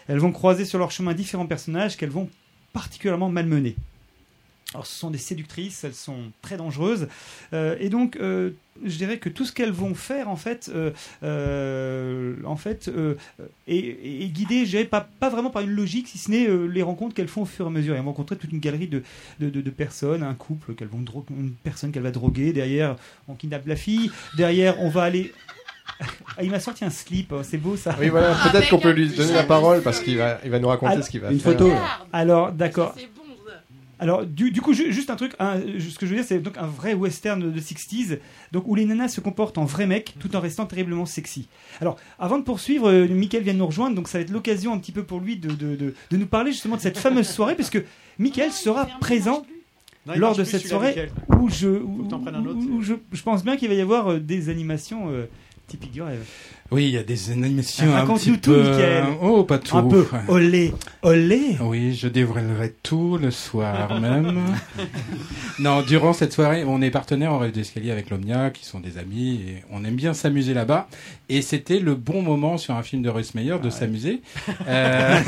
[0.07, 2.29] Elles vont croiser sur leur chemin différents personnages qu'elles vont
[2.73, 3.75] particulièrement malmener.
[4.75, 7.07] Alors, ce sont des séductrices, elles sont très dangereuses,
[7.53, 8.51] Euh, et donc euh,
[8.83, 10.91] je dirais que tout ce qu'elles vont faire en fait, euh,
[11.23, 13.15] euh, en fait, euh,
[13.67, 13.77] est,
[14.23, 16.81] est guidé, je dirais pas, pas vraiment par une logique, si ce n'est euh, les
[16.83, 17.93] rencontres qu'elles font au fur et à mesure.
[17.95, 19.01] Elles vont rencontrer toute une galerie de,
[19.39, 22.51] de, de- de personnes, un couple qu'elles vont une personne qu'elle va droguer.
[22.53, 22.95] Derrière,
[23.27, 24.11] on kidnappe la fille.
[24.37, 25.33] Derrière, on va aller.
[26.37, 27.95] Ah, il m'a sorti un slip, oh, c'est beau ça.
[27.99, 30.67] Oui, voilà, peut-être qu'on peut lui donner la parole parce qu'il va, il va nous
[30.67, 31.53] raconter Alors- ce qu'il va Une faire.
[31.53, 31.71] photo.
[32.11, 32.93] Alors, d'accord.
[33.99, 36.39] Alors, du, du coup, ju- juste un truc, un- ce que je veux dire, c'est
[36.39, 38.19] donc un vrai western de 60s,
[38.51, 41.47] donc où les nanas se comportent en vrai mec tout en restant terriblement sexy.
[41.81, 44.73] Alors, avant de poursuivre, euh, Mickaël vient de nous rejoindre, donc ça va être l'occasion
[44.73, 47.27] un petit peu pour lui de, de, de- de nous parler justement de cette fameuse
[47.29, 47.83] soirée, parce que
[48.19, 49.45] Mickaël sera présent
[50.05, 50.93] Non, lors de cette soirée
[51.39, 51.67] où je,
[52.69, 55.25] où je, je pense bien qu'il va y avoir euh, des animations euh,
[55.67, 56.23] typiques du rêve.
[56.71, 58.63] Oui, il y a des animations un Raconte-nous tout, peu...
[58.63, 59.03] Mickaël.
[59.21, 59.77] Oh, pas tout.
[59.77, 60.73] Un peu olé,
[61.03, 61.57] olé.
[61.61, 64.41] Oui, je dévoilerai tout le soir même.
[65.59, 68.97] non, durant cette soirée, on est partenaire en rêve d'escalier avec l'Omnia, qui sont des
[68.97, 70.87] amis, et on aime bien s'amuser là-bas.
[71.29, 74.21] Et c'était le bon moment sur un film de Russ Meyer de s'amuser.
[74.67, 75.19] Euh,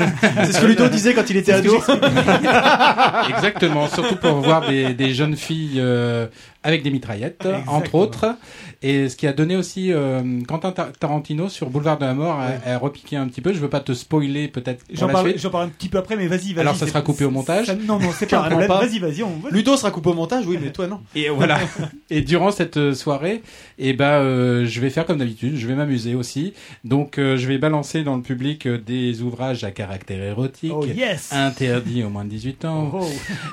[0.44, 1.76] C'est ce que Ludo disait quand il était ado.
[3.28, 6.26] Exactement, surtout pour voir des, des jeunes filles euh,
[6.62, 8.36] avec des mitraillettes, entre autres.
[8.82, 12.38] Et ce qui a donné aussi euh, Quentin Tar- Tarantino sur Boulevard de la Mort
[12.40, 13.52] a, a repiqué un petit peu.
[13.52, 14.84] Je veux pas te spoiler peut-être.
[14.92, 15.40] J'en parle, suite.
[15.40, 16.60] j'en parle un petit peu après, mais vas-y, vas-y.
[16.60, 18.68] Alors ça sera coupé au montage ça- non, non, c'est pas un problème.
[18.68, 19.32] Vas-y, vas-y, on.
[19.50, 21.00] Ludo sera coupé au montage, oui, mais toi non.
[21.14, 21.58] Et voilà.
[22.10, 23.42] Et durant cette euh, soirée,
[23.78, 25.56] eh ben, euh, je vais faire comme d'habitude.
[25.56, 26.54] Je vais m'amuser aussi.
[26.84, 30.84] Donc, euh, je vais balancer dans le public euh, des ouvrages à caractère érotique, Oh,
[30.86, 33.06] yes interdits aux moins de 18 ans, Oh.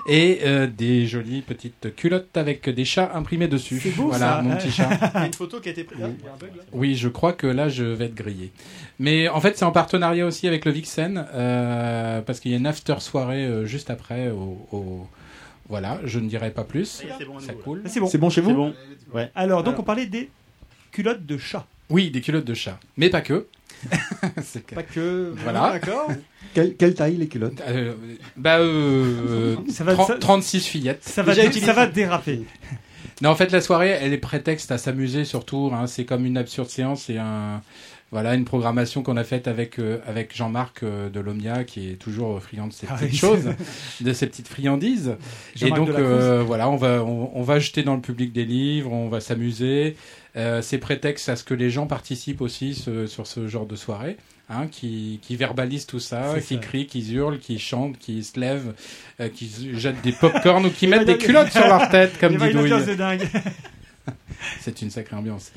[0.08, 3.80] et euh, des jolies petites culottes avec des chats imprimés dessus.
[3.82, 4.42] C'est beau, voilà, ça.
[4.42, 4.90] mon petit chat.
[5.16, 6.00] Il y a une photo qui a été prise.
[6.00, 6.64] Il y a un bug, là.
[6.74, 8.52] Oui, je crois que là, je vais être grillé.
[9.00, 12.58] Mais en fait, c'est en partenariat aussi avec le Vixen, euh, parce qu'il y a
[12.58, 14.30] une after soirée euh, juste après.
[14.30, 15.08] Au, au-
[15.70, 17.04] Voilà, je ne dirai pas plus.
[17.18, 17.82] C'est bon, ça coule.
[17.86, 18.08] C'est bon.
[18.08, 18.74] C'est bon chez vous C'est bon.
[19.14, 19.32] Ouais.
[19.36, 20.30] Alors, donc, on parlait des
[20.92, 21.66] culottes de chat.
[21.90, 23.46] Oui, des culottes de chat, mais pas que.
[24.74, 25.34] Pas que.
[25.44, 25.72] Voilà.
[25.74, 26.10] D'accord.
[26.54, 27.94] Quelle, quelle taille les culottes Euh,
[28.38, 31.04] bah, euh, Ça va- 30 ça- 36 fillettes.
[31.04, 32.44] Ça va, ça va déraper.
[33.22, 35.72] Non, en fait, la soirée, elle est prétexte à s'amuser surtout.
[35.74, 37.04] Hein, c'est comme une absurde séance.
[37.04, 37.62] C'est un,
[38.12, 41.96] voilà, une programmation qu'on a faite avec euh, avec Jean-Marc euh, de l'Omnia, qui est
[41.96, 43.18] toujours friand de ces Ah petites oui.
[43.18, 43.50] choses,
[44.02, 45.16] de ces petites friandises.
[45.62, 48.92] Et donc, euh, voilà, on va on, on va jeter dans le public des livres,
[48.92, 49.96] on va s'amuser.
[50.36, 53.78] Euh, c'est prétexte à ce que les gens participent aussi ce- sur ce genre de
[53.78, 54.18] soirée.
[54.48, 56.62] Hein, qui, qui verbalisent tout ça, qui ça.
[56.62, 58.76] crient, qui hurlent, qui chantent, qui se lèvent,
[59.20, 62.94] euh, qui jettent des pop-corn ou qui mettent des culottes sur leur tête, comme de
[62.94, 63.28] dingue.
[64.62, 65.52] C'est une sacrée ambiance.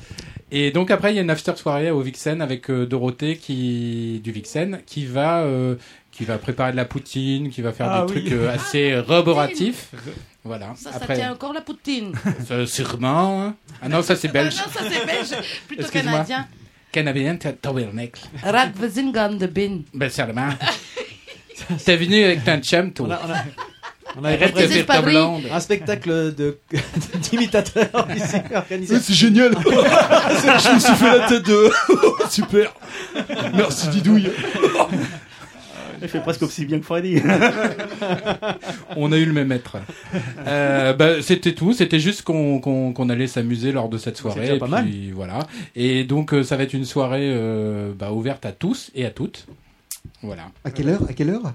[0.51, 4.19] Et donc après, il y a une after soirée au Vixen avec euh, Dorothée qui
[4.23, 5.75] du Vixen qui va euh,
[6.11, 8.21] qui va préparer de la poutine, qui va faire Ah des oui.
[8.23, 9.89] trucs euh, assez roboratifs.
[10.43, 10.73] Voilà.
[10.75, 12.13] Ça, ça après, tient encore la poutine.
[12.47, 13.43] ça, sûrement.
[13.43, 13.55] hein.
[13.83, 14.55] Ah non, ça c'est belge.
[14.57, 16.47] Ah non, ça c'est belge, plutôt canadien.
[16.91, 18.21] Canadien, t'as tabernacle.
[18.43, 19.81] Radvezingan de bin.
[19.93, 20.49] Ben seulement.
[21.85, 23.07] T'es venu avec ton chum, toi.
[23.07, 23.43] On a, on a,
[24.17, 25.11] on a Arrête de Vas-y, faire ta Fabri.
[25.13, 25.43] blonde.
[25.53, 26.57] un spectacle de
[27.29, 28.99] d'imitateurs ici organisé.
[28.99, 31.69] c'est génial Je me suis fait la tête de...
[32.29, 32.73] Super
[33.53, 34.31] Merci Didouille
[36.01, 37.21] Elle fait presque aussi bien que Freddy.
[38.95, 39.77] On a eu le même maître.
[40.47, 41.73] Euh, bah, c'était tout.
[41.73, 44.55] C'était juste qu'on qu'on- qu'on allait s'amuser lors de cette soirée.
[44.55, 44.85] et pas mal.
[44.85, 45.39] puis, Voilà.
[45.75, 49.09] Et donc, euh, ça va être une soirée euh, bah, ouverte à tous et à
[49.11, 49.47] toutes.
[50.21, 50.43] Voilà.
[50.63, 51.01] À quelle heure?
[51.09, 51.53] À quelle heure?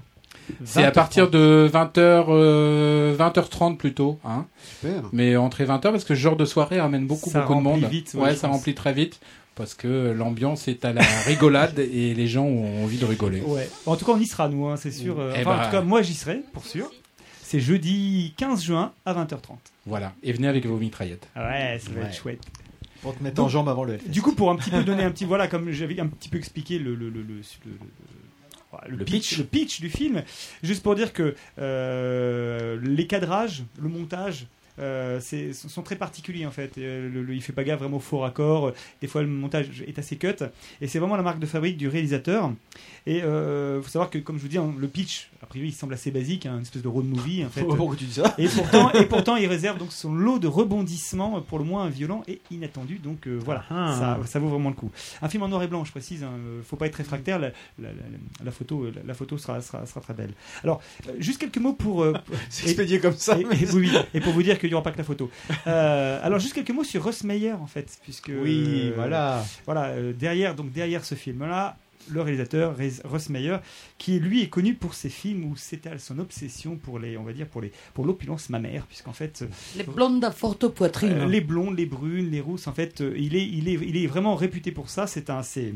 [0.63, 4.19] C'est à partir de 20h, 20h30 plutôt.
[4.23, 4.45] Hein.
[4.81, 5.01] Super.
[5.11, 7.81] Mais entrée 20h parce que ce genre de soirée amène beaucoup, Ça beaucoup de remplit
[7.81, 7.89] monde.
[7.91, 8.57] vite, ouais, ouais, je ça pense.
[8.57, 9.19] remplit très vite
[9.55, 13.41] parce que l'ambiance est à la rigolade et les gens ont envie de rigoler.
[13.41, 13.69] Ouais.
[13.85, 15.15] En tout cas, on y sera, nous, hein, c'est sûr.
[15.35, 15.65] Eh En bah.
[15.65, 16.91] tout cas, moi, j'y serai, pour sûr.
[17.41, 19.57] C'est jeudi 15 juin à 20h30.
[19.85, 20.13] Voilà.
[20.23, 21.27] Et venez avec vos mitraillettes.
[21.35, 22.07] Ouais, ça va Ouais.
[22.07, 22.41] être chouette.
[23.01, 24.09] Pour te mettre Donc, en jambe avant le Hellfest.
[24.09, 25.25] Du coup, pour un petit peu donner un petit.
[25.25, 26.95] Voilà, comme j'avais un petit peu expliqué le.
[26.95, 27.77] le, le, le- le- le-
[28.89, 29.37] le Le pitch, pitch.
[29.37, 30.21] le pitch du film,
[30.61, 34.47] juste pour dire que euh, les cadrages, le montage,
[34.79, 35.19] euh,
[35.53, 36.77] sont très particuliers en fait.
[36.77, 38.71] Euh, le- le- il fait pas gaffe vraiment au faux raccord.
[39.01, 40.35] Des fois, le montage est assez cut.
[40.81, 42.51] Et c'est vraiment la marque de fabrique du réalisateur.
[43.07, 45.73] Et euh, faut savoir que, comme je vous dis, hein, le pitch, a priori, il
[45.73, 47.63] semble assez basique, hein, une espèce de road movie en fait.
[47.75, 48.33] Pourquoi tu dis ça?
[48.37, 52.23] Et pourtant, et pourtant, il réserve donc son lot de rebondissements pour le moins violents
[52.27, 52.99] et inattendus.
[52.99, 53.95] Donc euh, voilà, Ah.
[54.23, 54.91] ça, ça vaut vraiment le coup.
[55.21, 56.23] Un film en noir et blanc, je précise.
[56.23, 56.31] Hein,
[56.63, 57.39] faut pas être réfractaire.
[57.39, 57.49] La,
[57.79, 57.95] la- la-
[58.43, 60.33] la photo, la, photo sera, sera, sera très belle.
[60.63, 60.81] Alors,
[61.19, 62.05] juste quelques mots pour.
[62.49, 64.75] C'est expédié comme ça, Et, mais et- oui, oui, et pour vous dire qu'il n'y
[64.75, 65.29] aura pas que la photo.
[65.67, 68.31] Euh, alors, juste quelques mots sur Russ Meyer en fait, puisque.
[68.33, 69.43] Oui, euh, voilà.
[69.65, 71.77] Voilà, euh, derrière, donc derrière ce film-là.
[72.07, 72.75] Le réalisateur
[73.05, 73.57] Russ Meyer,
[73.97, 77.33] qui lui est connu pour ses films où c'était son obsession pour les, on va
[77.33, 79.43] dire pour les, pour l'opulence mammaire, puisqu'en fait,
[79.75, 81.13] Les blondes à forte poitrine.
[81.13, 83.97] euh, les blondes, les brunes, les rousses, en fait, euh, il est, il est, il
[83.97, 85.07] est vraiment réputé pour ça.
[85.07, 85.73] C'est un, c'est,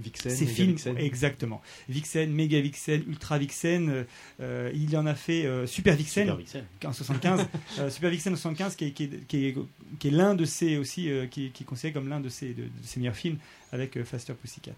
[0.00, 0.96] Vixen, ces films, Vixen.
[0.98, 1.60] exactement.
[1.88, 4.04] Vixen, Méga Vixen, Ultra Vixen, euh,
[4.40, 6.64] euh, il en a fait euh, Super Vixen, Super Vixen.
[6.84, 7.46] en 75,
[7.78, 9.54] euh, Super Vixen en 75, qui est, qui est, qui est,
[9.98, 12.28] qui est l'un de ses aussi, euh, qui, est- qui est considéré comme l'un de
[12.28, 13.38] ses, de, de ses meilleurs films
[13.72, 14.72] avec euh, Faster Pussycat.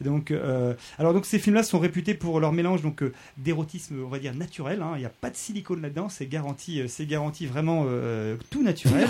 [0.00, 4.08] Donc, euh, alors donc ces films-là sont réputés pour leur mélange donc euh, d'érotisme, on
[4.08, 4.82] va dire naturel.
[4.82, 4.92] hein.
[4.96, 7.86] Il n'y a pas de silicone là-dedans, c'est garanti, c'est garanti vraiment
[8.50, 9.06] tout naturel.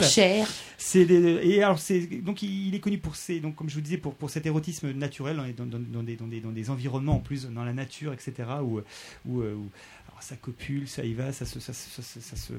[0.79, 3.81] C'est et alors c'est donc il, il est connu pour ses donc comme je vous
[3.81, 6.71] disais pour, pour cet érotisme naturel hein, dans, dans, dans des, dans, des, dans des
[6.71, 8.33] environnements en plus dans la nature etc
[8.63, 8.81] où
[9.27, 9.71] où, où- alors
[10.21, 12.53] ça copule ça y va ça se ça, ça, ça, ça se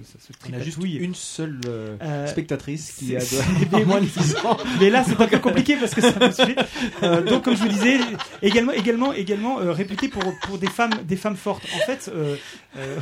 [0.50, 4.58] On a juste une seule euh, Euh, spectatrice qui a de- moins de 10 ans.
[4.80, 6.56] mais là c'est un peu compliqué parce que c'est un sujet.
[7.04, 7.98] Euh, donc comme je vous disais
[8.42, 11.64] également également également euh, réputé pour pour des femmes des femmes fortes.
[11.76, 12.12] En fait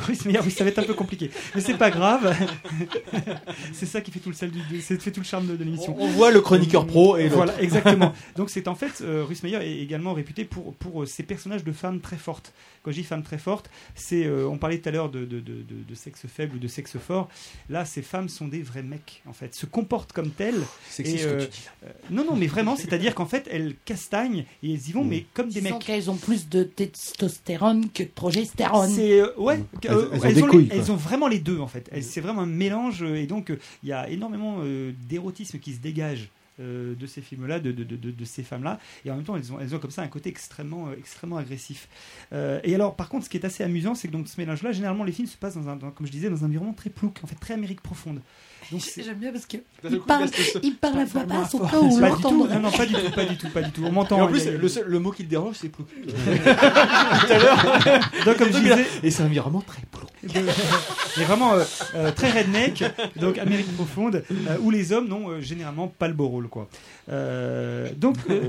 [0.08, 1.30] oui, oui, ça va être un peu compliqué.
[1.54, 2.34] Mais c'est pas grave.
[3.72, 5.56] C'est ça qui fait tout le sel du du- c'est fait tout le charme de,
[5.56, 5.94] de l'émission.
[5.98, 8.12] On voit le chroniqueur pro et voilà exactement.
[8.36, 11.72] Donc c'est en fait euh, Russ Meyer est également réputé pour pour ses personnages de
[11.72, 12.52] femmes très fortes.
[12.82, 15.54] Quand je dis femmes très fortes c'est on parlait tout à l'heure de, de, de,
[15.62, 17.28] de- de sexe faible ou de sexe fort
[17.68, 20.62] là ces femmes sont des vrais mecs en fait se comportent comme telles
[20.98, 21.58] Et, euh, tu dis.
[21.84, 24.92] euh, non non mais vraiment c'est à dire qu'en fait elles castagnent et elles y
[24.92, 28.90] vont mais comme des mecs qu'elles ont plus de testostérone que de progestérone.
[28.90, 31.66] c'est euh, ouais, Elles- euh, elles ont elles, ont couilles, elles vraiment les deux en
[31.66, 31.88] fait.
[31.92, 35.58] Elles- C'est vraiment un mélange euh, et donc euh, il y a énormément euh, d'érotisme
[35.58, 36.28] qui se dégage.
[36.60, 39.52] Euh, de ces films-là, de, de, de, de- ces femmes-là, et en même temps elles
[39.52, 41.88] ont, elles ont comme ça un côté extrêmement, euh, extrêmement agressif.
[42.32, 44.72] Euh, et alors par contre, ce qui est assez amusant, c'est que dans ce mélange-là,
[44.72, 47.18] généralement les films se passent dans un, comme je disais, dans un environnement très plouc,
[47.22, 48.20] en fait très Amérique profonde.
[49.04, 50.28] J'aime bien parce que il coup, parle,
[50.62, 52.54] il parle à voix basse au cas où tout, l'entendrait.
[52.56, 53.84] non, non, pas du tout, pas du tout, pas du tout.
[53.84, 54.18] On m'entend.
[54.18, 55.84] Et en plus, le, seul- le mot qui le dérange, c'est plou.
[55.84, 58.00] Tout à l'heure.
[58.24, 60.06] Donc, comme je disais, Et c'est un environnement très plou.
[60.32, 60.42] Mais
[61.24, 61.64] vraiment euh,
[61.94, 62.82] euh, très redneck,
[63.20, 66.48] donc Amérique profonde, euh, où les hommes n'ont euh, généralement pas le beau rôle.
[66.48, 66.68] Quoi.
[67.10, 68.48] Euh, donc, euh,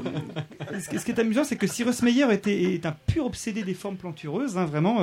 [0.79, 3.97] ce, qui- est amusant, c'est que Cyrus Meyer était, est un pur obsédé des formes
[3.97, 5.01] plantureuses, hein, vraiment,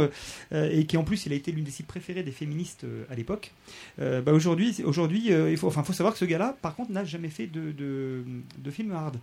[0.52, 3.14] et qui en plus, il a été l'une des cibles préférées des féministes euh, à
[3.14, 3.52] l'époque.
[4.00, 4.74] Euh, bah, aujourd'hui,
[5.04, 7.46] aujourd'hui, euh, il faut, enfin, faut savoir que ce gars-là, par contre, n'a jamais fait
[7.46, 8.24] de, de,
[8.58, 9.16] de film hard.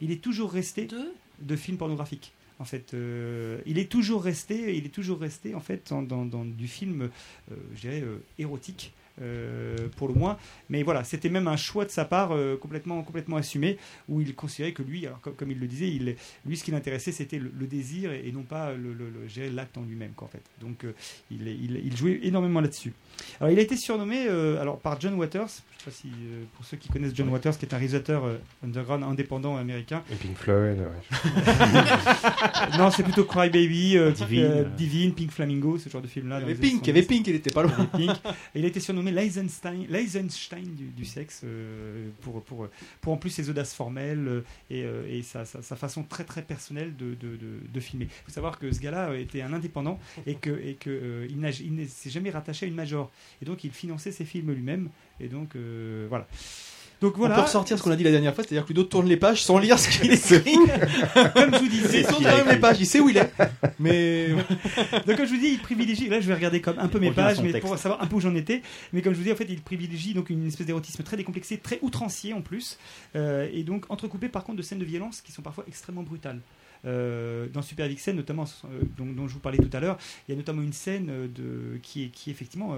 [0.00, 0.86] Il est toujours resté
[1.40, 2.32] de films pornographiques.
[2.58, 6.24] En fait, euh, il est toujours resté, il est toujours resté en fait dans, dans-
[6.26, 7.02] dans du film,
[7.50, 8.04] euh, je dirais
[8.38, 8.92] érotique.
[9.20, 10.38] Euh, pour le moins,
[10.70, 13.76] mais voilà, c'était même un choix de sa part euh, complètement, complètement assumé,
[14.08, 16.16] où il considérait que lui, alors comme, comme il le disait, il,
[16.46, 19.28] lui ce qui l'intéressait c'était le, le désir et, et non pas le, le- le-
[19.28, 20.42] je dirais, l'acte en lui-même, quoi, en fait.
[20.60, 20.92] Donc euh,
[21.30, 22.92] il, il- il jouait énormément là-dessus.
[23.40, 26.44] Alors il a été surnommé euh, alors par John Waters, je sais pas si euh,
[26.54, 30.02] pour ceux qui connaissent John Waters, qui est un réalisateur euh, underground indépendant américain.
[30.10, 32.76] Et Pink Floyd, ouais.
[32.78, 34.42] non, c'est plutôt Cry Baby, euh, Divine.
[34.44, 36.38] euh, Divine, Pink Flamingo, ce genre de film-là.
[36.40, 37.06] Il y avait Pink, il y avait 70.
[37.06, 37.72] Pink, il était pas loin.
[37.98, 38.16] Il Pink.
[38.54, 40.64] Il a été surnommé l'Eisenstein l'Eisenstein
[40.96, 42.68] du, sexe euh, pour, pour,
[43.00, 45.44] pour en plus ses audaces formelles euh, et, euh, sa,
[45.76, 48.04] façon très très personnelle de, filmer.
[48.04, 52.30] Il faut savoir que ce gars-là était un indépendant et que, il ne s'est jamais
[52.30, 53.10] rattaché à une major.
[53.40, 54.88] Et donc il finançait ses films lui-même.
[55.20, 55.56] Et donc
[56.08, 56.26] voilà.
[57.02, 57.34] Donc voilà.
[57.34, 59.16] On peut ressortir ce qu'on a dit la dernière fois, c'est-à-dire que Ludo tourne les
[59.16, 60.56] pages sans lire ce qu'il écrit.
[61.34, 63.30] Comme je vous disais, il tourne quand même les pages, il sait où il est.
[63.80, 64.28] Mais
[65.06, 66.08] Donc comme je vous dis, il privilégie.
[66.08, 67.66] Là, je vais regarder comme un peu mes pages, mais texte.
[67.66, 68.62] pour savoir un peu où j'en étais.
[68.92, 71.58] Mais comme je vous dis, en fait, il privilégie donc une espèce d'érotisme très décomplexé,
[71.58, 72.78] très outrancier en plus,
[73.16, 76.40] euh, et donc entrecoupé par contre de scènes de violence qui sont parfois extrêmement brutales.
[76.84, 80.34] Euh, dans Super Vixen, notamment, euh, dont, je vous parlais tout à l'heure, il y
[80.34, 82.76] a notamment une scène euh, de, qui, est, qui effectivement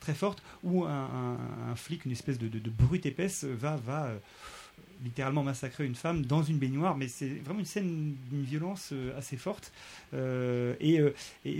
[0.00, 1.36] très forte où un,
[1.76, 4.12] flic, une espèce de, brute épaisse, va, va
[5.04, 9.36] littéralement massacrer une femme dans une baignoire, mais c'est vraiment une scène d'une violence assez
[9.36, 9.72] forte.
[10.12, 11.00] Et,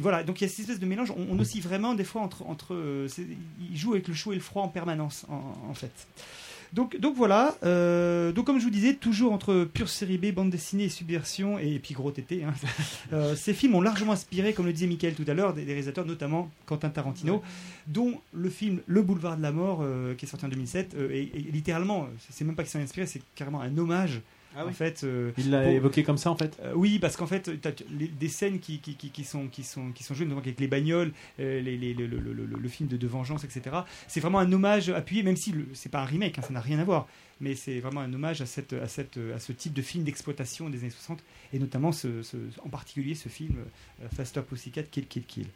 [0.01, 1.11] voilà, donc il y a cette espèce de mélange.
[1.11, 2.43] On, on oscille vraiment des fois entre.
[2.47, 3.07] entre
[3.71, 5.93] il joue avec le chaud et le froid en permanence, en, en fait.
[6.73, 10.51] Donc, donc voilà, euh, donc comme je vous disais, toujours entre pure série B, bande
[10.51, 12.55] dessinée et subversion, et, puis gros tété, hein.
[13.13, 15.69] Euh, ces films ont largement inspiré, comme le disait Michael tout à l'heure, des, des
[15.69, 17.43] réalisateurs, notamment Quentin Tarantino,
[17.87, 21.11] dont le film Le Boulevard de la Mort, euh, qui est sorti en 2007, euh,
[21.11, 24.21] et, et littéralement, c'est même pas s'en est inspiré, c'est carrément un hommage.
[24.57, 24.71] Ah oui.
[24.71, 26.59] en fait, euh, il l'a évoqué comme ça en fait.
[26.63, 29.63] euh, oui, parce qu'en fait, t'as les- des scènes qui, qui, qui, qui sont, qui,
[29.63, 32.47] sont, qui sont jouées, notamment avec les bagnoles, euh, les, les- le, le- le- le-
[32.59, 33.77] le film de, de vengeance, etc.
[34.09, 36.79] C'est vraiment un hommage appuyé, même si c'est pas un remake, hein, ça n'a rien
[36.79, 37.07] à voir,
[37.41, 40.69] mais c'est vraiment un hommage à, cette, à, cette, à ce type de film d'exploitation
[40.71, 41.19] des années 60,
[41.53, 43.57] et notamment ce, ce- en particulier ce film
[44.03, 45.47] euh, Faster Pussycat Kill Kill Kill.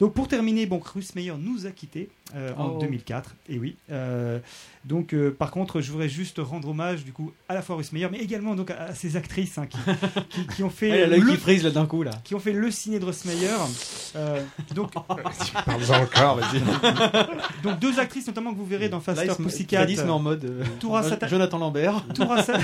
[0.00, 2.78] Donc pour terminer, bon, Russ Meyer nous a quittés euh, en Oh.
[2.80, 3.76] 2004, et oui.
[3.90, 4.38] euh,
[4.84, 7.78] donc euh, par contre, je voudrais juste rendre hommage du coup à la fois à
[7.78, 9.78] Russ Meyer, mais également donc à, à ces actrices hein, qui,
[10.30, 12.12] qui, qui ont fait le- qui frise là d'un coup là.
[12.24, 13.48] qui ont fait le ciné de Russ Meyer.
[14.16, 14.42] Euh,
[14.74, 16.60] donc, encore, vas-y.
[17.62, 19.86] donc deux actrices notamment que vous verrez dans Faster Pussycat.
[20.08, 22.04] En mode euh, Toura Jo- Satan- Jonathan Lambert.
[22.14, 22.54] Toura Sa-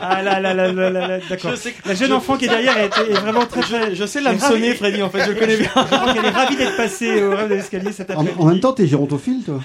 [0.00, 1.52] ah là là là là là là, d'accord.
[1.54, 3.94] Je La jeune je- enfant qui est derrière est, est vraiment très très.
[3.94, 5.70] Je sais l'hameçonner, ravie- Freddy, en fait, je le connais bien.
[5.74, 8.34] Je qu'elle est ravie d'être passée au rêve de l'escalier cet En, après-midi.
[8.38, 9.60] en même temps, t'es gérontophile, toi.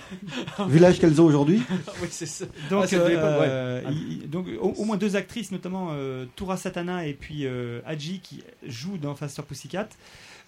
[0.67, 1.61] Vu l'âge qu'elles ont aujourd'hui.
[2.01, 2.45] oui, c'est ça.
[2.69, 3.47] Donc, Ah, l'époque, ouais.
[3.47, 7.79] euh, il- donc au, au moins deux actrices, notamment euh, Toura Satana et puis euh,
[7.85, 9.87] Hadji, qui jouent dans Faster Pussycat.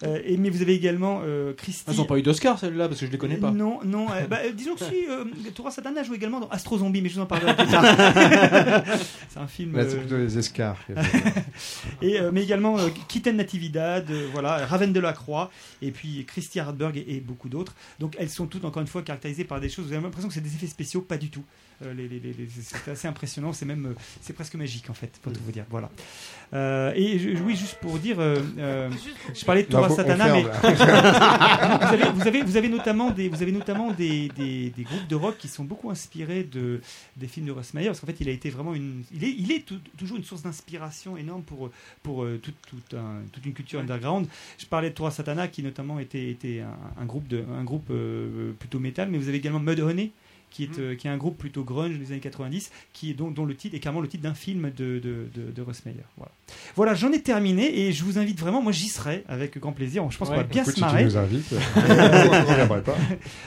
[0.04, 1.84] Euh, et, mais vous avez également euh, Christy.
[1.88, 3.50] Elles n'ont pas eu d'Oscar celles-là parce que je les connais pas.
[3.50, 4.06] Non, non.
[4.12, 7.08] euh, bah, euh, disons que si, euh, Toura Satana joue également dans Astro Zombie, mais
[7.08, 7.84] je vous en parlerai plus tard.
[9.28, 9.76] c'est un film.
[9.76, 10.78] Là, c'est euh, plutôt les escarres.
[12.02, 15.50] et, euh, mais également euh, Kitten Natividad, euh, voilà, Raven de la Croix,
[15.82, 17.74] et puis Christy Hartberg et, et beaucoup d'autres.
[17.98, 19.86] Donc elles sont toutes encore une fois caractérisées par des choses.
[19.86, 21.42] Vous avez l'impression que c'est des effets spéciaux, pas du tout.
[21.84, 25.12] Euh, les- les- les- les- c'est assez impressionnant, c'est même, c'est presque magique en fait,
[25.22, 25.64] pour tout vous dire.
[25.70, 25.90] Voilà.
[26.54, 28.90] Euh, et je- oui, juste pour dire, euh,
[29.34, 30.42] je parlais de Non, Satana, mais
[31.86, 35.06] vous, avez, vous, avez, vous avez notamment des, vous avez notamment des, des, des groupes
[35.08, 36.80] de rock qui sont beaucoup inspirés de
[37.16, 39.34] des films de Russ Meyer, parce qu'en fait, il a été vraiment une, il est,
[39.38, 41.70] il est tout- toujours une source d'inspiration énorme pour
[42.02, 44.26] pour euh, toute toute, un- toute une culture underground.
[44.58, 47.88] Je parlais de Torah Satana, qui notamment était était un, un groupe de un groupe
[47.90, 50.10] euh, plutôt métal, mais vous avez également Mudhoney
[50.58, 53.30] qui est, euh, qui est un groupe plutôt grunge des années 90, qui est dont,
[53.30, 55.98] dont le titre est carrément le titre d'un film de, de, de, de Russ Meyer.
[56.16, 56.32] Voilà,
[56.74, 60.04] voilà j'en ai terminé et je vous invite vraiment, moi j'y serai avec grand plaisir.
[60.10, 60.34] Je pense Ouais.
[60.34, 61.04] qu'on va bien Écoute, se si tu marrer.
[61.04, 62.96] nous invites, on pas.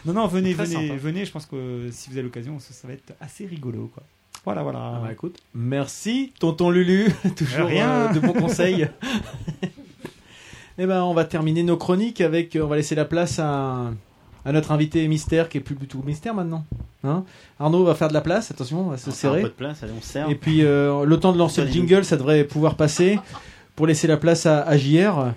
[0.06, 0.96] Non, non, venez, venez, sympa.
[0.96, 1.26] venez.
[1.26, 3.92] Je pense que euh, si vous avez l'occasion, ça, ça va être assez rigolo.
[3.94, 4.04] Quoi.
[4.46, 4.80] Voilà, voilà.
[4.96, 7.90] Ah bah, écoute, merci, tonton Lulu, toujours Rien.
[7.90, 8.88] euh, de bons conseils.
[10.78, 13.92] Eh ben, on va terminer nos chroniques avec, on va laisser la place à,
[14.46, 16.64] à notre invité mystère qui est plus du tout mystère maintenant.
[17.04, 17.24] Hein
[17.60, 19.42] Arnaud va faire de la place, attention, on va se On un serrer.
[19.44, 20.30] peu de place, allez, on serre.
[20.30, 23.20] Et puis, euh, le temps de lancer le jingle, ça devrait pouvoir passer
[23.76, 25.34] pour laisser la place à, à JR.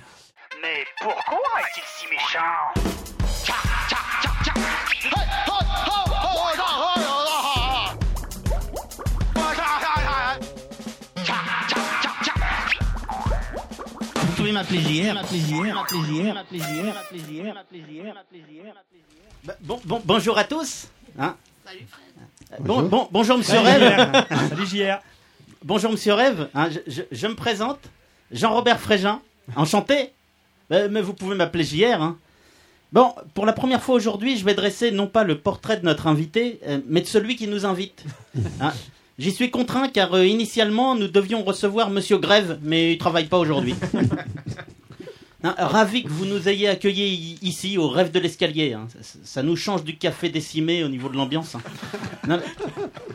[0.62, 2.80] Mais pourquoi est-il si méchant?
[14.16, 18.44] Vous pouvez m'appeler JR, m'appeler JR, m'appeler JR, m'appeler JR, m'appeler JR, m'appeler JR, m'appeler
[18.48, 18.74] JR.
[19.44, 20.88] Bah, Bon, bon, bonjour à tous.
[21.18, 21.36] Hein
[21.68, 22.88] Euh, Bon, Bonjour.
[22.88, 24.24] bon, bonjour Monsieur Salut, Rêve.
[24.48, 24.98] Salut, JR.
[25.64, 26.48] Bonjour Monsieur Rêve.
[26.54, 27.80] Hein, je, je- je me présente,
[28.30, 29.20] Jean-Robert Frégin.
[29.56, 30.10] Enchanté.
[30.72, 32.00] Euh, mais vous pouvez m'appeler JR.
[32.00, 32.16] hein.
[32.92, 36.06] Bon, pour la première fois aujourd'hui, je vais dresser non pas le portrait de notre
[36.06, 38.04] invité, euh, mais de celui qui nous invite.
[38.60, 38.72] Hein,
[39.18, 43.38] J'y suis contraint car euh, initialement nous devions recevoir Monsieur Grève, mais il travaille pas
[43.38, 43.74] aujourd'hui.
[45.46, 48.72] Hein, ravi que vous nous ayez accueillis ici au rêve de l'escalier.
[48.72, 48.86] hein.
[49.02, 51.54] Ça, ça nous change du café décimé au niveau de l'ambiance.
[51.54, 51.60] hein.
[52.26, 52.40] Non,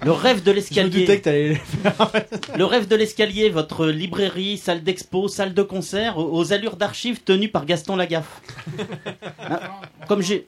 [0.06, 1.06] le rêve de l'escalier.
[2.56, 7.50] Le rêve de l'escalier, votre librairie, salle d'expo, salle de concert, aux, allures d'archives tenues
[7.50, 8.42] par Gaston Lagaffe.
[10.08, 10.46] Comme j'ai,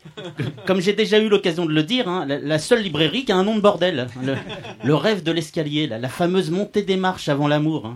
[0.67, 3.43] comme j'ai déjà eu l'occasion de le dire, la, la seule librairie qui a un
[3.43, 4.07] nom de bordel.
[4.23, 4.35] Le,
[4.83, 7.95] le rêve de l'escalier, la, la fameuse montée des marches avant l'amour.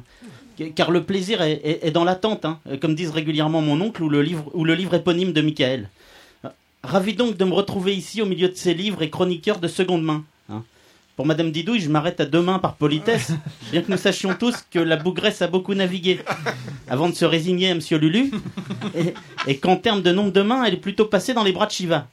[0.75, 4.09] Car le plaisir est, est- est dans l'attente, hein, comme disent régulièrement mon oncle ou
[4.09, 5.89] le livre, ou le livre éponyme de Michael.
[6.83, 10.03] Ravi donc de me retrouver ici au milieu de ces livres et chroniqueurs de seconde
[10.03, 10.23] main.
[10.49, 10.63] hein.
[11.15, 13.31] Pour Madame Didouille, je m'arrête à deux mains par politesse,
[13.71, 16.19] bien que nous sachions tous que la bougresse a beaucoup navigué,
[16.89, 18.31] avant de se résigner à Monsieur Lulu,
[18.95, 19.13] et,
[19.47, 21.71] et qu'en termes de nombre de mains, elle est plutôt passée dans les bras de
[21.71, 22.07] Shiva.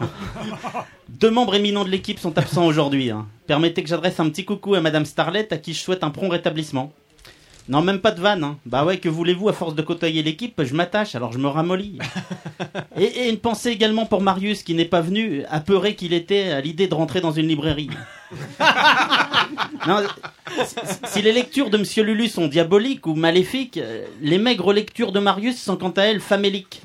[1.08, 3.10] Deux membres éminents de l'équipe sont absents aujourd'hui.
[3.10, 3.26] hein.
[3.46, 6.28] Permettez que j'adresse un petit coucou à Madame Starlet, à qui je souhaite un prompt
[6.30, 6.92] rétablissement.
[7.68, 8.44] Non, même pas de vanne.
[8.44, 8.56] hein.
[8.64, 11.98] Bah ouais, que voulez-vous, à force de côtoyer l'équipe, je m'attache, alors je me ramollis.
[12.98, 16.60] Et, et une pensée également pour Marius, qui n'est pas venu, apeuré qu'il était à
[16.62, 17.90] l'idée de rentrer dans une librairie.
[19.86, 20.02] Non,
[20.64, 20.74] si-
[21.06, 25.20] si les lectures de Monsieur Lulu sont diaboliques ou maléfiques, euh, les maigres lectures de
[25.20, 26.82] Marius sont quant à elles faméliques.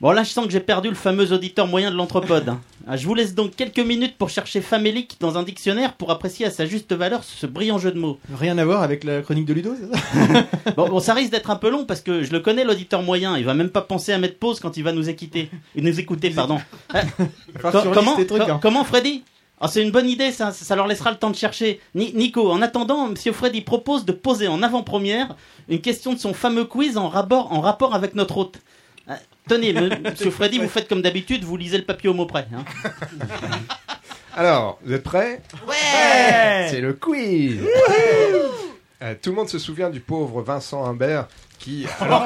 [0.00, 2.48] Bon, là, je sens que j'ai perdu le fameux auditeur moyen de l'anthropode.
[2.48, 2.60] hein.
[2.88, 6.46] Ah, Je vous laisse donc quelques minutes pour chercher famélique dans un dictionnaire pour apprécier
[6.46, 8.18] à sa juste valeur ce brillant jeu de mots.
[8.34, 10.44] Rien à voir avec la chronique de Ludo, ça
[10.76, 13.36] Bon, bon, ça risque d'être un peu long parce que je le connais, l'auditeur moyen.
[13.36, 15.50] Il va même pas penser à mettre pause quand il va nous écouter.
[15.76, 16.58] Nous écouter, pardon.
[16.94, 17.02] Ah,
[17.60, 18.58] co- comment, trucs, hein.
[18.62, 19.22] comment, Freddy?
[19.60, 21.78] Ah, C'est une bonne idée, ça, ça leur laissera le temps de chercher.
[21.94, 25.36] Ni- Nico, en attendant, Monsieur Freddy propose de poser en avant-première
[25.68, 28.60] une question de son fameux quiz en rapport, en rapport avec notre hôte.
[29.50, 29.72] Tenez,
[30.04, 32.46] Monsieur Freddy, vous faites comme d'habitude, vous lisez le papier au mot près.
[32.54, 32.64] hein.
[34.36, 37.58] Alors, vous êtes prêts Ouais C'est le quiz
[39.02, 41.26] Euh, Tout le monde se souvient du pauvre Vincent Humbert
[41.58, 42.22] qui, alors,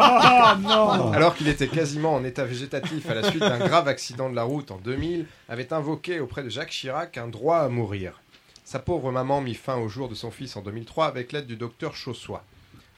[0.55, 1.13] Oh, non.
[1.13, 4.43] alors qu'il était quasiment en état végétatif à la suite d'un grave accident de la
[4.43, 8.21] route en 2000, avait invoqué auprès de Jacques Chirac un droit à mourir.
[8.67, 11.57] Sa pauvre maman mit fin au jour de son fils en 2003 avec l'aide du
[11.57, 12.45] docteur Chaussois.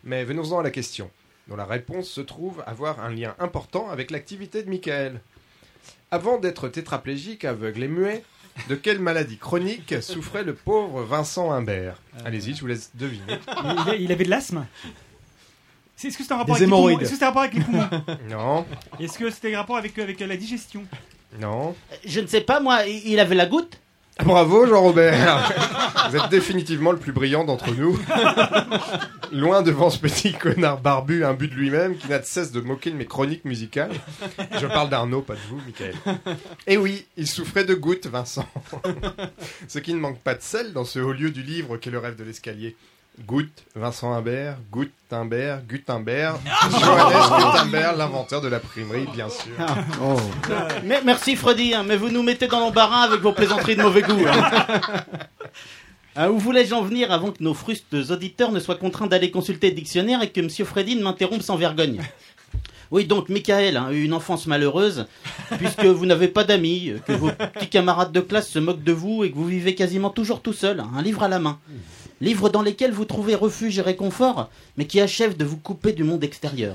[0.02, 1.10] Mais venons-en à la question,
[1.48, 5.20] dont la réponse se trouve avoir un lien important avec l'activité de Michael.
[6.10, 8.24] Avant d'être tétraplégique, aveugle et muet,
[8.68, 13.38] de quelle maladie chronique souffrait le pauvre Vincent Humbert Allez-y, je vous laisse deviner.
[13.98, 14.66] Il, avait de l'asthme
[15.94, 17.02] C'est- Est-ce que c'était un rapport avec les poumons hémorroïdes.
[17.02, 17.88] Est-ce que c'était un rapport avec les poumons?
[18.30, 18.66] Non,
[18.98, 20.84] Est-ce que c'était un rapport avec, avec la digestion?
[21.38, 21.74] Non.
[22.04, 23.78] Je ne sais pas, moi, il avait la goutte?
[24.24, 25.52] Bravo Jean-Robert
[26.10, 27.98] Vous êtes définitivement le plus brillant d'entre nous.
[29.32, 32.90] Loin devant ce petit connard barbu imbu de lui-même qui n'a de cesse de moquer
[32.90, 33.92] de mes chroniques musicales.
[34.60, 35.94] Je parle d'Arnaud, pas de vous, Michael.
[36.66, 38.48] Et oui, il souffrait de gouttes, Vincent.
[39.68, 41.98] Ce qui ne manque pas de sel dans ce haut lieu du livre qu'est le
[41.98, 42.76] rêve de l'escalier.
[43.24, 46.36] Goutte, Vincent Humbert, Gutenberg, Gutenberg,
[46.70, 49.52] Johannes Gutenberg, l'inventeur de la primerie, bien sûr.
[50.84, 54.02] Mais- merci Freddy, hein, mais vous nous mettez dans l'embarras avec vos plaisanteries de mauvais
[54.02, 54.20] goût.
[54.26, 54.50] hein.
[56.14, 59.70] Ah, où voulais-je en venir avant que nos frustes auditeurs ne soient contraints d'aller consulter
[59.70, 62.02] le dictionnaire et que Monsieur Freddy ne m'interrompe sans vergogne?
[62.92, 65.06] Oui, donc Michael a eu une enfance malheureuse,
[65.58, 69.24] puisque vous n'avez pas d'amis, que vos petits camarades de classe se moquent de vous
[69.24, 71.58] et que vous vivez quasiment toujours tout seul, un livre à la main.
[72.20, 76.02] Livres dans lesquels vous trouvez refuge et réconfort, mais qui achèvent de vous couper du
[76.02, 76.74] monde extérieur.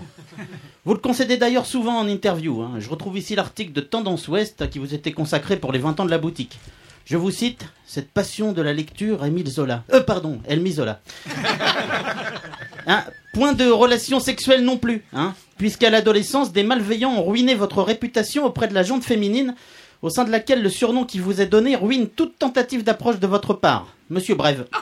[0.86, 2.62] Vous le concédez d'ailleurs souvent en interview.
[2.62, 2.74] hein.
[2.80, 6.06] Je retrouve ici l'article de Tendance Ouest qui vous était consacré pour les 20 ans
[6.06, 6.60] de la boutique.
[7.06, 9.84] Je vous cite Cette passion de la lecture, Émile Zola.
[9.94, 11.02] Euh, pardon, Elmi Zola.
[12.88, 13.04] Hein,
[13.34, 18.44] point de relation sexuelle non plus, hein, puisqu'à l'adolescence, des malveillants ont ruiné votre réputation
[18.44, 19.54] auprès de la gente féminine,
[20.02, 23.28] au sein de laquelle le surnom qui vous est donné ruine toute tentative d'approche de
[23.28, 23.88] votre part.
[24.10, 24.66] Monsieur Brève.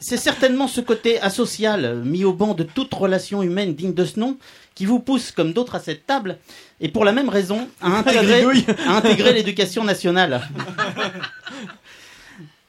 [0.00, 4.04] C'est certainement ce côté asocial, euh, mis au banc de toute relation humaine digne de
[4.04, 4.36] ce nom,
[4.74, 6.38] qui vous pousse, comme d'autres à cette table,
[6.80, 8.64] et pour la même raison, à intégrer, bidouille.
[8.86, 10.48] à intégrer l'éducation nationale.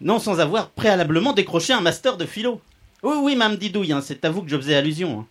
[0.01, 2.59] Non sans avoir préalablement décroché un master de philo.
[3.03, 5.19] Oui, oui, Mme Didouille, hein, c'est à vous que je faisais allusion.
[5.21, 5.25] hein.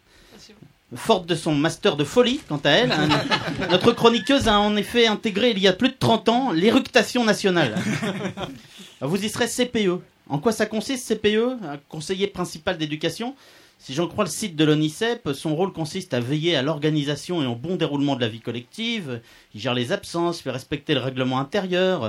[0.95, 3.09] Forte de son master de folie, quant à elle, hein,
[3.71, 7.77] notre chroniqueuse a en effet intégré il y a plus de 30 ans l'éructation nationale.
[9.01, 10.01] Vous y serez CPE.
[10.29, 11.57] En quoi ça consiste CPE
[11.89, 13.35] conseiller principal d'éducation?
[13.79, 17.47] Si j'en crois le site de l'ONICEP, son rôle consiste à veiller à l'organisation et
[17.47, 19.21] au bon déroulement de la vie collective.
[19.55, 22.05] Il gère les absences, fait respecter le règlement intérieur.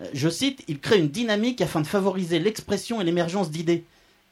[0.00, 3.84] Euh, Je cite, il crée une dynamique afin de favoriser l'expression et l'émergence d'idées.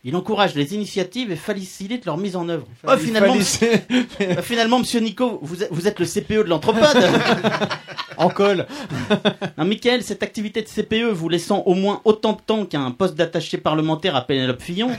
[0.05, 2.67] Il encourage les initiatives et facilite leur mise en œuvre.
[2.87, 3.35] Oh, finalement,
[4.21, 6.87] Euh, finalement, monsieur Nico, vous êtes, vous êtes le CPE de l'anthropode.
[8.17, 8.67] en col.
[9.59, 13.17] Non, Michael, cette activité de CPE vous laissant au moins autant de temps qu'un poste
[13.17, 14.91] d'attaché parlementaire à Pénélope Fillon,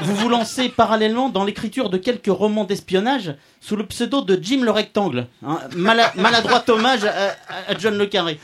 [0.00, 4.62] vous vous lancez parallèlement dans l'écriture de quelques romans d'espionnage sous le pseudo de Jim
[4.64, 5.26] le Rectangle.
[5.46, 8.40] hein, mala- maladroit hommage à, John le Carré.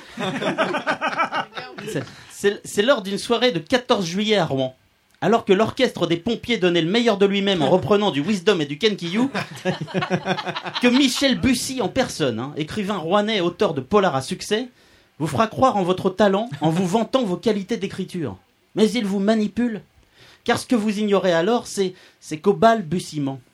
[2.30, 4.76] C'est lors d'une soirée de 14 juillet à Rouen.
[5.20, 8.66] Alors que l'orchestre des pompiers donnait le meilleur de lui-même en reprenant du Wisdom et
[8.66, 9.28] du Kenkyu,
[10.82, 14.68] que Michel Bussy en personne, hein, écrivain rouennais et auteur de polar à succès,
[15.18, 18.36] vous fera croire en votre talent en vous vantant vos qualités d'écriture.
[18.76, 19.82] Mais il vous manipule.
[20.44, 23.40] Car ce que vous ignorez alors, c'est c'est qu'au balbutiement.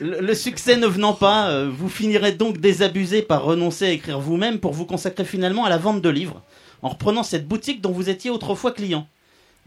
[0.00, 4.18] Le, le succès ne venant pas, euh, vous finirez donc désabusé par renoncer à écrire
[4.18, 6.40] vous-même pour vous consacrer finalement à la vente de livres,
[6.82, 9.06] en reprenant cette boutique dont vous étiez autrefois client.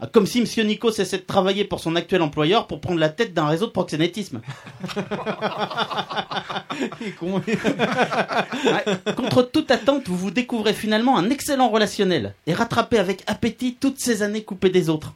[0.00, 0.66] Ah, Comme si M.
[0.66, 3.72] Nico cessait de travailler pour son actuel employeur pour prendre la tête d'un réseau de
[3.72, 4.40] proxénétisme.
[7.22, 13.76] Ouais, Contre toute attente, vous vous découvrez finalement un excellent relationnel et rattrapez avec appétit
[13.78, 15.14] toutes ces années coupées des autres.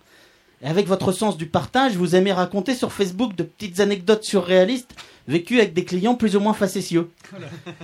[0.63, 4.95] Et avec votre sens du partage, vous aimez raconter sur Facebook de petites anecdotes surréalistes
[5.29, 7.11] vécues avec des clients plus ou moins facétieux.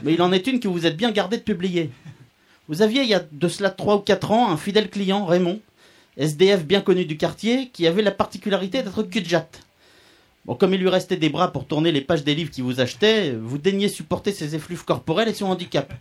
[0.02, 1.90] Mais il en est une que vous êtes bien gardé de publier.
[2.68, 5.60] Vous aviez, il y a de cela 3 ou 4 ans, un fidèle client, Raymond,
[6.16, 9.62] SDF bien connu du quartier, qui avait la particularité d'être cul-de-jatte.
[10.44, 12.80] Bon, comme il lui restait des bras pour tourner les pages des livres qu'il vous
[12.80, 15.92] achetait, vous daigniez supporter ses effluves corporels et son handicap.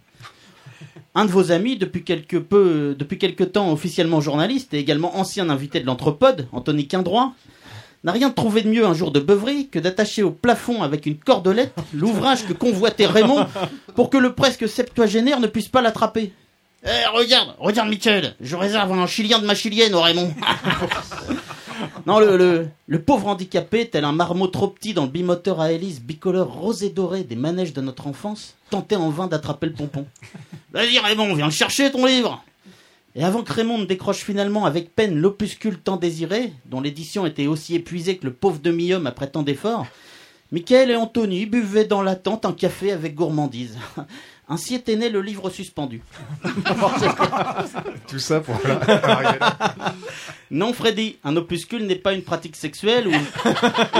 [1.14, 5.50] Un de vos amis, depuis quelque, peu, depuis quelque temps officiellement journaliste et également ancien
[5.50, 7.34] invité de l'Anthropode, Anthony Quindroit,
[8.04, 11.18] n'a rien trouvé de mieux un jour de beuverie que d'attacher au plafond avec une
[11.18, 13.46] cordelette l'ouvrage que convoitait Raymond
[13.96, 16.34] pour que le presque septuagénaire ne puisse pas l'attraper.
[16.84, 20.34] Eh, regarde, regarde, Michel, je réserve un chilien de ma chilienne au Raymond.
[22.08, 25.72] non, le, le, le pauvre handicapé, tel un marmot trop petit dans le bimoteur à
[25.72, 30.08] hélice bicolore rosé doré des manèges de notre enfance, tentait en vain d'attraper le pompon.
[30.74, 32.44] Vas-y, Raymond, viens le chercher, ton livre.
[33.14, 37.45] Et avant que Raymond ne décroche finalement avec peine l'opuscule tant désiré, dont l'édition était
[37.45, 39.86] aussi épuisée que le pauvre demi-homme après tant d'efforts,
[40.52, 43.78] Michael et Anthony buvaient dans l'attente un café avec gourmandise.
[44.52, 46.02] Ainsi était né le livre suspendu.
[48.07, 49.95] Tout ça pour la...
[50.52, 53.14] Non, Freddy, un opuscule n'est pas une pratique sexuelle ou,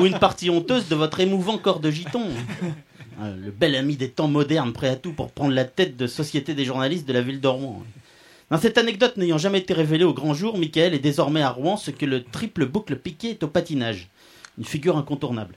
[0.02, 2.26] ou une partie honteuse de votre émouvant corps de giton.
[3.22, 6.06] Euh, Le bel ami des temps modernes, prêt à tout pour prendre la tête de
[6.06, 7.82] Société des journalistes de la ville de Rouen.
[8.50, 11.78] Dans cette anecdote n'ayant jamais été révélée au grand jour, Michael est désormais à Rouen
[11.78, 14.10] ce que le triple boucle piqué est au patinage.
[14.58, 15.56] Une figure incontournable.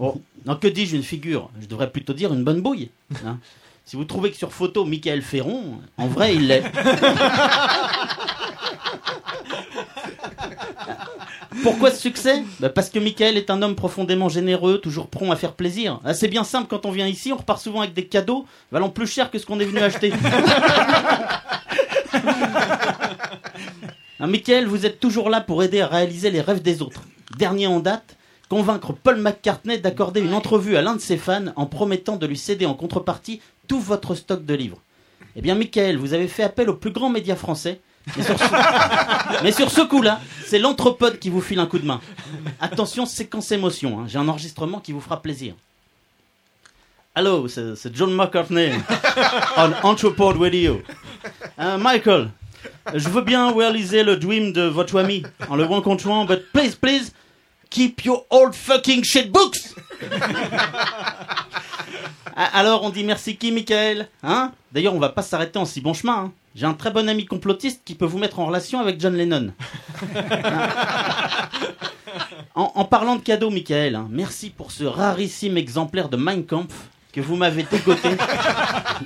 [0.00, 1.50] Oh, non, que dis-je une figure?
[1.60, 2.88] Je devrais plutôt dire une bonne bouille.
[3.26, 3.38] hein.
[3.84, 6.64] Si vous trouvez que sur photo, Michael Ferron, en vrai, il l'est.
[11.62, 12.42] Pourquoi ce succès?
[12.60, 16.00] Bah, Parce que Michael est un homme profondément généreux, toujours prompt à faire plaisir.
[16.04, 18.88] Ah, c'est bien simple, quand on vient ici, on repart souvent avec des cadeaux valant
[18.90, 20.12] plus cher que ce qu'on est venu acheter.
[24.20, 27.02] Ah, Michael, vous êtes toujours là pour aider à réaliser les rêves des autres.
[27.36, 28.16] Dernier en date,
[28.48, 32.38] convaincre Paul McCartney d'accorder une entrevue à l'un de ses fans en promettant de lui
[32.38, 34.78] céder en contrepartie tout votre stock de livres.
[35.36, 37.80] Eh bien, Michael, vous avez fait appel au plus grand média français.
[38.16, 38.44] Mais sur ce,
[39.42, 42.00] mais sur ce coup-là, c'est l'anthropode qui vous file un coup de main.
[42.60, 44.00] Attention, séquence émotion.
[44.00, 44.04] hein.
[44.06, 45.54] J'ai un enregistrement qui vous fera plaisir.
[47.14, 48.72] Allô, c'est c'est John McCartney
[49.56, 50.82] on Anthropode Radio.
[51.60, 52.30] Euh, Michael,
[52.92, 57.12] je veux bien réaliser le dream de votre ami en le rencontrant, but please, please,
[57.70, 59.74] keep your old fucking shit books.
[62.36, 64.52] Alors, on dit merci qui, Michael Hein?
[64.72, 66.14] D'ailleurs, on va pas s'arrêter en si bon chemin.
[66.16, 66.32] hein.
[66.54, 69.52] J'ai un très bon ami complotiste qui peut vous mettre en relation avec John Lennon.
[72.56, 76.72] En, en parlant de cadeaux, Michael, hein, merci pour ce rarissime exemplaire de Mein Kampf
[77.12, 78.10] que vous m'avez dégoté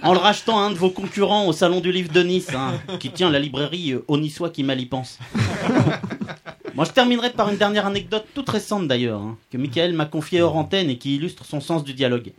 [0.03, 2.75] en le rachetant à un de vos concurrents au salon du livre de Nice, hein,
[3.01, 5.19] qui tient la librairie euh, Onissois qui mal y pense.
[6.75, 10.43] Moi, je terminerai par une dernière anecdote toute récente d'ailleurs, hein, que Michael m'a confiée
[10.43, 12.33] hors antenne et qui illustre son sens du dialogue.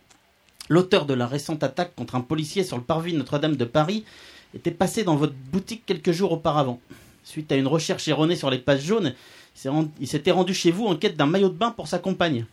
[0.70, 4.06] L'auteur de la récente attaque contre un policier sur le parvis de Notre-Dame de Paris
[4.54, 6.80] était passé dans votre boutique quelques jours auparavant.
[7.24, 9.14] Suite à une recherche erronée sur les pages jaunes,
[10.00, 12.46] il s'était rendu chez vous en quête d'un maillot de bain pour sa compagne.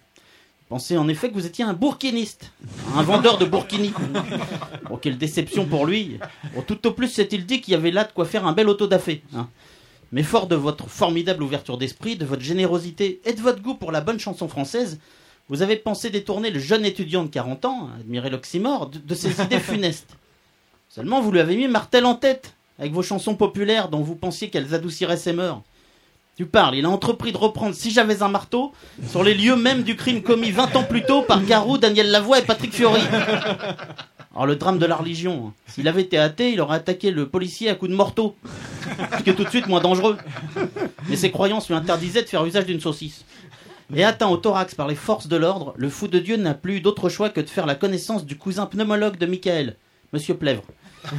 [0.69, 2.53] Pensez en effet que vous étiez un bourkiniste,
[2.97, 3.93] un vendeur de burkini.
[4.89, 6.19] Bon, quelle déception pour lui.
[6.55, 8.69] Bon, tout au plus s'est-il dit qu'il y avait là de quoi faire un bel
[8.69, 9.23] autodafé.
[9.35, 9.49] Hein.
[10.13, 13.93] Mais fort de votre formidable ouverture d'esprit, de votre générosité et de votre goût pour
[13.93, 14.99] la bonne chanson française,
[15.49, 19.41] vous avez pensé détourner le jeune étudiant de 40 ans, admirez l'oxymore, de, de ses
[19.43, 20.17] idées funestes.
[20.89, 24.51] Seulement, vous lui avez mis Martel en tête, avec vos chansons populaires dont vous pensiez
[24.51, 25.63] qu'elles adouciraient ses mœurs.
[26.37, 28.73] Tu parles, il a entrepris de reprendre Si j'avais un marteau
[29.09, 32.41] sur les lieux mêmes du crime commis 20 ans plus tôt par Garou, Daniel Lavoie
[32.41, 33.01] et Patrick Fiori.
[34.35, 35.53] Alors le drame de la religion, hein.
[35.67, 38.37] s'il avait été athée, il aurait attaqué le policier à coups de morteau,
[39.17, 40.19] ce qui est tout de suite moins dangereux.
[41.09, 43.25] Mais ses croyances lui interdisaient de faire usage d'une saucisse.
[43.95, 46.77] Et atteint au thorax par les forces de l'ordre, le fou de Dieu n'a plus
[46.77, 49.77] eu d'autre choix que de faire la connaissance du cousin pneumologue de Michael,
[50.13, 50.65] Monsieur Plèvre.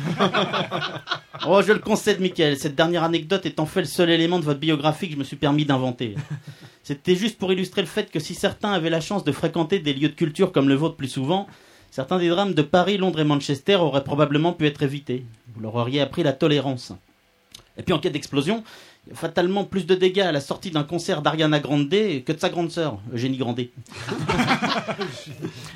[1.45, 2.57] Oh, je le concède, Michael.
[2.57, 5.23] Cette dernière anecdote est en fait le seul élément de votre biographie que je me
[5.23, 6.15] suis permis d'inventer.
[6.83, 9.93] C'était juste pour illustrer le fait que si certains avaient la chance de fréquenter des
[9.93, 11.47] lieux de culture comme le vôtre plus souvent,
[11.91, 15.25] certains des drames de Paris, Londres et Manchester auraient probablement pu être évités.
[15.53, 16.91] Vous leur auriez appris la tolérance.
[17.77, 18.63] Et puis en cas d'explosion,
[19.13, 22.71] fatalement plus de dégâts à la sortie d'un concert d'Ariana Grande que de sa grande
[22.71, 23.71] sœur, Eugénie Grandet.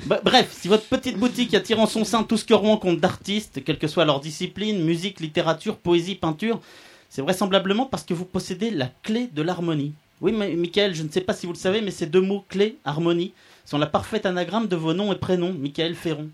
[0.06, 2.98] Bah, Bref, si votre petite boutique attire en son sein tout ce que Rouen compte
[2.98, 6.60] d'artistes, quelle que soit leur discipline, musique, littérature, poésie, peinture,
[7.08, 9.92] c'est vraisemblablement parce que vous possédez la clé de l'harmonie.
[10.20, 12.44] Oui, mais Michael, je ne sais pas si vous le savez, mais ces deux mots,
[12.48, 13.32] clé, harmonie,
[13.64, 16.30] sont la parfaite anagramme de vos noms et prénoms, Michael Ferron.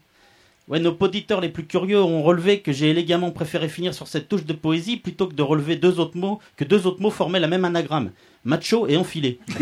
[0.69, 4.29] Ouais, nos auditeurs les plus curieux ont relevé que j'ai élégamment préféré finir sur cette
[4.29, 7.41] touche de poésie plutôt que de relever deux autres mots, que deux autres mots formaient
[7.41, 8.11] la même anagramme.
[8.45, 9.39] Macho et enfilé.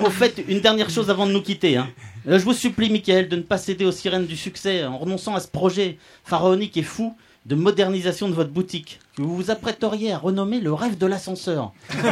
[0.00, 1.76] Au fait, une dernière chose avant de nous quitter.
[1.76, 1.88] hein.
[2.28, 5.34] Euh, Je vous supplie, Michael, de ne pas céder aux sirènes du succès en renonçant
[5.34, 7.14] à ce projet pharaonique et fou
[7.44, 11.72] de modernisation de votre boutique, que vous vous apprêteriez à renommer le rêve de l'ascenseur,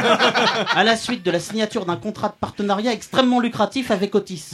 [0.75, 4.51] à la suite de la signature d'un contrat de partenariat extrêmement lucratif avec Otis.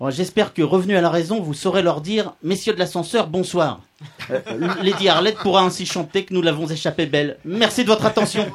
[0.00, 3.80] Bon, J'espère que, revenu à la raison, vous saurez leur dire Messieurs de l'ascenseur, bonsoir.
[4.30, 4.40] Euh,
[4.82, 7.36] Lady Arlette pourra ainsi chanter que nous l'avons échappé belle.
[7.44, 8.50] Merci de votre attention.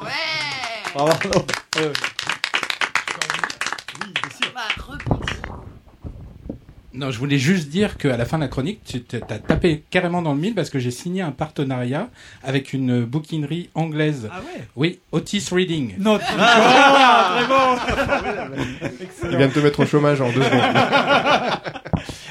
[6.96, 10.22] Non, je voulais juste dire qu'à la fin de la chronique, tu t'as tapé carrément
[10.22, 12.08] dans le mille parce que j'ai signé un partenariat
[12.42, 14.30] avec une bouquinerie anglaise.
[14.32, 14.66] Ah ouais?
[14.76, 15.94] Oui, Otis Reading.
[15.98, 20.60] Non, Ah, bon Il vient de te mettre au chômage en deux secondes.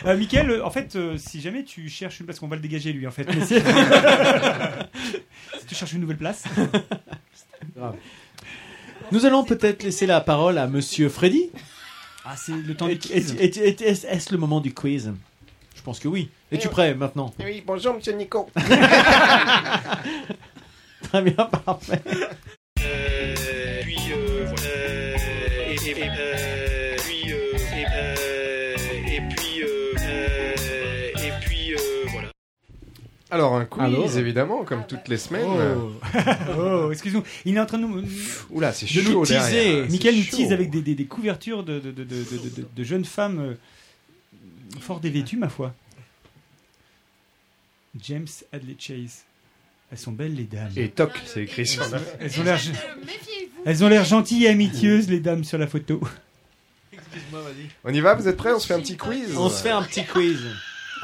[0.05, 2.61] Euh, Mickaël, euh, en fait, euh, si jamais tu cherches une place, qu'on va le
[2.61, 3.25] dégager lui, en fait.
[3.27, 3.55] mais si...
[5.59, 6.43] si tu cherches une nouvelle place.
[9.11, 11.49] Nous allons peut-être laisser la parole à Monsieur Freddy.
[12.25, 13.35] Ah, c'est le temps du quiz.
[13.39, 15.13] est- est- est- Est-ce le moment du quiz?
[15.75, 16.29] Je pense que oui.
[16.51, 17.33] Es-tu prêt maintenant?
[17.43, 18.49] Oui, bonjour, monsieur Nico.
[21.03, 22.01] Très bien, parfait.
[33.31, 35.45] Alors, un quiz, Alors évidemment, comme toutes les semaines.
[36.57, 37.23] Oh, excuse-nous.
[37.45, 38.03] Il est en train de nous.
[38.51, 39.83] Oula, c'est de chaud nous teaser.
[39.89, 42.83] Michael nous tease avec des, des- des couvertures de, de, de, de, de- de- de
[42.83, 45.73] jeunes femmes euh, fort dévêtues, ma foi.
[48.01, 49.23] James Hadley Chase.
[49.91, 50.71] Elles sont belles, les dames.
[50.75, 51.99] Et toc, c'est écrit sur la.
[52.19, 52.59] Elles ont l'air.
[53.65, 55.99] Elles ont l'air gentilles et amitieuses, les dames, sur la photo.
[57.83, 58.51] On y va, vous êtes prêts?
[58.53, 60.39] On se fait un petit quiz On se fait un petit quiz.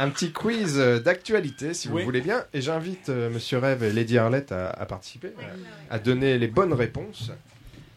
[0.02, 2.00] Un petit quiz euh, d'actualité, si Oui.
[2.00, 2.44] vous voulez bien.
[2.56, 5.32] Et j'invite euh, Monsieur Rêve et Lady Arlette à, à participer,
[5.90, 7.32] à, à donner les bonnes réponses.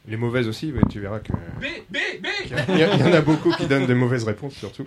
[0.06, 1.32] Les mauvaises aussi, mais tu verras que.
[1.32, 2.26] B B B.
[2.68, 4.84] Il y, en a beaucoup qui donnent des mauvaises réponses, surtout.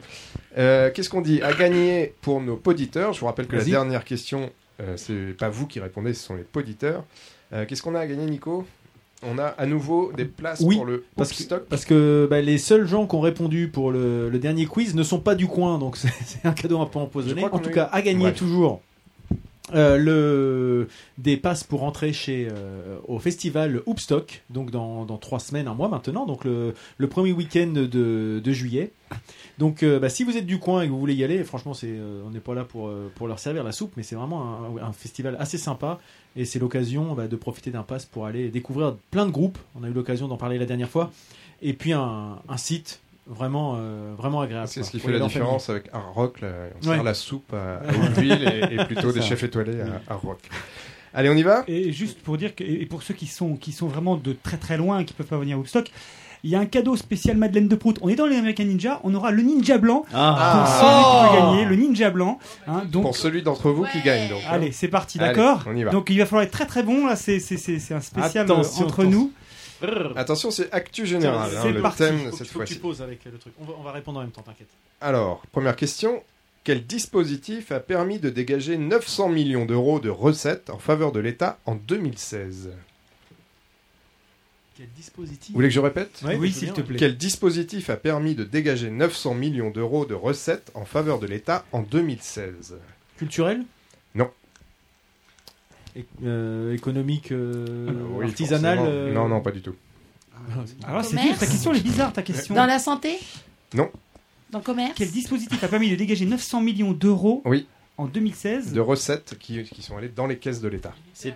[0.60, 1.42] Euh, Qu'est-ce qu'on dit?
[1.42, 3.14] À gagner pour nos poditeurs.
[3.14, 6.36] Je vous rappelle que la dernière question, euh, c'est pas vous qui répondez, ce sont
[6.36, 7.04] les poditeurs.
[7.52, 8.68] Euh, Qu'est-ce qu'on a à gagner, Nico?
[9.24, 11.66] On a à nouveau des places Oui, pour le parce que, Stock.
[11.70, 15.04] parce que bah, les seuls gens qui ont répondu pour le, le dernier quiz ne
[15.04, 17.44] sont pas du coin, donc c'est un cadeau un peu empoisonné.
[17.46, 18.36] En tout cas, à gagner Bref.
[18.38, 18.82] toujours
[19.76, 20.88] euh, le,
[21.18, 25.74] des passes pour entrer chez, euh, au festival Hoopstock, donc dans, dans trois semaines, un
[25.74, 27.86] mois maintenant, donc le, le premier week-end de,
[28.42, 28.94] de juillet.
[29.58, 31.74] Donc, euh, bah, si vous êtes du coin et que vous voulez y aller, franchement,
[31.74, 31.94] c'est,
[32.26, 34.94] on n'est pas là pour, pour leur servir la soupe, mais c'est vraiment un, un
[34.94, 36.00] festival assez sympa
[36.38, 39.58] et c'est l'occasion bah, de profiter d'un pass pour aller découvrir plein de groupes.
[39.76, 41.12] On a eu l'occasion d'en parler la dernière fois.
[41.62, 44.68] Et puis un, un site vraiment, euh, vraiment agréable.
[44.68, 46.42] C'est ce qui fait la différence avec Hard Rock.
[46.42, 46.50] Là,
[46.82, 46.96] on Ouais.
[46.96, 50.40] sert la soupe à, à et, et plutôt des chefs étoilés à Hard Rock.
[51.14, 51.64] Allez, on y va?
[51.68, 54.58] Et juste pour dire que, et pour ceux qui sont, qui sont vraiment de très
[54.58, 55.90] très loin et qui peuvent pas venir au stock,
[56.44, 57.98] il y a un cadeau spécial Madeleine de Prout.
[58.02, 60.58] On est dans les American Ninja, on aura le ninja blanc Ah.
[60.58, 61.28] pour celui qui Oh.
[61.30, 62.40] peut gagner, le ninja blanc.
[62.68, 64.30] hein, donc, Pour celui d'entre vous qui gagne.
[64.30, 65.92] Donc, allez, c'est parti, d'accord on y va.
[65.92, 68.50] Donc il va falloir être très très bon, là c'est c'est- c'est- c'est un spécial
[68.50, 69.10] euh, Attention, entre attention.
[69.20, 69.32] nous.
[70.16, 71.50] Attention, c'est actu général.
[71.50, 71.98] Tiens, hein, c'est le parti.
[72.00, 72.80] thème Faut que- cette faut que tu fois-ci.
[72.80, 73.54] poses avec le truc.
[73.62, 74.70] On va, on va répondre en même temps, t'inquiète.
[75.02, 76.22] Alors, première question.
[76.64, 81.60] Quel dispositif a permis de dégager 900 millions d'euros de recettes en faveur de l'État
[81.66, 82.72] en 2016
[84.78, 86.98] Quel dispositif Vous voulez que je répète Ouais, Oui, s'il te plaît.
[87.00, 91.66] Quel dispositif a permis de dégager 900 millions d'euros de recettes en faveur de l'État
[91.72, 92.76] en 2016
[93.18, 93.66] Culturel?
[94.14, 94.30] Non.
[95.96, 99.74] É- euh, économique, euh, Oui, artisanal euh, Non, non, pas du tout.
[100.86, 101.30] Alors c'est Commerce.
[101.30, 102.54] dur, ta question elle est bizarre ta question.
[102.54, 103.18] Dans la santé?
[103.74, 103.90] Non.
[104.52, 104.94] Dans le commerce?
[104.96, 107.66] Quel dispositif a permis de dégager 900 millions d'euros Oui.
[107.98, 110.94] en 2016 De recettes qui, qui sont allées dans les caisses de l'État.
[111.16, 111.36] C'est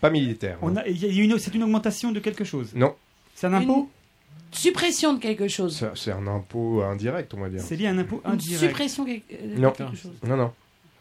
[0.00, 0.58] pas militaire.
[0.62, 0.80] On non.
[0.80, 2.70] a- il y a une- C'est une augmentation de quelque chose.
[2.74, 2.94] Non.
[3.34, 3.88] C'est un impôt
[4.50, 5.76] Suppression de quelque chose.
[5.76, 7.60] C'est- C'est un impôt indirect, on va dire.
[7.60, 8.60] C'est lié à un impôt Une indirect.
[8.60, 9.70] suppression quel- euh, de Non.
[9.72, 10.12] quelque chose.
[10.26, 10.52] Non, non.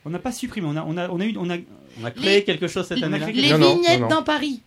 [0.05, 1.55] On n'a pas supprimé, on a, on a, on a eu, on a,
[2.01, 3.25] On a créé quelque chose cette on a année-là.
[3.31, 4.61] créé Les Non, vignettes non, dans Paris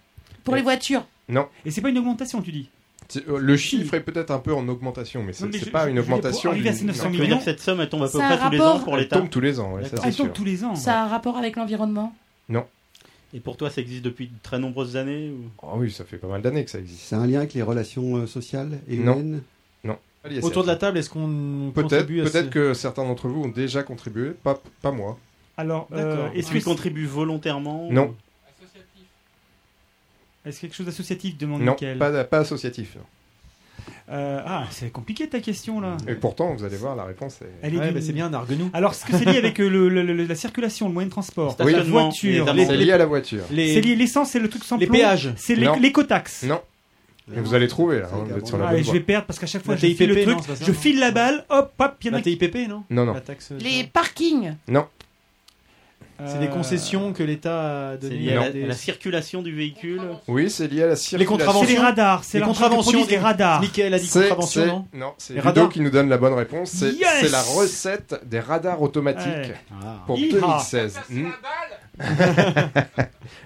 [0.44, 1.04] pour les voitures.
[1.28, 1.46] Non.
[1.66, 2.68] Et c'est pas une augmentation, tu dis
[3.08, 5.66] C'est- euh, Le chiffre est peut-être un peu en augmentation, mais c'est Non, mais c'est
[5.66, 6.50] je- pas je- une dire, pour augmentation.
[6.50, 7.12] arriver à du- ces 900 non.
[7.12, 8.94] Ça veut dire que cette somme elle tombe à peu près tous les ans pour
[8.94, 9.16] Elle l'État.
[9.18, 10.32] tombe tous les ans, ouais, ça c'est Elle tombe sûr.
[10.32, 10.74] tous les ans.
[10.76, 12.14] Ça a un rapport avec l'environnement?
[12.48, 12.64] Non.
[13.32, 15.44] Et pour toi, ça existe depuis de très nombreuses années ou...
[15.62, 17.02] Ah oui, ça fait pas mal d'années que ça existe.
[17.02, 19.14] C'est un lien avec les relations euh, sociales et Non.
[19.14, 19.42] humaines?
[19.84, 19.98] Non.
[20.42, 23.42] Autour de la table, est-ce qu'on Peut-être contribue à peut-être ce- que certains d'entre vous
[23.44, 25.16] ont déjà contribué, pas, pas moi.
[25.56, 28.14] Alors, euh, Est-ce est-ce qu'il que contribue volontairement ou- Non.
[30.44, 32.96] Est-ce quelque chose d'associatif demande Non, pas, pas associatif.
[32.96, 33.02] non.
[34.10, 35.96] Euh, ah, c'est compliqué ta question là.
[36.08, 37.46] Et pourtant, vous allez voir, la réponse est.
[37.62, 38.70] Elle est Ouais, bah, c'est bien, nargue-nous.
[38.72, 41.12] Alors, est-ce que c'est lié avec euh, le- le- le- la circulation, le moyen de
[41.12, 41.72] transport, Oui.
[41.72, 43.42] la voiture, Les- C'est lié à la voiture.
[43.50, 45.32] Les- C'est lié l'essence, c'est le truc sans les plomb, péages.
[45.36, 46.42] c'est l'écotaxe.
[46.44, 46.60] Non.
[47.36, 48.08] Et vous allez trouver, là.
[48.12, 48.94] hein, vous êtes sur la Ah, bonne je voie.
[48.94, 50.72] vais perdre parce qu'à chaque fois La je file le TIPP, truc, non, ça, je
[50.72, 53.14] file la balle, hop, hop, il y en a La TIPP, non Non, non.
[53.14, 53.52] La taxe.
[53.60, 54.54] Les parkings.
[54.66, 54.86] Non.
[56.26, 59.54] C'est des concessions que l'État a C'est données lié à des- à la circulation du
[59.54, 61.36] véhicule Oui, c'est lié à la Les circulation.
[61.36, 61.66] contraventions.
[61.68, 63.60] C'est les radars, c'est les contraventions les radars.
[63.60, 66.08] Michael a dit C'est- contravention, c'est- non Non, c'est Les Ludo radars qui nous donne
[66.08, 66.70] la bonne réponse.
[66.70, 69.54] C'est Yes la recette des radars automatiques Ouais.
[69.72, 70.02] Ah.
[70.06, 70.40] pour Hi-ha.
[70.40, 70.98] 2016.
[71.10, 71.28] Hmm.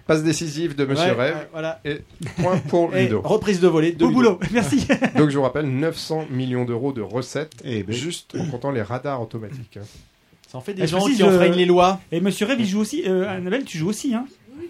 [0.07, 1.35] Passe décisive de Monsieur Ouais, Rêve.
[1.37, 1.81] ouais, voilà.
[1.85, 2.01] Et
[2.41, 3.21] point pour Et Ludo.
[3.23, 3.93] reprise de volée.
[3.93, 4.87] de Au boulot, merci.
[5.17, 7.95] Donc je vous rappelle 900 millions d'euros de recettes Eh ben.
[7.95, 9.79] juste en comptant les radars automatiques.
[10.55, 12.01] Ça en fait Et des gens précise, qui enfreignent les lois.
[12.13, 13.03] Et Monsieur Rêve, il joue aussi.
[13.09, 14.25] Euh, Annabelle, tu joues aussi, hein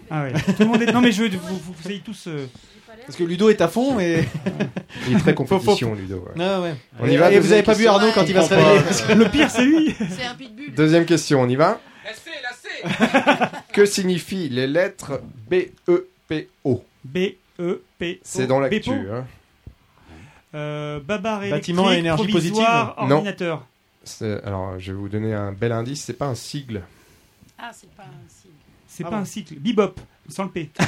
[0.09, 0.33] Ah ouais.
[0.33, 0.91] Tout le monde est...
[0.91, 2.25] Non mais je veux, vous, vous, vous avez tous.
[2.25, 2.47] euh,
[3.05, 4.23] Parce que Ludo est à fond et.
[5.07, 6.15] Il est très compétition, Ludo.
[6.15, 6.43] ouais.
[6.43, 6.73] Ah ouais.
[6.99, 7.99] On y va, Et vous avez pas vu question.
[7.99, 9.93] Arnaud quand il va se réveiller Le pire, c'est lui.
[10.09, 10.73] C'est un pitbull.
[10.73, 15.21] Deuxième question, on y va Lassez, lassez Que signifient les lettres
[15.51, 15.55] B,
[15.87, 16.83] E, P, O?
[17.03, 17.17] B
[17.59, 18.19] E P.
[18.23, 18.89] C'est dans l'actu.
[18.89, 19.25] Hein.
[20.55, 23.67] Euh, babar Bâtiment à électrique, énergie provisoire, positive ordinateur.
[24.43, 26.03] Alors, je vais vous donner un bel indice.
[26.03, 26.83] C'est pas un sigle.
[27.57, 28.51] Ah, c'est pas un signe.
[28.87, 29.21] C'est Ah pas bon.
[29.21, 29.55] un cycle.
[29.55, 29.95] Bebop,
[30.29, 30.69] sans le P.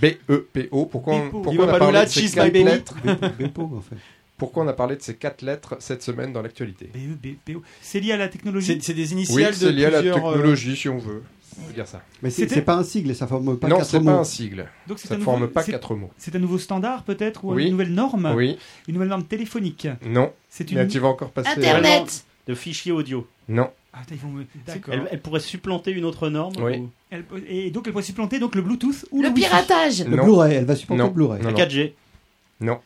[0.00, 0.86] B, E, P, O.
[0.86, 1.40] Pourquoi, on- Bepo.
[1.42, 2.94] pourquoi on a parlé de ces quatre lettres
[3.38, 3.96] Bepo, en fait.
[4.36, 7.34] Pourquoi on a parlé de ces quatre lettres cette semaine dans l'actualité B E B
[7.44, 7.62] P O.
[7.82, 8.66] C'est lié à la technologie.
[8.74, 10.98] C'est c'est des Oui, initiales de c'est lié à la plusieurs, euh, technologie, si on
[10.98, 11.22] veut.
[11.60, 12.00] On peut dire ça.
[12.22, 14.12] Mais c'est c'est pas un sigle et ça forme pas non, quatre c'est mots.
[14.12, 14.66] pas un sigle.
[14.86, 16.10] Donc c'est Ça ne nouveau- forme pas c'est- quatre mots.
[16.16, 17.64] C'est un nouveau standard peut-être ou Oui.
[17.64, 18.56] une nouvelle norme Oui,
[18.88, 19.88] Une nouvelle norme téléphonique.
[20.06, 20.32] non.
[20.50, 20.88] C'est Mais une.
[20.88, 21.48] tu vas encore passer.
[21.48, 22.24] Internet.
[22.48, 23.26] de fichiers audio.
[23.48, 23.70] Non.
[23.92, 24.92] Ah, attends, ils vont me- D'accord.
[24.94, 26.78] Elle, elle pourrait supplanter une autre norme Oui.
[26.78, 29.40] ou- Elle peut- Et donc elle pourrait supplanter donc le Bluetooth ou Le Wi-Fi.
[29.42, 30.04] piratage.
[30.04, 30.16] Le.
[30.16, 31.08] Blu-ray, elle va supporter Non.
[31.08, 31.42] le Blu-ray.
[31.42, 31.56] La non.
[31.56, 31.94] 4G.
[32.60, 32.80] Non.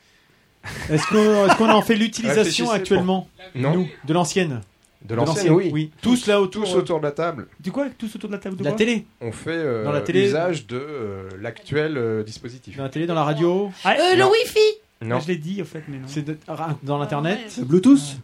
[0.91, 3.75] Est-ce qu'on en fait l'utilisation actuellement Non.
[3.75, 4.61] Nous, de l'ancienne.
[5.05, 5.71] De l'ancienne, oui.
[5.73, 5.91] Oui.
[6.01, 6.65] Tous là autour.
[6.65, 7.47] Tous autour de la table.
[7.61, 7.87] Du quoi?
[7.97, 8.79] Tous autour de la table de De la quoi?
[8.79, 9.05] télé.
[9.21, 10.27] On fait euh, Dans la télé.
[10.29, 12.77] usage de euh, l'actuel euh, dispositif.
[12.79, 13.71] Dans la télé, dans la radio.
[13.85, 14.25] Ah, Euh, le.
[14.25, 14.59] Wi-Fi.
[15.05, 15.21] Non.
[15.21, 16.05] Je l'ai dit au fait, mais non.
[16.07, 17.39] C'est de- ah, dans l'internet.
[17.61, 18.19] Bluetooth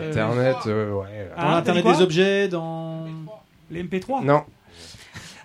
[0.00, 1.28] Euh, Internet, euh, ouais.
[1.36, 3.04] Ah, Dans l'internet t'as dit des quoi objets, dans.
[3.70, 4.42] Les MP3 Non.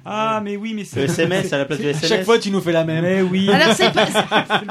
[0.05, 1.01] Ah, mais oui, mais c'est.
[1.01, 2.07] Le SMS à la place du À SMS.
[2.09, 3.03] chaque fois, tu nous fais la même.
[3.03, 3.49] Mais oui.
[3.51, 4.05] Alors c'est pas.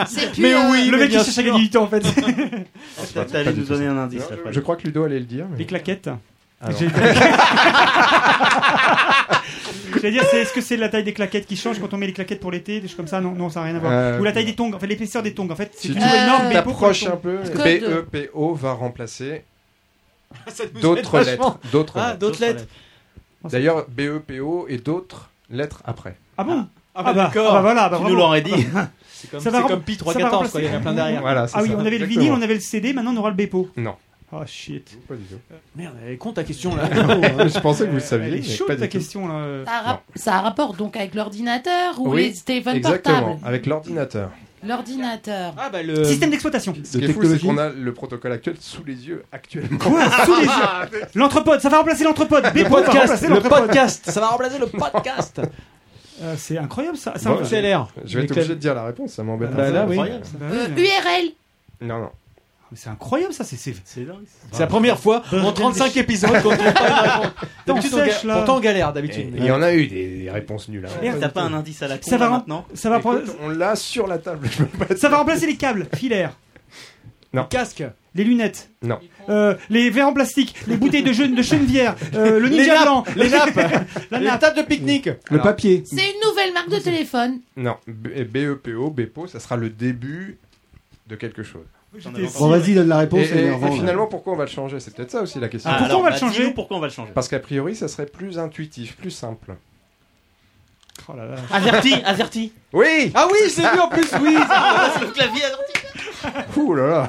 [0.07, 0.43] C'est plus.
[0.43, 0.87] Mais euh, oui.
[0.87, 1.45] Le mais mec qui bien cherche à sûr.
[1.45, 2.01] gagner du temps en fait.
[3.15, 4.25] T'as- T'allais nous donner un indice.
[4.51, 5.45] Je crois que Ludo allait le dire.
[5.51, 6.09] mais- Les claquettes.
[6.63, 6.69] Ah.
[6.79, 6.89] J'ai-
[10.07, 12.07] J'allais dire, c'est- est-ce que c'est la taille des claquettes qui change quand on met
[12.07, 13.21] les claquettes pour l'été, des choses comme ça?
[13.21, 13.93] Non, non, ça n'a rien à voir.
[13.93, 15.49] Euh, Ou la taille des tongs, en fait l'épaisseur des tongs.
[15.51, 16.49] En fait, c'est Si une tu nouvelle norme.
[16.49, 17.39] Bepo pour les t'approches un peu.
[18.13, 19.43] BEPO va remplacer
[20.61, 21.59] aide d'autres lettres.
[21.73, 22.19] D'autres Ah, lettres.
[22.19, 22.65] d'autres lettres.
[23.45, 26.17] D'ailleurs, BEPO et d'autres lettres après.
[26.39, 26.67] Ah bon?
[26.95, 27.49] Ah bah bah, d'accord.
[27.51, 28.53] ah bah voilà, bah Tu nous l'aurais dit.
[29.13, 30.77] C'est comme, Ça va c'est rem- comme Pi ça va 314, quoi, il y en
[30.77, 31.21] a plein derrière.
[31.23, 33.37] Voilà, Ah oui, on avait le vinyle, on avait le CD, maintenant on aura le
[33.37, 33.69] Bepo.
[33.77, 33.97] Non,
[34.33, 34.99] Oh shit.
[35.07, 35.37] pas du tout.
[35.77, 36.89] Merde, elle est con ta question là.
[36.93, 38.27] je pensais que vous le saviez.
[38.29, 39.65] Elle est mais chaude pas ta question là.
[39.65, 43.47] Ça a, rap- ça a rapport donc avec l'ordinateur ou Oui, les téléphones Exactement, portables
[43.47, 44.31] avec l'ordinateur.
[44.67, 45.55] L'ordinateur.
[45.57, 46.03] Ah bah le.
[46.05, 46.75] Système d'exploitation.
[46.83, 49.79] Ce qui est fou, c'est qu'on a le protocole actuel sous les yeux actuellement.
[49.79, 51.05] Quoi Sous les yeux.
[51.15, 52.45] L'entrepode, ça va remplacer l'entrepode.
[52.53, 55.41] Le podcast, le podcast, ça va remplacer le podcast.
[56.23, 57.13] Euh, C'est incroyable ça.
[57.19, 57.89] ça Bon, va- C'est l'air.
[58.07, 59.51] Je vais être obligé de dire la réponse, ça m'embête.
[59.55, 59.97] Bah là, oui.
[59.99, 60.07] Bah
[60.51, 60.83] Euh, oui.
[60.85, 61.33] URL.
[61.83, 62.11] Non, non.
[62.75, 63.45] C'est incroyable ça.
[63.45, 64.25] C'est c'est- C'est dingue.
[64.53, 67.33] C'est la première fois en 35 épisodes qu'on trouve pas une réponse.
[67.67, 68.35] D'habitude, on sèche, ga- là.
[68.37, 69.33] pourtant on galère d'habitude.
[69.37, 70.87] Il y en a eu des, des réponses nulles.
[70.87, 70.99] hein.
[71.01, 73.37] Merde, T'as pas un indice à la con Ça va maintenant ça va Écoute, prendre-
[73.43, 74.49] on l'a sur la table.
[74.97, 76.33] ça va remplacer les câbles filaires.
[77.33, 77.43] Non.
[77.43, 77.85] Le casque.
[78.15, 78.71] Les lunettes.
[78.83, 78.99] Non.
[79.29, 82.75] Euh, les verres en plastique, les bouteilles de, jeune, de chenevière, euh, le Les ninja
[82.75, 83.55] nappes, blanc, les nappes,
[84.11, 84.41] la les nappe.
[84.41, 85.11] tables de pique-nique.
[85.31, 85.83] Le papier.
[85.85, 87.41] C'est une nouvelle marque de téléphone.
[87.57, 87.77] Non.
[87.87, 90.39] B- BEPO, BEPO, ça sera le début
[91.09, 91.67] de quelque chose.
[92.39, 93.21] Bon, vas-y, donne la réponse.
[93.21, 94.81] et- finalement, pourquoi on va le changer?
[94.81, 95.71] C'est peut-être ça aussi la question.
[95.71, 96.51] Ah, pourquoi alors, on va le bah, changer?
[96.53, 97.13] Pourquoi on va le changer?
[97.15, 99.55] Parce qu'a priori, ça serait plus intuitif, plus simple.
[101.09, 101.37] Oh là là.
[101.53, 102.53] Averti, averti.
[102.73, 104.35] Oui Ah oui, je l'ai vu en plus, oui.
[104.49, 105.73] Ah, c'est le clavier averti.
[106.59, 107.09] Ouh là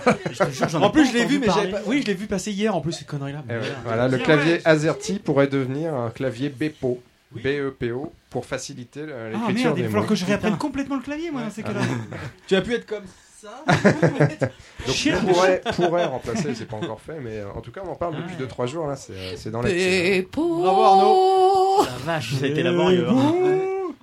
[0.81, 1.71] En plus, je l'ai vu, mais j'avais parler.
[1.71, 1.81] pas.
[1.87, 3.43] Oui, je l'ai vu passer hier en plus cette connerie là.
[3.49, 7.01] Eh ouais, Voilà, le clavier AZERTY pourrait devenir un clavier BEPO,
[7.31, 10.09] BEPO, pour faciliter Ah l'écriture merde, il va des falloir mots.
[10.09, 11.79] que je réapprenne complètement le clavier moi dans ces cas-là.
[12.47, 13.03] Tu as pu être comme
[13.47, 14.47] ça.
[14.87, 17.95] Donc pourrait, pourrait remplacer, c'est pas encore fait, mais euh, en tout cas on en
[17.95, 19.61] parle depuis 2-3 jours là, c'est euh, c'est dans.
[19.61, 20.59] Bepo.
[20.61, 23.07] Bravo, bon La vache, ça a été laborieux.
[23.09, 23.33] hein.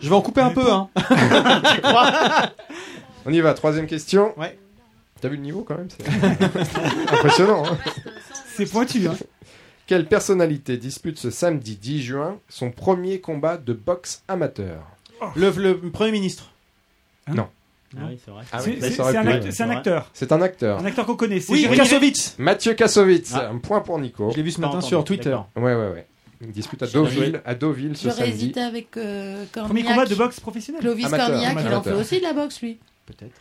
[0.01, 0.89] Je vais en couper un peu, hein.
[0.97, 2.13] tu crois
[3.27, 4.39] On y va, troisième question.
[4.39, 4.59] Ouais.
[5.21, 6.07] T'as vu le niveau quand même C'est
[7.13, 7.65] impressionnant.
[7.67, 7.79] hein.
[8.57, 9.15] C'est pointu, hein.
[9.87, 14.83] Quelle personnalité dispute ce samedi 10 juin son premier combat de boxe amateur?
[15.37, 16.51] Le, le Premier ministre.
[17.29, 17.49] Non.
[17.97, 18.45] Ah oui, c'est vrai.
[18.53, 18.77] Ah C'est- oui,
[19.17, 20.11] un act- acteur.
[20.13, 20.79] C'est un acteur.
[20.81, 21.41] Un acteur qu'on connaît.
[21.41, 22.35] c'est Oui, Kassovitz.
[22.39, 23.51] Mathieu Kassovitz, Ah.
[23.51, 24.31] un point pour Nico.
[24.31, 25.37] Je l'ai vu ce matin sur Twitter.
[25.57, 26.07] Ouais, ouais, ouais.
[26.41, 26.87] Il dispute à.
[26.87, 28.33] Deauville, à Deauville ce J'aurais samedi.
[28.33, 29.67] hésité avec euh, Cornillac.
[29.69, 30.81] Premier combat de boxe professionnel.
[30.83, 31.83] Clovis Amateur, Cornillac, il en amateur.
[31.95, 32.79] fait aussi de la boxe, lui.
[33.07, 33.41] Peut-être.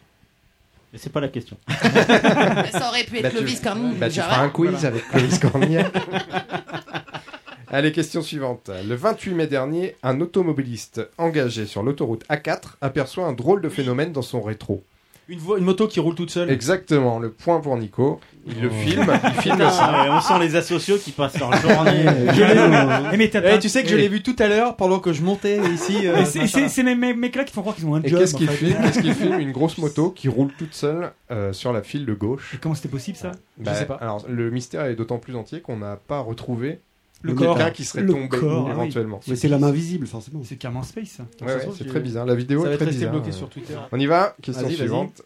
[0.93, 1.57] Mais c'est pas la question.
[1.67, 3.97] Ça aurait pu être Bah, Clovis Cornillac.
[3.99, 4.87] bah, tu feras un quiz Voilà.
[4.87, 5.91] avec Clovis Cornillac.
[7.73, 8.69] Allez, question suivante.
[8.87, 14.11] Le 28 mai dernier, un automobiliste engagé sur l'autoroute A4 aperçoit un drôle de phénomène
[14.11, 14.83] dans son rétro.
[15.27, 16.51] Une, vo- une moto qui roule toute seule.
[16.51, 18.19] Exactement, le point pour Nico.
[18.45, 20.03] Il le filme, il filme Putain, ça.
[20.03, 22.03] ouais, on sent les asociaux qui passent leur journée.
[22.33, 23.17] Je l'ai Eh, vu.
[23.17, 24.01] mais t'as Eh, pas- tu sais que je eh.
[24.01, 26.05] l'ai vu tout à l'heure pendant que je montais ici.
[26.05, 26.67] euh, Mais c'est-.
[26.67, 28.19] C'est mes- mecs-là qui font croire qu'ils ont un Et job.
[28.19, 28.65] qu'est-ce qu'il en fait.
[28.67, 32.05] filme Qu'est-ce qu'il filme Une grosse moto qui roule toute seule euh, sur la file
[32.05, 32.51] de gauche.
[32.53, 33.31] Et Comment c'était possible ça?
[33.57, 33.95] Bah, sais pas.
[33.95, 36.79] Alors, le mystère est d'autant plus entier qu'on n'a pas retrouvé
[37.23, 37.71] Le corps.
[37.73, 38.81] qui serait Le tombé corps, ah oui.
[38.83, 39.19] éventuellement.
[39.27, 40.41] Mais c'est la main visible, forcément.
[40.43, 41.19] C'est carrément space.
[41.41, 42.25] Ouais, ouais, c'est très bizarre.
[42.25, 43.11] La vidéo Ça est très bizarre.
[43.11, 43.75] bloqué sur Twitter.
[43.91, 45.21] On y va Question suivante.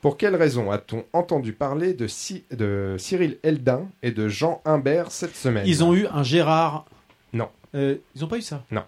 [0.00, 5.10] Pour quelle raison a-t-on entendu parler de, Cy- de Cyril Eldin et de Jean Humbert
[5.10, 5.64] cette semaine?
[5.66, 6.84] Ils ont eu un Gérard.
[7.32, 7.48] Non.
[7.74, 8.62] Euh, ils ont pas eu ça?
[8.70, 8.82] Non.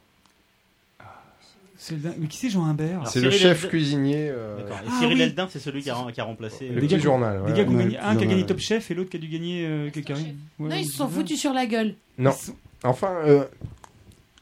[1.82, 4.28] C'est le- Mais qui c'est Jean Humbert C'est le Cyril chef cuisinier.
[4.28, 4.58] euh.
[4.58, 5.22] Et Ah Cyril oui.
[5.22, 6.66] Eldin, c'est celui qui a, qui a remplacé.
[6.68, 7.38] Le euh, Des petit gars- journal.
[7.46, 7.56] Des ouais.
[7.58, 8.46] gars qui ont Ouais, gagné- le un qui a petit gagné.
[8.46, 9.90] Top Chef et l'autre qui a dû gagner euh.
[10.58, 11.94] Ouais, Non, ils se sont foutus sur la gueule.
[12.18, 12.32] Non.
[12.32, 12.54] Sont-
[12.84, 13.44] Enfin, euh,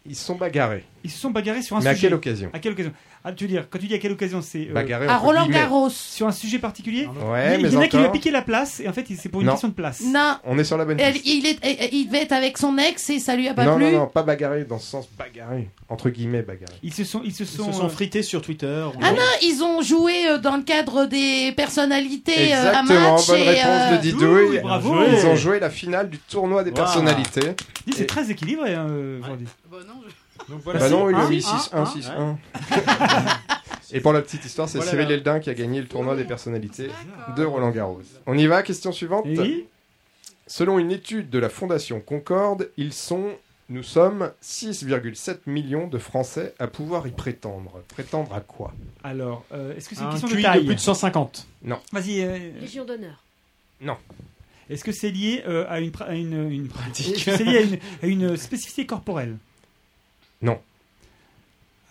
[0.04, 0.84] ils se sont bagarrés.
[1.04, 2.08] ils se sont bagarrés sur un Mais à sujet.
[2.08, 2.92] quelle occasion À quelle occasion
[3.24, 5.24] Ah, tu veux dire, quand tu dis à quelle occasion, c'est euh, Bagarrés À entre
[5.24, 5.58] Roland guillemets.
[5.58, 5.90] Garros.
[5.90, 8.30] sur un sujet particulier Ouais, Il mais y en a qui lui a encore, piqué
[8.30, 9.52] la place et en fait c'est pour une Non.
[9.54, 10.00] question de place.
[10.04, 10.36] Non.
[10.44, 11.26] on est sur la bonne Elle- piste.
[11.26, 13.76] il, est, eh, il devait être avec son ex et ça lui a pas non,
[13.76, 13.84] plu.
[13.86, 15.68] non, non, pas bagarrés dans ce sens bagarrés.
[15.88, 16.78] Entre guillemets, bagarrés.
[16.82, 18.84] Ils se sont, ils se Ils sont, se sont euh, frités sur Twitter.
[19.02, 23.26] Ah non, ils ont joué euh, dans le cadre des personnalités euh, à Exactement, match.
[23.26, 24.58] bonne et, réponse euh, de Didouille.
[24.58, 24.94] Ouh, bravo.
[25.10, 26.76] Ils ont joué la finale du tournoi des Wow.
[26.76, 27.54] personnalités.
[27.86, 29.46] dis, c'est Et- très équilibré hein, euh, aujourd'hui.
[30.48, 32.36] Donc Bah non, il a Un, mis un, 6-1, un.
[32.36, 32.36] 6-1.
[33.92, 34.90] Et pour la petite histoire, c'est Voilà.
[34.90, 36.88] Cyril Eldin qui a gagné le tournoi des personnalités
[37.36, 38.02] de Roland Garros.
[38.26, 39.24] On y va, question suivante.
[39.26, 39.66] Oui
[40.46, 43.32] Selon une étude de la Fondation Concorde, ils sont,
[43.68, 47.82] nous sommes 6,7 millions de Français à pouvoir y prétendre.
[47.88, 48.72] Prétendre à quoi?
[49.04, 51.46] Alors, euh, est-ce que c'est une Un question de taille de plus de 150.
[51.64, 51.78] Non.
[51.92, 52.22] Vas-y.
[52.22, 53.22] euh, Légion d'honneur.
[53.82, 53.96] Non.
[54.70, 57.18] Est-ce que c'est lié euh, à une, pra- à une, une Pratique?
[57.24, 59.36] C'est lié à une, à une spécificité corporelle?
[60.42, 60.60] Non.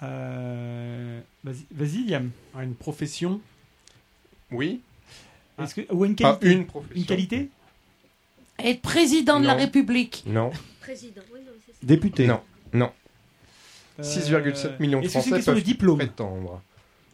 [0.03, 2.31] Euh, Vas-y, vas-y, Liam.
[2.55, 3.41] À une profession.
[4.51, 4.81] Oui
[5.61, 6.51] Est-ce que ou une Pas qualité?
[6.59, 6.95] une profession.
[6.95, 7.49] Une qualité?
[8.59, 9.59] Être président de la Non.
[9.59, 10.23] République.
[10.25, 10.51] Non.
[10.81, 11.21] Président.
[11.33, 11.77] Oui, non, c'est ça.
[11.83, 12.27] Député.
[12.27, 12.41] Non.
[12.73, 12.91] Non.
[13.99, 15.97] Euh, 6,7 millions de Est-ce que c'est Français une question de peuvent diplôme?
[15.97, 16.61] prétendre.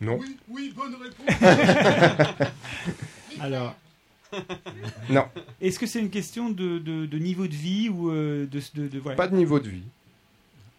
[0.02, 0.18] Non.
[0.20, 2.48] Oui, oui, bonne réponse.
[3.40, 3.76] Alors,
[5.10, 5.26] Non.
[5.62, 8.88] est-ce que c'est une question de, de, de niveau de vie ou euh, de, de,
[8.88, 9.16] de- voilà.
[9.16, 9.84] Pas de niveau de vie.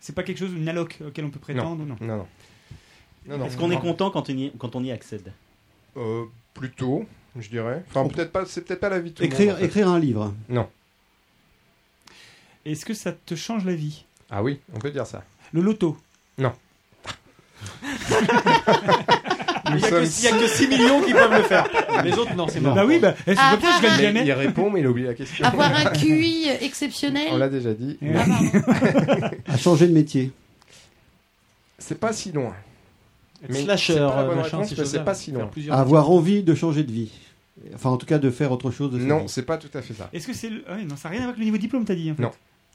[0.05, 2.26] C'est pas quelque chose, une alloc auquel on peut prétendre ou non Non, non.
[3.26, 3.47] Non, non.
[3.47, 5.32] Est-ce qu'on est content quand on y, quand on y accède
[5.97, 7.06] Euh, Plutôt,
[7.39, 7.82] je dirais.
[7.89, 8.44] Enfin, peut-être pas.
[8.44, 9.56] C'est peut-être pas la vie de tout le Écrire, monde.
[9.56, 9.64] en fait.
[9.64, 10.35] écrire un livre.
[10.51, 10.68] Non.
[12.66, 15.24] Est-ce que ça te change la vie Ah oui, on peut dire ça.
[15.55, 15.97] Le loto
[16.36, 16.52] Non.
[19.66, 21.66] Il n'y a, que- il y a que 6 millions qui peuvent le faire.
[22.05, 22.74] Les autres, non, c'est mort.
[22.74, 24.81] Bah oui, bah, est-ce Ah, que peut-être je gagne ah, Mais jamais il répond, mais
[24.81, 25.45] il oublie la question.
[25.45, 27.39] Avoir un QI On exceptionnel.
[27.39, 27.99] l'a déjà dit.
[29.49, 30.32] À changer de métier.
[31.78, 32.55] C'est pas si loin.
[33.49, 35.51] Mais slasher, c'est bonne euh, c'est pas si loin.
[35.70, 37.11] Avoir envie de changer de vie.
[37.74, 39.95] Enfin, en tout cas, de faire autre chose de Non, c'est pas tout à fait
[39.95, 40.09] ça.
[40.12, 40.65] Est-ce que c'est le...
[40.69, 42.11] ah non, ça n'a rien à voir avec le niveau diplôme, t'as dit.
[42.11, 42.23] en fait.
[42.23, 42.31] Non.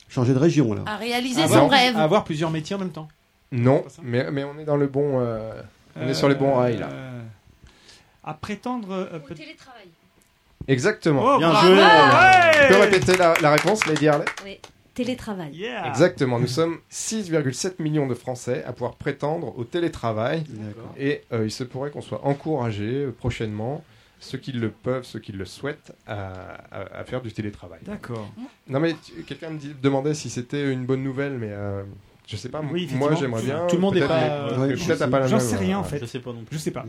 [0.10, 0.84] Changer de région, là.
[0.86, 1.98] À réaliser Avoir- son rêve.
[1.98, 3.07] Avoir plusieurs métiers en même temps.
[3.52, 5.20] Non, mais, mais on est dans le bon.
[5.22, 5.52] euh,
[5.95, 6.90] on est sur les bons rails là.
[6.91, 7.22] Euh,
[8.24, 8.91] À prétendre.
[8.91, 9.88] euh, Au télétravail.
[10.68, 11.22] Exactement.
[11.26, 11.78] Oh, Bien joué.
[12.68, 14.26] Tu peux répéter la, la réponse, Lady Harley?
[14.44, 14.60] Oui.
[14.94, 15.56] Télétravail.
[15.56, 15.88] Yeah.
[15.88, 16.40] Exactement.
[16.40, 20.44] Nous sommes 6,7 millions de Français à pouvoir prétendre au télétravail.
[20.49, 20.94] D'accord.
[20.98, 23.84] Et euh, il se pourrait qu'on soit encouragé euh, prochainement,
[24.20, 26.34] ceux qui le peuvent, ceux qui le souhaitent, à,
[26.72, 27.80] à- à faire du télétravail.
[27.84, 28.30] D'accord.
[28.68, 28.95] Non mais
[29.26, 31.84] quelqu'un me dit- demandait si c'était une bonne nouvelle, mais euh,
[32.30, 32.61] je sais pas.
[32.72, 33.65] Oui, moi j'aimerais bien.
[33.68, 35.03] Tout le monde est peut-être, pas- mais- Ouais, mais je peut-être sais.
[35.03, 35.99] à pas la J'en sais rien en euh, fait.
[35.99, 36.57] Je sais pas non plus.
[36.57, 36.85] Je sais pas.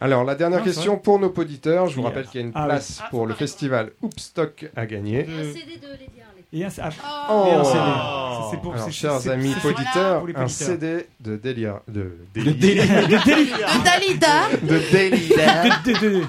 [0.00, 1.86] Alors la dernière Non, question pour nos auditeurs.
[1.88, 2.68] Je vous rappelle qu'il y a une Ah oui.
[2.68, 5.20] place pour le festival Oopstock à gagner.
[5.22, 6.42] Un CD de Lady Harley.
[6.54, 7.44] Et un, ah, Oh.
[7.48, 7.78] et un CD.
[7.78, 10.48] Ça, c'est pour Alors, c'est- chers c'est- amis c'est- auditeurs, un.
[10.48, 12.76] CD de délire de De Déli- Déli-
[13.08, 14.48] de Déli- De Dalida.
[14.60, 15.36] de Délire.
[15.84, 16.20] de- de-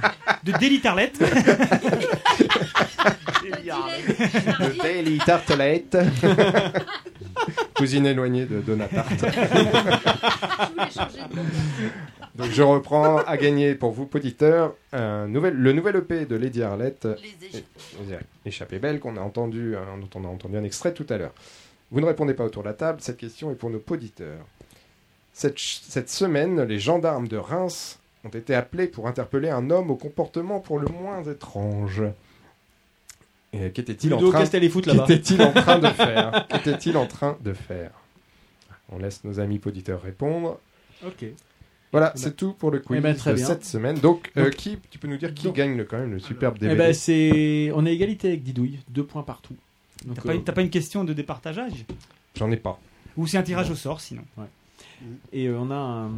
[0.43, 1.19] de- de Tarlette.
[5.03, 5.97] de Tartelette.
[7.75, 9.25] cousine éloignée de Donatarte.
[12.35, 16.63] Donc je reprends à gagner pour vous, auditeurs, un nouvel, le nouvel EP de Lady
[16.63, 21.05] Arlette, Les Échappée Belle, qu'on a entendu, hein, dont on a entendu un extrait tout
[21.09, 21.33] à l'heure.
[21.91, 24.45] Vous ne répondez pas autour de la table, cette question est pour nos auditeurs.
[25.31, 29.95] Cette, cette semaine, les gendarmes de Reims ont été appelés pour interpeller un homme au
[29.95, 32.01] comportement pour le moins étrange.
[33.73, 37.91] Qu'était-il en train, qu'était-il en de faire Qu'était-il en train de faire
[38.89, 40.59] On laisse nos amis auditeurs répondre.
[41.05, 41.25] Ok.
[41.91, 43.45] Voilà, Eh ben- c'est tout pour le quiz Eh ben, de bien.
[43.45, 43.97] cette semaine.
[43.99, 46.19] Donc, euh, Donc- qui, tu peux nous dire qui Donc- gagne le, quand même le
[46.19, 49.55] superbe Eh DVD ben, c'est, on est à égalité avec Didouille, deux points partout.
[50.15, 51.85] T'as pas, euh, pas une question de départageage
[52.35, 52.79] J'en ai pas.
[53.15, 54.45] Ou c'est un tirage au sort sinon Ouais.
[55.31, 56.09] Et euh, on a un-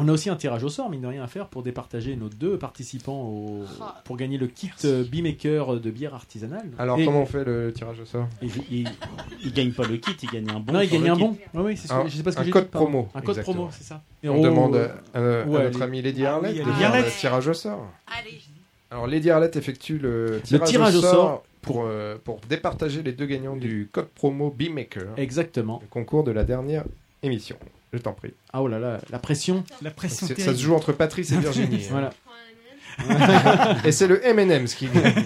[0.00, 2.28] on a aussi un tirage au sort, mine de rien à faire, pour départager nos
[2.28, 3.64] deux participants au-
[4.04, 6.68] pour gagner le kit Beemaker de bière artisanale.
[6.78, 8.50] Alors, Et- comment on fait le tirage au sort il,
[9.44, 10.72] Il gagne pas le kit, il gagne un bon.
[10.72, 11.22] Non, il sur gagne le un kit.
[11.22, 11.60] bon.
[11.60, 12.68] Ouais, oui, c'est ce que- Un- je sais pas ce que un j'ai code dit,
[12.70, 12.86] pardon.
[12.86, 13.54] promo, Un code exactement.
[13.54, 14.02] promo, c'est ça.
[14.22, 14.76] Et on Oh, demande
[15.14, 17.86] euh, à, notre amie Lady Ah Arlette de faire le tirage au sort.
[18.06, 18.38] Allez.
[18.90, 23.26] Alors, Lady Arlette effectue le tirage, tirage au sort pour, euh, pour départager les deux
[23.26, 25.04] gagnants du code promo Beemaker.
[25.16, 25.78] Exactement.
[25.82, 26.84] Le concours de la dernière
[27.22, 27.56] émission.
[27.92, 28.32] Je t'en prie.
[28.52, 29.64] Ah oh là là, la pression.
[29.82, 31.86] La pression C'est- Ça se joue entre Patrice et Virginie.
[31.90, 32.10] Voilà.
[33.84, 35.24] et c'est le M&M's qui gagne.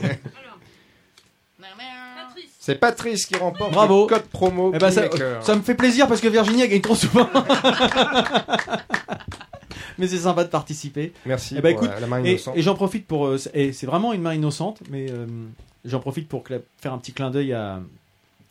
[2.60, 4.02] C'est Patrice qui remporte Bravo.
[4.02, 6.94] le code promo Eh ben, ça, me fait plaisir parce que Virginie elle gagne trop
[6.94, 7.28] souvent.
[9.98, 11.12] mais c'est sympa de participer.
[11.26, 12.56] Merci Eh ben, pour écoute, la- la main et- innocente.
[12.56, 13.26] Et, j'en profite pour.
[13.26, 15.26] euh, c'est- et c'est vraiment une main innocente, mais euh,
[15.84, 16.42] j'en profite pour
[16.80, 17.80] faire un petit clin d'œil à.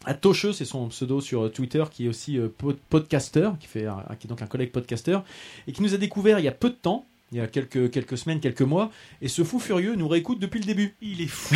[0.05, 3.67] À Tocheux, c'est son pseudo sur euh, Twitter, qui est aussi euh, pod- podcaster, qui,
[3.67, 3.87] fait,
[4.19, 5.19] qui est donc un collègue podcaster,
[5.67, 7.89] et qui nous a découvert il y a peu de temps, il y a quelques,
[7.91, 8.91] quelques semaines, quelques mois,
[9.21, 10.93] et ce fou furieux nous réécoute depuis le début.
[11.01, 11.55] Il est fou.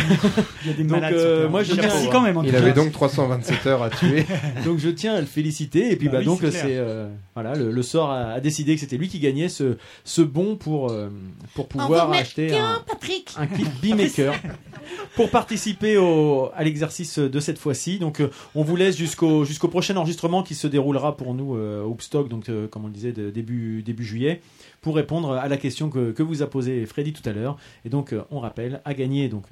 [0.64, 2.36] Il y a des Donc, euh, moi, je Merci tiens- quand même.
[2.36, 4.26] en Il tout avait donc 327 heures à tuer.
[4.64, 7.54] donc je tiens à le féliciter et puis Bah bah, oui, donc c'est euh, voilà
[7.54, 10.90] le, le sort a, a décidé que c'était lui qui gagnait ce, ce bon pour
[10.90, 11.08] euh,
[11.54, 13.32] pour pouvoir acheter un, Patrick.
[13.38, 14.34] un kit Beemaker
[15.14, 17.98] pour participer au, à l'exercice de cette fois-ci.
[17.98, 21.82] Donc euh, on vous laisse jusqu'au jusqu'au prochain enregistrement qui se déroulera pour nous euh,
[21.84, 24.40] au Hoopstock donc euh, comme on le disait de début début juillet
[24.80, 27.56] pour répondre à la question que, que vous a posée Freddy tout à l'heure.
[27.84, 29.44] Et donc euh, on rappelle à gagner donc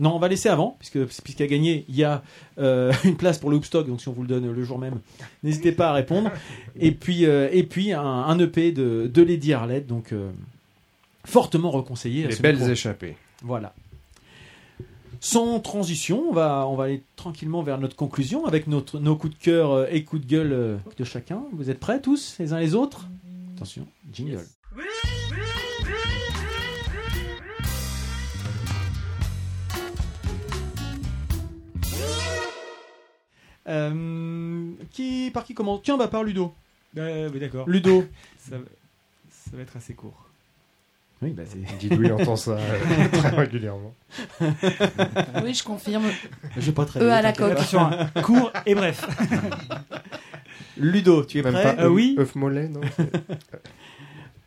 [0.00, 2.22] non, on va laisser avant, puisque puisqu'à gagner, il y a
[2.58, 5.00] euh, une place pour le Hoopstock, donc si on vous le donne le jour même,
[5.42, 6.30] n'hésitez pas à répondre.
[6.80, 10.30] Et puis, euh, et puis un, un EP de, de Lady Arlette, donc euh,
[11.24, 12.26] fortement reconseillé.
[12.26, 12.70] Les belles micro.
[12.70, 13.16] échappées.
[13.42, 13.74] Voilà.
[15.20, 19.36] Sans transition, on va, on va aller tranquillement vers notre conclusion avec notre, nos coups
[19.36, 21.42] de cœur et coups de gueule de chacun.
[21.52, 23.06] Vous êtes prêts tous, les uns les autres?
[23.54, 24.46] Attention, jingle.
[33.68, 35.82] Euh, qui, par qui commence?
[35.82, 36.54] Tiens, bah par Ludo.
[36.98, 37.68] Euh, oui, d'accord.
[37.68, 38.04] Ludo.
[38.38, 38.64] Ça, va-
[39.30, 40.26] ça va être assez court.
[41.22, 41.58] Oui, bah c'est.
[41.78, 43.92] Didouille entend ça euh, très régulièrement.
[45.44, 46.04] Oui, je confirme.
[46.56, 47.48] Je vais pas très Eux vite, à la t'inquiète.
[47.48, 47.58] coque.
[47.58, 49.06] Attention, hein, court et bref.
[50.78, 51.76] Ludo, tu es Même prêt?
[51.76, 52.16] pas Euh, oui.
[52.18, 52.80] œuf mollet, non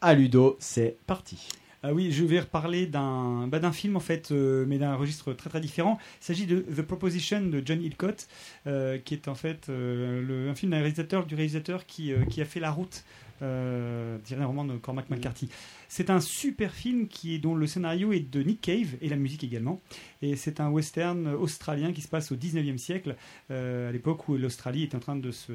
[0.05, 1.47] À Ludo, c'est parti.
[1.81, 5.31] Ah oui, je vais reparler d'un bah, d'un film en fait, euh, mais d'un registre
[5.33, 5.97] très très différent.
[6.21, 8.27] Il s'agit de The Proposition de John Hillcott,
[8.67, 12.41] euh, qui est en fait euh, le- un film d'un réalisateur du réalisateur qui, qui
[12.41, 13.03] a fait La Route,
[13.39, 15.49] tiré d'un roman de Cormac McCarthy.
[15.89, 19.17] C'est un super film qui est dont le scénario est de Nick Cave et la
[19.17, 19.81] musique également.
[20.23, 23.17] Et c'est un western australien qui se passe au 19e siècle,
[23.51, 25.51] euh, à l'époque où l'Australie est en train de se,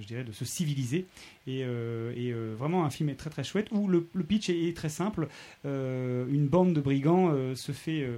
[0.00, 1.06] je dirais, de se civiliser.
[1.48, 4.90] Et, euh, euh, vraiment un film est très très chouette où le, pitch est, très
[4.90, 5.26] simple.
[5.64, 8.08] Une bande de brigands se fait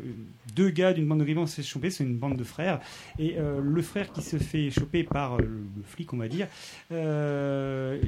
[0.55, 2.81] deux gars d'une bande de brigands se fait choper, c'est une bande de frères
[3.19, 6.49] et le frère qui se fait choper par le, flic on va dire,
[6.91, 7.99] le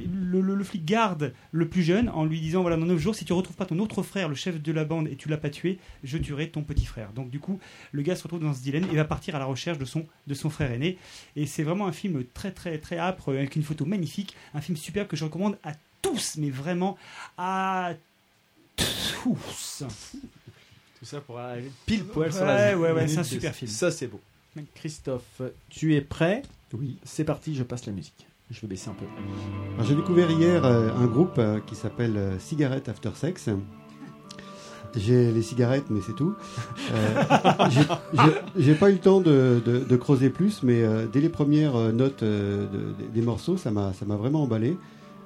[0.63, 3.55] flic garde le plus jeune en lui disant voilà dans 9 jours si tu retrouves
[3.55, 6.17] pas ton autre frère le chef de la bande et tu l'as pas tué je
[6.17, 7.59] tuerai ton petit frère donc du coup
[7.91, 10.05] le gars se retrouve dans ce dilemme et va partir à la recherche de son
[10.27, 10.97] de son frère aîné
[11.35, 14.77] et c'est vraiment un film très très très âpre avec une photo magnifique un film
[14.77, 16.97] superbe que je recommande à tous mais vraiment
[17.37, 17.93] à
[18.75, 19.83] tous
[20.99, 23.69] Tout ça pour arriver pile poil sur la ouais, ouais, c'est un super film.
[23.69, 24.21] Ça, c'est beau.
[24.73, 26.41] Christophe, tu es prêt
[26.73, 26.97] Oui.
[27.03, 28.27] C'est parti, je passe la musique.
[28.49, 29.05] Je vais baisser un peu.
[29.83, 33.49] J'ai découvert hier euh, un groupe euh, qui s'appelle euh, Cigarette After Sex.
[34.95, 36.35] J'ai les cigarettes, mais c'est tout.
[36.91, 37.23] Euh,
[37.69, 37.81] j'ai-
[38.13, 41.29] j'ai- J'ai pas eu le temps de, de- de creuser plus, mais euh, dès les
[41.29, 44.77] premières euh, notes euh, de- des morceaux, ça m'a vraiment emballé.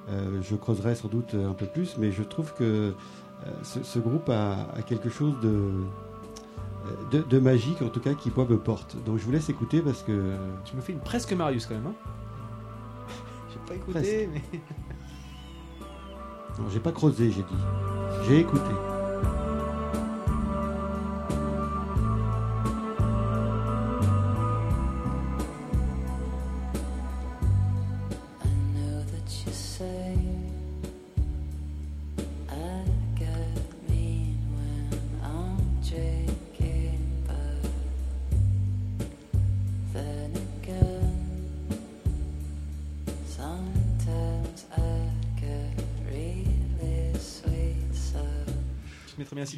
[0.09, 2.91] Euh, je creuserai sans doute un peu plus, mais je trouve que euh,
[3.63, 5.69] ce, ce groupe a, a quelque chose de,
[7.11, 8.97] de, de magique, en tout cas, qui moi me porte.
[9.05, 10.33] Donc je vous laisse écouter parce que.
[10.65, 11.87] Tu me fais une presque Marius quand même.
[11.87, 11.93] hein
[13.67, 14.41] pas écouté, mais.
[16.59, 18.27] Non, j'ai pas creusé, j'ai dit.
[18.27, 18.71] J'ai écouté.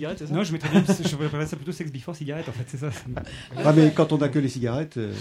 [0.04, 2.52] Cigarette, c'est ça Non, je mettrais bien, je préférerais ça plutôt sex before cigarette en
[2.52, 2.90] fait, c'est ça.
[3.64, 5.14] Ah, mais quand on a que les cigarettes, euh,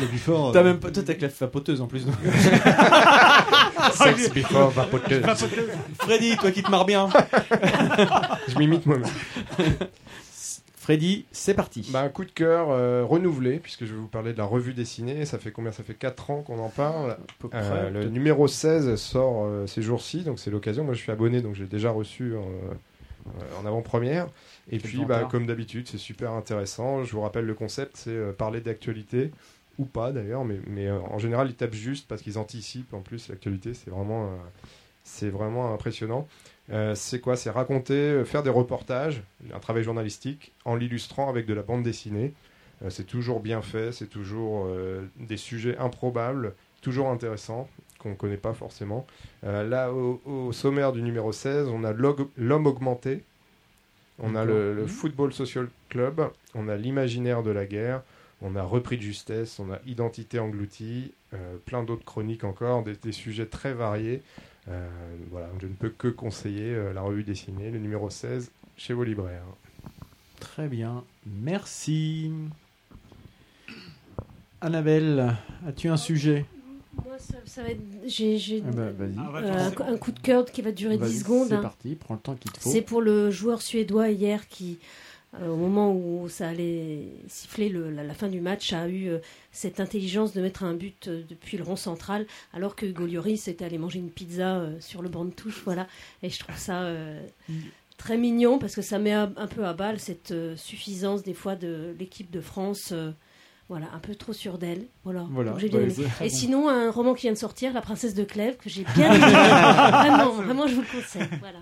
[0.00, 0.52] le before.
[0.52, 2.04] T'as euh, même pas, toi, t'as que la vapoteuse en plus.
[2.04, 2.14] donc.
[3.92, 5.24] Sex before vapoteuse.
[6.00, 7.08] Freddy, toi qui te marres bien.
[8.48, 9.08] Je m'imite moi-même.
[10.86, 11.88] Freddy, c'est parti.
[11.92, 14.72] Bah, un coup de cœur euh, renouvelé, puisque je vais vous parler de la revue
[14.72, 15.24] dessinée.
[15.24, 15.72] Ça fait combien?
[15.72, 17.16] Ça fait 4 ans qu'on en parle.
[17.40, 18.12] peu Euh, le peut-être.
[18.12, 20.84] numéro 16 sort euh, ces jours-ci, donc c'est l'occasion.
[20.84, 22.38] Moi, je suis abonné, donc j'ai déjà reçu euh,
[23.60, 24.28] en avant-première.
[24.70, 27.04] Et puis, bah, comme d'habitude, c'est super intéressant.
[27.04, 29.30] Je vous rappelle le concept, c'est euh, parler d'actualité
[29.78, 32.94] ou pas d'ailleurs, mais, mais euh, en général, ils tapent juste parce qu'ils anticipent.
[32.94, 34.36] En plus, l'actualité, c'est vraiment, euh,
[35.04, 36.26] c'est vraiment impressionnant.
[36.70, 37.36] Euh, c'est quoi?
[37.36, 39.22] C'est raconter, euh, faire des reportages,
[39.54, 42.32] un travail journalistique, en l'illustrant avec de la bande dessinée.
[42.82, 47.68] Euh, c'est toujours bien fait, c'est toujours euh, des sujets improbables, toujours intéressants,
[48.06, 49.04] qu'on ne connaît pas forcément.
[49.44, 53.24] Euh, là, au, au sommaire du numéro 16, on a l'homme augmenté,
[54.20, 54.88] on a le, le Mhm.
[54.88, 58.02] Football Social Club, on a l'imaginaire de la guerre,
[58.42, 62.94] on a repris de justesse, on a identité engloutie, euh, plein d'autres chroniques encore, des,
[62.94, 64.22] des sujets très variés.
[64.68, 64.88] Euh,
[65.30, 69.04] voilà, je ne peux que conseiller euh, la revue dessinée, le numéro 16, chez vos
[69.04, 69.42] libraires.
[70.40, 72.30] Très bien, merci.
[74.60, 75.34] Annabelle,
[75.66, 76.44] as-tu un sujet?
[77.04, 77.80] Moi, ça, ça va être.
[78.06, 79.10] J'ai j'ai, Ah bah, vas-y.
[79.10, 79.50] euh, Ah, vas-y.
[79.50, 81.48] un, coup- un coup de cœur qui va durer Vas-y, 10 secondes.
[81.48, 81.62] C'est hein.
[81.62, 82.70] parti, prends le temps qu'il te faut.
[82.70, 84.78] C'est pour le joueur suédois hier qui,
[85.40, 89.08] euh, au moment où ça allait siffler le- la, la fin du match, a eu
[89.08, 89.18] euh,
[89.52, 93.46] cette intelligence de mettre un but euh, depuis le rond central, alors que Hugo Lloris
[93.48, 95.62] était allé manger une pizza euh, sur le banc de touche.
[95.64, 95.86] Voilà.
[96.22, 97.20] Et je trouve ça euh,
[97.98, 101.34] très mignon parce que ça met un, un peu à balle cette euh, suffisance des
[101.34, 102.94] fois de l'équipe de France.
[103.68, 104.84] Voilà, un peu trop sûre d'elle.
[105.04, 105.26] Voilà.
[105.30, 106.06] Voilà, Donc, j'ai bien ouais, aimé.
[106.20, 109.12] Et sinon, un roman qui vient de sortir, La Princesse de Clèves, que j'ai bien
[109.12, 109.26] aimé.
[109.26, 111.28] vraiment, vraiment, je vous le conseille.
[111.40, 111.58] Voilà.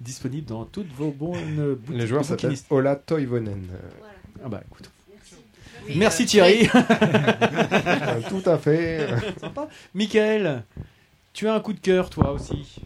[0.00, 1.96] Disponible dans toutes vos bonnes boutiques.
[2.00, 2.66] Les joueurs de s'appellent bouquinistes.
[2.70, 3.66] Ola Toivonen.
[4.44, 4.90] Ah bah écoute.
[5.86, 6.68] Oui, Merci euh, Thierry.
[8.28, 9.08] Tout à fait.
[9.40, 9.68] Sympa.
[9.94, 10.64] Michael,
[11.32, 12.76] tu as un coup de cœur toi aussi?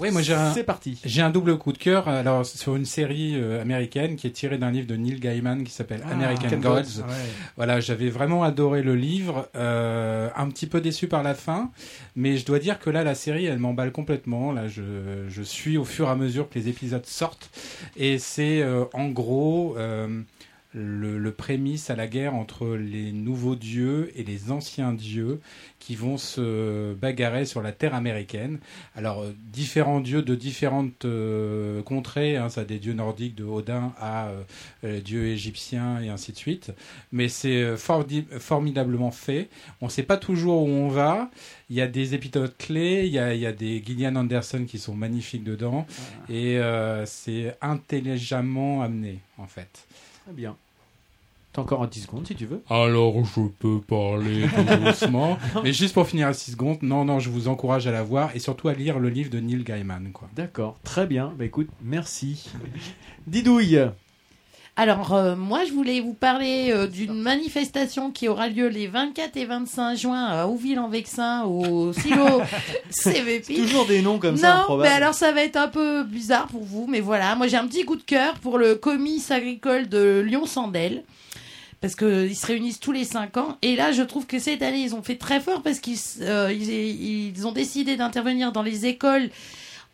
[0.00, 1.00] Oui, moi j'ai un, C'est parti.
[1.04, 4.56] J'ai un double coup de cœur alors sur une série euh, américaine qui est tirée
[4.58, 6.60] d'un livre de Neil Gaiman qui s'appelle Ah, American Gods.
[6.60, 7.14] Gods, ouais.
[7.56, 11.70] Voilà, j'avais vraiment adoré le livre, euh, un petit peu déçu par la fin,
[12.14, 14.52] mais je dois dire que là la série elle m'emballe complètement.
[14.52, 14.82] Là, je,
[15.28, 17.50] je suis au fur et à mesure que les épisodes sortent
[17.96, 19.74] et c'est euh, en gros.
[19.78, 20.20] euh,
[20.72, 25.40] le, le prémisse à la guerre entre les nouveaux dieux et les anciens dieux
[25.78, 28.58] qui vont se bagarrer sur la terre américaine.
[28.94, 33.92] Alors, euh, différents dieux de différentes euh, contrées, hein, ça des dieux nordiques de Odin
[33.98, 34.28] à
[34.84, 36.72] euh, dieux égyptiens et ainsi de suite.
[37.12, 39.48] Mais c'est euh, formidablement fait.
[39.80, 41.30] On ne sait pas toujours où on va.
[41.70, 44.64] Il y a des épisodes clés, il y a, il y a des Gillian Anderson
[44.66, 45.86] qui sont magnifiques dedans.
[46.28, 49.87] Et euh, c'est intelligemment amené, en fait.
[50.28, 50.56] Très bien.
[51.54, 52.62] T'as encore un 10 secondes si tu veux.
[52.68, 55.38] Alors, je peux parler tout doucement.
[55.64, 58.36] Mais juste pour finir à 6 secondes, non, non, je vous encourage à la voir
[58.36, 60.12] et surtout à lire le livre de Neil Gaiman.
[60.36, 61.32] D'accord, très bien.
[61.38, 62.50] Bah écoute, merci.
[63.26, 63.80] Didouille.
[64.80, 69.36] Alors, euh, moi, je voulais vous parler euh, d'une manifestation qui aura lieu les 24
[69.36, 72.42] et 25 juin à Ouville-en-Vexin, au silo
[72.90, 73.54] CVP.
[73.56, 76.62] Toujours des noms comme ça Non, mais alors ça va être un peu bizarre pour
[76.62, 77.34] vous, mais voilà.
[77.34, 81.02] Moi, j'ai un petit coup de cœur pour le comice agricole de Lyon-Sandel.
[81.80, 83.58] Parce qu'ils se réunissent tous les 5 ans.
[83.62, 86.52] Et là, je trouve que cette année, ils ont fait très fort parce qu'ils euh,
[86.52, 89.30] ils, ils ont décidé d'intervenir dans les écoles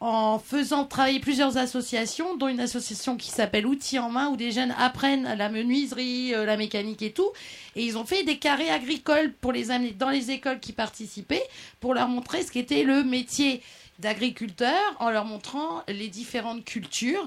[0.04, 4.50] en faisant travailler plusieurs associations, dont une association qui s'appelle Outils en main, où des
[4.50, 7.30] jeunes apprennent la menuiserie, euh, la mécanique et tout.
[7.74, 11.42] Et ils ont fait des carrés agricoles pour les amener dans les écoles qui participaient,
[11.80, 13.62] pour leur montrer ce qu'était le métier
[13.98, 17.26] d'agriculteur, en leur montrant les différentes cultures.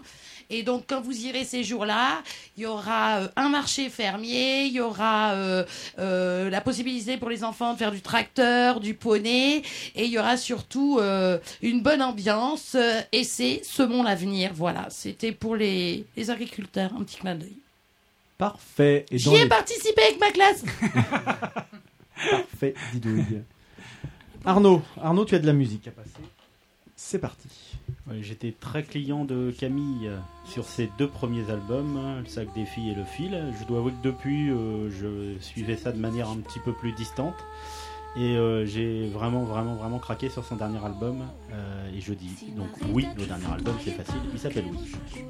[0.49, 2.23] Et donc, quand vous irez ces jours-là,
[2.55, 5.65] il y aura euh, un marché fermier, il y aura euh,
[5.99, 9.61] euh, la possibilité pour les enfants de faire du tracteur, du poney,
[9.95, 10.99] et il y aura surtout
[11.61, 12.75] une bonne ambiance.
[13.11, 14.51] et c'est Semons l'avenir.
[14.53, 17.57] Voilà, c'était pour les, les agriculteurs, un petit clin d'œil.
[18.37, 19.05] Parfait.
[19.11, 20.63] J'y ai les- participé avec ma classe.
[22.31, 23.41] Parfait, Didouille.
[24.45, 26.09] Arnaud, Arnaud, tu as de la musique à passer.
[26.99, 27.47] C'est parti.
[28.21, 30.09] J'étais très client de Camille
[30.45, 33.53] sur ses deux premiers albums, Le sac des filles et Le fil.
[33.61, 36.93] Je dois avouer que depuis, euh, je suivais ça de manière un petit peu plus
[36.93, 37.35] distante.
[38.15, 41.21] Et euh, j'ai vraiment, vraiment, vraiment craqué sur son dernier album.
[41.51, 44.19] euh, et je dis donc oui, le dernier album, c'est facile.
[44.33, 45.25] Il s'appelle Oui.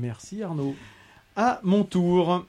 [0.00, 0.74] Merci Arnaud.
[1.36, 2.46] À mon tour.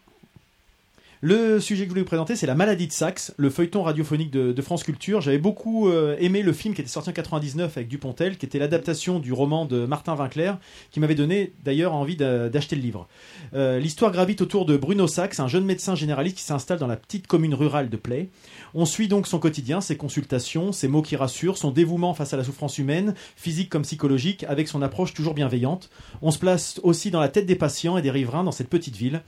[1.24, 4.32] Le sujet que je voulais vous présenter, c'est la maladie de Saxe, le feuilleton radiophonique
[4.32, 5.22] de, France Culture.
[5.22, 8.58] J'avais beaucoup euh, aimé le film qui était sorti en 99 avec Dupontel, qui était
[8.58, 10.54] l'adaptation du roman de Martin Winkler,
[10.90, 13.08] qui m'avait donné d'ailleurs envie d'a- d'acheter le livre.
[13.54, 16.98] Euh, L'histoire gravite autour de Bruno Saxe, un jeune médecin généraliste qui s'installe dans la
[16.98, 18.30] petite commune rurale de Play.
[18.74, 22.38] On suit donc son quotidien, ses consultations, ses mots qui rassurent, son dévouement face à
[22.38, 25.92] la souffrance humaine, physique comme psychologique, avec son approche toujours bienveillante.
[26.24, 28.96] On se place aussi dans la tête des patients et des riverains dans cette petite
[28.96, 29.22] ville.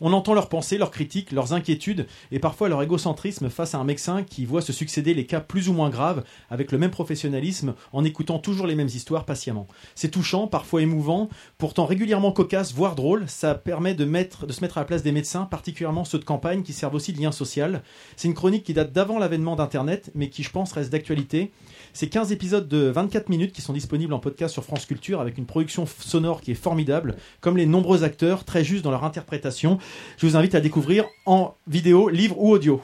[0.00, 3.84] On entend leurs pensées, leurs critiques, leurs inquiétudes et parfois leur égocentrisme face à un
[3.84, 7.74] médecin qui voit se succéder les cas plus ou moins graves avec le même professionnalisme
[7.92, 9.66] en écoutant toujours les mêmes histoires patiemment.
[9.94, 11.28] C'est touchant, parfois émouvant,
[11.58, 13.24] pourtant régulièrement cocasse, voire drôle.
[13.28, 16.24] Ça permet de, mettre, de se mettre à la place des médecins, particulièrement ceux de
[16.24, 17.82] campagne qui servent aussi de lien social.
[18.16, 21.52] C'est une chronique qui date d'avant l'avènement d'Internet, mais qui je pense reste d'actualité.
[21.92, 25.38] C'est 15 épisodes de 24 minutes qui sont disponibles en podcast sur France Culture avec
[25.38, 29.78] une production sonore qui est formidable, comme les nombreux acteurs, très justes dans leur interprétation.
[30.18, 32.82] Je vous invite à découvrir en vidéo, livre ou audio.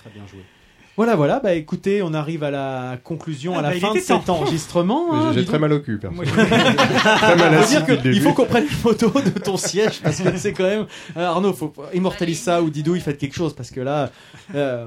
[0.00, 0.40] Très bien joué.
[0.96, 4.00] Voilà, voilà, bah écoutez, on arrive à la conclusion, Ah à la bah, fin de
[4.00, 5.14] cet enregistrement.
[5.14, 6.16] Hein, J'ai très mal au cul, perso.
[6.16, 10.00] Moi, Très mal assis dire que il faut qu'on prenne une photo de ton siège
[10.02, 10.86] parce que c'est quand même.
[11.16, 14.10] Euh, Arnaud, faut immortaliser ça ou Didou, il fait quelque chose parce que là,
[14.56, 14.86] euh,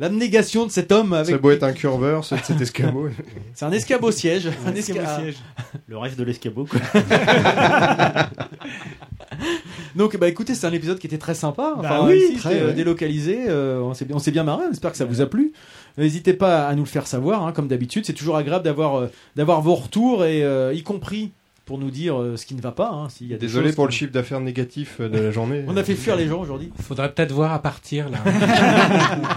[0.00, 1.30] l'abnégation de cet homme avec.
[1.36, 3.08] Ça beau être un curveur, cet cet escabeau.
[3.54, 4.48] C'est un escabeau siège.
[4.66, 5.36] Un escabeau esca- siège.
[5.86, 6.80] Le reste de l'escabeau, quoi.
[9.96, 11.74] Donc, bah écoutez, c'est un épisode qui était très sympa.
[11.78, 12.72] Enfin, Bah oui, ici, très, euh, ouais.
[12.74, 13.44] délocalisé.
[13.48, 14.64] euh, on s'est bien, on s'est bien marré.
[14.68, 15.52] On espère que ça vous a plu.
[15.98, 18.04] N'hésitez pas à nous le faire savoir, hein, comme d'habitude.
[18.06, 19.06] C'est toujours agréable d'avoir euh,
[19.36, 21.32] d'avoir vos retours et euh, y compris
[21.64, 22.90] pour nous dire euh, ce qui ne va pas.
[22.90, 25.64] hein, s'il y a des Désolé pour qui- le chiffre d'affaires négatif de la journée.
[25.68, 26.70] On a fait fuir les gens aujourd'hui.
[26.82, 28.18] Faudrait peut-être voir à partir là.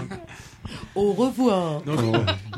[0.94, 1.80] Au revoir.
[1.82, 1.98] Donc,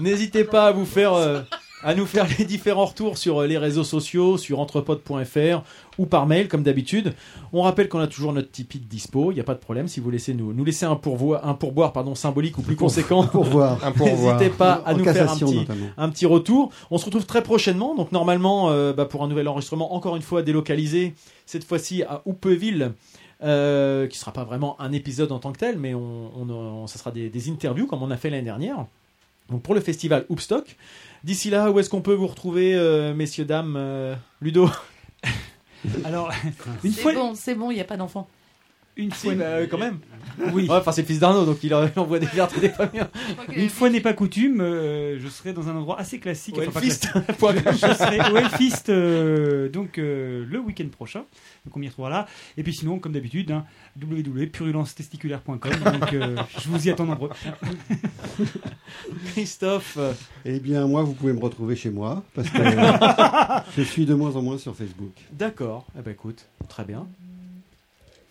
[0.01, 1.41] N'hésitez pas à vous faire, euh,
[1.83, 5.63] à nous faire les différents retours sur euh, les réseaux sociaux, sur entrepode.fr
[5.99, 7.13] ou par mail comme d'habitude.
[7.53, 9.89] On rappelle qu'on a toujours notre Tipeee de dispo, il n'y a pas de problème.
[9.89, 13.27] Si vous laissez nous, nous laisser un pourboire, un pourboire pardon, symbolique ou plus conséquent,
[13.27, 13.79] pourboire.
[14.37, 15.59] n'hésitez pas à En nous faire un petit,
[15.99, 16.71] un petit retour.
[16.91, 20.23] On se retrouve très prochainement, donc normalement euh, bah, pour un nouvel enregistrement, encore une
[20.23, 21.15] fois délocalisé,
[21.47, 22.93] cette fois-ci à Houpeville.
[23.45, 26.87] Euh, qui sera pas vraiment un épisode en tant que tel, mais on, on, on-
[26.87, 28.87] ça sera des, des interviews comme on a fait l'année dernière.
[29.51, 30.77] Donc pour le festival Hoopstock.
[31.25, 34.69] D'ici là, où est-ce qu'on peut vous retrouver, euh, messieurs, dames euh, Ludo?
[36.05, 36.31] Alors,
[36.85, 37.13] une C'est fois.
[37.15, 38.29] bon, c'est bon, il n'y a pas d'enfant.
[38.97, 39.35] Une fois.
[39.35, 39.99] bah, euh, quand même.
[40.53, 40.69] Oui.
[40.69, 43.03] Ouais, Enfin, c'est le fils d'Arnaud, donc il, envoie des cartes et des familles.
[43.55, 46.57] Une fois n'est pas coutume, euh, je serai dans un endroit assez classique.
[46.57, 47.09] Au enfin, classique.
[47.73, 51.25] Je serai au Hellfest euh, donc euh, le week-end prochain.
[51.65, 52.27] Donc on m'y retrouvera là.
[52.57, 53.65] Et puis sinon, comme d'habitude, hein,
[54.01, 55.59] www.purulencetesticulaire.com.
[56.01, 57.31] Donc euh, je vous y attends nombreux.
[59.33, 59.99] Christophe.
[60.45, 64.15] Eh bien, moi, vous pouvez me retrouver chez moi parce que euh, je suis de
[64.15, 65.13] moins en moins sur Facebook.
[65.33, 65.87] D'accord.
[65.99, 67.07] Eh ben écoute, très bien.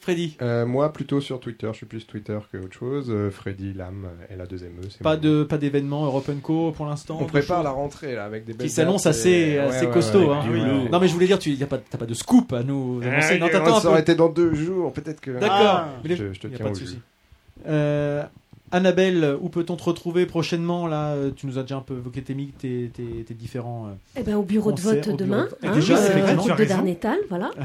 [0.01, 0.35] Freddy.
[0.41, 1.67] Euh, moi, plutôt sur Twitter.
[1.71, 3.07] Je suis plus Twitter que autre chose.
[3.09, 4.81] Euh, Freddy Lam, elle a deux ME.
[4.89, 7.17] c'est Pas de pas d'événement Europe Co pour l'instant.
[7.21, 10.29] On prépare la rentrée là avec des belles qui s'annonce assez, et- assez ouais, costaud.
[10.31, 10.87] ouais, hein.
[10.91, 12.99] Non mais je voulais dire, tu y a pas, t'as pas de scoop à nous
[13.03, 13.33] annoncer.
[13.33, 15.31] Ah, non, t'attends ça aurait été dans deux jours, peut-être que.
[15.31, 15.57] D'accord.
[15.61, 16.85] Ah, je, je te a tiens pas au de jus.
[16.87, 16.99] souci.
[17.67, 18.23] Euh,
[18.71, 20.87] Annabelle, où peut-on te retrouver prochainement?
[20.87, 23.89] Là Tu nous as déjà un peu évoqué tes, tes, tes, tes différents.
[24.17, 26.65] Eh ben, au bureau de vote demain, de- hein, Déjà, euh, de.
[26.65, 27.51] Darnétal, voilà.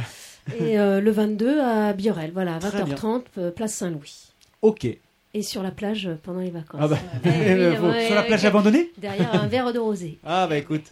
[0.59, 4.33] Et euh, le 22 à Biorel, voilà, Très 20h30, euh, place Saint-Louis.
[4.63, 4.87] Ok.
[5.35, 6.81] Et sur la plage euh, pendant les vacances.
[6.83, 6.99] Ah bah.
[7.25, 8.47] Eh oui, Faut- ouais, Sur la ouais, plage ouais.
[8.49, 10.19] abandonnée Derrière un verre de rosé.
[10.25, 10.85] Ah bah écoute.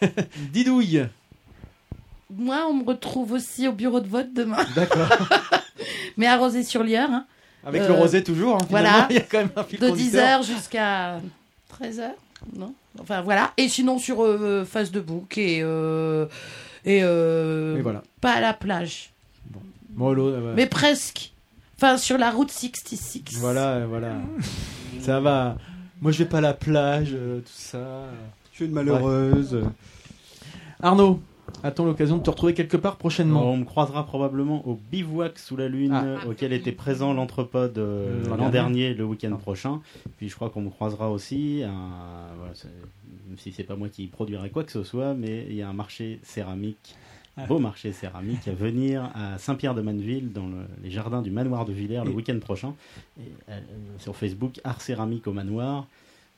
[0.52, 1.06] Didouille.
[2.30, 4.64] Moi, on me retrouve aussi au bureau de vote demain.
[4.74, 5.08] D'accord.
[6.16, 7.10] Mais à Rosé-sur-Lieur.
[7.10, 7.26] hein.
[7.66, 8.56] Avec Euh, le rosé toujours.
[8.56, 9.06] hein, finalement, Voilà.
[9.10, 10.40] Il y a quand même un fil De conducteur.
[10.42, 11.20] 10h jusqu'à
[11.80, 12.10] 13h.
[12.56, 12.74] Non?
[13.00, 13.52] Enfin voilà.
[13.56, 16.26] Et sinon sur euh, Face de Book et euh,
[16.84, 18.02] et, euh, Et voilà.
[18.20, 19.10] pas à la plage,
[19.90, 21.32] Bon, euh, mais presque.
[21.76, 23.38] Enfin sur la route 66.
[23.38, 24.16] Voilà, voilà.
[25.00, 25.56] ça va.
[26.00, 28.04] Moi, je vais pas à la plage, euh, tout ça.
[28.50, 29.62] Je suis une malheureuse.
[30.82, 31.20] Arnaud,
[31.62, 33.50] a-t-on l'occasion de te retrouver quelque part prochainement?
[33.50, 36.26] On me croisera probablement au bivouac sous la lune Ah.
[36.28, 38.94] auquel était présent l'anthropode euh, L'an l'an dernier.
[38.94, 39.80] le week-end prochain.
[40.18, 41.70] Puis je crois qu'on me croisera aussi, à-
[42.36, 42.68] voilà, c'est-
[43.28, 45.68] même si c'est pas moi qui produirai quoi que ce soit, mais il y a
[45.68, 46.94] un marché céramique,
[47.36, 47.46] Ah.
[47.46, 52.02] beau marché céramique à venir à Saint-Pierre-de-Maneville dans le- les jardins du manoir de Villers
[52.04, 52.74] le Et- week-end prochain.
[53.18, 53.58] Et, euh,
[53.98, 55.86] sur Facebook, Art Céramique au manoir.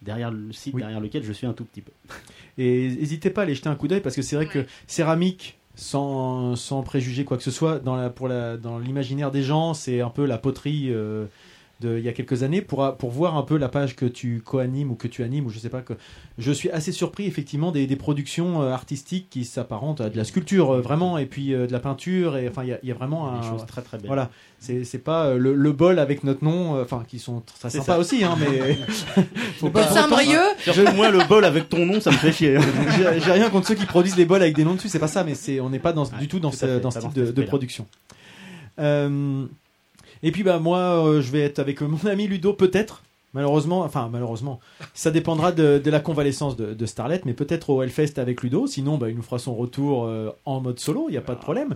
[0.02, 0.82] Derrière le site Oui.
[0.82, 1.92] derrière lequel je suis un tout petit peu.
[2.58, 5.58] Et n'hésitez pas à aller jeter un coup d'œil parce que c'est vrai que céramique,
[5.74, 9.74] sans, sans préjuger quoi que ce soit, dans la- pour la- dans l'imaginaire des gens,
[9.74, 11.26] c'est un peu la poterie euh,
[11.80, 12.62] de il y a quelques années.
[12.62, 15.50] Pour, pour voir un peu la page que tu co-animes ou que tu animes, ou
[15.50, 15.94] je sais pas, que
[16.38, 20.24] je suis assez surpris effectivement des, des productions euh, artistiques qui s'apparentent à de la
[20.24, 22.88] sculpture euh, vraiment, et puis euh, de la peinture, et enfin il y a, il
[22.88, 23.50] y a vraiment Des un.
[23.50, 24.06] choses très, très belles.
[24.06, 27.78] Voilà, c'est c'est pas le, le bol avec notre nom, enfin qui sont très C'est
[27.78, 27.98] sympas ça.
[27.98, 28.78] aussi, hein, mais.
[29.58, 30.94] faut pas- Saint-Brieuc.
[30.94, 32.58] Moi, le bol avec ton nom, ça me fait chier.
[33.24, 35.24] J'ai rien contre ceux qui produisent des bols avec des noms dessus, c'est pas ça,
[35.24, 37.08] mais c'est on n'est pas dans, du tout dans tout ce, fait, dans ce dans
[37.08, 37.86] type de, de production.
[38.78, 39.46] Euh,
[40.26, 43.02] et puis bah moi, euh, je vais être avec mon ami Ludo peut-être.
[43.32, 44.60] Malheureusement, enfin malheureusement,
[44.92, 48.66] ça dépendra de, de la convalescence de, de Starlet, mais peut-être au Hellfest avec Ludo.
[48.66, 51.34] Sinon, bah, il nous fera son retour euh, en mode solo, il n'y a pas
[51.34, 51.74] de problème.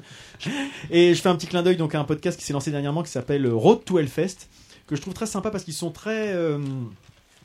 [0.90, 3.02] Et je fais un petit clin d'œil donc à un podcast qui s'est lancé dernièrement
[3.02, 4.48] qui s'appelle Road to Hellfest,
[4.89, 6.59] que je trouve très sympa parce qu'ils sont très euh,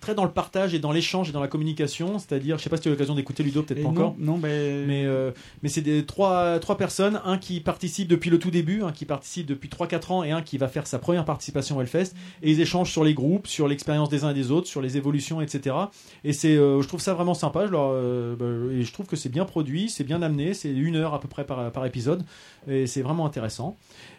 [0.06, 2.20] très dans le partage et dans l'échange et dans la communication.
[2.20, 4.16] C'est-à-dire, je sais pas si tu as eu l'occasion d'écouter Ludo, peut-être pas non, encore.
[4.20, 5.32] non, ben- mais euh,
[5.64, 9.06] mais c'est des trois trois personnes, un qui participe depuis le tout début, un qui
[9.06, 12.14] participe depuis 3-4 ans et un qui va faire sa première participation au Hellfest.
[12.44, 14.96] Et ils échangent sur les groupes, sur l'expérience des uns et des autres, sur les
[14.98, 15.76] évolutions, etc.
[16.24, 17.66] Et c'est, euh, je trouve ça vraiment sympa.
[17.66, 20.54] Je leur, euh, bah, et je trouve que c'est bien produit, c'est bien amené.
[20.54, 22.24] C'est une heure à peu près par, par épisode,
[22.68, 23.78] et c'est vraiment intéressant.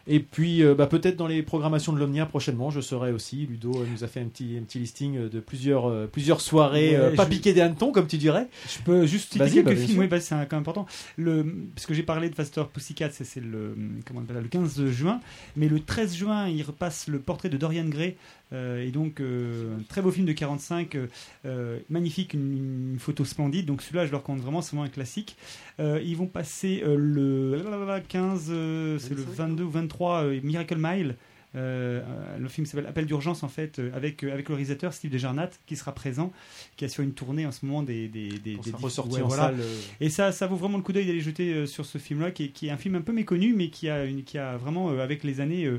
[0.09, 3.45] Et puis euh, bah, peut-être dans les programmations de l'Omnia prochainement, je serai aussi.
[3.47, 6.91] Ludo euh, nous a fait un petit un petit listing de plusieurs euh, plusieurs soirées,
[6.91, 8.47] Ouais, euh, pas je- piquées des hannetons comme tu dirais.
[8.69, 10.87] Je peux juste citer quelques bah, films, oui, bah, c'est un- quand même important.
[11.17, 11.45] Le,
[11.75, 14.49] parce que j'ai parlé de Faster Pussycat, c'est c'est le, comment on appelle ça, le
[14.49, 15.21] 15 juin,
[15.57, 18.15] mais le 13 juin, il repasse le portrait de Dorian Gray,
[18.46, 21.07] euh, et donc euh, un très beau film de 45, euh,
[21.45, 24.89] euh, magnifique, une, une photo splendide, donc celui-là je le recommande vraiment, c'est vraiment un
[24.89, 25.37] classique.
[25.81, 27.65] Euh, ils vont passer euh, le
[28.09, 31.17] 15, euh, c'est le 22 ou 23, euh, Miracle Mile.
[31.55, 32.03] Euh,
[32.39, 35.51] le film s'appelle Appel d'urgence en fait euh, avec euh, avec le réalisateur Steve Desjarnat
[35.67, 36.33] qui sera présent
[36.77, 39.45] qui assure une tournée en ce moment des des, des, des ouais, en voilà.
[39.45, 39.61] salle,
[40.01, 42.45] et ça ça vaut vraiment le coup d'œil d'aller jeter sur ce film là qui
[42.45, 44.89] est, qui est un film un peu méconnu mais qui a une qui a vraiment
[44.99, 45.71] avec les années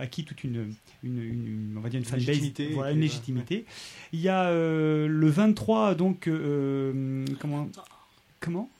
[0.00, 2.26] acquis toute une, une, une- on va dire une fanbase.
[2.26, 3.64] légitimité, voilà et une légitimité.
[4.12, 7.68] Il y a euh, le 23 donc euh, comment
[8.40, 8.70] comment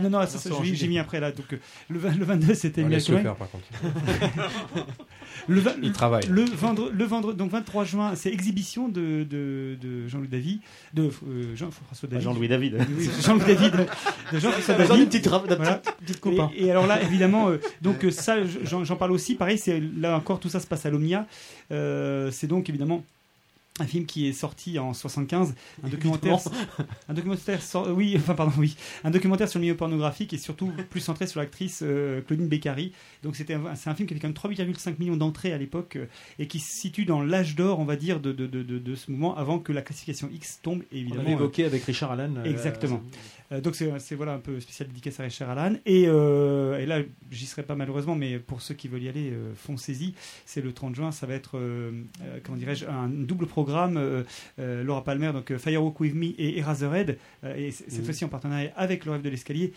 [0.00, 1.32] non, non, ça, ça, Vincent j'ai mis après là.
[1.32, 1.56] Donc, euh,
[1.90, 3.00] le, vingt- le 22, c'était le Man.
[3.00, 3.64] faire, par contre.
[5.48, 6.26] le, vingt- Il travaille.
[6.28, 10.60] Le vendredi, le vendredi, donc 23 juin, c'est exhibition de, de, de Jean-Louis David,
[10.94, 12.24] de euh, Jean-François David.
[12.24, 12.78] Jean-Louis David.
[12.96, 13.86] Oui, Jean-Louis David,
[14.32, 15.08] de Jean-François David.
[15.08, 15.22] petite
[16.06, 16.50] petit copain.
[16.56, 19.34] Et, et alors là, évidemment, euh, donc ça, j'en j'en parle aussi.
[19.34, 21.26] Pareil, c'est là encore, tout ça se passe à l'Omnia.
[21.70, 23.04] Euh, c'est donc évidemment
[23.80, 26.38] un film qui est sorti en 75, un documentaire,
[27.08, 27.58] un documentaire,
[27.96, 31.40] oui, enfin pardon, oui, un documentaire sur le milieu pornographique et surtout plus centré sur
[31.40, 32.92] l'actrice euh, Claudine Beccari.
[33.22, 36.06] Donc c'était, c'est un film qui avait quand même 3,5 millions d'entrées à l'époque euh,
[36.38, 38.94] et qui se situe dans l'âge d'or, on va dire, de, de, de, de, de
[38.94, 40.82] ce moment avant que la classification X tombe.
[40.92, 42.34] On Évidemment, avait évoqué euh, avec Richard Allan.
[42.36, 43.02] euh, Exactement.
[43.64, 47.62] Donc c'est voilà un peu spécial dédicace à Richard Allan et, et là j'y serai
[47.62, 50.14] pas malheureusement mais pour ceux qui veulent y aller foncez-y
[50.46, 51.60] c'est le 30 juin ça va être
[52.44, 54.22] comment dirais-je un double programme euh,
[54.58, 57.18] euh, Laura Palmer donc euh, Firewalk with Me et Eraserhead
[57.56, 58.04] et cette Mhm.
[58.04, 59.72] fois-ci en partenariat avec le rêve de l'escalier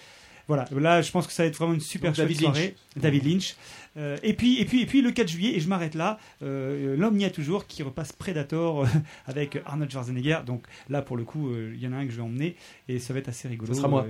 [0.47, 2.53] voilà là je pense que ça va être vraiment une super Donc, chouette David Lynch.
[2.55, 3.55] soirée David Lynch
[3.97, 6.97] Euh, et puis et puis et puis le 4 juillet et je m'arrête là euh,
[6.97, 8.87] l'homme n'y a toujours qui repasse Predator euh,
[9.25, 12.11] avec Arnold Schwarzenegger donc là pour le coup euh, il y en a un que
[12.11, 12.57] je vais emmener
[12.89, 14.05] et ça va être assez rigolo Ça sera moi.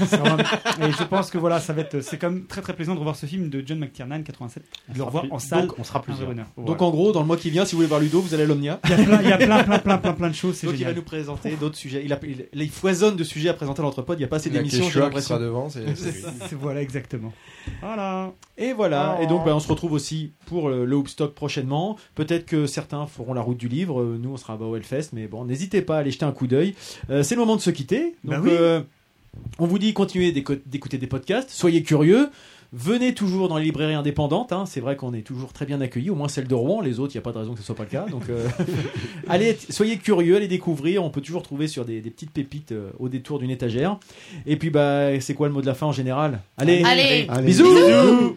[0.00, 0.36] Euh, sera-
[0.88, 2.98] et je pense que voilà ça va être c'est quand même très très plaisant de
[2.98, 6.26] revoir ce film de John McTiernan 87 de le revoir en salle Donc, un vrai
[6.26, 6.46] bonheur.
[6.56, 8.42] Donc en gros, dans le mois qui vient, si vous voulez voir Ludo, vous allez
[8.42, 8.80] à l'Omnia.
[8.86, 10.72] Il y a plein- il y a plein, plein, plein, plein, plein de choses, Donc
[10.72, 10.94] il génial.
[10.94, 12.02] va nous présenter d'autres sujets.
[12.04, 14.18] Il, a, il, il foisonne de sujets à présenter à l'entrepode.
[14.18, 14.84] Il n'y a pas assez Il y a d'émissions.
[15.10, 15.84] Qui sera devant, c'est-
[16.60, 17.32] voilà exactement
[17.82, 19.16] voilà Et voilà.
[19.18, 19.22] Oh.
[19.22, 21.96] Et donc, bah, on se retrouve aussi pour euh, le Hoopstock prochainement.
[22.14, 24.00] Peut-être que certains feront la route du livre.
[24.00, 25.10] Euh, Nous, on sera au Hellfest.
[25.12, 26.74] Mais bon, n'hésitez pas à aller jeter un coup d'œil.
[27.10, 28.14] Euh, c'est le moment de se quitter.
[28.24, 28.50] Donc, Bah oui.
[28.52, 28.80] euh,
[29.58, 31.50] on vous dit continuez d'éco- d'écouter des podcasts.
[31.50, 32.28] Soyez curieux.
[32.74, 34.52] Venez toujours dans les librairies indépendantes.
[34.52, 34.64] hein.
[34.66, 36.82] C'est vrai qu'on est toujours très bien accueillis, au moins celle de Rouen.
[36.82, 38.04] Les autres, il n'y a pas de raison que ce soit pas le cas.
[38.10, 38.46] Donc, euh,
[39.28, 41.02] allez, soyez curieux, allez découvrir.
[41.02, 43.98] On peut toujours trouver sur des, des petites pépites euh, au détour d'une étagère.
[44.44, 46.40] Et puis, bah, c'est quoi le mot de la fin en général?
[46.58, 47.24] Allez, Allez.
[47.30, 47.46] Allez.
[47.46, 47.64] bisous.
[47.74, 48.36] Bisous.